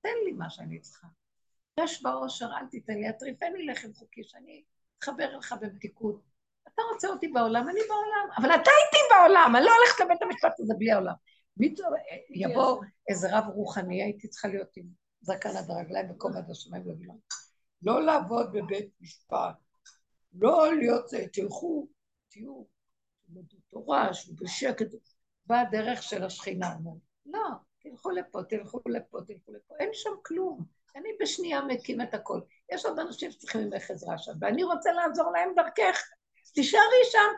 תן 0.00 0.14
לי 0.24 0.32
מה 0.32 0.50
שאני 0.50 0.80
צריכה. 0.80 1.06
יש 1.80 2.02
באושר, 2.02 2.46
אל 2.60 2.66
תיתן 2.66 2.94
לי, 2.94 3.10
אטריפני 3.10 3.66
לחם 3.66 3.94
חוקי, 3.94 4.24
שאני 4.24 4.64
אתחבר 4.98 5.34
אליך 5.34 5.54
במתיקות. 5.60 6.20
אתה 6.68 6.82
רוצה 6.92 7.08
אותי 7.08 7.28
בעולם, 7.28 7.68
אני 7.68 7.80
בעולם, 7.88 8.28
אבל 8.36 8.48
אתה 8.48 8.70
איתי 8.70 8.98
בעולם, 9.10 9.52
אני 9.56 9.64
לא 9.64 9.70
הולכת 9.78 10.00
לבית 10.04 10.22
המשפט 10.22 10.60
הזה 10.60 10.74
בלי 10.78 10.92
העולם. 10.92 11.14
יבוא 12.30 12.82
איזה 13.08 13.38
רב 13.38 13.44
רוחני, 13.54 14.02
הייתי 14.02 14.28
צריכה 14.28 14.48
להיות 14.48 14.76
עם 14.76 14.86
זקן 15.20 15.56
עד 15.56 15.70
הרגליים 15.70 16.10
וכובע 16.10 16.38
עד 16.38 16.50
השמיים 16.50 16.84
לו, 16.86 17.18
לא 17.82 18.02
לעבוד 18.02 18.52
בבית 18.52 18.90
משפט, 19.00 19.56
לא 20.34 20.76
להיות 20.76 21.04
תלכו, 21.32 21.88
תהיו, 22.28 22.64
תלמדו 23.26 23.56
תורה, 23.70 24.14
שבו 24.14 24.36
בשקט. 24.36 24.86
בדרך 25.46 26.02
של 26.02 26.24
השכינה. 26.24 26.74
לא, 27.26 27.48
תלכו 27.82 28.10
לפה, 28.10 28.42
תלכו 28.48 28.80
לפה, 28.86 29.18
תלכו 29.26 29.52
לפה, 29.52 29.74
אין 29.80 29.90
שם 29.92 30.10
כלום. 30.22 30.64
אני 30.96 31.08
בשנייה 31.20 31.62
מקים 31.62 32.00
את 32.00 32.14
הכל. 32.14 32.40
יש 32.72 32.84
עוד 32.84 32.98
אנשים 32.98 33.30
שצריכים 33.30 33.60
ממך 33.60 33.90
עזרה 33.90 34.18
שם, 34.18 34.32
ואני 34.40 34.64
רוצה 34.64 34.92
לעזור 34.92 35.32
להם 35.32 35.54
דרכך. 35.56 36.02
תישארי 36.54 37.04
שם, 37.04 37.32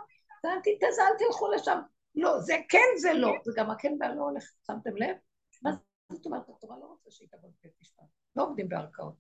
אל 0.45 1.19
תלכו 1.19 1.51
לשם. 1.51 1.79
לא, 2.17 2.41
זה 2.41 2.57
כן, 2.69 2.87
זה 2.97 3.13
לא. 3.13 3.33
וגם 3.47 3.71
הכן 3.71 3.97
והלא 4.01 4.23
הולך, 4.23 4.45
שמתם 4.67 4.97
לב? 4.97 5.17
מה 5.63 5.71
זאת 6.13 6.27
אומרת? 6.27 6.49
התורה 6.49 6.77
לא 6.79 6.85
רוצה 6.85 7.11
שהיא 7.11 7.29
תבוא 7.33 7.49
בבית 7.49 7.73
משפט. 7.81 8.05
לא 8.37 8.43
עובדים 8.43 8.69
בערכאות. 8.69 9.15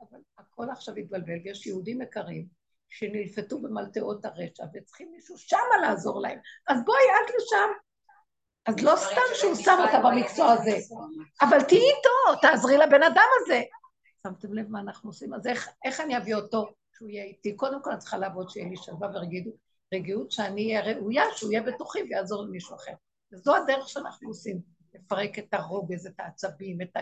אבל 0.00 0.18
הכל 0.38 0.70
עכשיו 0.70 0.94
התבלבל, 0.94 1.38
ויש 1.44 1.66
יהודים 1.66 2.02
יקרים 2.02 2.46
שנלפתו 2.88 3.58
במלטעות 3.62 4.24
הרשע, 4.24 4.64
וצריכים 4.74 5.12
מישהו 5.12 5.38
שמה 5.38 5.76
לעזור 5.82 6.20
להם. 6.20 6.38
אז 6.68 6.84
בואי 6.84 7.02
את 7.24 7.30
לשם. 7.36 7.70
אז 8.66 8.84
לא 8.84 8.96
סתם 8.96 9.34
שהוא 9.34 9.54
שם 9.54 9.78
אותה 9.86 10.00
במקצוע 10.04 10.52
הזה, 10.52 10.76
אבל 11.42 11.62
תהיי 11.62 11.80
איתו, 11.80 12.40
תעזרי 12.42 12.76
לבן 12.76 13.02
אדם 13.02 13.26
הזה. 13.40 13.62
שמתם 14.22 14.54
לב 14.54 14.70
מה 14.70 14.80
אנחנו 14.80 15.10
עושים? 15.10 15.34
אז 15.34 15.46
איך, 15.46 15.68
איך 15.84 16.00
אני 16.00 16.16
אביא 16.16 16.34
אותו 16.34 16.72
שהוא 16.92 17.08
יהיה 17.08 17.24
איתי? 17.24 17.56
קודם 17.56 17.82
כל 17.82 17.90
אני 17.90 17.98
צריכה 17.98 18.18
לעבוד 18.18 18.50
שיהיה 18.50 18.68
לי 18.68 18.76
שלווה 18.76 19.08
ורגיעות, 19.94 20.30
שאני 20.30 20.76
אהיה 20.76 20.94
ראויה, 20.94 21.24
שהוא 21.36 21.52
יהיה 21.52 21.62
בתוכי 21.62 22.02
ויעזור 22.02 22.42
למישהו 22.42 22.76
אחר. 22.76 22.92
וזו 23.32 23.56
הדרך 23.56 23.88
שאנחנו 23.88 24.28
עושים, 24.28 24.60
לפרק 24.94 25.38
את 25.38 25.54
הרוגז, 25.54 26.06
את 26.06 26.20
העצבים, 26.20 26.82
את 26.82 26.96
ה... 26.96 27.00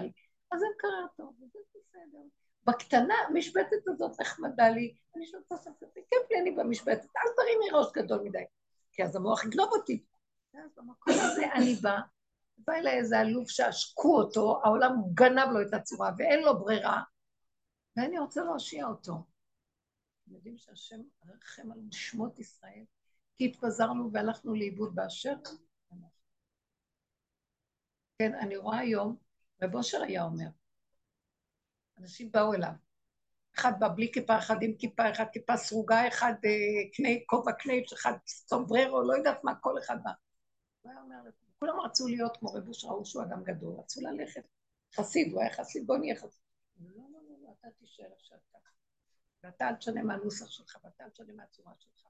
אז 0.53 0.63
הם 0.63 0.71
קרה 0.79 1.07
טוב, 1.17 1.35
וזה 1.37 1.59
בסדר. 1.75 2.19
בקטנה, 2.65 3.15
המשבצת 3.29 3.89
הזאת 3.89 4.21
נחמדה 4.21 4.69
לי, 4.69 4.95
אני 5.17 5.27
שואלת 5.27 5.47
את 5.47 5.53
הספר, 5.53 5.87
כיף 5.95 6.31
לי 6.31 6.41
אני 6.41 6.51
במשבצת, 6.51 7.09
אל 7.17 7.31
תרימי 7.37 7.71
ראש 7.73 7.87
גדול 7.93 8.21
מדי, 8.25 8.45
כי 8.93 9.05
אז 9.05 9.17
המוח 9.17 9.45
יגלוב 9.45 9.69
אותי. 9.73 10.05
ואז 10.55 10.71
במקום 10.77 11.15
הזה 11.17 11.53
אני 11.55 11.75
באה, 11.75 12.01
בא 12.59 12.73
אליי 12.73 12.99
איזה 12.99 13.21
אלוף 13.21 13.49
שעשקו 13.49 14.17
אותו, 14.17 14.61
העולם 14.65 14.93
גנב 15.15 15.49
לו 15.53 15.63
את 15.69 15.75
הצורה 15.75 16.11
ואין 16.19 16.43
לו 16.43 16.59
ברירה, 16.59 17.03
ואני 17.97 18.19
רוצה 18.19 18.43
להושיע 18.43 18.87
אותו. 18.87 19.13
אתם 20.29 20.37
יודעים 20.37 20.59
שהשם 20.59 21.01
רחם 21.27 21.73
על 21.73 21.79
נשמות 21.89 22.39
ישראל, 22.39 22.85
כי 23.37 23.45
התפזרנו 23.45 24.13
והלכנו 24.13 24.55
לאיבוד 24.55 24.95
באשר 24.95 25.35
כן, 28.19 28.35
אני 28.35 28.57
רואה 28.57 28.79
היום, 28.79 29.17
רב 29.63 29.75
אושר 29.75 30.03
היה 30.03 30.23
אומר, 30.23 30.49
אנשים 31.99 32.33
באו 32.33 32.55
אליו, 32.55 32.73
אחד 33.59 33.73
בא 33.79 33.89
בלי 33.89 34.11
כיפה, 34.13 34.39
אחד 34.39 34.57
עם 34.63 34.75
כיפה, 34.79 35.11
אחד 35.11 35.25
כיפה 35.33 35.57
סרוגה, 35.57 36.09
אחד 36.09 36.33
אה, 36.45 36.91
קני, 36.97 37.25
כובע 37.27 37.53
קנייץ', 37.53 37.93
אחד 37.93 38.13
סומבררו, 38.27 39.03
לא 39.03 39.17
יודעת 39.17 39.45
מה, 39.45 39.55
כל 39.61 39.79
אחד 39.79 39.97
בא. 40.05 40.11
הוא 40.83 40.93
היה 40.93 41.01
אומר, 41.01 41.17
כולם 41.59 41.81
רצו 41.81 42.09
להיות 42.09 42.37
כמו 42.37 42.53
רב 42.53 42.69
אושר, 42.69 42.89
ראו 42.89 43.05
שהוא 43.05 43.23
אדם 43.23 43.45
גדול, 43.45 43.75
רצו 43.79 44.01
ללכת. 44.01 44.43
חסיד, 44.95 45.33
הוא 45.33 45.41
היה 45.41 45.53
חסיד, 45.53 45.87
בוא 45.87 45.99
נהיה 45.99 46.17
חסיד. 46.17 46.43
לא, 46.81 47.05
לא, 47.13 47.19
לא, 47.29 47.37
לא, 47.43 47.55
אתה 47.61 47.69
תישאר 47.79 48.13
עכשיו 48.21 48.39
ככה. 48.53 48.69
ואתה 49.43 49.69
אל 49.69 49.75
תשנה 49.75 50.03
מהנוסח 50.03 50.51
שלך, 50.51 50.77
ואתה 50.85 51.05
אל 51.05 51.11
תשנה 51.11 51.33
מהצורה 51.37 51.73
שלך. 51.79 52.07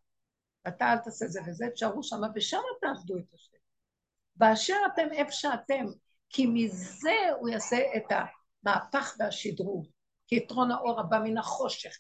ואתה 0.64 0.92
אל 0.92 0.98
תעשה 0.98 1.26
זה 1.26 1.40
וזה, 1.46 1.66
תשארו 1.74 2.02
שם, 2.02 2.20
ושם 2.34 2.60
תעבדו 2.80 3.18
את 3.18 3.34
השם. 3.34 3.56
באשר 4.36 4.76
אתם 4.94 5.12
איפה 5.12 5.32
שאתם, 5.32 5.84
כי 6.28 6.46
מזה 6.46 7.16
הוא 7.40 7.48
יעשה 7.48 7.76
את 7.96 8.04
המהפך 8.10 9.16
והשדרוג. 9.18 9.86
כי 10.26 10.36
יתרון 10.36 10.70
האור 10.70 11.00
הבא 11.00 11.18
מן 11.18 11.38
החושך. 11.38 11.98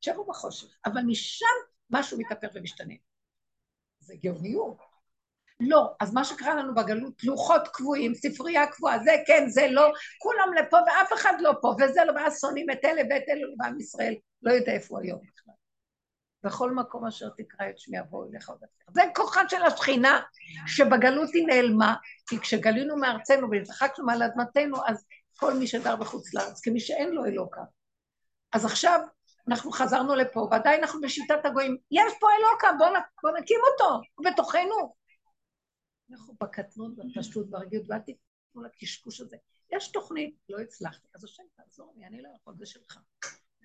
תשארו 0.00 0.26
בחושך, 0.26 0.68
אבל 0.86 1.00
משם 1.06 1.46
משהו 1.90 2.18
מתהפך 2.18 2.48
ומשתנה. 2.54 2.94
זה 4.00 4.14
גאוניות. 4.22 4.78
לא, 5.60 5.94
אז 6.00 6.14
מה 6.14 6.24
שקרה 6.24 6.54
לנו 6.54 6.74
בגלות, 6.74 7.24
לוחות 7.24 7.68
קבועים, 7.68 8.14
ספרייה 8.14 8.66
קבועה, 8.66 8.98
זה 8.98 9.10
כן, 9.26 9.48
זה 9.48 9.66
לא, 9.70 9.92
כולם 10.18 10.54
לפה 10.58 10.76
ואף 10.76 11.12
אחד 11.12 11.32
לא 11.40 11.52
פה, 11.62 11.68
וזה 11.68 12.00
לא, 12.06 12.12
ואז 12.12 12.40
שונאים 12.40 12.70
את 12.70 12.84
אלה 12.84 13.02
ואת 13.10 13.22
אלה, 13.28 13.46
ועם 13.58 13.80
ישראל 13.80 14.14
לא 14.42 14.52
יודע 14.52 14.72
איפה 14.72 14.94
הוא 14.94 15.02
היום 15.02 15.20
בכלל. 15.20 15.54
בכל 16.42 16.74
מקום 16.74 17.06
אשר 17.06 17.28
תקרא 17.28 17.70
את 17.70 17.78
שמי 17.78 18.00
אבוא 18.00 18.26
אליך 18.26 18.48
עוד 18.48 18.58
אחר. 18.58 18.92
זה 18.92 19.02
כוחה 19.14 19.48
של 19.48 19.62
השכינה, 19.62 20.20
שבגלות 20.66 21.30
היא 21.34 21.46
נעלמה, 21.46 21.94
כי 22.28 22.38
כשגלינו 22.40 22.96
מארצנו 22.96 23.50
והתרחקנו 23.50 24.06
מעל 24.06 24.22
אדמתנו, 24.22 24.76
אז 24.86 25.04
כל 25.38 25.54
מי 25.54 25.66
שגר 25.66 25.96
בחוץ 25.96 26.34
לארץ, 26.34 26.60
כמי 26.60 26.80
שאין 26.80 27.10
לו 27.10 27.24
אלוקה. 27.24 27.60
אז 28.52 28.64
עכשיו 28.64 29.00
אנחנו 29.48 29.70
חזרנו 29.70 30.14
לפה, 30.14 30.48
ועדיין 30.50 30.80
אנחנו 30.80 31.00
בשיטת 31.00 31.44
הגויים, 31.44 31.76
יש 31.90 32.12
פה 32.20 32.26
אלוקה, 32.38 32.68
בואו 32.78 32.90
בוא 33.22 33.30
נקים 33.38 33.60
אותו, 33.72 34.00
הוא 34.14 34.26
בתוכנו. 34.32 34.94
אנחנו 36.10 36.34
בקטנות, 36.40 36.96
בפשטות, 36.96 37.50
ברגילות, 37.50 37.86
ואל 37.90 37.98
תיתנו 37.98 38.62
לקשקוש 38.62 39.20
הזה. 39.20 39.36
יש 39.72 39.92
תוכנית, 39.92 40.36
לא 40.48 40.58
הצלחתי, 40.60 41.08
אז 41.14 41.24
השם 41.24 41.42
תעזור 41.56 41.92
לי, 41.96 42.06
אני 42.06 42.22
לא 42.22 42.28
יכול, 42.40 42.54
זה 42.58 42.66
שלך. 42.66 42.98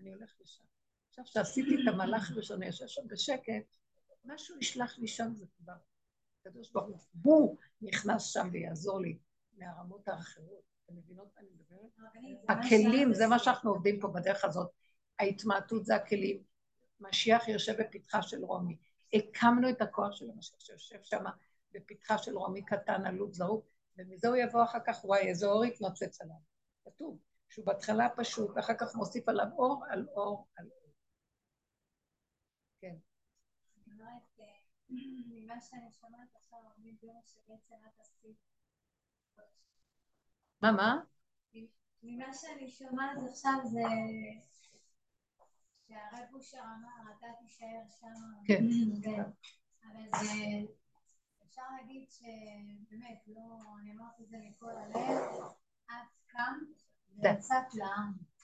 אני 0.02 0.14
הולך 0.14 0.36
לשם. 0.42 0.64
עכשיו, 1.10 1.26
כשעשיתי 1.26 1.76
את 1.76 1.94
המהלך 1.94 2.32
הראשון, 2.32 2.64
יושב 2.64 2.88
שם 2.88 3.02
בשקט, 3.08 3.78
משהו 4.26 4.58
ישלח 4.60 5.00
לי 5.00 5.08
שם, 5.08 5.34
זה 5.36 5.46
כבר. 5.58 5.74
הקדוש 6.42 6.72
ברוך 6.72 7.08
הוא 7.24 7.58
נכנס 7.82 8.24
שם 8.24 8.50
ויעזור 8.52 9.02
לי 9.02 9.18
מהרמות 9.58 10.08
האחרות. 10.08 10.64
אתם 10.86 10.96
מבינות 10.96 11.28
מה 11.36 11.42
אני 11.42 11.50
מדברת? 11.50 12.66
הכלים, 12.66 13.14
זה 13.14 13.28
מה 13.28 13.40
שאנחנו 13.40 13.72
עובדים 13.72 14.00
פה 14.00 14.08
בדרך 14.08 14.46
הזאת. 14.46 14.70
ההתמעטות 15.20 15.86
זה 15.86 15.96
הכלים. 15.96 16.44
משיח 17.00 17.48
יושב 17.48 17.82
בפתחה 17.82 18.22
של 18.22 18.46
רומי. 18.46 18.78
הקמנו 19.14 19.70
את 19.70 19.82
הכוח 19.82 20.12
של 20.12 20.30
המשיח 20.30 20.60
שיושב 20.60 21.04
שם 21.04 21.24
בפתחה 21.72 22.18
של 22.18 22.38
רומי 22.38 22.66
קטן, 22.66 23.06
עלוב, 23.06 23.34
זרוק, 23.34 23.66
ומזה 23.98 24.28
הוא 24.28 24.38
יבוא 24.38 24.64
אחר 24.64 24.80
כך, 24.86 25.06
וואי, 25.06 25.28
איזה 25.28 25.46
אור 25.46 25.66
יתנוצץ 25.66 26.22
עליו. 26.22 26.36
כתוב, 26.86 27.18
שהוא 27.52 27.66
בהתחלה 27.66 28.10
פשוט, 28.18 28.52
ואחר 28.56 28.74
כך 28.80 28.96
מוסיף 28.96 29.30
עליו 29.30 29.46
אור 29.58 29.86
על 29.90 30.08
אור 30.16 30.48
על 30.58 30.66
אור. 30.66 30.94
כן. 32.82 32.96
ממה 35.30 35.62
שאני 35.62 35.92
שומעת 35.92 36.36
עכשיו, 36.36 36.60
שבעצם 37.26 37.76
את 37.88 38.00
עשית 38.00 38.38
מה, 40.62 40.72
מה? 40.72 41.00
ממה 42.04 42.34
שאני 42.34 42.70
שומעת 42.70 43.18
עכשיו 43.30 43.54
זה 43.64 43.82
שהרב 45.88 46.34
אושר 46.34 46.58
אמר, 46.58 47.14
אתה 47.18 47.28
תישאר 47.40 47.82
שם. 48.00 48.08
כן. 48.48 48.64
אבל 49.84 50.04
זה, 50.20 50.34
אפשר 51.46 51.62
להגיד 51.78 52.10
שבאמת, 52.10 53.28
לא, 53.28 53.42
אני 53.82 53.92
אמרתי 53.92 54.24
את 54.24 54.30
זה 54.30 54.38
מכל 54.38 54.72
הלב, 54.72 54.96
את 55.86 55.94
קמת. 56.28 56.91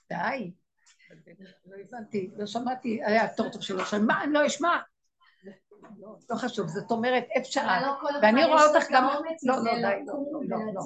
די. 0.09 0.51
לא 1.65 1.75
הבנתי, 1.81 2.31
לא 2.37 2.45
שמעתי, 2.45 3.03
היה 3.03 3.23
יותר 3.23 3.49
טוב 3.49 3.61
שלא 3.61 3.85
שמעתי, 3.85 4.05
מה, 4.05 4.23
אני 4.23 4.33
לא 4.33 4.47
אשמע? 4.47 4.77
לא 6.29 6.35
חשוב, 6.35 6.67
זאת 6.67 6.91
אומרת, 6.91 7.23
אפשר, 7.37 7.67
ואני 8.21 8.45
רואה 8.45 8.65
אותך 8.65 8.85
גם, 8.91 9.03
לא, 9.03 9.55
לא, 9.55 9.63
די, 9.63 9.81
לא, 10.05 10.13
לא, 10.47 10.59
לא, 10.73 10.81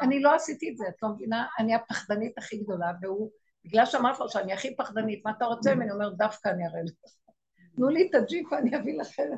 אני 0.00 0.22
לא 0.22 0.34
עשיתי 0.34 0.70
את 0.70 0.76
זה, 0.76 0.84
את 0.88 1.02
לא 1.02 1.08
מבינה? 1.08 1.46
אני 1.58 1.74
הפחדנית 1.74 2.38
הכי 2.38 2.58
גדולה, 2.58 2.92
והוא, 3.00 3.30
בגלל 3.64 3.86
שאמרת 3.86 4.20
לו 4.20 4.28
שאני 4.28 4.52
הכי 4.52 4.76
פחדנית, 4.76 5.24
מה 5.24 5.30
אתה 5.30 5.44
רוצה 5.44 5.74
ממני? 5.74 5.90
אומר, 5.90 6.10
דווקא 6.10 6.48
אני 6.48 6.66
אראה 6.66 6.82
לך. 6.82 7.12
תנו 7.76 7.88
לי 7.88 8.08
את 8.10 8.14
הג'יפ, 8.14 8.52
אני 8.52 8.76
אביא 8.76 9.00
לכם. 9.00 9.28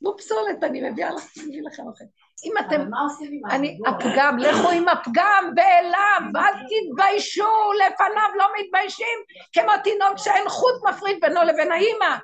תנו 0.00 0.16
פסולת, 0.16 0.64
אני 0.64 0.90
מביאה 0.90 1.10
לכם, 1.10 1.40
אני 1.46 1.62
לכם 1.62 1.82
אחר. 1.82 2.04
אם 2.44 2.52
אתם, 2.60 2.90
אני, 3.50 3.78
הפגם, 3.86 4.38
לכו 4.38 4.70
עם 4.70 4.88
הפגם 4.88 5.52
ואליו, 5.56 6.20
אל 6.36 6.52
תתביישו, 6.52 7.72
לפניו 7.72 8.30
לא 8.34 8.46
מתביישים, 8.60 9.18
כמו 9.52 9.72
תינוק 9.84 10.16
שאין 10.16 10.48
חוט 10.48 10.84
מפריד 10.88 11.18
בינו 11.20 11.42
לבין 11.42 11.72
האימא. 11.72 12.16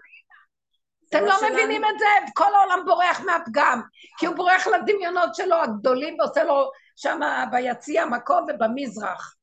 אתם 1.08 1.24
לא 1.24 1.34
מבינים 1.50 1.84
את 1.84 1.98
זה? 1.98 2.32
כל 2.34 2.54
העולם 2.54 2.84
בורח 2.86 3.20
מהפגם, 3.20 3.80
כי 4.18 4.26
הוא 4.26 4.36
בורח 4.36 4.66
לדמיונות 4.66 5.34
שלו 5.34 5.56
הגדולים 5.56 6.16
ועושה 6.20 6.44
לו 6.44 6.70
שם 6.96 7.20
ביציע 7.50 8.04
מקום 8.04 8.46
ובמזרח. 8.48 9.34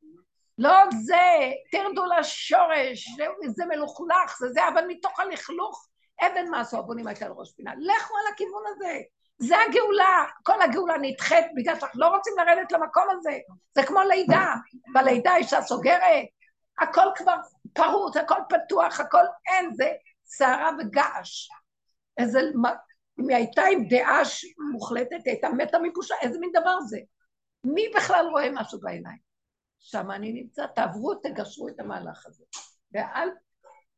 לא 0.57 0.73
זה, 1.05 1.51
תרדו 1.71 2.05
לשורש, 2.05 3.07
זה 3.55 3.65
מלוכלך, 3.65 4.37
זה 4.39 4.49
זה, 4.49 4.67
אבל 4.67 4.83
מתוך 4.87 5.19
הלכלוך, 5.19 5.87
אבן 6.21 6.49
מה 6.49 6.59
עשו 6.59 6.77
הבונים 6.77 7.07
הייתה 7.07 7.25
על 7.25 7.31
ראש 7.31 7.51
פינה. 7.51 7.71
לכו 7.75 8.13
על 8.17 8.33
הכיוון 8.33 8.63
הזה, 8.67 8.99
זה 9.37 9.55
הגאולה, 9.69 10.25
כל 10.43 10.61
הגאולה 10.61 10.97
נדחית 11.01 11.45
בגלל 11.55 11.79
שאנחנו 11.79 12.01
לא 12.01 12.07
רוצים 12.07 12.33
לרדת 12.37 12.71
למקום 12.71 13.03
הזה, 13.11 13.37
זה 13.75 13.83
כמו 13.83 13.99
לידה, 14.01 14.53
בלידה 14.93 15.35
אישה 15.35 15.61
סוגרת, 15.61 16.25
הכל 16.79 17.07
כבר 17.15 17.35
פרוץ, 17.73 18.17
הכל 18.17 18.39
פתוח, 18.49 18.99
הכל 18.99 19.23
אין, 19.49 19.73
זה 19.73 19.91
סערה 20.25 20.71
וגעש. 20.79 21.49
איזה, 22.17 22.39
אם 23.19 23.29
היא 23.29 23.37
הייתה 23.37 23.61
עם 23.71 23.87
דעה 23.87 24.21
מוחלטת, 24.71 25.11
היא 25.11 25.33
הייתה 25.33 25.49
מתה 25.49 25.77
מבושה, 25.79 26.15
איזה 26.21 26.39
מין 26.39 26.51
דבר 26.51 26.79
זה? 26.81 26.99
מי 27.63 27.91
בכלל 27.95 28.25
רואה 28.31 28.49
משהו 28.53 28.79
בעיניים? 28.79 29.29
שם 29.79 30.11
אני 30.11 30.33
נמצא, 30.33 30.65
תעברו, 30.67 31.15
תגשרו 31.15 31.67
את 31.67 31.79
המהלך 31.79 32.25
הזה. 32.25 32.43
ואל 32.91 33.29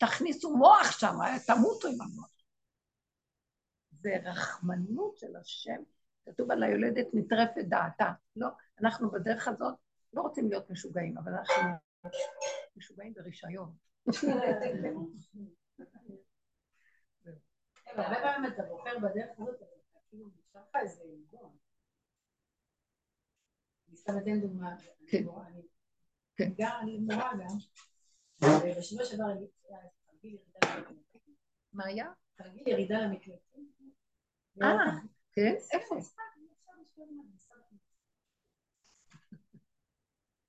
תכניסו 0.01 0.57
מוח 0.57 0.91
שם, 0.99 1.15
תמותו 1.47 1.87
עם 1.87 2.01
המוח. 2.01 2.31
זה 3.91 4.09
רחמנות 4.23 5.17
של 5.17 5.35
השם 5.35 5.83
כתוב 6.25 6.51
על 6.51 6.63
היולדת 6.63 7.07
נטרפת 7.13 7.61
דעתה. 7.69 8.11
לא, 8.35 8.47
אנחנו 8.81 9.11
בדרך 9.11 9.47
הזאת 9.47 9.75
לא 10.13 10.21
רוצים 10.21 10.49
להיות 10.49 10.69
משוגעים, 10.69 11.17
אבל 11.17 11.31
אנחנו 11.33 11.63
משוגעים 12.75 13.13
ברישיון. 13.13 13.75
אבל 17.95 18.03
הרבה 18.03 18.15
פעמים 18.21 18.51
אתה 18.53 18.63
בוחר 18.63 18.99
בדרך 18.99 19.29
הזאת, 19.39 19.55
אבל 19.61 19.67
אתה 19.91 19.99
כאילו 20.09 20.27
נשאר 20.27 20.61
לך 20.61 20.75
איזה 20.75 21.03
עלבון. 21.03 21.57
אני 23.87 23.97
סתם 23.97 24.13
אתן 24.17 24.41
דוגמה. 24.41 24.75
כן. 25.07 25.17
אני 25.17 25.23
מורה- 25.25 25.45
כן. 26.35 26.51
אני 26.81 26.97
מורה 26.97 27.31
גם. 27.39 27.57
ובשבוע 28.43 29.05
שעבר 29.05 29.23
תרגיל 30.05 30.33
ירידה 30.33 30.77
למקלטים. 30.77 31.35
מה 31.73 31.85
היה? 31.85 32.05
תרגיל 32.35 32.67
ירידה 32.67 32.95
למקלטים. 32.99 33.71
אה, 34.61 34.67
כן? 35.33 35.55
איפה? 35.73 35.95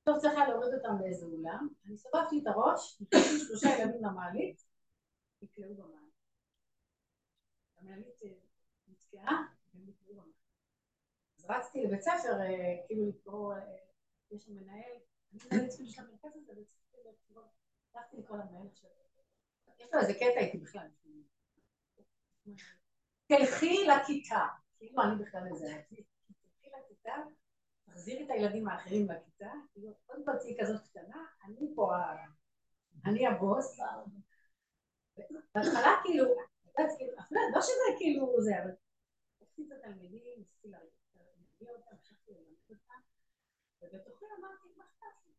טוב, 0.04 0.18
צריך 0.18 0.34
היה 0.36 0.48
להוריד 0.48 0.74
אותם 0.74 0.98
באיזה 0.98 1.26
אולם, 1.26 1.68
אני 1.86 1.96
סובבתי 1.96 2.38
את 2.42 2.46
הראש, 2.46 3.02
נכנסתי 3.02 3.38
שלושה 3.38 3.68
ילדים 3.78 4.04
למעלית, 4.04 4.62
נקלעו 5.42 5.74
במעלית. 5.74 6.14
המעלית 7.76 8.22
אה, 8.24 8.30
נתקעה, 8.88 9.42
והם 9.74 9.84
נקלעו 9.88 10.14
במעלית. 10.14 10.34
אז 11.38 11.44
רצתי 11.48 11.82
לבית 11.82 12.00
ספר, 12.00 12.40
אה, 12.40 12.86
כאילו 12.86 13.08
לקרוא, 13.08 13.54
אה, 13.54 13.76
יש 14.30 14.44
שם 14.44 14.54
מנהל, 14.54 14.92
אני 15.32 15.40
מנהלת 15.52 15.72
של 15.72 16.02
המרכז 16.02 16.36
הזה, 16.36 16.52
וצריכתי 16.52 16.96
לקרוא, 17.08 17.42
הלכתי. 17.94 18.16
יש 19.78 19.90
לו 19.94 20.00
איזה 20.00 20.14
קטע 20.14 20.40
איתי 20.40 20.58
בכלל. 20.58 20.88
תלכי 23.26 23.86
לכיתה, 23.86 24.46
כאילו 24.78 25.02
אני 25.02 25.24
בכלל 25.24 25.42
איזה, 25.52 25.82
תלכי 25.88 26.70
לכיתה, 26.78 27.14
תחזירי 27.86 28.24
את 28.24 28.30
הילדים 28.30 28.68
האחרים 28.68 29.06
לכיתה, 29.10 29.52
כאילו, 29.72 29.92
כל 30.06 30.16
תהיי 30.40 30.56
כזאת 30.60 30.80
קטנה, 30.88 31.24
אני 31.44 31.72
פה, 31.74 31.96
ה- 31.96 32.26
אני 33.06 33.26
הבוס. 33.26 33.78
בהתחלה 35.54 35.90
כאילו, 36.04 36.24
כאילו, 36.98 37.12
לא 37.54 37.60
שזה 37.62 37.98
כאילו 37.98 38.42
זה, 38.42 38.62
אבל 38.62 38.70
לקחתי 39.40 39.62
את 39.66 39.72
התלמידים, 39.72 40.38
ניסיתי 40.38 40.68
להרגיע 40.68 41.70
אותם, 41.76 41.96
המשכתי 41.96 42.30
ללמד 42.32 42.70
אותם, 42.70 43.00
ובתוכי 43.82 44.24
אמרתי, 44.38 44.68
מה 44.76 44.84
אכפת 44.84 45.26
לי? 45.26 45.32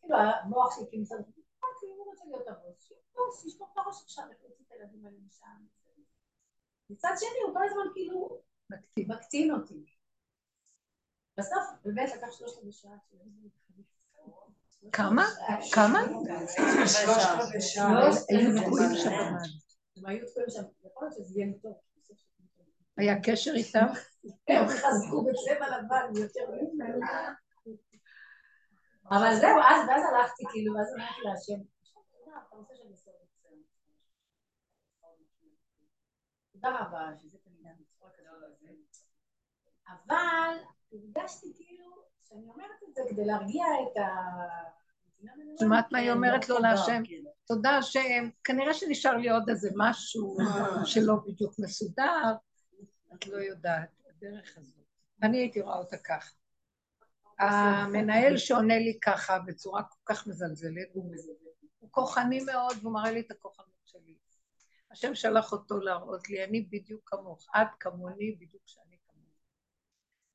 כאילו, 0.00 0.16
המוח 0.16 0.76
שלי 0.76 0.86
כאילו, 0.90 1.04
לי, 1.82 1.90
הוא 1.90 2.06
רוצה 2.06 2.24
להיות 2.24 2.48
הבוס, 2.48 2.82
שיהיה 2.82 3.00
בוס, 3.14 3.42
שישפוך 3.42 3.70
את 3.72 3.78
הראש 3.78 4.02
עכשיו, 4.02 4.24
להוציא 4.42 4.64
את 4.66 4.72
הילדים 4.72 5.06
האלה 5.06 5.16
משם. 5.26 5.66
מצד 6.90 7.12
שני, 7.18 7.40
הוא 7.46 7.54
כל 7.54 7.64
הזמן 7.64 7.92
כאילו 7.94 8.40
מקטין. 8.98 9.54
אותי. 9.54 9.84
בסוף, 11.38 11.64
באמת 11.84 12.10
לקח 12.16 12.32
שלושת 12.32 12.58
רבעי 12.58 12.72
שעה. 12.72 12.96
כמה? 14.92 15.24
כמה? 15.72 16.00
היו 18.28 18.62
תקועים 18.62 18.94
שם. 18.94 19.10
הם 19.96 20.06
היו 20.06 20.26
תקועים 20.26 20.50
שם, 20.50 20.62
יכול 20.84 21.08
להיות 21.08 21.14
שזה 21.16 21.40
יהיה 21.40 21.52
טוב. 21.62 21.72
היה 22.96 23.22
קשר 23.22 23.52
איתם? 23.54 23.86
הם 24.48 24.68
חזקו 24.68 25.24
בצבע 25.24 25.78
לבן 25.78 26.22
יותר 26.22 26.50
ממנו. 26.50 27.06
אבל 29.10 29.34
זהו, 29.34 29.58
אז, 29.70 29.88
ואז 29.88 30.02
הלכתי, 30.12 30.44
כאילו, 30.50 30.74
ואז 30.74 30.94
אמרתי 30.96 31.20
להשם. 31.24 31.62
תודה 36.52 36.80
רבה, 36.80 37.10
שזה 37.22 37.38
כנראה 37.44 37.72
בצורה 37.80 38.10
כזאת. 38.10 38.30
אבל 39.88 40.56
הרגשתי 40.92 41.52
כאילו, 41.56 41.86
שאני 42.28 42.48
אומרת 42.48 42.82
את 42.88 42.94
זה 42.94 43.02
כדי 43.10 43.24
להרגיע 43.24 43.64
את 43.82 43.96
ה... 43.96 44.06
שמעת 45.60 45.92
מה 45.92 45.98
היא 45.98 46.10
אומרת 46.10 46.48
לו 46.48 46.58
להשם? 46.58 47.02
כן. 47.06 47.30
תודה 47.46 47.70
השם, 47.70 48.28
כנראה 48.44 48.74
שנשאר 48.74 49.16
לי 49.16 49.30
עוד 49.30 49.48
איזה 49.48 49.70
משהו 49.76 50.36
שלא 50.84 51.14
בדיוק 51.26 51.54
מסודר, 51.58 52.22
את 53.14 53.26
לא 53.26 53.36
יודעת, 53.36 53.90
הדרך 54.10 54.58
הזאת. 54.58 54.84
אני 55.22 55.38
הייתי 55.38 55.60
רואה 55.60 55.78
אותה 55.78 55.96
ככה. 55.96 56.39
המנהל 57.40 58.36
שעונה 58.36 58.78
לי 58.78 58.98
ככה 59.02 59.38
בצורה 59.38 59.82
כל 59.82 60.14
כך 60.14 60.26
מזלזלת, 60.26 60.88
הוא 61.78 61.90
כוחני 61.90 62.40
מאוד 62.44 62.76
והוא 62.80 62.92
מראה 62.92 63.10
לי 63.10 63.20
את 63.20 63.30
הכוחנות 63.30 63.80
שלי. 63.84 64.14
השם 64.92 65.14
שלח 65.14 65.52
אותו 65.52 65.78
להראות 65.78 66.28
לי, 66.28 66.44
אני 66.44 66.60
בדיוק 66.60 67.00
כמוך, 67.06 67.46
את 67.56 67.68
כמוני 67.80 68.32
בדיוק 68.32 68.62
שאני 68.66 68.96
כמוני. 69.06 69.30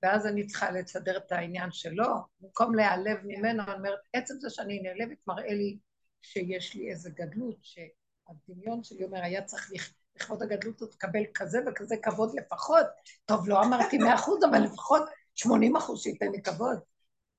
ואז 0.03 0.27
אני 0.27 0.47
צריכה 0.47 0.71
לסדר 0.71 1.17
את 1.17 1.31
העניין 1.31 1.71
שלו, 1.71 2.07
במקום 2.39 2.75
להיעלב 2.75 3.17
ממנו, 3.23 3.63
אני 3.63 3.73
אומרת, 3.73 3.99
עצם 4.13 4.33
זה 4.39 4.49
שאני 4.49 4.79
נעלבת 4.79 5.17
מראה 5.27 5.53
לי 5.53 5.77
שיש 6.21 6.75
לי 6.75 6.91
איזה 6.91 7.09
גדלות, 7.09 7.57
שהדמיון 7.61 8.83
שלי 8.83 9.03
אומר, 9.03 9.23
היה 9.23 9.43
צריך 9.43 9.71
לכ- 9.71 9.93
לכבוד 10.15 10.43
הגדלות 10.43 10.81
הזאת 10.81 10.93
לקבל 10.93 11.23
כזה 11.33 11.59
וכזה 11.67 11.95
כבוד 12.03 12.35
לפחות. 12.35 12.85
טוב, 13.25 13.49
לא 13.49 13.63
אמרתי 13.63 13.97
מאה 13.97 14.15
אחוז, 14.15 14.43
אבל 14.49 14.59
לפחות 14.63 15.03
שמונים 15.35 15.75
אחוז 15.75 16.01
שייתן 16.03 16.31
לי 16.31 16.41
כבוד. 16.41 16.79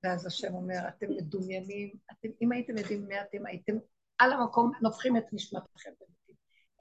ואז 0.06 0.26
השם 0.26 0.54
אומר, 0.54 0.88
אתם 0.88 1.06
מדומיינים, 1.10 1.90
אתם, 2.12 2.28
אם 2.42 2.52
הייתם 2.52 2.78
יודעים 2.78 3.06
מי 3.06 3.20
אתם, 3.20 3.46
הייתם 3.46 3.72
על 4.18 4.32
המקום 4.32 4.72
נופחים 4.82 5.16
את 5.16 5.24
נשמתכם. 5.32 5.90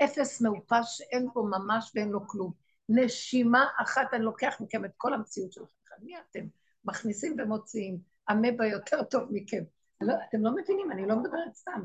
אפס 0.03 0.41
מעופש 0.41 0.97
שאין 0.97 1.30
בו 1.34 1.43
ממש 1.43 1.91
ואין 1.95 2.10
לו 2.10 2.27
כלום. 2.27 2.52
נשימה 2.89 3.65
אחת 3.77 4.14
אני 4.14 4.23
לוקח 4.23 4.57
מכם 4.60 4.85
את 4.85 4.91
כל 4.97 5.14
המציאות 5.14 5.53
שלכם. 5.53 5.95
מי 6.02 6.14
אתם? 6.18 6.47
מכניסים 6.85 7.35
ומוציאים. 7.39 7.99
המבה 8.27 8.68
יותר 8.68 9.03
טוב 9.03 9.23
מכם. 9.31 9.64
לא, 10.02 10.14
אתם 10.30 10.41
לא 10.41 10.52
מבינים, 10.56 10.91
אני 10.91 11.07
לא 11.07 11.15
מדברת 11.15 11.56
סתם. 11.56 11.84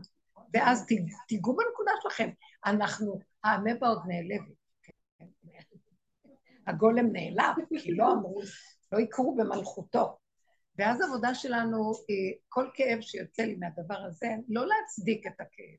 ואז 0.54 0.86
תיגעו 1.28 1.56
בנקודה 1.56 1.92
שלכם. 2.02 2.30
אנחנו, 2.66 3.20
המבה 3.44 3.88
עוד 3.88 4.02
נעלבת. 4.06 4.54
כן. 4.82 5.26
הגולם 6.66 7.12
נעלב, 7.12 7.54
כי 7.78 7.94
לא 7.94 8.12
אמרו, 8.12 8.40
לא 8.92 8.98
יקרו 8.98 9.36
במלכותו. 9.36 10.19
ואז 10.80 11.00
העבודה 11.00 11.34
שלנו, 11.34 11.92
היא, 12.08 12.34
כל 12.48 12.70
כאב 12.74 13.00
שיוצא 13.00 13.42
לי 13.42 13.54
מהדבר 13.54 13.98
הזה, 13.98 14.26
לא 14.48 14.66
להצדיק 14.66 15.26
את 15.26 15.40
הכאב. 15.40 15.76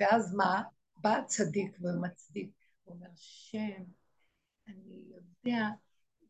ואז 0.00 0.34
מה? 0.34 0.62
בא 0.96 1.16
הצדיק 1.16 1.76
ומצדיק, 1.80 2.50
הוא 2.84 2.94
אומר, 2.94 3.08
שם, 3.14 3.82
אני 4.68 5.02
יודע, 5.14 5.68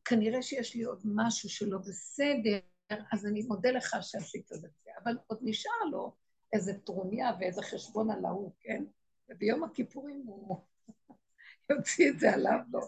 כנראה 0.04 0.42
שיש 0.42 0.74
לי 0.74 0.82
עוד 0.82 1.00
משהו 1.04 1.48
שלא 1.48 1.78
בסדר, 1.78 2.58
אז 3.12 3.26
אני 3.26 3.42
מודה 3.42 3.70
לך 3.70 3.96
שעשית 4.00 4.52
את 4.52 4.60
זה. 4.60 4.68
אבל 5.04 5.12
עוד 5.26 5.38
נשאר 5.42 5.84
לו 5.90 6.16
איזה 6.52 6.78
טרוניה 6.78 7.30
ואיזה 7.40 7.62
חשבון 7.62 8.10
על 8.10 8.24
ההוא, 8.24 8.52
כן? 8.60 8.84
וביום 9.28 9.64
הכיפורים 9.64 10.22
הוא 10.26 10.64
יוציא 11.70 12.10
את 12.10 12.18
זה 12.18 12.34
עליו, 12.34 12.58
לא. 12.70 12.80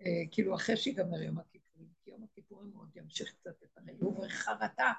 אה, 0.00 0.22
כאילו 0.30 0.54
אחרי 0.54 0.76
שיגמר 0.76 1.22
יום 1.22 1.38
הכיפורים, 1.38 1.88
כי 2.04 2.10
יום 2.10 2.24
הכיפורים 2.24 2.70
הוא 2.74 2.82
עוד 2.82 2.96
ימשיך 2.96 3.34
קצת 3.40 3.61
הרי, 3.82 3.96
הוא 4.00 4.26
חרטה, 4.28 4.92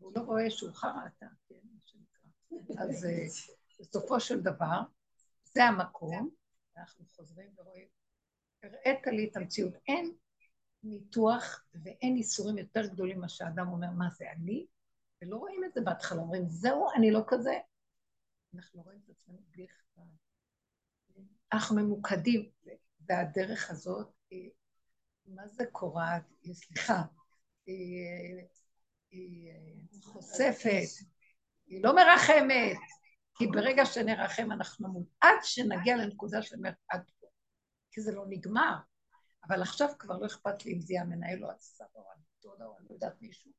והוא 0.00 0.12
לא 0.16 0.20
רואה 0.20 0.50
שהוא 0.50 0.72
חרטה, 0.72 1.26
כן, 1.48 1.54
מה 1.64 1.80
שנקרא. 1.84 2.84
אז 2.84 3.04
אה, 3.04 3.24
בסופו 3.80 4.20
של 4.20 4.40
דבר, 4.40 4.80
זה 5.44 5.64
המקום, 5.64 6.30
אנחנו 6.76 7.04
חוזרים 7.16 7.54
ורואים, 7.56 7.88
הראית 8.62 9.06
לי 9.06 9.28
את 9.30 9.36
המציאות. 9.36 9.74
אין 9.88 10.14
ניתוח 10.82 11.64
ואין 11.74 12.16
איסורים 12.16 12.58
יותר 12.58 12.86
גדולים 12.86 13.18
ממה 13.18 13.28
שהאדם 13.28 13.68
אומר, 13.68 13.90
מה 13.90 14.08
זה 14.10 14.32
אני? 14.32 14.66
ולא 15.22 15.36
רואים 15.36 15.64
את 15.64 15.74
זה 15.74 15.80
בהתחלה, 15.80 16.20
אומרים, 16.20 16.48
זהו, 16.48 16.86
אני 16.96 17.10
לא 17.10 17.20
כזה. 17.26 17.58
אנחנו 18.54 18.82
רואים 18.82 19.00
את 19.04 19.10
עצמנו 19.10 19.38
בלי 19.50 19.66
אכפת. 19.66 20.02
אנחנו 21.52 21.76
ממוקדים, 21.76 22.50
והדרך 23.00 23.70
הזאת, 23.70 24.12
היא, 24.30 24.50
מה 25.26 25.48
זה 25.48 25.64
קורעת? 25.72 26.22
היא, 26.42 26.54
סליחה, 26.54 27.02
היא, 27.66 28.42
היא 29.10 29.52
חושפת, 30.02 31.04
היא 31.66 31.84
לא 31.84 31.94
מרחמת, 31.94 32.76
כי 33.38 33.46
ברגע 33.46 33.86
שנרחם 33.86 34.52
אנחנו 34.52 34.88
נמות, 34.88 35.06
עד 35.20 35.38
שנגיע 35.42 35.96
לנקודה 35.96 36.38
עד 36.88 37.10
פה, 37.20 37.26
כי 37.90 38.00
זה 38.00 38.12
לא 38.12 38.24
נגמר. 38.28 38.74
אבל 39.48 39.62
עכשיו 39.62 39.88
כבר 39.98 40.18
לא 40.18 40.26
אכפת 40.26 40.64
לי 40.64 40.72
אם 40.72 40.80
זה 40.80 40.92
יהיה 40.92 41.02
המנהל 41.02 41.44
או 41.44 41.50
הסבא 41.50 41.86
או 41.94 42.04
הדודה 42.40 42.64
או 42.64 42.78
אני 42.78 42.86
יודעת 42.90 43.22
מישהו. 43.22 43.50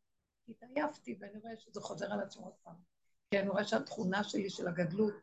התעייפתי 0.50 1.18
ואני 1.20 1.40
רואה 1.40 1.54
שזה 1.58 1.82
חוזר 1.82 2.14
על 2.14 2.20
עצמו 2.20 2.46
עוד 2.46 2.54
פעם. 2.64 2.76
כי 3.32 3.40
אני 3.40 3.50
רואה 3.50 3.64
שהתכונה 3.68 4.24
שלי 4.24 4.50
של 4.50 4.68
הגדלות 4.68 5.14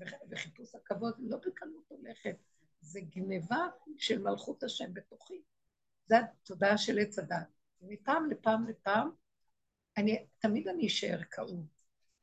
וח- 0.00 0.12
וחיפוש 0.30 0.74
הכבוד 0.74 1.14
לא 1.18 1.36
בקלות 1.36 1.84
הולכת. 1.88 2.36
זה 2.80 3.00
גניבה 3.00 3.66
של 3.98 4.22
מלכות 4.22 4.62
השם 4.62 4.94
בתוכי. 4.94 5.42
זו 6.08 6.16
התודעה 6.16 6.78
של 6.78 6.98
עץ 6.98 7.18
הדת. 7.18 7.57
ומפעם 7.80 8.30
לפעם 8.30 8.66
לפעם, 8.68 9.10
אני, 9.96 10.26
תמיד 10.38 10.68
אני 10.68 10.86
אשאר 10.86 11.24
כאוב, 11.30 11.66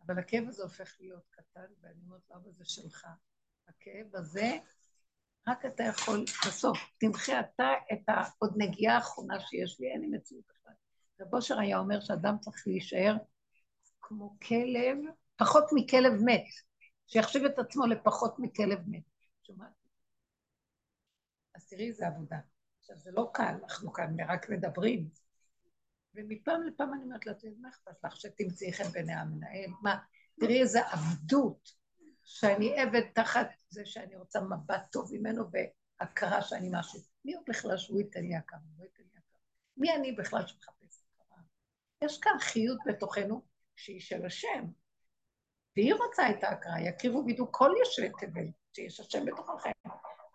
אבל 0.06 0.19
הכאב 0.19 0.48
הזה 0.48 0.64
הופך 0.64 0.95
להיות 0.99 1.23
קטן, 1.30 1.65
ואני 1.82 2.02
אומרת 2.06 2.32
אבא 2.32 2.52
זה 2.52 2.65
שלך. 2.65 3.07
הכאב 3.68 4.15
הזה, 4.15 4.57
רק 5.48 5.65
אתה 5.65 5.84
יכול, 5.84 6.26
בסוף, 6.48 6.77
תמחה 6.98 7.40
אתה 7.40 7.69
את 7.94 8.03
העוד 8.07 8.53
נגיעה 8.57 8.95
האחרונה 8.95 9.40
שיש 9.40 9.80
לי, 9.80 9.91
אין 9.91 10.02
לי 10.02 10.07
מציאות. 10.07 10.56
רב 11.22 11.36
אושר 11.36 11.60
היה 11.60 11.77
אומר 11.77 12.02
שאדם 12.02 12.36
צריך 12.40 12.64
להישאר 12.68 13.15
כמו 14.02 14.38
כלב, 14.40 14.98
פחות 15.36 15.64
מכלב 15.73 16.14
מת, 16.26 16.45
שיחשיב 17.07 17.45
את 17.45 17.60
עצמו 17.60 17.86
לפחות 17.86 18.36
מכלב 18.40 18.80
מת. 18.88 19.03
שומעת? 19.44 19.69
אז 21.56 21.68
תראי 21.68 21.88
איזה 21.88 22.07
עבודה. 22.07 22.38
עכשיו, 22.80 22.98
זה 22.98 23.11
לא 23.11 23.30
קל, 23.34 23.56
אנחנו 23.64 23.94
כאן 23.94 24.15
רק 24.27 24.49
מדברים. 24.49 25.10
ומפעם 26.15 26.63
לפעם 26.63 26.93
אני 26.93 27.03
אומרת 27.03 27.25
לעצמי, 27.25 27.51
מה 27.61 27.69
אכפת 27.69 28.03
לך 28.03 28.15
שתמצאי 28.15 28.73
חן 28.73 28.91
בעיני 28.91 29.13
המנהל? 29.13 29.69
מה, 29.81 29.97
תראי 30.39 30.61
איזה 30.61 30.79
עבדות, 30.81 31.71
שאני 32.23 32.79
עבד 32.79 33.01
תחת 33.15 33.47
זה 33.69 33.85
שאני 33.85 34.15
רוצה 34.15 34.41
מבט 34.41 34.91
טוב 34.91 35.09
ממנו 35.13 35.43
והכרה 35.99 36.41
שאני 36.41 36.69
משהו. 36.71 36.99
מי 37.25 37.33
הוא 37.33 37.43
בכלל 37.47 37.77
שהוא 37.77 37.99
ייתן 37.99 38.21
לי 38.21 38.35
הכרה? 38.35 38.59
לא 38.77 38.83
ייתן 38.83 39.03
לי 39.03 39.09
הכרה. 39.17 39.39
מי 39.77 39.95
אני 39.95 40.11
בכלל 40.11 40.47
שמחפש 40.47 40.99
הכרה? 41.13 41.37
יש 42.01 42.19
כאן 42.19 42.39
חיות 42.39 42.77
בתוכנו 42.85 43.41
שהיא 43.75 44.01
של 44.01 44.25
השם, 44.25 44.65
והיא 45.77 45.93
רוצה 45.93 46.29
את 46.29 46.43
ההכרה, 46.43 46.81
יקריבו 46.81 47.25
בדיוק 47.25 47.49
כל 47.51 47.71
יושבי 47.79 48.09
תבל, 48.19 48.47
שיש 48.73 48.99
השם 48.99 49.25
בתוככם. 49.25 49.71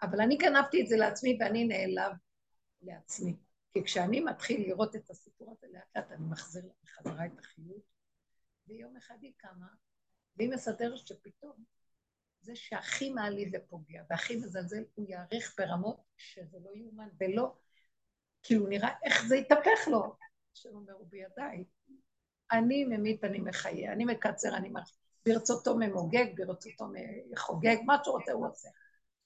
אבל 0.02 0.20
אני 0.20 0.36
גנבתי 0.36 0.82
את 0.82 0.86
זה 0.86 0.96
לעצמי 0.96 1.38
ואני 1.40 1.64
נעלב 1.64 2.12
לעצמי. 2.82 3.36
כי 3.72 3.84
כשאני 3.84 4.20
מתחיל 4.20 4.60
לראות 4.68 4.96
את 4.96 5.10
הסיפור 5.10 5.50
הזה 5.50 5.66
לאט 5.72 5.96
לאט, 5.96 6.10
אני 6.10 6.26
מחזיר 6.26 6.62
בחזרה 6.84 7.26
את 7.26 7.38
החיות, 7.38 7.82
ויום 8.66 8.96
אחד 8.96 9.16
היא 9.20 9.32
קמה, 9.36 9.66
והיא 10.36 10.50
מסדרת 10.50 11.06
שפתאום 11.06 11.64
זה 12.40 12.56
שהכי 12.56 13.10
מעליב 13.10 13.52
ופוגע 13.54 14.02
והכי 14.10 14.36
מזלזל, 14.36 14.84
הוא 14.94 15.06
יעריך 15.08 15.54
ברמות 15.58 16.00
שזה 16.16 16.58
לא 16.64 16.70
יאומן, 16.74 17.08
ולא, 17.20 17.56
הוא 18.50 18.68
נראה 18.68 18.90
איך 19.04 19.26
זה 19.28 19.36
יתהפך 19.36 19.88
לו. 19.90 20.16
השם 20.52 20.68
אומר, 20.74 20.92
הוא 20.92 21.06
בידיי. 21.10 21.64
אני 22.52 22.84
ממית, 22.84 23.24
אני 23.24 23.38
מחיה, 23.38 23.92
אני 23.92 24.04
מקצר, 24.04 24.56
אני 24.56 24.68
מח... 24.68 24.90
ברצותו 25.26 25.76
ממוגג, 25.76 26.26
ברצותו 26.36 26.86
חוגג, 27.36 27.76
מה 27.86 27.96
שהוא 28.04 28.18
רוצה 28.18 28.32
הוא 28.32 28.46
עושה. 28.46 28.68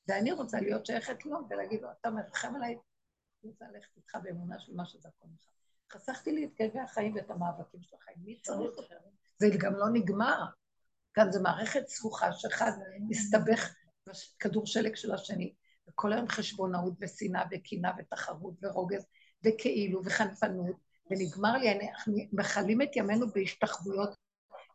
ואני 0.09 0.33
רוצה 0.33 0.61
להיות 0.61 0.87
שייכת 0.87 1.27
לו 1.27 1.39
ולהגיד 1.51 1.83
לו, 1.83 1.89
אתה 2.01 2.11
מרחם 2.11 2.55
עליי, 2.57 2.77
אני 3.45 3.53
רוצה 3.53 3.65
ללכת 3.73 3.97
איתך 3.97 4.16
באמונה 4.23 4.59
של 4.59 4.75
מה 4.75 4.87
שזה 4.87 5.09
הכל 5.09 5.27
לך. 5.35 5.49
חסכתי 5.93 6.33
לי 6.33 6.45
את 6.45 6.51
כאבי 6.57 6.81
החיים 6.81 7.15
ואת 7.15 7.31
המאבקים 7.31 7.83
של 7.83 7.97
החיים, 7.97 8.16
מי 8.25 8.41
צריך? 8.43 8.71
זה 9.39 9.47
גם 9.59 9.75
לא 9.75 9.87
נגמר. 9.93 10.45
כאן 11.15 11.33
זו 11.33 11.43
מערכת 11.43 11.89
סבוכה 11.89 12.33
שאחד 12.33 12.71
מסתבך 13.09 13.75
בכדור 14.09 14.66
שלג 14.66 14.95
של 14.95 15.15
השני, 15.15 15.55
וכל 15.89 16.12
היום 16.12 16.29
חשבונאות 16.29 16.95
ושנאה 17.01 17.45
וקינה 17.51 17.93
ותחרות 17.99 18.55
ורוגז 18.62 19.07
וכאילו 19.45 20.05
וחנפנות, 20.05 20.77
ונגמר 21.11 21.57
לי, 21.57 21.89
אנחנו 21.91 22.15
מכלים 22.33 22.83
את 22.83 22.97
ימינו 22.97 23.27
בהשתחוויות 23.35 24.15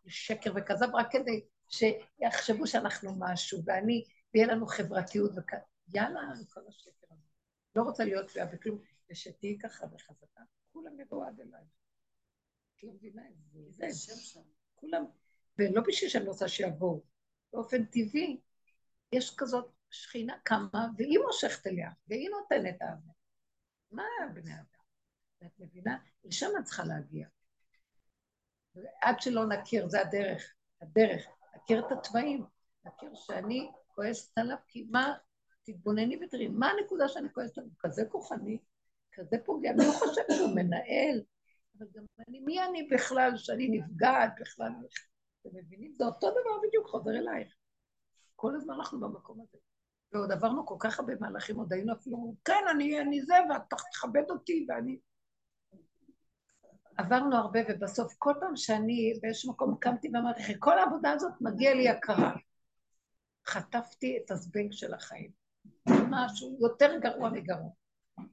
שקר 0.07 0.53
וכזב, 0.55 0.95
רק 0.95 1.11
כדי 1.11 1.45
שיחשבו 1.67 2.67
שאנחנו 2.67 3.15
משהו, 3.19 3.61
ואני, 3.65 4.03
ויהיה 4.33 4.47
לנו 4.47 4.67
חברתיות 4.67 5.31
וכ... 5.37 5.53
יאללה, 5.93 6.21
כל 6.53 6.61
השקר. 6.67 6.98
לא 7.75 7.83
רוצה 7.83 8.05
להיות 8.05 8.31
תלויה 8.31 8.45
בכלום, 8.45 8.79
ושתהיי 9.09 9.57
ככה 9.59 9.85
וחזקה, 9.91 10.41
כולם 10.71 10.99
יבואו 10.99 11.23
עד 11.23 11.39
אליי. 11.39 11.63
את 12.75 12.83
לא 12.83 12.93
מבינה 12.93 13.21
את 13.29 13.35
זה, 13.69 13.89
זה, 13.89 14.39
כולם, 14.75 15.05
ולא 15.57 15.81
בשביל 15.87 16.09
שאני 16.09 16.27
רוצה 16.27 16.47
שיבואו, 16.47 17.03
באופן 17.53 17.85
טבעי, 17.85 18.39
יש 19.11 19.35
כזאת 19.37 19.71
שכינה 19.89 20.37
קמה, 20.43 20.87
והיא 20.97 21.19
מושכת 21.27 21.67
אליה, 21.67 21.91
והיא 22.07 22.29
נותנת 22.29 22.81
אהבה. 22.81 23.11
מה 23.91 24.03
בני 24.33 24.53
אדם? 24.53 24.63
ואת 25.41 25.59
מבינה? 25.59 25.97
לשם 26.23 26.49
את 26.59 26.63
צריכה 26.63 26.83
להגיע. 26.83 27.27
עד 29.01 29.21
שלא 29.21 29.47
נכיר, 29.47 29.89
זה 29.89 30.01
הדרך, 30.01 30.53
הדרך, 30.81 31.25
נכיר 31.55 31.87
את 31.87 31.91
התוואים, 31.91 32.45
נכיר 32.85 33.15
שאני 33.15 33.71
כועסת 33.87 34.37
עליו, 34.37 34.57
כי 34.67 34.87
מה, 34.89 35.13
תתבונני 35.63 36.19
ותראי, 36.25 36.47
מה 36.47 36.71
הנקודה 36.71 37.07
שאני 37.07 37.27
כועסת 37.33 37.57
עליו? 37.57 37.71
כזה 37.79 38.03
כוחני, 38.09 38.57
כזה 39.11 39.37
פוגע, 39.45 39.71
מי 39.77 39.85
הוא 39.85 39.93
חושב 39.93 40.21
שהוא 40.31 40.55
מנהל? 40.55 41.21
אבל 41.77 41.87
גם 41.93 42.05
אני, 42.27 42.39
מי 42.39 42.63
אני 42.63 42.87
בכלל, 42.91 43.31
שאני 43.35 43.69
נפגעת 43.69 44.31
בכלל? 44.39 44.71
אתם 45.41 45.49
מבינים? 45.57 45.93
זה 45.97 46.05
אותו 46.05 46.31
דבר 46.31 46.67
בדיוק 46.67 46.87
חוזר 46.87 47.11
אלייך. 47.11 47.55
כל 48.35 48.55
הזמן 48.55 48.73
אנחנו 48.73 48.99
במקום 48.99 49.41
הזה. 49.41 49.57
ועוד 50.11 50.31
עברנו 50.31 50.65
כל 50.65 50.75
כך 50.79 50.99
הרבה 50.99 51.13
מהלכים, 51.19 51.55
עוד 51.55 51.73
היינו 51.73 51.93
אפילו, 51.93 52.35
כן, 52.45 52.63
אני, 52.71 53.01
אני 53.01 53.21
זה, 53.21 53.33
ואתה 53.49 53.75
תכבד 53.91 54.29
אותי, 54.29 54.65
ואני... 54.69 54.99
עברנו 56.97 57.35
הרבה, 57.35 57.59
ובסוף, 57.69 58.13
כל 58.17 58.33
פעם 58.39 58.55
שאני 58.55 59.19
באיזשהו 59.21 59.51
מקום 59.51 59.77
קמתי 59.81 60.09
ואמרתי, 60.13 60.41
כל 60.59 60.79
העבודה 60.79 61.11
הזאת 61.11 61.33
מגיע 61.41 61.73
לי 61.73 61.89
הכרה. 61.89 62.35
חטפתי 63.47 64.17
את 64.17 64.31
הזבנג 64.31 64.71
של 64.71 64.93
החיים. 64.93 65.38
משהו 66.09 66.57
יותר 66.61 66.97
גרוע 67.01 67.29
מגרוע. 67.29 67.69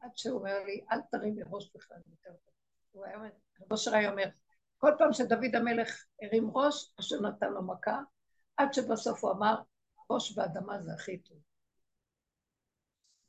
עד 0.01 0.11
שהוא 0.17 0.39
אומר 0.39 0.65
לי, 0.65 0.85
אל 0.93 1.01
תרימי 1.11 1.43
ראש 1.51 1.71
בכלל 1.75 1.99
יותר 2.11 2.31
טוב. 2.45 2.55
הוא 2.93 3.05
היה 3.05 3.17
אומר, 3.17 3.29
רב 3.61 3.73
אושר 3.73 3.95
היה 3.95 4.11
אומר, 4.11 4.29
כל 4.79 4.91
פעם 4.99 5.13
שדוד 5.13 5.57
המלך 5.57 6.05
הרים 6.23 6.51
ראש, 6.55 6.95
השם 6.99 7.27
נתן 7.27 7.51
לו 7.51 7.63
מכה, 7.63 8.01
עד 8.57 8.73
שבסוף 8.73 9.25
הוא 9.25 9.33
אמר, 9.33 9.57
ראש 10.11 10.37
באדמה 10.37 10.83
זה 10.83 10.93
הכי 10.93 11.19
טוב. 11.19 11.39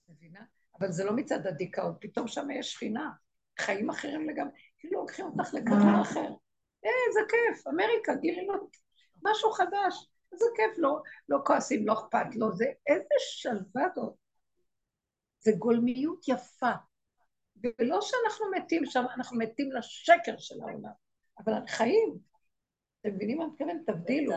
מבינה? 0.09 0.43
אבל 0.79 0.91
זה 0.91 1.03
לא 1.03 1.15
מצד 1.15 1.47
הדיכאון, 1.47 1.93
פתאום 2.01 2.27
שם 2.27 2.51
יש 2.51 2.71
שכינה, 2.71 3.11
חיים 3.59 3.89
אחרים 3.89 4.29
לגמרי. 4.29 4.51
כאילו 4.79 5.01
לוקחים 5.01 5.25
אותך 5.25 5.53
לכדור 5.53 6.01
אחר. 6.01 6.29
אה, 6.85 6.91
איזה 7.07 7.19
כיף, 7.29 7.67
אמריקה, 7.67 8.15
גילינו 8.15 8.53
משהו 9.23 9.51
חדש. 9.51 10.09
איזה 10.31 10.45
כיף, 10.55 10.77
לא, 10.77 11.01
לא 11.29 11.39
כועסים, 11.45 11.87
לא 11.87 11.93
אכפת 11.93 12.35
לו, 12.35 12.55
זה 12.55 12.65
איזה 12.87 13.15
שלווה 13.19 13.83
זאת. 13.95 14.15
זה 15.39 15.51
גולמיות 15.57 16.25
יפה. 16.27 16.71
ולא 17.63 17.99
שאנחנו 18.01 18.45
מתים 18.51 18.85
שם, 18.85 19.03
אנחנו 19.15 19.37
מתים 19.37 19.71
לשקר 19.71 20.37
של 20.37 20.61
העולם, 20.61 20.91
אבל 21.39 21.53
חיים. 21.67 22.19
אתם 23.01 23.15
מבינים 23.15 23.37
מה 23.37 23.43
אני 23.43 23.51
מתכוונת? 23.51 23.81
תבדילו. 23.89 24.33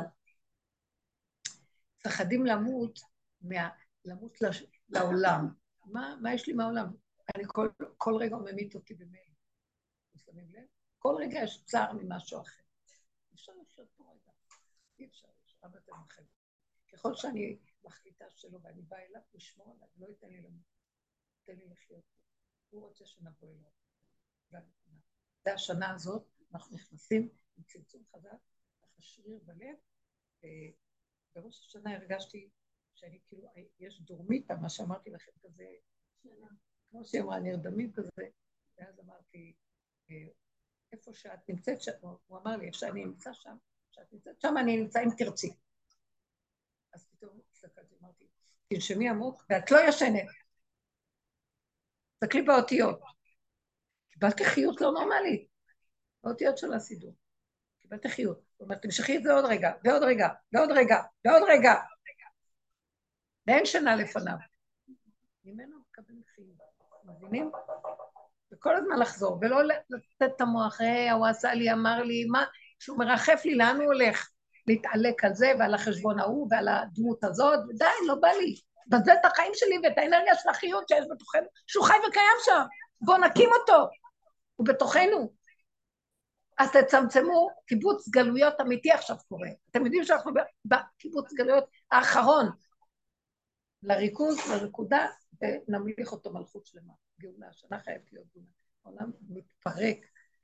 מפחדים 1.98 2.46
למות, 2.46 3.00
מה, 3.40 3.68
למות 4.04 4.42
לש, 4.42 4.64
לעולם. 4.88 5.48
מה, 5.84 6.16
מה 6.22 6.34
יש 6.34 6.46
לי 6.46 6.52
מהעולם? 6.52 6.86
אני 7.34 7.44
כל, 7.46 7.68
כל 7.96 8.16
רגע 8.16 8.36
ממית 8.36 8.74
אותי 8.74 8.94
במילא. 8.94 9.34
שמים 10.16 10.48
לב? 10.50 10.64
כל 10.98 11.14
רגע 11.18 11.38
יש 11.42 11.64
צער 11.64 11.92
ממשהו 11.92 12.40
אחר. 12.40 12.62
אי 13.30 13.34
אפשר 13.34 13.52
לחיות 13.62 13.88
פה 13.96 14.04
רגע. 14.04 14.32
אי 14.98 15.06
אפשר, 15.06 15.28
אתם 15.64 15.92
אחר. 15.92 16.22
ככל 16.92 17.14
שאני 17.14 17.58
מחליטה 17.84 18.24
שלא, 18.30 18.58
ואני 18.62 18.82
באה 18.82 19.06
אליו 19.06 19.20
לשמור 19.34 19.72
עליו, 19.76 19.88
לא 19.96 20.06
ייתן 20.06 20.28
לי 20.28 20.42
למות. 20.42 20.62
תן 21.44 21.56
לי 21.56 21.68
לחיות. 21.68 22.04
הוא 22.70 22.82
רוצה 22.82 23.06
שנבוא 23.06 23.48
אליו. 23.48 23.70
זה 25.44 25.54
השנה 25.54 25.94
הזאת, 25.94 26.26
אנחנו 26.54 26.76
נכנסים 26.76 27.28
עם 27.56 27.64
צמצום 27.64 28.04
חזק, 28.04 28.38
ככה 28.82 29.02
שריר 29.02 29.38
בלב. 29.44 29.76
בראש 31.34 31.66
השנה 31.66 31.94
הרגשתי 31.96 32.50
שאני 32.94 33.20
כאילו, 33.26 33.48
יש 33.78 34.00
דורמיטה, 34.00 34.56
מה 34.56 34.68
שאמרתי 34.68 35.10
לכם 35.10 35.32
כזה, 35.42 35.64
כמו 36.90 37.04
שהיא 37.04 37.22
אמרה, 37.22 37.40
נרדמים 37.40 37.92
כזה, 37.92 38.10
ואז 38.78 39.00
אמרתי, 39.00 39.54
איפה 40.92 41.14
שאת 41.14 41.48
נמצאת. 41.48 41.78
הוא 42.26 42.38
אמר 42.38 42.56
לי, 42.56 42.66
איפה 42.66 42.78
שאני 42.78 43.04
נמצא 43.04 43.32
שם, 43.32 43.56
שאת 44.00 44.12
נמצאת 44.12 44.40
שם, 44.40 44.54
אני 44.58 44.76
נמצא 44.76 45.00
אם 45.02 45.08
תרצי. 45.18 45.54
אז 46.92 47.06
פתאום 47.10 47.40
הסתכלתי, 47.52 47.94
אמרתי, 48.00 48.24
תנשמי 48.68 49.08
עמוק, 49.08 49.44
ואת 49.50 49.70
לא 49.70 49.78
ישנת. 49.88 50.26
תסתכלי 52.12 52.42
באותיות. 52.42 53.00
קיבלתי 54.10 54.44
חיות 54.44 54.80
לא 54.80 54.90
נורמלית, 54.90 55.48
באותיות 56.24 56.58
של 56.58 56.72
הסידור. 56.72 57.14
קיבלתי 57.80 58.08
חיות. 58.08 58.42
זאת 58.52 58.60
אומרת, 58.60 58.82
תמשכי 58.82 59.16
את 59.16 59.22
זה 59.22 59.32
עוד 59.32 59.44
רגע, 59.44 59.72
ועוד 59.84 60.02
רגע, 60.02 60.28
ועוד 60.54 60.70
רגע, 60.70 60.96
ועוד 61.24 61.42
רגע. 61.48 61.74
ואין 63.46 63.66
שנה 63.66 63.96
לפניו. 63.96 64.36
ממנו 65.44 65.78
מקבלים 65.90 66.22
חיות. 66.34 66.56
מבינים? 67.04 67.50
וכל 68.52 68.76
הזמן 68.76 68.98
לחזור, 68.98 69.38
ולא 69.40 69.62
לתת 69.62 70.36
את 70.36 70.40
המוח, 70.40 70.80
היי, 70.80 71.10
הוא 71.10 71.26
עשה 71.26 71.54
לי, 71.54 71.72
אמר 71.72 72.02
לי, 72.02 72.24
מה, 72.24 72.44
שהוא 72.80 72.98
מרחף 72.98 73.42
לי, 73.44 73.54
לאן 73.54 73.76
הוא 73.76 73.84
הולך? 73.84 74.30
להתעלק 74.66 75.24
על 75.24 75.34
זה 75.34 75.52
ועל 75.58 75.74
החשבון 75.74 76.20
ההוא 76.20 76.48
ועל 76.50 76.68
הדמות 76.68 77.24
הזאת, 77.24 77.58
ודי, 77.68 78.06
לא 78.06 78.14
בא 78.14 78.28
לי. 78.28 78.54
בזה 78.88 79.12
את 79.12 79.24
החיים 79.24 79.52
שלי 79.54 79.78
ואת 79.82 79.98
האנרגיה 79.98 80.34
של 80.34 80.48
החיות 80.48 80.88
שיש 80.88 81.04
בתוכנו, 81.10 81.46
שהוא 81.66 81.84
חי 81.84 81.94
וקיים 82.08 82.36
שם. 82.44 82.60
בואו 83.00 83.18
נקים 83.18 83.48
אותו, 83.60 83.88
הוא 84.56 84.66
בתוכנו. 84.66 85.32
אז 86.58 86.70
תצמצמו, 86.72 87.48
קיבוץ 87.66 88.08
גלויות 88.08 88.60
אמיתי 88.60 88.92
עכשיו 88.92 89.16
קורה. 89.28 89.48
אתם 89.70 89.84
יודעים 89.84 90.04
שאנחנו 90.04 90.32
בקיבוץ 90.64 91.32
גלויות 91.32 91.64
האחרון. 91.90 92.50
לריכוז, 93.82 94.38
לנקודה, 94.50 95.06
ונמליך 95.42 96.12
אותו 96.12 96.32
מלכות 96.32 96.66
שלמה. 96.66 96.92
גאולה, 97.20 97.48
השנה 97.48 97.80
חייבת 97.80 98.12
להיות 98.12 98.26
גאולה. 98.34 98.48
העולם 98.84 99.10
מתפרק. 99.28 99.98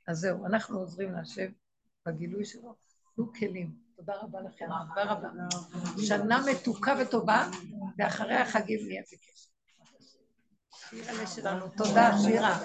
אז 0.07 0.19
זהו, 0.19 0.47
אנחנו 0.47 0.79
עוזרים 0.79 1.13
להשב 1.13 1.49
בגילוי 2.07 2.45
שלו. 2.45 2.75
תנו 3.17 3.33
כלים. 3.33 3.87
תודה 3.97 4.13
רבה 4.23 4.41
לכם, 4.41 4.67
תודה 4.89 5.13
רבה. 5.13 5.29
שנה 6.07 6.41
מתוקה 6.51 6.95
וטובה, 7.01 7.49
ואחרי 7.99 8.35
החגים 8.35 8.87
נהיה 8.87 9.03
בקשר. 9.03 9.51
שירה 10.71 11.27
שלנו, 11.27 11.69
תודה, 11.77 12.11
שירה. 12.23 12.59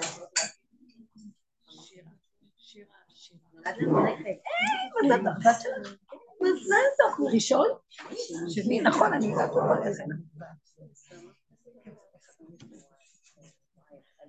שירה, 1.68 2.12
שירה, 2.58 2.96
שירה. 3.08 3.40
מזל 6.42 6.76
טוב. 6.98 7.28
ראשון? 7.34 7.68
שני, 8.50 8.82
נכון, 8.82 9.14
אני 9.14 9.26
יודעת 9.26 9.52
לברך. 9.52 9.88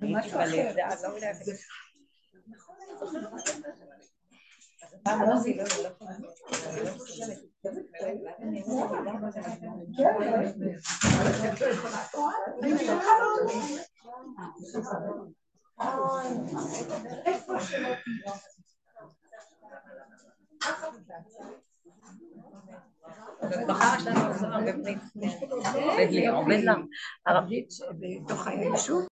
זה 0.00 0.06
משהו 0.08 0.40
אחר. 0.40 0.74
בחר 23.68 23.98
שלנו 23.98 24.32
עושה 24.32 24.46
הרבה 24.46 24.72
בני. 24.72 24.96
עובד 25.60 26.08
לי, 26.10 26.28
עובד 26.28 26.60
לה. 26.64 26.74
ערבית 27.26 27.68
בתוך 27.98 28.46
היישוב, 28.46 29.06